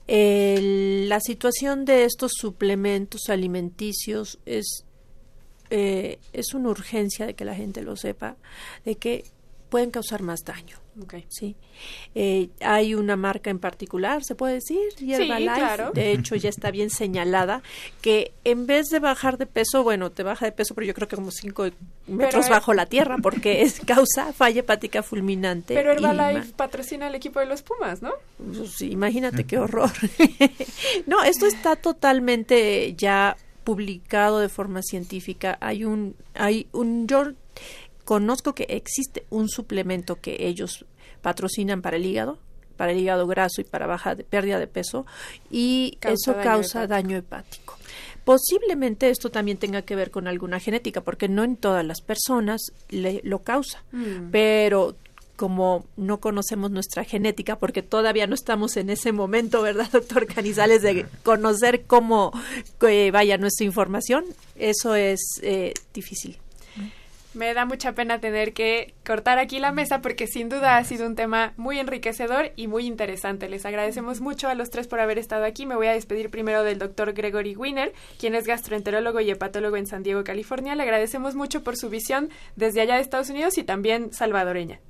el- 0.07 1.07
la 1.07 1.19
situación 1.21 1.85
de 1.85 2.03
estos 2.05 2.33
suplementos 2.35 3.29
alimenticios 3.29 4.39
es 4.45 4.85
eh, 5.73 6.19
es 6.33 6.53
una 6.53 6.67
urgencia 6.67 7.25
de 7.25 7.33
que 7.33 7.45
la 7.45 7.55
gente 7.55 7.81
lo 7.81 7.95
sepa 7.95 8.35
de 8.83 8.95
que 8.95 9.23
pueden 9.69 9.89
causar 9.89 10.21
más 10.21 10.41
daño. 10.43 10.77
Okay. 11.03 11.25
Sí. 11.29 11.55
Eh, 12.15 12.49
hay 12.59 12.95
una 12.95 13.15
marca 13.15 13.49
en 13.49 13.59
particular, 13.59 14.23
se 14.25 14.35
puede 14.35 14.55
decir, 14.55 14.77
Herbalife. 14.99 15.55
claro. 15.55 15.91
De 15.93 16.11
hecho, 16.11 16.35
ya 16.35 16.49
está 16.49 16.69
bien 16.69 16.89
señalada 16.89 17.63
que 18.01 18.33
en 18.43 18.67
vez 18.67 18.89
de 18.89 18.99
bajar 18.99 19.37
de 19.37 19.45
peso, 19.45 19.83
bueno, 19.83 20.11
te 20.11 20.23
baja 20.23 20.45
de 20.45 20.51
peso, 20.51 20.75
pero 20.75 20.85
yo 20.85 20.93
creo 20.93 21.07
que 21.07 21.15
como 21.15 21.31
5 21.31 21.69
metros 22.07 22.45
Pero, 22.45 22.55
bajo 22.55 22.73
la 22.73 22.87
tierra, 22.87 23.17
porque 23.23 23.61
es 23.61 23.79
causa 23.85 24.33
falla 24.33 24.59
hepática 24.59 25.01
fulminante. 25.01 25.73
Pero 25.73 25.93
Herbalife 25.93 26.53
patrocina 26.55 27.07
al 27.07 27.15
equipo 27.15 27.39
de 27.39 27.45
los 27.45 27.61
Pumas, 27.61 28.01
¿no? 28.01 28.11
pues, 28.37 28.71
sí, 28.71 28.91
imagínate 28.91 29.45
qué 29.45 29.57
horror. 29.57 29.91
no, 31.05 31.23
esto 31.23 31.45
está 31.45 31.77
totalmente 31.77 32.93
ya 32.95 33.37
publicado 33.63 34.39
de 34.39 34.49
forma 34.49 34.81
científica. 34.81 35.57
Hay 35.61 35.85
un, 35.85 36.15
hay 36.33 36.67
un, 36.73 37.07
yo 37.07 37.31
conozco 38.05 38.53
que 38.55 38.63
existe 38.69 39.25
un 39.29 39.49
suplemento 39.49 40.19
que 40.19 40.47
ellos 40.47 40.85
patrocinan 41.21 41.81
para 41.81 41.97
el 41.97 42.05
hígado, 42.05 42.39
para 42.77 42.91
el 42.91 42.99
hígado 42.99 43.27
graso 43.27 43.61
y 43.61 43.63
para 43.63 43.87
baja 43.87 44.15
de 44.15 44.23
pérdida 44.23 44.59
de 44.59 44.67
peso, 44.67 45.05
y 45.49 45.97
Causa 45.99 46.13
eso 46.13 46.31
daño 46.33 46.43
causa 46.43 46.83
hepático. 46.83 46.93
daño 46.93 47.17
hepático. 47.17 47.77
Posiblemente 48.25 49.09
esto 49.09 49.29
también 49.29 49.57
tenga 49.57 49.81
que 49.81 49.95
ver 49.95 50.11
con 50.11 50.27
alguna 50.27 50.59
genética, 50.59 51.01
porque 51.01 51.27
no 51.27 51.43
en 51.43 51.57
todas 51.57 51.85
las 51.85 52.01
personas 52.01 52.71
le, 52.89 53.21
lo 53.23 53.39
causa 53.39 53.83
Mm. 53.91 54.29
pero 54.31 54.95
como 55.35 55.85
no 55.97 56.19
conocemos 56.19 56.69
nuestra 56.69 57.03
genética, 57.03 57.57
porque 57.57 57.81
todavía 57.81 58.27
no 58.27 58.35
estamos 58.35 58.77
en 58.77 58.91
ese 58.91 59.11
momento, 59.11 59.63
¿verdad, 59.63 59.89
doctor 59.91 60.27
Canizales, 60.27 60.83
de 60.83 61.07
conocer 61.23 61.85
cómo 61.87 62.31
eh, 62.87 63.09
vaya 63.11 63.39
nuestra 63.39 63.65
información, 63.65 64.23
eso 64.55 64.93
es 64.93 65.19
eh, 65.41 65.73
difícil. 65.95 66.37
Me 67.33 67.53
da 67.53 67.63
mucha 67.63 67.93
pena 67.93 68.19
tener 68.19 68.51
que 68.51 68.93
cortar 69.05 69.39
aquí 69.39 69.59
la 69.59 69.71
mesa 69.71 70.01
porque 70.01 70.27
sin 70.27 70.49
duda 70.49 70.75
ha 70.75 70.83
sido 70.83 71.07
un 71.07 71.15
tema 71.15 71.53
muy 71.55 71.79
enriquecedor 71.79 72.51
y 72.57 72.67
muy 72.67 72.85
interesante. 72.85 73.47
Les 73.47 73.65
agradecemos 73.65 74.19
mucho 74.19 74.49
a 74.49 74.55
los 74.55 74.69
tres 74.69 74.87
por 74.87 74.99
haber 74.99 75.17
estado 75.17 75.45
aquí. 75.45 75.65
Me 75.65 75.75
voy 75.75 75.87
a 75.87 75.93
despedir 75.93 76.29
primero 76.29 76.65
del 76.65 76.77
doctor 76.77 77.13
Gregory 77.13 77.55
Wiener, 77.55 77.93
quien 78.19 78.35
es 78.35 78.45
gastroenterólogo 78.45 79.21
y 79.21 79.31
hepatólogo 79.31 79.77
en 79.77 79.87
San 79.87 80.03
Diego, 80.03 80.25
California. 80.25 80.75
Le 80.75 80.83
agradecemos 80.83 81.35
mucho 81.35 81.63
por 81.63 81.77
su 81.77 81.89
visión 81.89 82.29
desde 82.57 82.81
allá 82.81 82.95
de 82.95 83.01
Estados 83.01 83.29
Unidos 83.29 83.57
y 83.57 83.63
también 83.63 84.11
salvadoreña. 84.11 84.81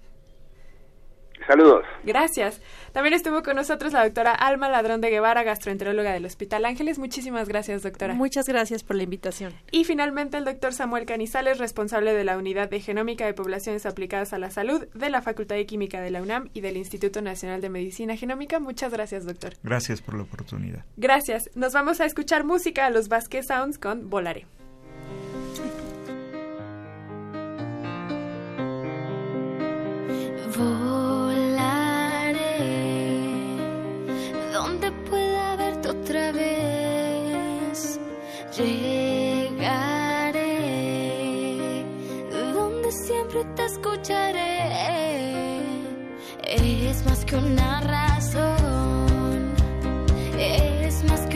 Saludos. 1.47 1.83
Gracias. 2.03 2.61
También 2.91 3.13
estuvo 3.13 3.41
con 3.41 3.55
nosotros 3.55 3.93
la 3.93 4.03
doctora 4.03 4.31
Alma 4.31 4.69
Ladrón 4.69 5.01
de 5.01 5.09
Guevara, 5.09 5.43
gastroenteróloga 5.43 6.11
del 6.13 6.25
Hospital 6.25 6.65
Ángeles. 6.65 6.99
Muchísimas 6.99 7.47
gracias, 7.47 7.83
doctora. 7.83 8.13
Muchas 8.13 8.47
gracias 8.47 8.83
por 8.83 8.95
la 8.95 9.03
invitación. 9.03 9.53
Y 9.71 9.85
finalmente 9.85 10.37
el 10.37 10.45
doctor 10.45 10.73
Samuel 10.73 11.05
Canizales, 11.05 11.57
responsable 11.57 12.13
de 12.13 12.23
la 12.23 12.37
Unidad 12.37 12.69
de 12.69 12.79
Genómica 12.79 13.25
de 13.25 13.33
Poblaciones 13.33 13.85
Aplicadas 13.85 14.33
a 14.33 14.37
la 14.39 14.51
Salud 14.51 14.87
de 14.93 15.09
la 15.09 15.21
Facultad 15.21 15.55
de 15.55 15.65
Química 15.65 16.01
de 16.01 16.11
la 16.11 16.21
UNAM 16.21 16.49
y 16.53 16.61
del 16.61 16.77
Instituto 16.77 17.21
Nacional 17.21 17.61
de 17.61 17.69
Medicina 17.69 18.15
Genómica. 18.15 18.59
Muchas 18.59 18.91
gracias, 18.91 19.25
doctor. 19.25 19.53
Gracias 19.63 20.01
por 20.01 20.15
la 20.15 20.23
oportunidad. 20.23 20.85
Gracias. 20.97 21.49
Nos 21.55 21.73
vamos 21.73 22.01
a 22.01 22.05
escuchar 22.05 22.43
música 22.43 22.85
a 22.85 22.89
los 22.89 23.07
Vasquez 23.07 23.47
Sounds 23.47 23.77
con 23.77 24.09
Volaré. 24.09 24.45
Volaré 30.57 31.20
otra 36.11 36.31
vez. 36.33 37.99
Llegaré 38.57 39.55
donde 42.53 42.91
siempre 42.91 43.45
te 43.55 43.65
escucharé. 43.65 44.51
Es 46.43 47.05
más 47.05 47.23
que 47.23 47.37
una 47.37 47.79
razón, 47.81 49.53
es 50.37 51.03
más 51.05 51.21
que 51.27 51.30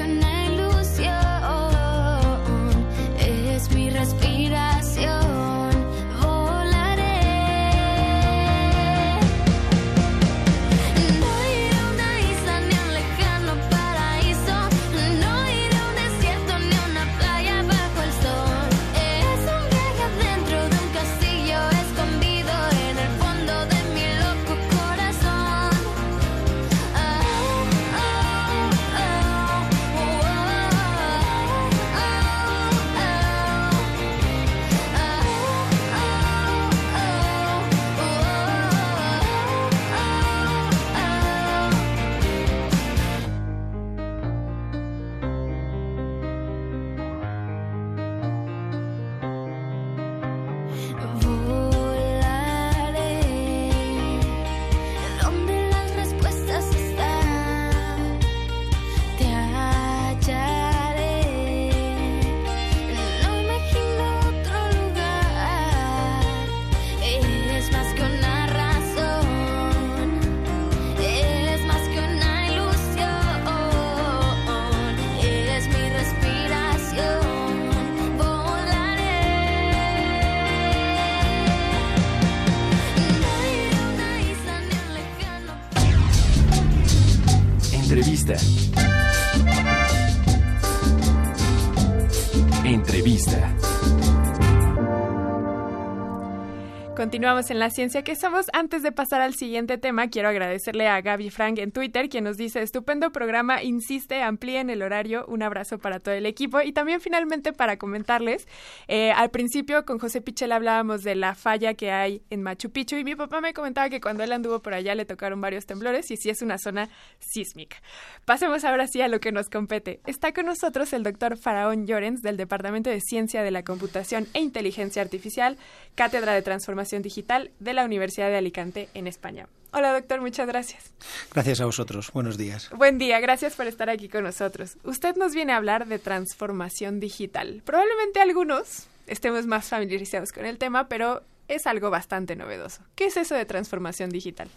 Continuamos 97.16 97.50
en 97.50 97.60
la 97.60 97.70
ciencia 97.70 98.04
que 98.04 98.18
somos. 98.18 98.48
Antes 98.52 98.84
de 98.84 98.92
pasar 98.92 99.22
al 99.22 99.36
siguiente 99.36 99.78
tema, 99.78 100.10
quiero 100.10 100.28
agradecerle 100.28 100.90
a 100.90 101.00
Gaby 101.00 101.30
Frank 101.30 101.60
en 101.60 101.72
Twitter, 101.72 102.10
quien 102.10 102.26
nos 102.26 102.36
dice, 102.36 102.62
estupendo 102.62 103.14
programa, 103.14 103.64
insiste, 103.64 104.22
amplíen 104.22 104.70
el 104.70 104.82
horario. 104.82 105.26
Un 105.30 105.42
abrazo 105.42 105.78
para 105.78 106.02
todo 106.02 106.14
el 106.14 106.26
equipo. 106.26 106.60
Y 106.60 106.74
también 106.74 107.00
finalmente 107.00 107.54
para 107.54 107.78
comentarles, 107.78 108.50
eh, 108.90 109.14
al 109.14 109.30
principio 109.30 109.86
con 109.86 109.98
José 109.98 110.20
Pichel 110.20 110.52
hablábamos 110.52 111.04
de 111.04 111.16
la 111.16 111.36
falla 111.36 111.76
que 111.76 111.90
hay 111.90 112.22
en 112.32 112.44
Machu 112.44 112.70
Picchu 112.70 112.98
y 112.98 113.06
mi 113.06 113.16
papá 113.16 113.40
me 113.40 113.54
comentaba 113.54 113.90
que 113.90 114.02
cuando 114.02 114.22
él 114.22 114.34
anduvo 114.34 114.60
por 114.60 114.74
allá 114.74 114.94
le 114.94 115.06
tocaron 115.06 115.40
varios 115.40 115.66
temblores 115.66 116.12
y 116.12 116.18
sí 116.18 116.30
es 116.30 116.42
una 116.42 116.58
zona 116.58 116.90
sísmica. 117.20 117.78
Pasemos 118.26 118.66
ahora 118.66 118.88
sí 118.88 119.00
a 119.00 119.08
lo 119.08 119.22
que 119.22 119.32
nos 119.32 119.50
compete. 119.50 120.02
Está 120.06 120.34
con 120.34 120.48
nosotros 120.48 120.92
el 120.92 121.04
doctor 121.04 121.38
Faraón 121.38 121.88
Llorens 121.88 122.22
del 122.22 122.36
Departamento 122.36 122.90
de 122.90 123.00
Ciencia 123.00 123.42
de 123.42 123.52
la 123.52 123.64
Computación 123.64 124.28
e 124.34 124.42
Inteligencia 124.42 125.02
Artificial, 125.02 125.58
Cátedra 125.96 126.34
de 126.34 126.42
Transformación 126.42 127.05
Digital 127.06 127.52
de 127.60 127.74
la 127.74 127.86
Universidad 127.86 128.30
de 128.30 128.38
Alicante 128.38 128.90
en 128.96 129.06
España. 129.08 129.48
Hola 129.72 129.94
doctor, 129.94 130.22
muchas 130.22 130.48
gracias. 130.48 130.92
Gracias 131.32 131.62
a 131.62 131.66
vosotros. 131.66 132.12
Buenos 132.12 132.38
días. 132.38 132.70
Buen 132.76 132.98
día, 132.98 133.20
gracias 133.20 133.56
por 133.56 133.68
estar 133.68 133.90
aquí 133.90 134.10
con 134.10 134.24
nosotros. 134.24 134.78
Usted 134.84 135.16
nos 135.16 135.36
viene 135.36 135.54
a 135.54 135.58
hablar 135.58 135.88
de 135.88 136.00
transformación 136.00 137.00
digital. 137.00 137.62
Probablemente 137.64 138.20
algunos 138.22 138.88
estemos 139.06 139.46
más 139.46 139.68
familiarizados 139.68 140.32
con 140.32 140.46
el 140.46 140.58
tema, 140.58 140.88
pero 140.88 141.22
es 141.48 141.68
algo 141.68 141.90
bastante 141.90 142.36
novedoso. 142.36 142.82
¿Qué 142.96 143.06
es 143.06 143.18
eso 143.18 143.36
de 143.36 143.46
transformación 143.46 144.10
digital? 144.10 144.50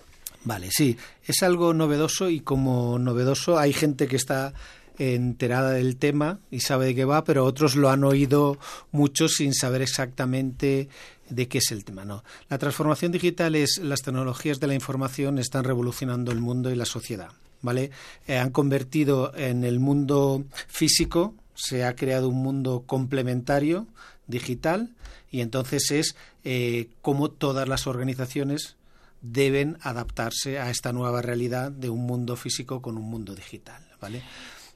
Vale, 0.44 0.70
sí, 0.70 0.96
es 1.26 1.42
algo 1.42 1.74
novedoso 1.74 2.30
y 2.30 2.40
como 2.40 2.98
novedoso 2.98 3.58
hay 3.58 3.72
gente 3.72 4.06
que 4.08 4.16
está 4.16 4.54
enterada 4.98 5.72
del 5.72 5.96
tema 5.96 6.40
y 6.50 6.60
sabe 6.60 6.86
de 6.86 6.94
qué 6.94 7.04
va, 7.04 7.24
pero 7.24 7.44
otros 7.44 7.76
lo 7.76 7.90
han 7.90 8.04
oído 8.04 8.58
mucho 8.90 9.28
sin 9.28 9.54
saber 9.54 9.82
exactamente 9.82 10.88
de 11.28 11.48
qué 11.48 11.58
es 11.58 11.70
el 11.70 11.84
tema. 11.84 12.04
No, 12.04 12.24
la 12.48 12.58
transformación 12.58 13.12
digital 13.12 13.54
es 13.54 13.78
las 13.78 14.02
tecnologías 14.02 14.60
de 14.60 14.66
la 14.66 14.74
información 14.74 15.38
están 15.38 15.64
revolucionando 15.64 16.32
el 16.32 16.40
mundo 16.40 16.70
y 16.70 16.76
la 16.76 16.84
sociedad. 16.84 17.30
¿Vale? 17.60 17.90
Eh, 18.28 18.38
han 18.38 18.50
convertido 18.50 19.34
en 19.34 19.64
el 19.64 19.80
mundo 19.80 20.44
físico, 20.68 21.34
se 21.54 21.84
ha 21.84 21.96
creado 21.96 22.28
un 22.28 22.36
mundo 22.36 22.84
complementario, 22.86 23.88
digital, 24.28 24.94
y 25.30 25.40
entonces 25.40 25.90
es 25.90 26.16
eh, 26.44 26.88
cómo 27.02 27.30
todas 27.30 27.68
las 27.68 27.88
organizaciones 27.88 28.76
deben 29.22 29.76
adaptarse 29.82 30.60
a 30.60 30.70
esta 30.70 30.92
nueva 30.92 31.20
realidad 31.20 31.72
de 31.72 31.90
un 31.90 32.06
mundo 32.06 32.36
físico 32.36 32.80
con 32.80 32.96
un 32.96 33.10
mundo 33.10 33.34
digital, 33.34 33.82
¿vale? 34.00 34.22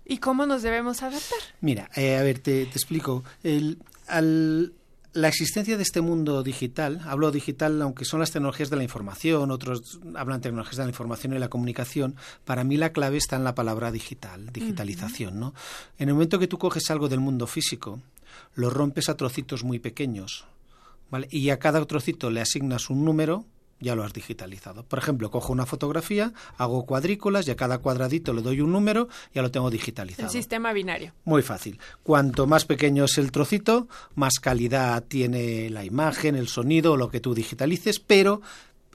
¿Y 0.04 0.18
cómo 0.18 0.46
nos 0.46 0.62
debemos 0.62 1.02
adaptar? 1.02 1.38
Mira, 1.60 1.88
eh, 1.94 2.16
a 2.16 2.22
ver, 2.22 2.40
te, 2.40 2.66
te 2.66 2.72
explico. 2.72 3.22
El, 3.44 3.78
al, 4.08 4.72
la 5.12 5.28
existencia 5.28 5.76
de 5.76 5.82
este 5.82 6.00
mundo 6.00 6.42
digital, 6.42 7.00
hablo 7.04 7.30
digital 7.30 7.80
aunque 7.82 8.04
son 8.04 8.20
las 8.20 8.30
tecnologías 8.30 8.70
de 8.70 8.76
la 8.76 8.82
información, 8.82 9.50
otros 9.50 10.00
hablan 10.14 10.40
de 10.40 10.44
tecnologías 10.44 10.76
de 10.76 10.84
la 10.84 10.90
información 10.90 11.34
y 11.34 11.38
la 11.38 11.50
comunicación, 11.50 12.16
para 12.44 12.64
mí 12.64 12.76
la 12.76 12.92
clave 12.92 13.18
está 13.18 13.36
en 13.36 13.44
la 13.44 13.54
palabra 13.54 13.92
digital, 13.92 14.52
digitalización, 14.52 15.38
¿no? 15.38 15.54
En 15.98 16.08
el 16.08 16.14
momento 16.14 16.38
que 16.38 16.48
tú 16.48 16.58
coges 16.58 16.90
algo 16.90 17.08
del 17.08 17.20
mundo 17.20 17.46
físico, 17.46 18.00
lo 18.54 18.70
rompes 18.70 19.08
a 19.08 19.16
trocitos 19.16 19.64
muy 19.64 19.78
pequeños, 19.78 20.46
¿vale? 21.10 21.28
Y 21.30 21.50
a 21.50 21.58
cada 21.58 21.84
trocito 21.84 22.30
le 22.30 22.40
asignas 22.40 22.88
un 22.88 23.04
número, 23.04 23.44
ya 23.82 23.94
lo 23.94 24.04
has 24.04 24.12
digitalizado. 24.12 24.84
Por 24.84 24.98
ejemplo, 24.98 25.30
cojo 25.30 25.52
una 25.52 25.66
fotografía, 25.66 26.32
hago 26.56 26.86
cuadrículas 26.86 27.46
y 27.46 27.50
a 27.50 27.56
cada 27.56 27.78
cuadradito 27.78 28.32
le 28.32 28.40
doy 28.40 28.60
un 28.60 28.72
número, 28.72 29.08
ya 29.34 29.42
lo 29.42 29.50
tengo 29.50 29.70
digitalizado. 29.70 30.28
El 30.28 30.32
sistema 30.32 30.72
binario. 30.72 31.12
Muy 31.24 31.42
fácil. 31.42 31.78
Cuanto 32.02 32.46
más 32.46 32.64
pequeño 32.64 33.04
es 33.04 33.18
el 33.18 33.32
trocito, 33.32 33.88
más 34.14 34.38
calidad 34.40 35.04
tiene 35.04 35.68
la 35.68 35.84
imagen, 35.84 36.36
el 36.36 36.48
sonido, 36.48 36.96
lo 36.96 37.10
que 37.10 37.20
tú 37.20 37.34
digitalices, 37.34 37.98
pero 37.98 38.40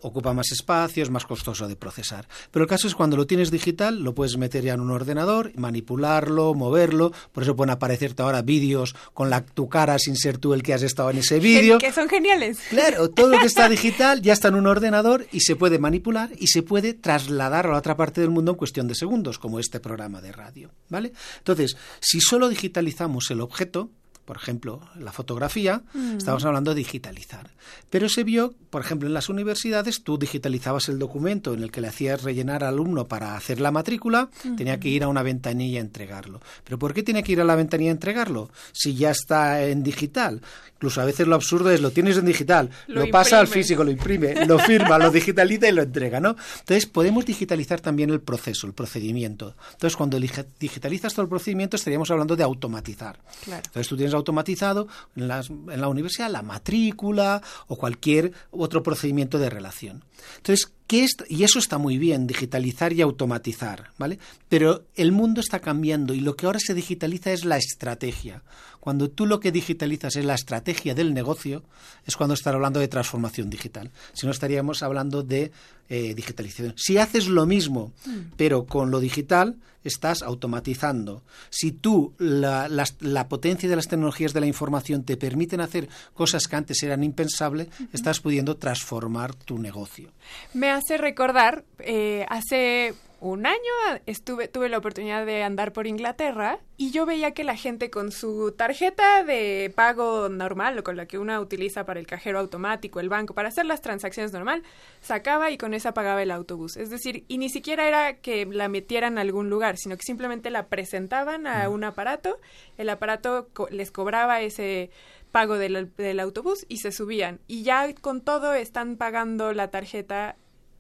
ocupa 0.02 0.34
más 0.34 0.52
espacio, 0.52 1.04
es 1.04 1.10
más 1.10 1.26
costoso 1.26 1.68
de 1.68 1.76
procesar. 1.76 2.28
Pero 2.52 2.64
el 2.64 2.70
caso 2.70 2.88
es 2.88 2.96
cuando 2.96 3.18
lo 3.18 3.28
tienes 3.28 3.52
digital, 3.52 4.02
lo 4.04 4.14
puedes 4.14 4.38
meter 4.38 4.64
ya 4.64 4.74
en 4.74 4.82
un 4.82 4.92
ordenador, 4.92 5.52
manipularlo, 5.56 6.54
moverlo. 6.54 7.12
Por 7.32 7.44
eso 7.44 7.56
pueden 7.56 7.72
aparecerte 7.72 8.22
ahora 8.22 8.42
vídeos 8.42 8.96
con 9.14 9.30
la, 9.30 9.46
tu 9.46 9.70
cara 9.70 9.98
sin 10.00 10.16
ser 10.16 10.38
tú 10.38 10.54
el 10.54 10.64
que 10.64 10.74
has 10.74 10.84
estado 10.84 11.10
en 11.10 11.18
ese 11.18 11.40
vídeo. 11.40 11.78
Que 11.78 11.92
son 11.92 12.10
geniales. 12.10 12.60
Claro, 12.70 13.10
todo 13.10 13.28
lo 13.28 13.40
que 13.40 13.48
está 13.48 13.70
digital 13.78 14.22
ya 14.22 14.34
está 14.34 14.50
en 14.50 14.56
un 14.56 14.68
ordenador 14.68 15.28
y 15.32 15.42
se 15.42 15.56
puede 15.56 15.80
manipular 15.80 16.32
y 16.38 16.48
se 16.48 16.64
puede 16.64 16.94
trasladar 16.94 17.68
a 17.68 17.72
la 17.72 17.78
otra 17.78 17.98
parte 17.98 18.22
del 18.22 18.30
mundo 18.30 18.52
en 18.52 18.58
cuestión 18.58 18.88
de 18.88 18.96
segundos, 18.96 19.40
como 19.40 19.60
este 19.60 19.80
programa 19.80 20.22
de 20.22 20.32
radio. 20.32 20.72
¿Vale? 20.90 21.14
Entonces, 21.40 21.78
si 22.00 22.20
solo 22.22 22.50
digitalizamos 22.50 23.30
el 23.32 23.42
objeto, 23.42 23.92
por 24.28 24.36
ejemplo, 24.36 24.82
la 25.00 25.14
fotografía, 25.14 25.82
Mm. 25.94 26.18
estamos 26.18 26.44
hablando 26.44 26.72
de 26.72 26.80
digitalizar. 26.80 27.50
Pero 27.90 28.10
se 28.10 28.26
vio, 28.26 28.54
por 28.70 28.82
ejemplo, 28.82 29.08
en 29.08 29.14
las 29.14 29.30
universidades, 29.30 30.04
tú 30.04 30.18
digitalizabas 30.18 30.90
el 30.90 31.00
documento 31.00 31.54
en 31.54 31.64
el 31.64 31.72
que 31.72 31.80
le 31.80 31.88
hacías 31.88 32.22
rellenar 32.24 32.64
al 32.66 32.74
alumno 32.74 33.08
para 33.08 33.36
hacer 33.38 33.62
la 33.62 33.72
matrícula, 33.72 34.30
tenía 34.58 34.80
que 34.82 34.90
ir 34.90 35.04
a 35.04 35.08
una 35.08 35.24
ventanilla 35.24 35.80
a 35.80 35.82
entregarlo. 35.82 36.42
¿Pero 36.66 36.78
por 36.78 36.94
qué 36.94 37.04
tiene 37.04 37.24
que 37.24 37.32
ir 37.32 37.40
a 37.42 37.46
la 37.46 37.56
ventanilla 37.56 37.92
a 37.92 37.94
entregarlo? 37.94 38.52
Si 38.74 38.94
ya 38.96 39.12
está 39.12 39.64
en 39.64 39.82
digital. 39.82 40.42
Incluso 40.76 41.02
a 41.02 41.06
veces 41.06 41.26
lo 41.26 41.36
absurdo 41.36 41.72
es, 41.72 41.82
lo 41.82 41.90
tienes 41.92 42.18
en 42.18 42.26
digital, 42.26 42.70
Lo 42.88 43.06
lo, 43.06 43.12
pasa 43.12 43.40
al 43.40 43.48
físico, 43.48 43.84
lo 43.84 43.90
imprime, 43.92 44.46
lo 44.46 44.60
firma, 44.60 45.00
lo 45.00 45.10
digitaliza 45.10 45.70
y 45.70 45.72
lo 45.72 45.82
entrega, 45.82 46.20
¿no? 46.20 46.36
Entonces, 46.60 46.86
podemos 46.86 47.26
digitalizar 47.26 47.82
también 47.82 48.10
el 48.12 48.20
proceso, 48.22 48.68
el 48.68 48.74
procedimiento. 48.74 49.56
Entonces, 49.72 49.96
cuando 49.98 50.20
digi- 50.20 50.46
digitalizas 50.60 51.14
todo 51.14 51.24
el 51.24 51.30
procedimiento, 51.30 51.78
estaríamos 51.78 52.12
hablando 52.12 52.36
de 52.36 52.44
automatizar. 52.44 53.18
Claro. 53.46 53.64
Entonces 53.66 53.88
tú 53.88 53.96
tienes 53.98 54.14
automatizado 54.18 54.88
en, 55.16 55.24
en 55.24 55.82
la 55.82 55.88
universidad 55.88 56.30
la 56.30 56.42
matrícula 56.42 57.42
o 57.68 57.78
cualquier 57.78 58.34
otro 58.52 58.84
procedimiento 58.84 59.40
de 59.40 59.50
relación. 59.50 60.04
Entonces, 60.38 60.72
Y 60.90 61.44
eso 61.44 61.60
está 61.60 61.78
muy 61.78 61.98
bien, 61.98 62.28
digitalizar 62.28 62.94
y 62.94 63.02
automatizar, 63.02 63.92
¿vale? 63.98 64.20
Pero 64.48 64.86
el 64.96 65.12
mundo 65.12 65.42
está 65.42 65.60
cambiando 65.60 66.14
y 66.14 66.22
lo 66.22 66.36
que 66.36 66.46
ahora 66.46 66.60
se 66.60 66.74
digitaliza 66.74 67.32
es 67.32 67.44
la 67.44 67.58
estrategia. 67.58 68.42
Cuando 68.80 69.10
tú 69.10 69.26
lo 69.26 69.42
que 69.42 69.52
digitalizas 69.52 70.16
es 70.16 70.24
la 70.24 70.36
estrategia 70.36 70.96
del 70.96 71.14
negocio, 71.14 71.64
es 72.06 72.16
cuando 72.16 72.34
estar 72.34 72.56
hablando 72.56 72.80
de 72.80 72.88
transformación 72.88 73.50
digital. 73.50 73.92
Si 74.14 74.26
no, 74.26 74.32
estaríamos 74.32 74.82
hablando 74.82 75.24
de 75.24 75.52
eh, 75.90 76.14
digitalización. 76.16 76.74
Si 76.78 76.98
haces 76.98 77.28
lo 77.28 77.46
mismo, 77.46 77.92
pero 78.38 78.66
con 78.66 78.90
lo 78.90 79.02
digital, 79.02 79.58
estás 79.88 80.22
automatizando. 80.22 81.24
Si 81.50 81.72
tú, 81.72 82.14
la, 82.18 83.28
potencia 83.30 83.68
de 83.68 83.76
las 83.76 83.88
tecnologías 83.88 84.34
de 84.34 84.42
la 84.42 84.48
información 84.48 85.04
te 85.04 85.18
permiten 85.18 85.62
hacer 85.62 85.90
cosas 86.14 86.48
que 86.48 86.56
antes 86.56 86.84
eran 86.84 87.04
impensables, 87.04 87.70
estás 87.94 88.20
pudiendo 88.20 88.58
transformar 88.58 89.34
tu 89.34 89.58
negocio. 89.58 90.12
Me 90.54 90.70
hace 90.78 90.98
recordar, 90.98 91.64
eh, 91.80 92.26
hace 92.30 92.94
un 93.20 93.48
año 93.48 93.58
estuve, 94.06 94.48
tuve 94.48 94.70
la 94.70 94.78
oportunidad 94.78 95.26
de 95.26 95.42
andar 95.42 95.74
por 95.74 95.88
Inglaterra 95.88 96.60
y 96.78 96.92
yo 96.92 97.08
veía 97.08 97.32
que 97.32 97.44
la 97.44 97.56
gente 97.56 97.90
con 97.90 98.12
su 98.12 98.52
tarjeta 98.52 99.24
de 99.24 99.74
pago 99.76 100.30
normal 100.30 100.78
o 100.78 100.84
con 100.84 100.96
la 100.98 101.08
que 101.08 101.18
una 101.18 101.40
utiliza 101.40 101.84
para 101.84 102.00
el 102.00 102.06
cajero 102.06 102.38
automático, 102.38 103.00
el 103.00 103.10
banco, 103.10 103.34
para 103.34 103.48
hacer 103.50 103.66
las 103.66 103.82
transacciones 103.82 104.34
normal, 104.34 104.62
sacaba 105.02 105.50
y 105.50 105.58
con 105.58 105.74
esa 105.74 105.96
pagaba 105.96 106.22
el 106.22 106.30
autobús. 106.30 106.78
Es 106.78 106.92
decir, 106.92 107.26
y 107.28 107.40
ni 107.40 107.50
siquiera 107.50 107.88
era 107.88 108.18
que 108.18 108.46
la 108.46 108.70
metieran 108.70 109.18
a 109.18 109.22
algún 109.22 109.50
lugar, 109.50 109.78
sino 109.78 109.98
que 109.98 110.04
simplemente 110.04 110.52
la 110.52 110.68
presentaban 110.68 111.48
a 111.48 111.70
un 111.70 111.84
aparato, 111.84 112.40
el 112.78 112.88
aparato 112.88 113.50
co- 113.52 113.68
les 113.72 113.90
cobraba 113.90 114.42
ese 114.42 114.92
pago 115.32 115.58
del, 115.58 115.92
del 115.98 116.20
autobús 116.20 116.68
y 116.70 116.78
se 116.78 116.92
subían. 116.92 117.40
Y 117.48 117.64
ya 117.64 117.92
con 117.96 118.22
todo 118.22 118.54
están 118.54 118.96
pagando 118.96 119.54
la 119.54 119.72
tarjeta 119.72 120.36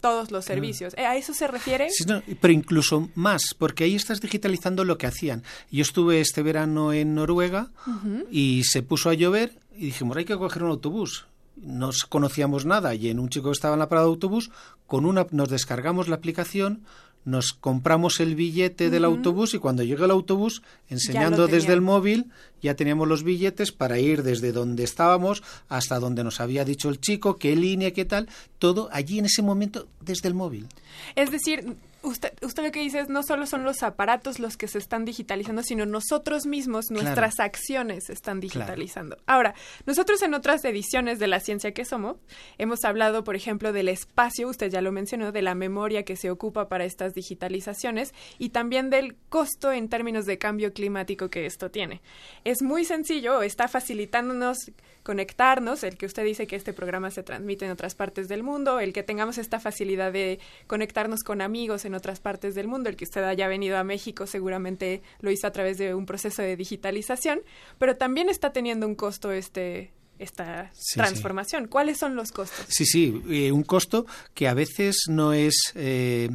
todos 0.07 0.31
los 0.31 0.45
servicios. 0.45 0.93
¿Eh, 0.97 1.05
¿A 1.05 1.15
eso 1.15 1.33
se 1.33 1.47
refiere? 1.47 1.89
Sí, 1.89 2.05
no, 2.05 2.21
pero 2.41 2.53
incluso 2.53 3.09
más, 3.15 3.53
porque 3.57 3.83
ahí 3.83 3.95
estás 3.95 4.21
digitalizando 4.21 4.83
lo 4.85 4.97
que 4.97 5.07
hacían. 5.07 5.43
Yo 5.71 5.81
estuve 5.81 6.19
este 6.21 6.41
verano 6.43 6.93
en 6.93 7.15
Noruega 7.15 7.69
Ujú. 7.85 8.25
y 8.31 8.63
se 8.63 8.81
puso 8.83 9.09
a 9.09 9.13
llover 9.13 9.59
y 9.75 9.85
dijimos, 9.87 10.17
hay 10.17 10.25
que 10.25 10.37
coger 10.37 10.63
un 10.63 10.71
autobús. 10.71 11.25
No 11.55 11.89
conocíamos 12.09 12.65
nada 12.65 12.93
y 12.93 13.09
en 13.09 13.19
un 13.19 13.29
chico 13.29 13.47
que 13.49 13.53
estaba 13.53 13.73
en 13.73 13.79
la 13.79 13.89
parada 13.89 14.05
de 14.07 14.11
autobús, 14.13 14.51
con 14.85 15.05
una 15.05 15.25
nos 15.31 15.49
descargamos 15.49 16.07
la 16.07 16.15
aplicación, 16.15 16.83
nos 17.27 17.51
compramos 17.51 18.21
el 18.21 18.35
billete 18.35 18.89
del 18.89 19.03
autobús 19.03 19.53
y 19.53 19.59
cuando 19.59 19.83
llega 19.83 20.05
el 20.05 20.11
autobús, 20.11 20.61
enseñando 20.89 21.47
desde 21.47 21.73
el 21.73 21.81
móvil, 21.81 22.27
ya 22.61 22.75
teníamos 22.75 23.05
los 23.05 23.23
billetes 23.23 23.73
para 23.73 23.99
ir 23.99 24.23
desde 24.23 24.53
donde 24.53 24.85
estábamos 24.85 25.43
hasta 25.67 25.99
donde 25.99 26.23
nos 26.23 26.39
había 26.39 26.63
dicho 26.63 26.87
el 26.87 27.01
chico, 27.01 27.35
qué 27.35 27.53
línea, 27.57 27.91
qué 27.91 28.05
tal, 28.05 28.29
todo 28.59 28.87
allí 28.93 29.19
en 29.19 29.25
ese 29.25 29.41
momento 29.41 29.89
desde 29.99 30.29
el 30.29 30.35
móvil. 30.35 30.67
Es 31.15 31.29
decir, 31.29 31.75
usted, 32.07 32.33
usted 32.41 32.63
lo 32.63 32.71
que 32.71 32.79
dice 32.79 32.99
es 32.99 33.09
no 33.09 33.23
solo 33.23 33.45
son 33.45 33.63
los 33.63 33.83
aparatos 33.83 34.39
los 34.39 34.57
que 34.57 34.67
se 34.67 34.77
están 34.77 35.05
digitalizando, 35.05 35.61
sino 35.63 35.85
nosotros 35.85 36.45
mismos, 36.45 36.87
Claro. 36.87 37.03
nuestras 37.03 37.39
acciones 37.39 38.05
se 38.05 38.13
están 38.13 38.39
digitalizando. 38.39 39.17
Ahora, 39.25 39.53
nosotros 39.85 40.21
en 40.21 40.33
otras 40.33 40.63
ediciones 40.65 41.19
de 41.19 41.27
La 41.27 41.39
Ciencia 41.39 41.73
que 41.73 41.85
Somos 41.85 42.17
hemos 42.57 42.83
hablado, 42.85 43.23
por 43.23 43.35
ejemplo, 43.35 43.73
del 43.73 43.89
espacio, 43.89 44.47
usted 44.47 44.69
ya 44.69 44.81
lo 44.81 44.91
mencionó, 44.91 45.31
de 45.31 45.41
la 45.41 45.55
memoria 45.55 46.03
que 46.03 46.15
se 46.15 46.31
ocupa 46.31 46.67
para 46.69 46.85
estas 46.85 47.13
digitalizaciones 47.13 48.13
y 48.39 48.49
también 48.49 48.89
del 48.89 49.15
costo 49.29 49.71
en 49.71 49.89
términos 49.89 50.25
de 50.25 50.37
cambio 50.37 50.73
climático 50.73 51.29
que 51.29 51.45
esto 51.45 51.71
tiene. 51.71 52.01
Es 52.43 52.61
muy 52.61 52.85
sencillo, 52.85 53.41
está 53.41 53.67
facilitándonos 53.67 54.71
conectarnos, 55.03 55.83
el 55.83 55.97
que 55.97 56.05
usted 56.05 56.25
dice 56.25 56.47
que 56.47 56.57
este 56.57 56.73
programa 56.73 57.11
se 57.11 57.23
transmite 57.23 57.63
en 57.65 57.71
otras 57.71 57.95
partes 57.95 58.27
del 58.27 58.43
mundo, 58.43 58.81
el 58.81 58.91
que 58.91 59.03
tengamos 59.03 59.37
esta 59.37 59.57
facilidad 59.59 60.11
de 60.11 60.39
conectarnos 60.67 61.23
con 61.23 61.41
amigos 61.41 61.85
en 61.85 61.95
otras 61.97 62.19
partes 62.19 62.55
del 62.55 62.67
mundo, 62.67 62.89
el 62.89 62.95
que 62.95 63.03
usted 63.03 63.23
haya 63.23 63.47
venido 63.47 63.77
a 63.77 63.83
México 63.83 64.25
seguramente 64.27 65.01
lo 65.19 65.31
hizo 65.31 65.47
a 65.47 65.51
través 65.51 65.77
de 65.77 65.93
un 65.93 66.05
proceso 66.05 66.41
de 66.41 66.55
digitalización, 66.55 67.41
pero 67.79 67.95
también 67.97 68.29
está 68.29 68.53
teniendo 68.53 68.87
un 68.87 68.95
costo 68.95 69.31
este 69.31 69.91
esta 70.19 70.71
Sí, 70.73 70.95
transformación. 70.95 71.67
¿Cuáles 71.67 71.99
son 71.99 72.15
los 72.15 72.31
costos? 72.31 72.65
Sí, 72.69 72.85
sí, 72.87 73.21
eh, 73.29 73.51
un 73.51 73.63
costo 73.63 74.05
que 74.33 74.47
a 74.47 74.55
veces 74.55 75.03
no 75.09 75.33
es... 75.33 75.55
eh, 75.75 76.29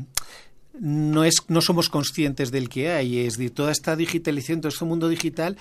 no, 0.78 1.24
es, 1.24 1.34
no 1.48 1.60
somos 1.60 1.88
conscientes 1.88 2.50
del 2.50 2.68
que 2.68 2.90
hay, 2.90 3.18
es 3.20 3.36
decir, 3.36 3.52
toda 3.52 3.72
esta 3.72 3.94
digitalización, 3.96 4.60
todo 4.60 4.68
este 4.70 4.84
mundo 4.84 5.08
digital 5.08 5.56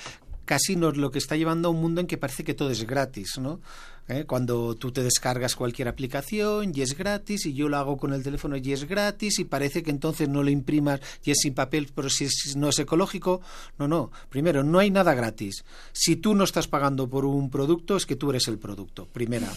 casi 0.45 0.75
nos 0.75 0.97
lo 0.97 1.11
que 1.11 1.19
está 1.19 1.35
llevando 1.35 1.69
a 1.69 1.71
un 1.71 1.81
mundo 1.81 2.01
en 2.01 2.07
que 2.07 2.17
parece 2.17 2.43
que 2.43 2.53
todo 2.53 2.71
es 2.71 2.85
gratis, 2.85 3.37
¿no? 3.39 3.61
¿Eh? 4.07 4.25
Cuando 4.27 4.75
tú 4.75 4.91
te 4.91 5.03
descargas 5.03 5.55
cualquier 5.55 5.87
aplicación 5.87 6.73
y 6.75 6.81
es 6.81 6.97
gratis 6.97 7.45
y 7.45 7.53
yo 7.53 7.69
lo 7.69 7.77
hago 7.77 7.97
con 7.97 8.11
el 8.13 8.23
teléfono 8.23 8.57
y 8.57 8.73
es 8.73 8.83
gratis 8.85 9.39
y 9.39 9.45
parece 9.45 9.83
que 9.83 9.91
entonces 9.91 10.27
no 10.27 10.43
lo 10.43 10.49
imprimas 10.49 10.99
y 11.23 11.31
es 11.31 11.37
sin 11.41 11.53
papel, 11.53 11.89
pero 11.95 12.09
si 12.09 12.25
es- 12.25 12.55
no 12.57 12.69
es 12.69 12.79
ecológico, 12.79 13.41
no, 13.77 13.87
no. 13.87 14.11
Primero, 14.29 14.63
no 14.63 14.79
hay 14.79 14.91
nada 14.91 15.13
gratis. 15.13 15.63
Si 15.93 16.17
tú 16.17 16.35
no 16.35 16.43
estás 16.43 16.67
pagando 16.67 17.07
por 17.09 17.23
un 17.25 17.49
producto, 17.49 17.95
es 17.95 18.05
que 18.05 18.15
tú 18.17 18.31
eres 18.31 18.47
el 18.49 18.57
producto. 18.57 19.05
Primera, 19.07 19.49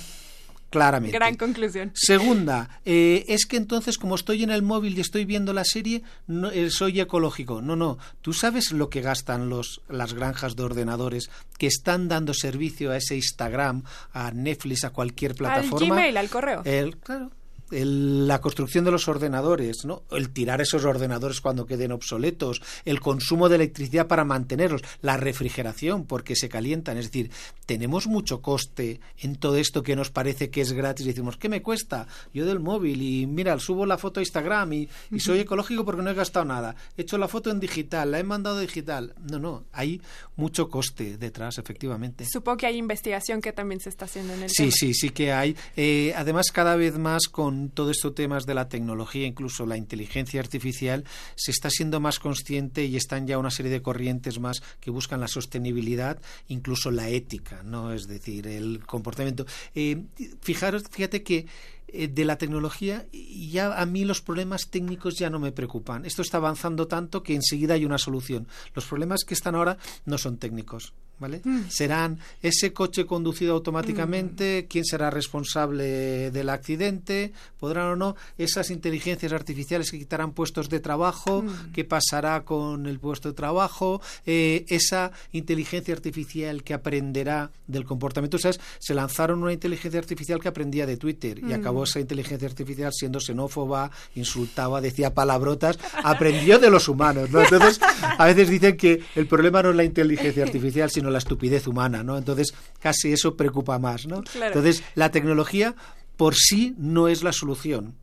claramente. 0.78 1.16
Gran 1.16 1.36
conclusión. 1.36 1.92
Segunda, 1.94 2.80
eh, 2.84 3.24
es 3.28 3.46
que 3.46 3.56
entonces 3.56 3.96
como 3.96 4.16
estoy 4.16 4.42
en 4.42 4.50
el 4.50 4.62
móvil 4.62 4.98
y 4.98 5.00
estoy 5.00 5.24
viendo 5.24 5.52
la 5.52 5.64
serie, 5.64 6.02
no, 6.26 6.50
eh, 6.50 6.68
soy 6.70 7.00
ecológico. 7.00 7.62
No, 7.62 7.76
no. 7.76 7.96
Tú 8.22 8.32
sabes 8.32 8.72
lo 8.72 8.90
que 8.90 9.00
gastan 9.00 9.48
los, 9.48 9.80
las 9.88 10.14
granjas 10.14 10.56
de 10.56 10.64
ordenadores 10.64 11.30
que 11.58 11.68
están 11.68 12.08
dando 12.08 12.34
servicio 12.34 12.90
a 12.90 12.96
ese 12.96 13.14
Instagram, 13.14 13.84
a 14.12 14.32
Netflix, 14.32 14.82
a 14.84 14.90
cualquier 14.90 15.36
plataforma. 15.36 15.86
Al 15.94 16.00
Gmail, 16.00 16.16
al 16.16 16.28
correo. 16.28 16.62
El- 16.64 16.96
claro. 16.96 17.30
El- 17.74 18.26
la 18.28 18.40
construcción 18.40 18.84
de 18.84 18.90
los 18.90 19.08
ordenadores, 19.08 19.84
¿no? 19.84 20.02
el 20.10 20.30
tirar 20.30 20.60
esos 20.60 20.84
ordenadores 20.84 21.40
cuando 21.40 21.66
queden 21.66 21.92
obsoletos, 21.92 22.62
el 22.84 23.00
consumo 23.00 23.48
de 23.48 23.56
electricidad 23.56 24.06
para 24.06 24.24
mantenerlos, 24.24 24.82
la 25.02 25.16
refrigeración 25.16 26.06
porque 26.06 26.36
se 26.36 26.48
calientan. 26.48 26.96
Es 26.98 27.06
decir, 27.06 27.30
tenemos 27.66 28.06
mucho 28.06 28.40
coste 28.40 29.00
en 29.18 29.36
todo 29.36 29.56
esto 29.56 29.82
que 29.82 29.96
nos 29.96 30.10
parece 30.10 30.50
que 30.50 30.60
es 30.60 30.72
gratis. 30.72 31.04
Y 31.06 31.10
decimos, 31.10 31.36
¿qué 31.36 31.48
me 31.48 31.62
cuesta? 31.62 32.06
Yo 32.32 32.46
del 32.46 32.60
móvil 32.60 33.02
y 33.02 33.26
mira, 33.26 33.58
subo 33.58 33.86
la 33.86 33.98
foto 33.98 34.20
a 34.20 34.22
Instagram 34.22 34.72
y, 34.72 34.88
y 35.10 35.20
soy 35.20 35.40
ecológico 35.40 35.84
porque 35.84 36.02
no 36.02 36.10
he 36.10 36.14
gastado 36.14 36.44
nada. 36.44 36.74
He 36.96 37.02
hecho 37.02 37.18
la 37.18 37.28
foto 37.28 37.50
en 37.50 37.60
digital, 37.60 38.10
la 38.10 38.20
he 38.20 38.24
mandado 38.24 38.58
digital. 38.60 39.14
No, 39.30 39.38
no, 39.38 39.64
hay 39.72 40.00
mucho 40.36 40.68
coste 40.68 41.16
detrás, 41.18 41.58
efectivamente. 41.58 42.24
Supongo 42.30 42.58
que 42.58 42.66
hay 42.66 42.76
investigación 42.76 43.40
que 43.40 43.52
también 43.52 43.80
se 43.80 43.88
está 43.88 44.04
haciendo 44.04 44.34
en 44.34 44.42
el 44.44 44.50
Sí, 44.50 44.56
tema. 44.64 44.72
sí, 44.72 44.94
sí 44.94 45.10
que 45.10 45.32
hay. 45.32 45.56
Eh, 45.76 46.12
además, 46.16 46.46
cada 46.52 46.76
vez 46.76 46.98
más 46.98 47.28
con 47.30 47.63
todos 47.70 47.96
estos 47.96 48.14
temas 48.14 48.46
de 48.46 48.54
la 48.54 48.68
tecnología, 48.68 49.26
incluso 49.26 49.66
la 49.66 49.76
inteligencia 49.76 50.40
artificial, 50.40 51.04
se 51.34 51.50
está 51.50 51.70
siendo 51.70 52.00
más 52.00 52.18
consciente 52.18 52.84
y 52.84 52.96
están 52.96 53.26
ya 53.26 53.38
una 53.38 53.50
serie 53.50 53.70
de 53.70 53.82
corrientes 53.82 54.38
más 54.38 54.62
que 54.80 54.90
buscan 54.90 55.20
la 55.20 55.28
sostenibilidad, 55.28 56.20
incluso 56.48 56.90
la 56.90 57.08
ética, 57.08 57.62
¿no? 57.62 57.92
Es 57.92 58.06
decir, 58.06 58.46
el 58.46 58.84
comportamiento. 58.86 59.46
Eh, 59.74 60.04
fijaros, 60.40 60.84
fíjate 60.90 61.22
que 61.22 61.46
eh, 61.88 62.08
de 62.08 62.24
la 62.24 62.36
tecnología 62.38 63.06
ya 63.12 63.80
a 63.80 63.86
mí 63.86 64.04
los 64.04 64.20
problemas 64.20 64.68
técnicos 64.70 65.16
ya 65.18 65.30
no 65.30 65.38
me 65.38 65.52
preocupan. 65.52 66.04
Esto 66.04 66.22
está 66.22 66.38
avanzando 66.38 66.86
tanto 66.88 67.22
que 67.22 67.34
enseguida 67.34 67.74
hay 67.74 67.84
una 67.84 67.98
solución. 67.98 68.48
Los 68.74 68.86
problemas 68.86 69.24
que 69.24 69.34
están 69.34 69.54
ahora 69.54 69.78
no 70.04 70.18
son 70.18 70.38
técnicos. 70.38 70.92
¿Vale? 71.16 71.42
Mm. 71.44 71.68
Serán 71.68 72.18
ese 72.42 72.72
coche 72.72 73.06
conducido 73.06 73.54
automáticamente, 73.54 74.66
quién 74.68 74.84
será 74.84 75.10
responsable 75.10 76.30
del 76.32 76.48
accidente, 76.48 77.32
podrán 77.56 77.86
o 77.92 77.96
no 77.96 78.16
esas 78.36 78.70
inteligencias 78.70 79.32
artificiales 79.32 79.92
que 79.92 79.98
quitarán 79.98 80.32
puestos 80.32 80.68
de 80.68 80.80
trabajo, 80.80 81.42
Mm. 81.42 81.72
qué 81.72 81.84
pasará 81.84 82.44
con 82.44 82.86
el 82.86 82.98
puesto 82.98 83.28
de 83.28 83.34
trabajo, 83.34 84.00
eh, 84.26 84.64
esa 84.68 85.12
inteligencia 85.30 85.94
artificial 85.94 86.64
que 86.64 86.74
aprenderá 86.74 87.52
del 87.68 87.84
comportamiento. 87.84 88.36
¿Sabes? 88.38 88.58
Se 88.80 88.92
lanzaron 88.92 89.40
una 89.40 89.52
inteligencia 89.52 90.00
artificial 90.00 90.40
que 90.40 90.48
aprendía 90.48 90.84
de 90.84 90.96
Twitter 90.96 91.38
y 91.38 91.42
Mm. 91.44 91.52
acabó 91.52 91.73
esa 91.82 91.98
inteligencia 91.98 92.46
artificial 92.46 92.92
siendo 92.92 93.18
xenófoba, 93.18 93.90
insultaba, 94.14 94.80
decía 94.80 95.12
palabrotas, 95.12 95.78
aprendió 96.04 96.60
de 96.60 96.70
los 96.70 96.88
humanos. 96.88 97.30
¿no? 97.30 97.42
Entonces, 97.42 97.80
a 98.00 98.24
veces 98.26 98.48
dicen 98.48 98.76
que 98.76 99.02
el 99.16 99.26
problema 99.26 99.62
no 99.62 99.70
es 99.70 99.76
la 99.76 99.84
inteligencia 99.84 100.44
artificial, 100.44 100.90
sino 100.90 101.10
la 101.10 101.18
estupidez 101.18 101.66
humana. 101.66 102.02
¿no? 102.04 102.16
Entonces, 102.16 102.54
casi 102.78 103.12
eso 103.12 103.36
preocupa 103.36 103.78
más. 103.78 104.06
¿no? 104.06 104.22
Claro. 104.22 104.46
Entonces, 104.46 104.84
la 104.94 105.10
tecnología 105.10 105.74
por 106.16 106.36
sí 106.36 106.74
no 106.78 107.08
es 107.08 107.22
la 107.24 107.32
solución. 107.32 107.96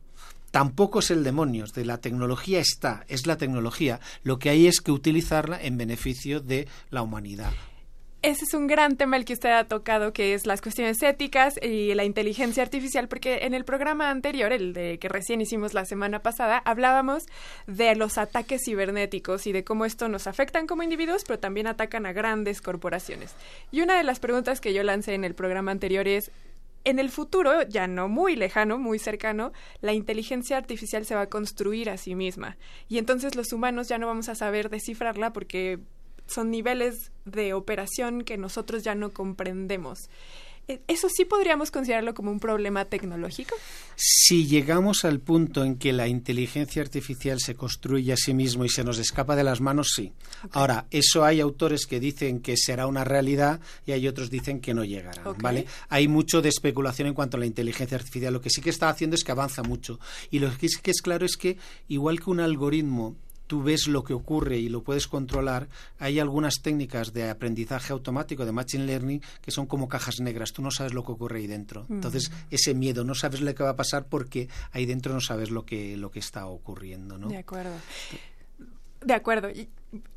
Tampoco 0.50 0.98
es 0.98 1.10
el 1.10 1.24
demonio, 1.24 1.64
de 1.74 1.86
la 1.86 1.96
tecnología 1.96 2.60
está, 2.60 3.06
es 3.08 3.26
la 3.26 3.38
tecnología. 3.38 4.00
Lo 4.22 4.38
que 4.38 4.50
hay 4.50 4.66
es 4.66 4.82
que 4.82 4.92
utilizarla 4.92 5.58
en 5.58 5.78
beneficio 5.78 6.40
de 6.40 6.68
la 6.90 7.00
humanidad. 7.00 7.52
Ese 8.22 8.44
es 8.44 8.54
un 8.54 8.68
gran 8.68 8.96
tema 8.96 9.16
el 9.16 9.24
que 9.24 9.32
usted 9.32 9.50
ha 9.50 9.64
tocado, 9.64 10.12
que 10.12 10.32
es 10.32 10.46
las 10.46 10.62
cuestiones 10.62 11.02
éticas 11.02 11.58
y 11.60 11.92
la 11.94 12.04
inteligencia 12.04 12.62
artificial, 12.62 13.08
porque 13.08 13.40
en 13.42 13.52
el 13.52 13.64
programa 13.64 14.10
anterior, 14.10 14.52
el 14.52 14.72
de 14.74 15.00
que 15.00 15.08
recién 15.08 15.40
hicimos 15.40 15.74
la 15.74 15.84
semana 15.84 16.20
pasada, 16.20 16.62
hablábamos 16.64 17.24
de 17.66 17.96
los 17.96 18.18
ataques 18.18 18.62
cibernéticos 18.64 19.48
y 19.48 19.52
de 19.52 19.64
cómo 19.64 19.84
esto 19.86 20.08
nos 20.08 20.28
afectan 20.28 20.68
como 20.68 20.84
individuos, 20.84 21.24
pero 21.26 21.40
también 21.40 21.66
atacan 21.66 22.06
a 22.06 22.12
grandes 22.12 22.62
corporaciones. 22.62 23.34
Y 23.72 23.80
una 23.80 23.96
de 23.96 24.04
las 24.04 24.20
preguntas 24.20 24.60
que 24.60 24.72
yo 24.72 24.84
lancé 24.84 25.14
en 25.14 25.24
el 25.24 25.34
programa 25.34 25.72
anterior 25.72 26.06
es, 26.06 26.30
en 26.84 27.00
el 27.00 27.10
futuro, 27.10 27.62
ya 27.62 27.88
no 27.88 28.06
muy 28.08 28.36
lejano, 28.36 28.78
muy 28.78 29.00
cercano, 29.00 29.50
la 29.80 29.94
inteligencia 29.94 30.56
artificial 30.56 31.04
se 31.06 31.16
va 31.16 31.22
a 31.22 31.28
construir 31.28 31.90
a 31.90 31.96
sí 31.96 32.14
misma. 32.14 32.56
Y 32.88 32.98
entonces 32.98 33.34
los 33.34 33.52
humanos 33.52 33.88
ya 33.88 33.98
no 33.98 34.06
vamos 34.06 34.28
a 34.28 34.36
saber 34.36 34.70
descifrarla 34.70 35.32
porque 35.32 35.80
son 36.26 36.50
niveles 36.50 37.12
de 37.24 37.54
operación 37.54 38.22
que 38.22 38.36
nosotros 38.36 38.82
ya 38.82 38.94
no 38.94 39.10
comprendemos. 39.10 40.08
Eh, 40.68 40.80
¿Eso 40.86 41.08
sí 41.08 41.24
podríamos 41.24 41.72
considerarlo 41.72 42.14
como 42.14 42.30
un 42.30 42.38
problema 42.38 42.84
tecnológico? 42.84 43.56
Si 43.96 44.46
llegamos 44.46 45.04
al 45.04 45.18
punto 45.18 45.64
en 45.64 45.76
que 45.76 45.92
la 45.92 46.06
inteligencia 46.06 46.82
artificial 46.82 47.40
se 47.40 47.56
construye 47.56 48.12
a 48.12 48.16
sí 48.16 48.32
mismo 48.32 48.64
y 48.64 48.68
se 48.68 48.84
nos 48.84 48.98
escapa 48.98 49.34
de 49.34 49.42
las 49.42 49.60
manos, 49.60 49.88
sí. 49.94 50.12
Ahora, 50.52 50.86
eso 50.92 51.24
hay 51.24 51.40
autores 51.40 51.86
que 51.86 51.98
dicen 51.98 52.40
que 52.40 52.56
será 52.56 52.86
una 52.86 53.02
realidad 53.02 53.60
y 53.86 53.92
hay 53.92 54.06
otros 54.06 54.30
dicen 54.30 54.60
que 54.60 54.72
no 54.72 54.84
llegará. 54.84 55.24
¿vale? 55.40 55.66
Hay 55.88 56.06
mucho 56.06 56.40
de 56.40 56.50
especulación 56.50 57.08
en 57.08 57.14
cuanto 57.14 57.36
a 57.36 57.40
la 57.40 57.46
inteligencia 57.46 57.96
artificial. 57.96 58.32
Lo 58.32 58.40
que 58.40 58.50
sí 58.50 58.60
que 58.60 58.70
está 58.70 58.88
haciendo 58.88 59.16
es 59.16 59.24
que 59.24 59.32
avanza 59.32 59.64
mucho. 59.64 59.98
Y 60.30 60.38
lo 60.38 60.56
que 60.56 60.68
sí 60.68 60.80
que 60.80 60.92
es 60.92 61.02
claro 61.02 61.26
es 61.26 61.36
que, 61.36 61.58
igual 61.88 62.20
que 62.20 62.30
un 62.30 62.38
algoritmo 62.38 63.16
tú 63.46 63.62
ves 63.62 63.86
lo 63.86 64.04
que 64.04 64.14
ocurre 64.14 64.58
y 64.58 64.68
lo 64.68 64.82
puedes 64.82 65.06
controlar, 65.08 65.68
hay 65.98 66.18
algunas 66.18 66.62
técnicas 66.62 67.12
de 67.12 67.28
aprendizaje 67.28 67.92
automático, 67.92 68.44
de 68.44 68.52
machine 68.52 68.84
learning, 68.84 69.22
que 69.40 69.50
son 69.50 69.66
como 69.66 69.88
cajas 69.88 70.20
negras. 70.20 70.52
Tú 70.52 70.62
no 70.62 70.70
sabes 70.70 70.94
lo 70.94 71.04
que 71.04 71.12
ocurre 71.12 71.38
ahí 71.40 71.46
dentro. 71.46 71.84
Mm. 71.88 71.94
Entonces, 71.94 72.30
ese 72.50 72.74
miedo, 72.74 73.04
no 73.04 73.14
sabes 73.14 73.40
lo 73.40 73.54
que 73.54 73.62
va 73.62 73.70
a 73.70 73.76
pasar 73.76 74.06
porque 74.06 74.48
ahí 74.72 74.86
dentro 74.86 75.12
no 75.12 75.20
sabes 75.20 75.50
lo 75.50 75.64
que, 75.64 75.96
lo 75.96 76.10
que 76.10 76.18
está 76.18 76.46
ocurriendo, 76.46 77.18
¿no? 77.18 77.28
De 77.28 77.38
acuerdo. 77.38 77.74
De 79.04 79.14
acuerdo. 79.14 79.48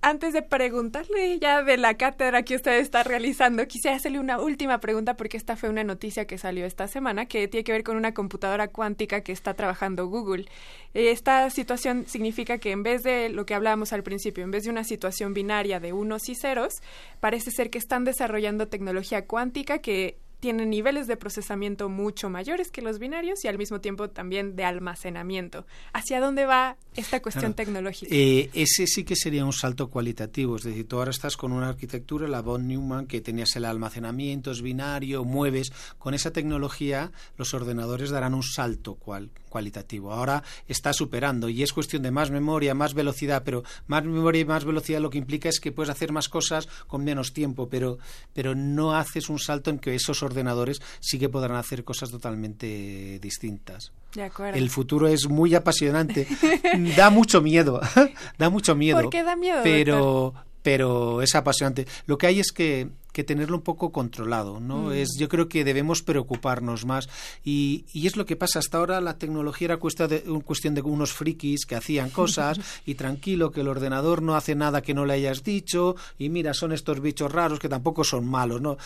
Antes 0.02 0.34
de 0.34 0.42
preguntarle 0.42 1.38
ya 1.40 1.62
de 1.62 1.76
la 1.76 1.96
cátedra 1.96 2.44
que 2.44 2.56
usted 2.56 2.80
está 2.80 3.04
realizando, 3.04 3.68
quisiera 3.68 3.98
hacerle 3.98 4.20
una 4.20 4.40
última 4.40 4.80
pregunta 4.80 5.18
porque 5.18 5.36
esta 5.36 5.58
fue 5.58 5.68
una 5.68 5.84
noticia 5.84 6.26
que 6.26 6.38
salió 6.38 6.66
esta 6.66 6.88
semana 6.88 7.26
que 7.26 7.50
tiene 7.50 7.66
que 7.66 7.74
ver 7.74 7.84
con 7.84 7.98
una 7.98 8.14
computadora 8.14 8.70
cuántica 8.70 9.20
que 9.20 9.34
está 9.34 9.54
trabajando 9.54 10.08
Google. 10.08 10.46
Esta 10.94 11.50
situación 11.50 12.06
significa 12.08 12.58
que 12.58 12.72
en 12.72 12.84
vez 12.84 13.04
de 13.04 13.28
lo 13.28 13.46
que 13.46 13.54
hablábamos 13.54 13.92
al 13.92 14.04
principio, 14.04 14.46
en 14.46 14.52
vez 14.52 14.64
de 14.64 14.70
una 14.70 14.86
situación 14.86 15.34
binaria 15.34 15.82
de 15.82 15.92
unos 15.92 16.30
y 16.30 16.36
ceros, 16.36 16.76
parece 17.20 17.52
ser 17.52 17.70
que 17.70 17.78
están 17.78 18.06
desarrollando 18.06 18.70
tecnología 18.70 19.26
cuántica 19.26 19.80
que 19.80 20.20
tiene 20.46 20.68
niveles 20.68 21.08
de 21.08 21.18
procesamiento 21.18 21.90
mucho 21.90 22.30
mayores 22.30 22.70
que 22.70 22.84
los 22.84 23.00
binarios 23.00 23.44
y 23.44 23.48
al 23.48 23.58
mismo 23.58 23.82
tiempo 23.82 24.12
también 24.12 24.56
de 24.56 24.64
almacenamiento. 24.64 25.66
¿Hacia 25.92 26.20
dónde 26.20 26.46
va 26.46 26.78
esta 26.96 27.20
cuestión 27.20 27.54
Claro. 27.54 27.56
tecnológica? 27.56 28.14
Eh, 28.14 28.52
ese 28.54 28.86
sí 28.86 29.04
que 29.04 29.16
sería 29.16 29.44
un 29.44 29.54
salto 29.54 29.90
cualitativo. 29.90 30.58
Es 30.58 30.62
decir, 30.62 30.88
tú 30.88 30.98
ahora 31.00 31.10
estás 31.10 31.36
con 31.36 31.52
una 31.52 31.70
arquitectura, 31.70 32.28
la 32.28 32.44
von 32.44 32.68
Neumann, 32.68 33.08
que 33.08 33.22
tenías 33.22 33.56
el 33.56 33.66
almacenamiento, 33.66 34.52
es 34.52 34.62
binario, 34.62 35.24
mueves. 35.26 35.72
Con 35.98 36.14
esa 36.14 36.30
tecnología, 36.30 37.12
los 37.38 37.56
ordenadores 37.56 38.12
darán 38.12 38.36
un 38.36 38.44
salto 38.44 38.94
cual, 38.94 39.32
cualitativo. 39.56 40.12
Ahora 40.12 40.44
está 40.68 40.92
superando 40.92 41.48
y 41.48 41.64
es 41.64 41.72
cuestión 41.72 42.04
de 42.04 42.12
más 42.12 42.30
memoria, 42.30 42.76
más 42.76 42.94
velocidad, 42.94 43.44
pero 43.46 43.64
más 43.88 44.04
memoria 44.04 44.42
y 44.42 44.46
más 44.46 44.66
velocidad 44.66 45.00
lo 45.00 45.10
que 45.10 45.18
implica 45.18 45.48
es 45.48 45.62
que 45.62 45.72
puedes 45.72 45.90
hacer 45.90 46.12
más 46.12 46.28
cosas 46.28 46.68
con 46.88 47.06
menos 47.06 47.32
tiempo, 47.32 47.70
pero, 47.70 47.98
pero 48.34 48.54
no 48.54 48.98
haces 48.98 49.30
un 49.30 49.40
salto 49.40 49.70
en 49.70 49.80
que 49.80 49.96
esos 49.96 50.24
ordenadores 50.24 50.82
sí 51.00 51.18
que 51.18 51.30
podrán 51.30 51.56
hacer 51.56 51.86
cosas 51.86 52.12
totalmente 52.12 53.18
distintas. 53.22 53.94
De 54.14 54.24
acuerdo. 54.24 54.60
El 54.60 54.70
futuro 54.70 55.08
es 55.08 55.30
muy 55.30 55.56
apasionante. 55.56 56.28
da 56.98 57.10
mucho 57.10 57.42
miedo. 57.42 57.80
da 58.38 58.50
mucho 58.50 58.76
miedo. 58.76 59.00
¿Por 59.00 59.10
qué 59.10 59.24
da 59.24 59.38
miedo, 59.38 59.62
Pero, 59.64 60.34
pero 60.64 61.22
es 61.22 61.34
apasionante. 61.34 61.88
Lo 62.08 62.18
que 62.18 62.28
hay 62.28 62.42
es 62.42 62.52
que, 62.52 62.90
que 63.16 63.24
tenerlo 63.24 63.56
un 63.56 63.64
poco 63.64 63.94
controlado, 63.94 64.60
¿no? 64.60 64.90
Mm. 64.90 64.92
Es, 64.92 65.16
yo 65.18 65.30
creo 65.30 65.48
que 65.48 65.64
debemos 65.64 66.04
preocuparnos 66.04 66.86
más. 66.86 67.08
Y, 67.46 67.86
y 67.94 68.08
es 68.08 68.18
lo 68.18 68.26
que 68.26 68.36
pasa. 68.36 68.60
Hasta 68.60 68.78
ahora 68.78 69.00
la 69.00 69.18
tecnología 69.18 69.68
era 69.68 69.78
cuesta 69.78 70.06
de, 70.10 70.26
un 70.28 70.42
cuestión 70.42 70.76
de 70.76 70.82
unos 70.82 71.14
frikis 71.14 71.66
que 71.66 71.78
hacían 71.78 72.10
cosas 72.10 72.60
y 72.86 72.96
tranquilo 72.96 73.52
que 73.52 73.62
el 73.62 73.70
ordenador 73.70 74.22
no 74.22 74.36
hace 74.36 74.54
nada 74.54 74.82
que 74.82 74.94
no 74.94 75.06
le 75.06 75.14
hayas 75.14 75.46
dicho 75.46 75.96
y 76.20 76.28
mira, 76.28 76.54
son 76.54 76.74
estos 76.74 77.00
bichos 77.00 77.32
raros 77.32 77.58
que 77.58 77.70
tampoco 77.70 78.04
son 78.04 78.28
malos, 78.28 78.60
¿no? 78.60 78.78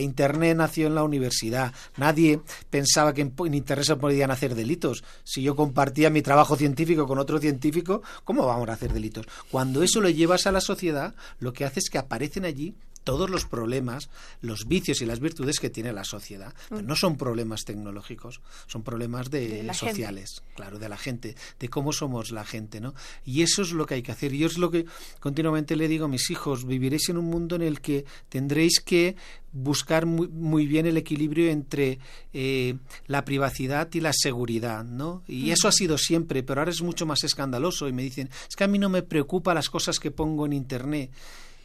Internet 0.00 0.56
nació 0.56 0.88
en 0.88 0.96
la 0.96 1.04
universidad. 1.04 1.72
Nadie 1.96 2.40
pensaba 2.70 3.14
que 3.14 3.20
en, 3.20 3.32
en 3.38 3.54
Internet 3.54 3.86
se 3.86 3.94
podían 3.94 4.32
hacer 4.32 4.56
delitos. 4.56 5.04
Si 5.22 5.40
yo 5.40 5.54
compartía 5.54 6.10
mi 6.10 6.22
trabajo 6.22 6.56
científico 6.56 7.06
con 7.06 7.18
otro 7.18 7.38
científico, 7.38 8.02
¿cómo 8.24 8.44
vamos 8.44 8.68
a 8.70 8.72
hacer 8.72 8.92
delitos? 8.92 9.26
Cuando 9.52 9.84
eso 9.84 10.00
lo 10.00 10.08
llevas 10.08 10.48
a 10.48 10.52
la 10.52 10.60
sociedad, 10.60 11.14
lo 11.38 11.52
que 11.52 11.64
hace 11.64 11.78
es 11.78 11.90
que 11.90 11.98
aparecen 11.98 12.44
allí 12.44 12.74
todos 13.08 13.30
los 13.30 13.46
problemas, 13.46 14.10
los 14.42 14.68
vicios 14.68 15.00
y 15.00 15.06
las 15.06 15.18
virtudes 15.18 15.60
que 15.60 15.70
tiene 15.70 15.94
la 15.94 16.04
sociedad. 16.04 16.52
Pero 16.68 16.82
no 16.82 16.94
son 16.94 17.16
problemas 17.16 17.64
tecnológicos, 17.64 18.42
son 18.66 18.82
problemas 18.82 19.30
de, 19.30 19.66
sociales, 19.72 20.42
claro, 20.54 20.78
de 20.78 20.90
la 20.90 20.98
gente, 20.98 21.34
de 21.58 21.68
cómo 21.70 21.94
somos 21.94 22.32
la 22.32 22.44
gente, 22.44 22.82
¿no? 22.82 22.92
Y 23.24 23.40
eso 23.40 23.62
es 23.62 23.72
lo 23.72 23.86
que 23.86 23.94
hay 23.94 24.02
que 24.02 24.12
hacer. 24.12 24.34
Y 24.34 24.40
yo 24.40 24.46
es 24.46 24.58
lo 24.58 24.70
que 24.70 24.84
continuamente 25.20 25.74
le 25.74 25.88
digo 25.88 26.04
a 26.04 26.08
mis 26.08 26.28
hijos, 26.28 26.66
viviréis 26.66 27.08
en 27.08 27.16
un 27.16 27.24
mundo 27.24 27.56
en 27.56 27.62
el 27.62 27.80
que 27.80 28.04
tendréis 28.28 28.78
que 28.80 29.16
buscar 29.52 30.04
muy, 30.04 30.28
muy 30.28 30.66
bien 30.66 30.84
el 30.84 30.98
equilibrio 30.98 31.50
entre 31.50 32.00
eh, 32.34 32.76
la 33.06 33.24
privacidad 33.24 33.88
y 33.94 34.00
la 34.00 34.12
seguridad, 34.12 34.84
¿no? 34.84 35.22
Y 35.26 35.50
eso 35.50 35.66
ha 35.66 35.72
sido 35.72 35.96
siempre, 35.96 36.42
pero 36.42 36.60
ahora 36.60 36.72
es 36.72 36.82
mucho 36.82 37.06
más 37.06 37.24
escandaloso 37.24 37.88
y 37.88 37.94
me 37.94 38.02
dicen, 38.02 38.28
es 38.46 38.54
que 38.54 38.64
a 38.64 38.68
mí 38.68 38.78
no 38.78 38.90
me 38.90 39.02
preocupa 39.02 39.54
las 39.54 39.70
cosas 39.70 39.98
que 39.98 40.10
pongo 40.10 40.44
en 40.44 40.52
Internet. 40.52 41.10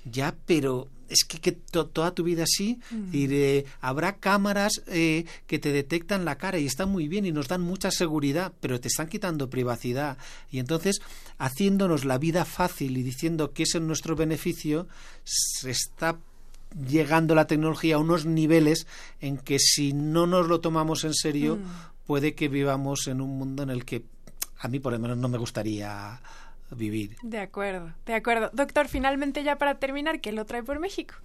Ya, 0.05 0.35
pero 0.45 0.89
es 1.13 1.23
que, 1.25 1.39
que 1.39 1.51
to- 1.53 1.87
toda 1.87 2.13
tu 2.13 2.23
vida 2.23 2.43
así, 2.43 2.79
de- 3.27 3.65
habrá 3.81 4.17
cámaras 4.17 4.81
eh, 4.87 5.25
que 5.47 5.59
te 5.59 5.71
detectan 5.71 6.25
la 6.25 6.37
cara 6.37 6.59
y 6.59 6.65
están 6.65 6.89
muy 6.89 7.07
bien 7.07 7.25
y 7.25 7.31
nos 7.31 7.47
dan 7.47 7.61
mucha 7.61 7.91
seguridad, 7.91 8.51
pero 8.59 8.79
te 8.79 8.87
están 8.89 9.07
quitando 9.07 9.49
privacidad. 9.49 10.17
Y 10.51 10.59
entonces, 10.59 11.01
haciéndonos 11.37 12.05
la 12.05 12.17
vida 12.17 12.45
fácil 12.45 12.97
y 12.97 13.03
diciendo 13.03 13.53
que 13.53 13.63
es 13.63 13.75
en 13.75 13.87
nuestro 13.87 14.15
beneficio, 14.15 14.87
se 15.23 15.71
está 15.71 16.17
llegando 16.89 17.35
la 17.35 17.45
tecnología 17.47 17.95
a 17.95 17.99
unos 17.99 18.25
niveles 18.25 18.87
en 19.21 19.37
que 19.37 19.59
si 19.59 19.93
no 19.93 20.25
nos 20.27 20.47
lo 20.47 20.59
tomamos 20.59 21.03
en 21.03 21.13
serio, 21.13 21.59
puede 22.07 22.33
que 22.33 22.47
vivamos 22.47 23.07
en 23.07 23.21
un 23.21 23.37
mundo 23.37 23.63
en 23.63 23.69
el 23.69 23.85
que 23.85 24.03
a 24.59 24.67
mí 24.67 24.79
por 24.79 24.93
lo 24.93 24.99
menos 24.99 25.17
no 25.17 25.27
me 25.29 25.37
gustaría 25.37 26.19
vivir. 26.73 27.15
De 27.21 27.39
acuerdo, 27.39 27.93
de 28.05 28.13
acuerdo. 28.13 28.49
Doctor, 28.53 28.87
finalmente 28.87 29.43
ya 29.43 29.57
para 29.57 29.79
terminar, 29.79 30.21
¿qué 30.21 30.31
lo 30.31 30.45
trae 30.45 30.63
por 30.63 30.79
México? 30.79 31.15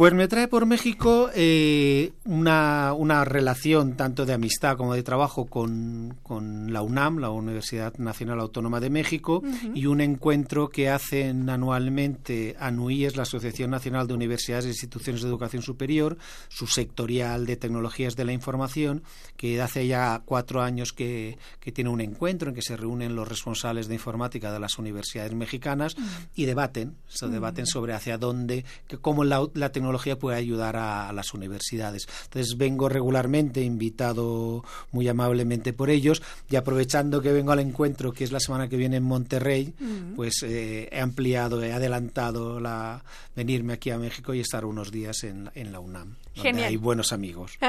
Pues 0.00 0.14
me 0.14 0.28
trae 0.28 0.48
por 0.48 0.64
México 0.64 1.28
eh, 1.34 2.12
una, 2.24 2.94
una 2.94 3.22
relación 3.26 3.98
tanto 3.98 4.24
de 4.24 4.32
amistad 4.32 4.78
como 4.78 4.94
de 4.94 5.02
trabajo 5.02 5.44
con, 5.44 6.16
con 6.22 6.72
la 6.72 6.80
UNAM, 6.80 7.18
la 7.18 7.28
Universidad 7.28 7.92
Nacional 7.98 8.40
Autónoma 8.40 8.80
de 8.80 8.88
México, 8.88 9.42
y 9.74 9.84
un 9.84 10.00
encuentro 10.00 10.70
que 10.70 10.88
hacen 10.88 11.50
anualmente 11.50 12.56
ANUI, 12.58 13.04
es 13.04 13.16
la 13.18 13.24
Asociación 13.24 13.72
Nacional 13.72 14.06
de 14.06 14.14
Universidades 14.14 14.64
e 14.64 14.68
Instituciones 14.68 15.20
de 15.20 15.28
Educación 15.28 15.62
Superior, 15.62 16.16
su 16.48 16.66
sectorial 16.66 17.44
de 17.44 17.58
tecnologías 17.58 18.16
de 18.16 18.24
la 18.24 18.32
información, 18.32 19.02
que 19.36 19.60
hace 19.60 19.86
ya 19.86 20.22
cuatro 20.24 20.62
años 20.62 20.94
que, 20.94 21.36
que 21.60 21.72
tiene 21.72 21.90
un 21.90 22.00
encuentro 22.00 22.48
en 22.48 22.54
que 22.54 22.62
se 22.62 22.78
reúnen 22.78 23.14
los 23.14 23.28
responsables 23.28 23.86
de 23.86 23.96
informática 23.96 24.50
de 24.50 24.60
las 24.60 24.78
universidades 24.78 25.34
mexicanas 25.34 25.94
y 26.34 26.46
debaten, 26.46 26.96
se 27.06 27.28
debaten 27.28 27.66
sobre 27.66 27.92
hacia 27.92 28.16
dónde, 28.16 28.64
que 28.88 28.96
cómo 28.96 29.24
la, 29.24 29.46
la 29.52 29.72
tecnología 29.72 29.89
puede 30.18 30.36
ayudar 30.36 30.76
a, 30.76 31.08
a 31.08 31.12
las 31.12 31.34
universidades. 31.34 32.06
Entonces 32.24 32.56
vengo 32.56 32.88
regularmente 32.88 33.62
invitado 33.62 34.64
muy 34.92 35.08
amablemente 35.08 35.72
por 35.72 35.90
ellos 35.90 36.22
y 36.48 36.56
aprovechando 36.56 37.20
que 37.20 37.32
vengo 37.32 37.52
al 37.52 37.60
encuentro 37.60 38.12
que 38.12 38.24
es 38.24 38.32
la 38.32 38.40
semana 38.40 38.68
que 38.68 38.76
viene 38.76 38.96
en 38.96 39.04
Monterrey, 39.04 39.74
pues 40.16 40.42
eh, 40.42 40.88
he 40.90 41.00
ampliado, 41.00 41.62
he 41.62 41.72
adelantado 41.72 42.60
la 42.60 43.02
venirme 43.34 43.74
aquí 43.74 43.90
a 43.90 43.98
México 43.98 44.34
y 44.34 44.40
estar 44.40 44.64
unos 44.64 44.90
días 44.90 45.24
en, 45.24 45.50
en 45.54 45.72
la 45.72 45.80
UNAM, 45.80 46.16
donde 46.34 46.50
Genial. 46.50 46.68
hay 46.68 46.76
buenos 46.76 47.12
amigos. 47.12 47.58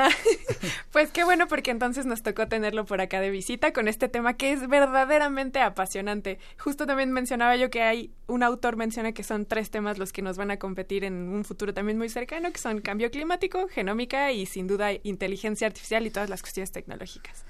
Pues 0.91 1.09
qué 1.09 1.23
bueno 1.23 1.47
porque 1.47 1.71
entonces 1.71 2.05
nos 2.05 2.21
tocó 2.21 2.47
tenerlo 2.47 2.85
por 2.85 3.01
acá 3.01 3.21
de 3.21 3.29
visita 3.29 3.71
con 3.73 3.87
este 3.87 4.09
tema 4.09 4.35
que 4.35 4.51
es 4.51 4.67
verdaderamente 4.67 5.59
apasionante. 5.59 6.37
Justo 6.57 6.85
también 6.85 7.11
mencionaba 7.11 7.55
yo 7.55 7.69
que 7.69 7.81
hay 7.81 8.11
un 8.27 8.43
autor 8.43 8.75
menciona 8.75 9.13
que 9.13 9.23
son 9.23 9.45
tres 9.45 9.71
temas 9.71 9.97
los 9.97 10.11
que 10.11 10.21
nos 10.21 10.37
van 10.37 10.51
a 10.51 10.57
competir 10.57 11.03
en 11.03 11.29
un 11.29 11.45
futuro 11.45 11.73
también 11.73 11.97
muy 11.97 12.09
cercano, 12.09 12.51
que 12.51 12.59
son 12.59 12.81
cambio 12.81 13.09
climático, 13.09 13.67
genómica 13.69 14.31
y 14.31 14.45
sin 14.45 14.67
duda 14.67 14.91
inteligencia 15.03 15.65
artificial 15.65 16.05
y 16.05 16.11
todas 16.11 16.29
las 16.29 16.41
cuestiones 16.41 16.71
tecnológicas. 16.71 17.45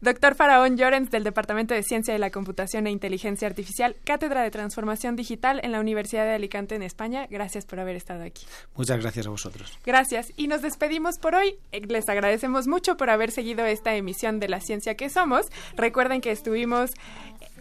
Doctor 0.00 0.36
Faraón 0.36 0.76
Llorens, 0.76 1.10
del 1.10 1.24
Departamento 1.24 1.74
de 1.74 1.82
Ciencia 1.82 2.14
de 2.14 2.20
la 2.20 2.30
Computación 2.30 2.86
e 2.86 2.90
Inteligencia 2.92 3.48
Artificial, 3.48 3.96
Cátedra 4.04 4.42
de 4.42 4.50
Transformación 4.52 5.16
Digital 5.16 5.60
en 5.64 5.72
la 5.72 5.80
Universidad 5.80 6.24
de 6.24 6.34
Alicante, 6.34 6.76
en 6.76 6.84
España. 6.84 7.26
Gracias 7.28 7.66
por 7.66 7.80
haber 7.80 7.96
estado 7.96 8.22
aquí. 8.22 8.46
Muchas 8.76 9.00
gracias 9.00 9.26
a 9.26 9.30
vosotros. 9.30 9.76
Gracias. 9.84 10.32
Y 10.36 10.46
nos 10.46 10.62
despedimos 10.62 11.18
por 11.18 11.34
hoy. 11.34 11.56
Eh, 11.72 11.80
Les 11.80 12.08
agradecemos 12.08 12.68
mucho 12.68 12.96
por 12.96 13.10
haber 13.10 13.32
seguido 13.32 13.66
esta 13.66 13.96
emisión 13.96 14.38
de 14.38 14.48
La 14.48 14.60
Ciencia 14.60 14.94
que 14.94 15.10
Somos. 15.10 15.46
Recuerden 15.76 16.20
que 16.20 16.30
estuvimos 16.30 16.90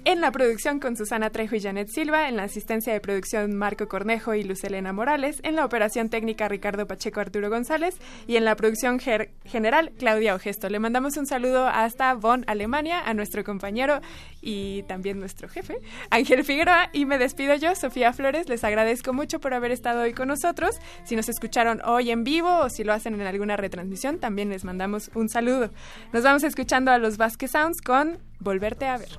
en 0.06 0.22
la 0.22 0.32
producción 0.32 0.80
con 0.80 0.95
Susana 0.95 1.30
Trejo 1.30 1.56
y 1.56 1.61
Janet 1.61 1.90
Silva, 1.90 2.30
en 2.30 2.38
la 2.38 2.44
asistencia 2.44 2.94
de 2.94 2.99
producción 2.99 3.56
Marco 3.56 3.88
Cornejo 3.88 4.34
y 4.34 4.44
Lucelena 4.44 4.94
Morales, 4.94 5.40
en 5.44 5.56
la 5.56 5.65
operación 5.65 6.10
técnica 6.10 6.48
Ricardo 6.48 6.88
Pacheco 6.88 7.19
Arturo 7.19 7.49
González 7.49 7.95
y 8.28 8.36
en 8.36 8.45
la 8.45 8.56
producción 8.56 8.99
general 8.99 9.91
Claudia 9.98 10.36
Ogesto. 10.36 10.69
Le 10.69 10.80
mandamos 10.80 11.18
un 11.18 11.26
saludo 11.26 11.68
hasta 11.68 12.14
Bonn, 12.14 12.44
Alemania, 12.48 13.02
a 13.06 13.14
nuestro 13.14 13.44
compañero 13.44 14.02
y 14.41 14.84
también 14.84 15.19
nuestro 15.19 15.49
jefe, 15.49 15.78
Ángel 16.10 16.44
Figueroa, 16.44 16.90
y 16.94 17.06
me 17.06 17.18
despido 17.18 17.56
yo, 17.56 17.76
Sofía 17.76 18.14
Flores. 18.14 18.49
Les 18.49 18.64
agradezco 18.64 19.14
mucho 19.14 19.40
por 19.40 19.53
haber 19.53 19.72
estado 19.72 20.03
hoy 20.03 20.14
con 20.14 20.28
nosotros. 20.28 20.76
Si 21.03 21.15
nos 21.15 21.30
escucharon 21.30 21.82
hoy 21.86 22.11
en 22.11 22.24
vivo 22.24 22.60
o 22.60 22.69
si 22.69 22.84
lo 22.84 22.94
hacen 22.94 23.14
en 23.14 23.28
alguna 23.28 23.57
retransmisión, 23.57 24.19
también 24.19 24.49
les 24.49 24.64
mandamos 24.64 25.11
un 25.15 25.30
saludo. 25.30 25.72
Nos 26.14 26.24
vamos 26.24 26.44
escuchando 26.44 26.91
a 26.91 26.98
los 26.98 27.18
Vasque 27.18 27.48
Sounds 27.48 27.82
con 27.82 28.19
Volverte 28.40 28.86
a 28.86 28.98
ver. 28.98 29.10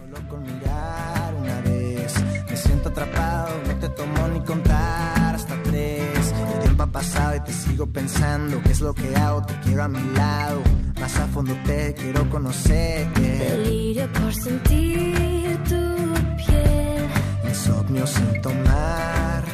Solo 0.00 0.28
con 0.28 0.42
mirar 0.42 1.34
una 1.34 1.60
vez 1.60 2.14
Me 2.48 2.56
siento 2.56 2.88
atrapado, 2.88 3.50
no 3.66 3.74
te 3.78 3.88
tomo 3.90 4.28
ni 4.28 4.40
contar 4.40 5.34
hasta 5.34 5.62
tres 5.62 6.32
El 6.54 6.60
tiempo 6.60 6.82
ha 6.84 6.86
pasado 6.86 7.36
y 7.36 7.40
te 7.40 7.52
sigo 7.52 7.86
pensando 7.86 8.62
¿Qué 8.62 8.72
es 8.72 8.80
lo 8.80 8.94
que 8.94 9.14
hago? 9.14 9.42
Te 9.42 9.54
quiero 9.60 9.82
a 9.84 9.88
mi 9.88 10.02
lado 10.16 10.62
Más 10.98 11.16
a 11.18 11.26
fondo 11.26 11.54
te 11.66 11.92
quiero 11.94 12.28
conocer 12.30 13.12
Delirio 13.12 14.10
por 14.12 14.34
sentir 14.34 15.58
tu 15.64 16.14
piel. 16.36 17.08
Insomnio 17.46 18.06
sin 18.06 18.40
tomar 18.40 19.44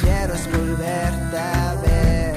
quiero 0.00 0.34
volverte 0.52 1.38
a 1.38 1.74
ver. 1.82 2.34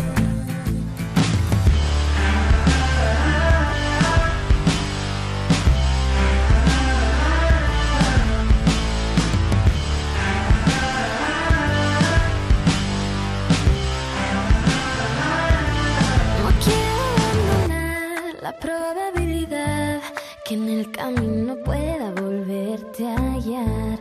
No 16.37 16.49
quiero 16.63 16.93
abandonar 17.21 18.35
la 18.41 18.53
probabilidad 18.59 20.01
que 20.45 20.53
en 20.55 20.69
el 20.69 20.91
camino 20.91 21.55
pueda 21.63 22.11
volverte 22.11 23.07
a 23.07 23.15
hallar. 23.15 24.00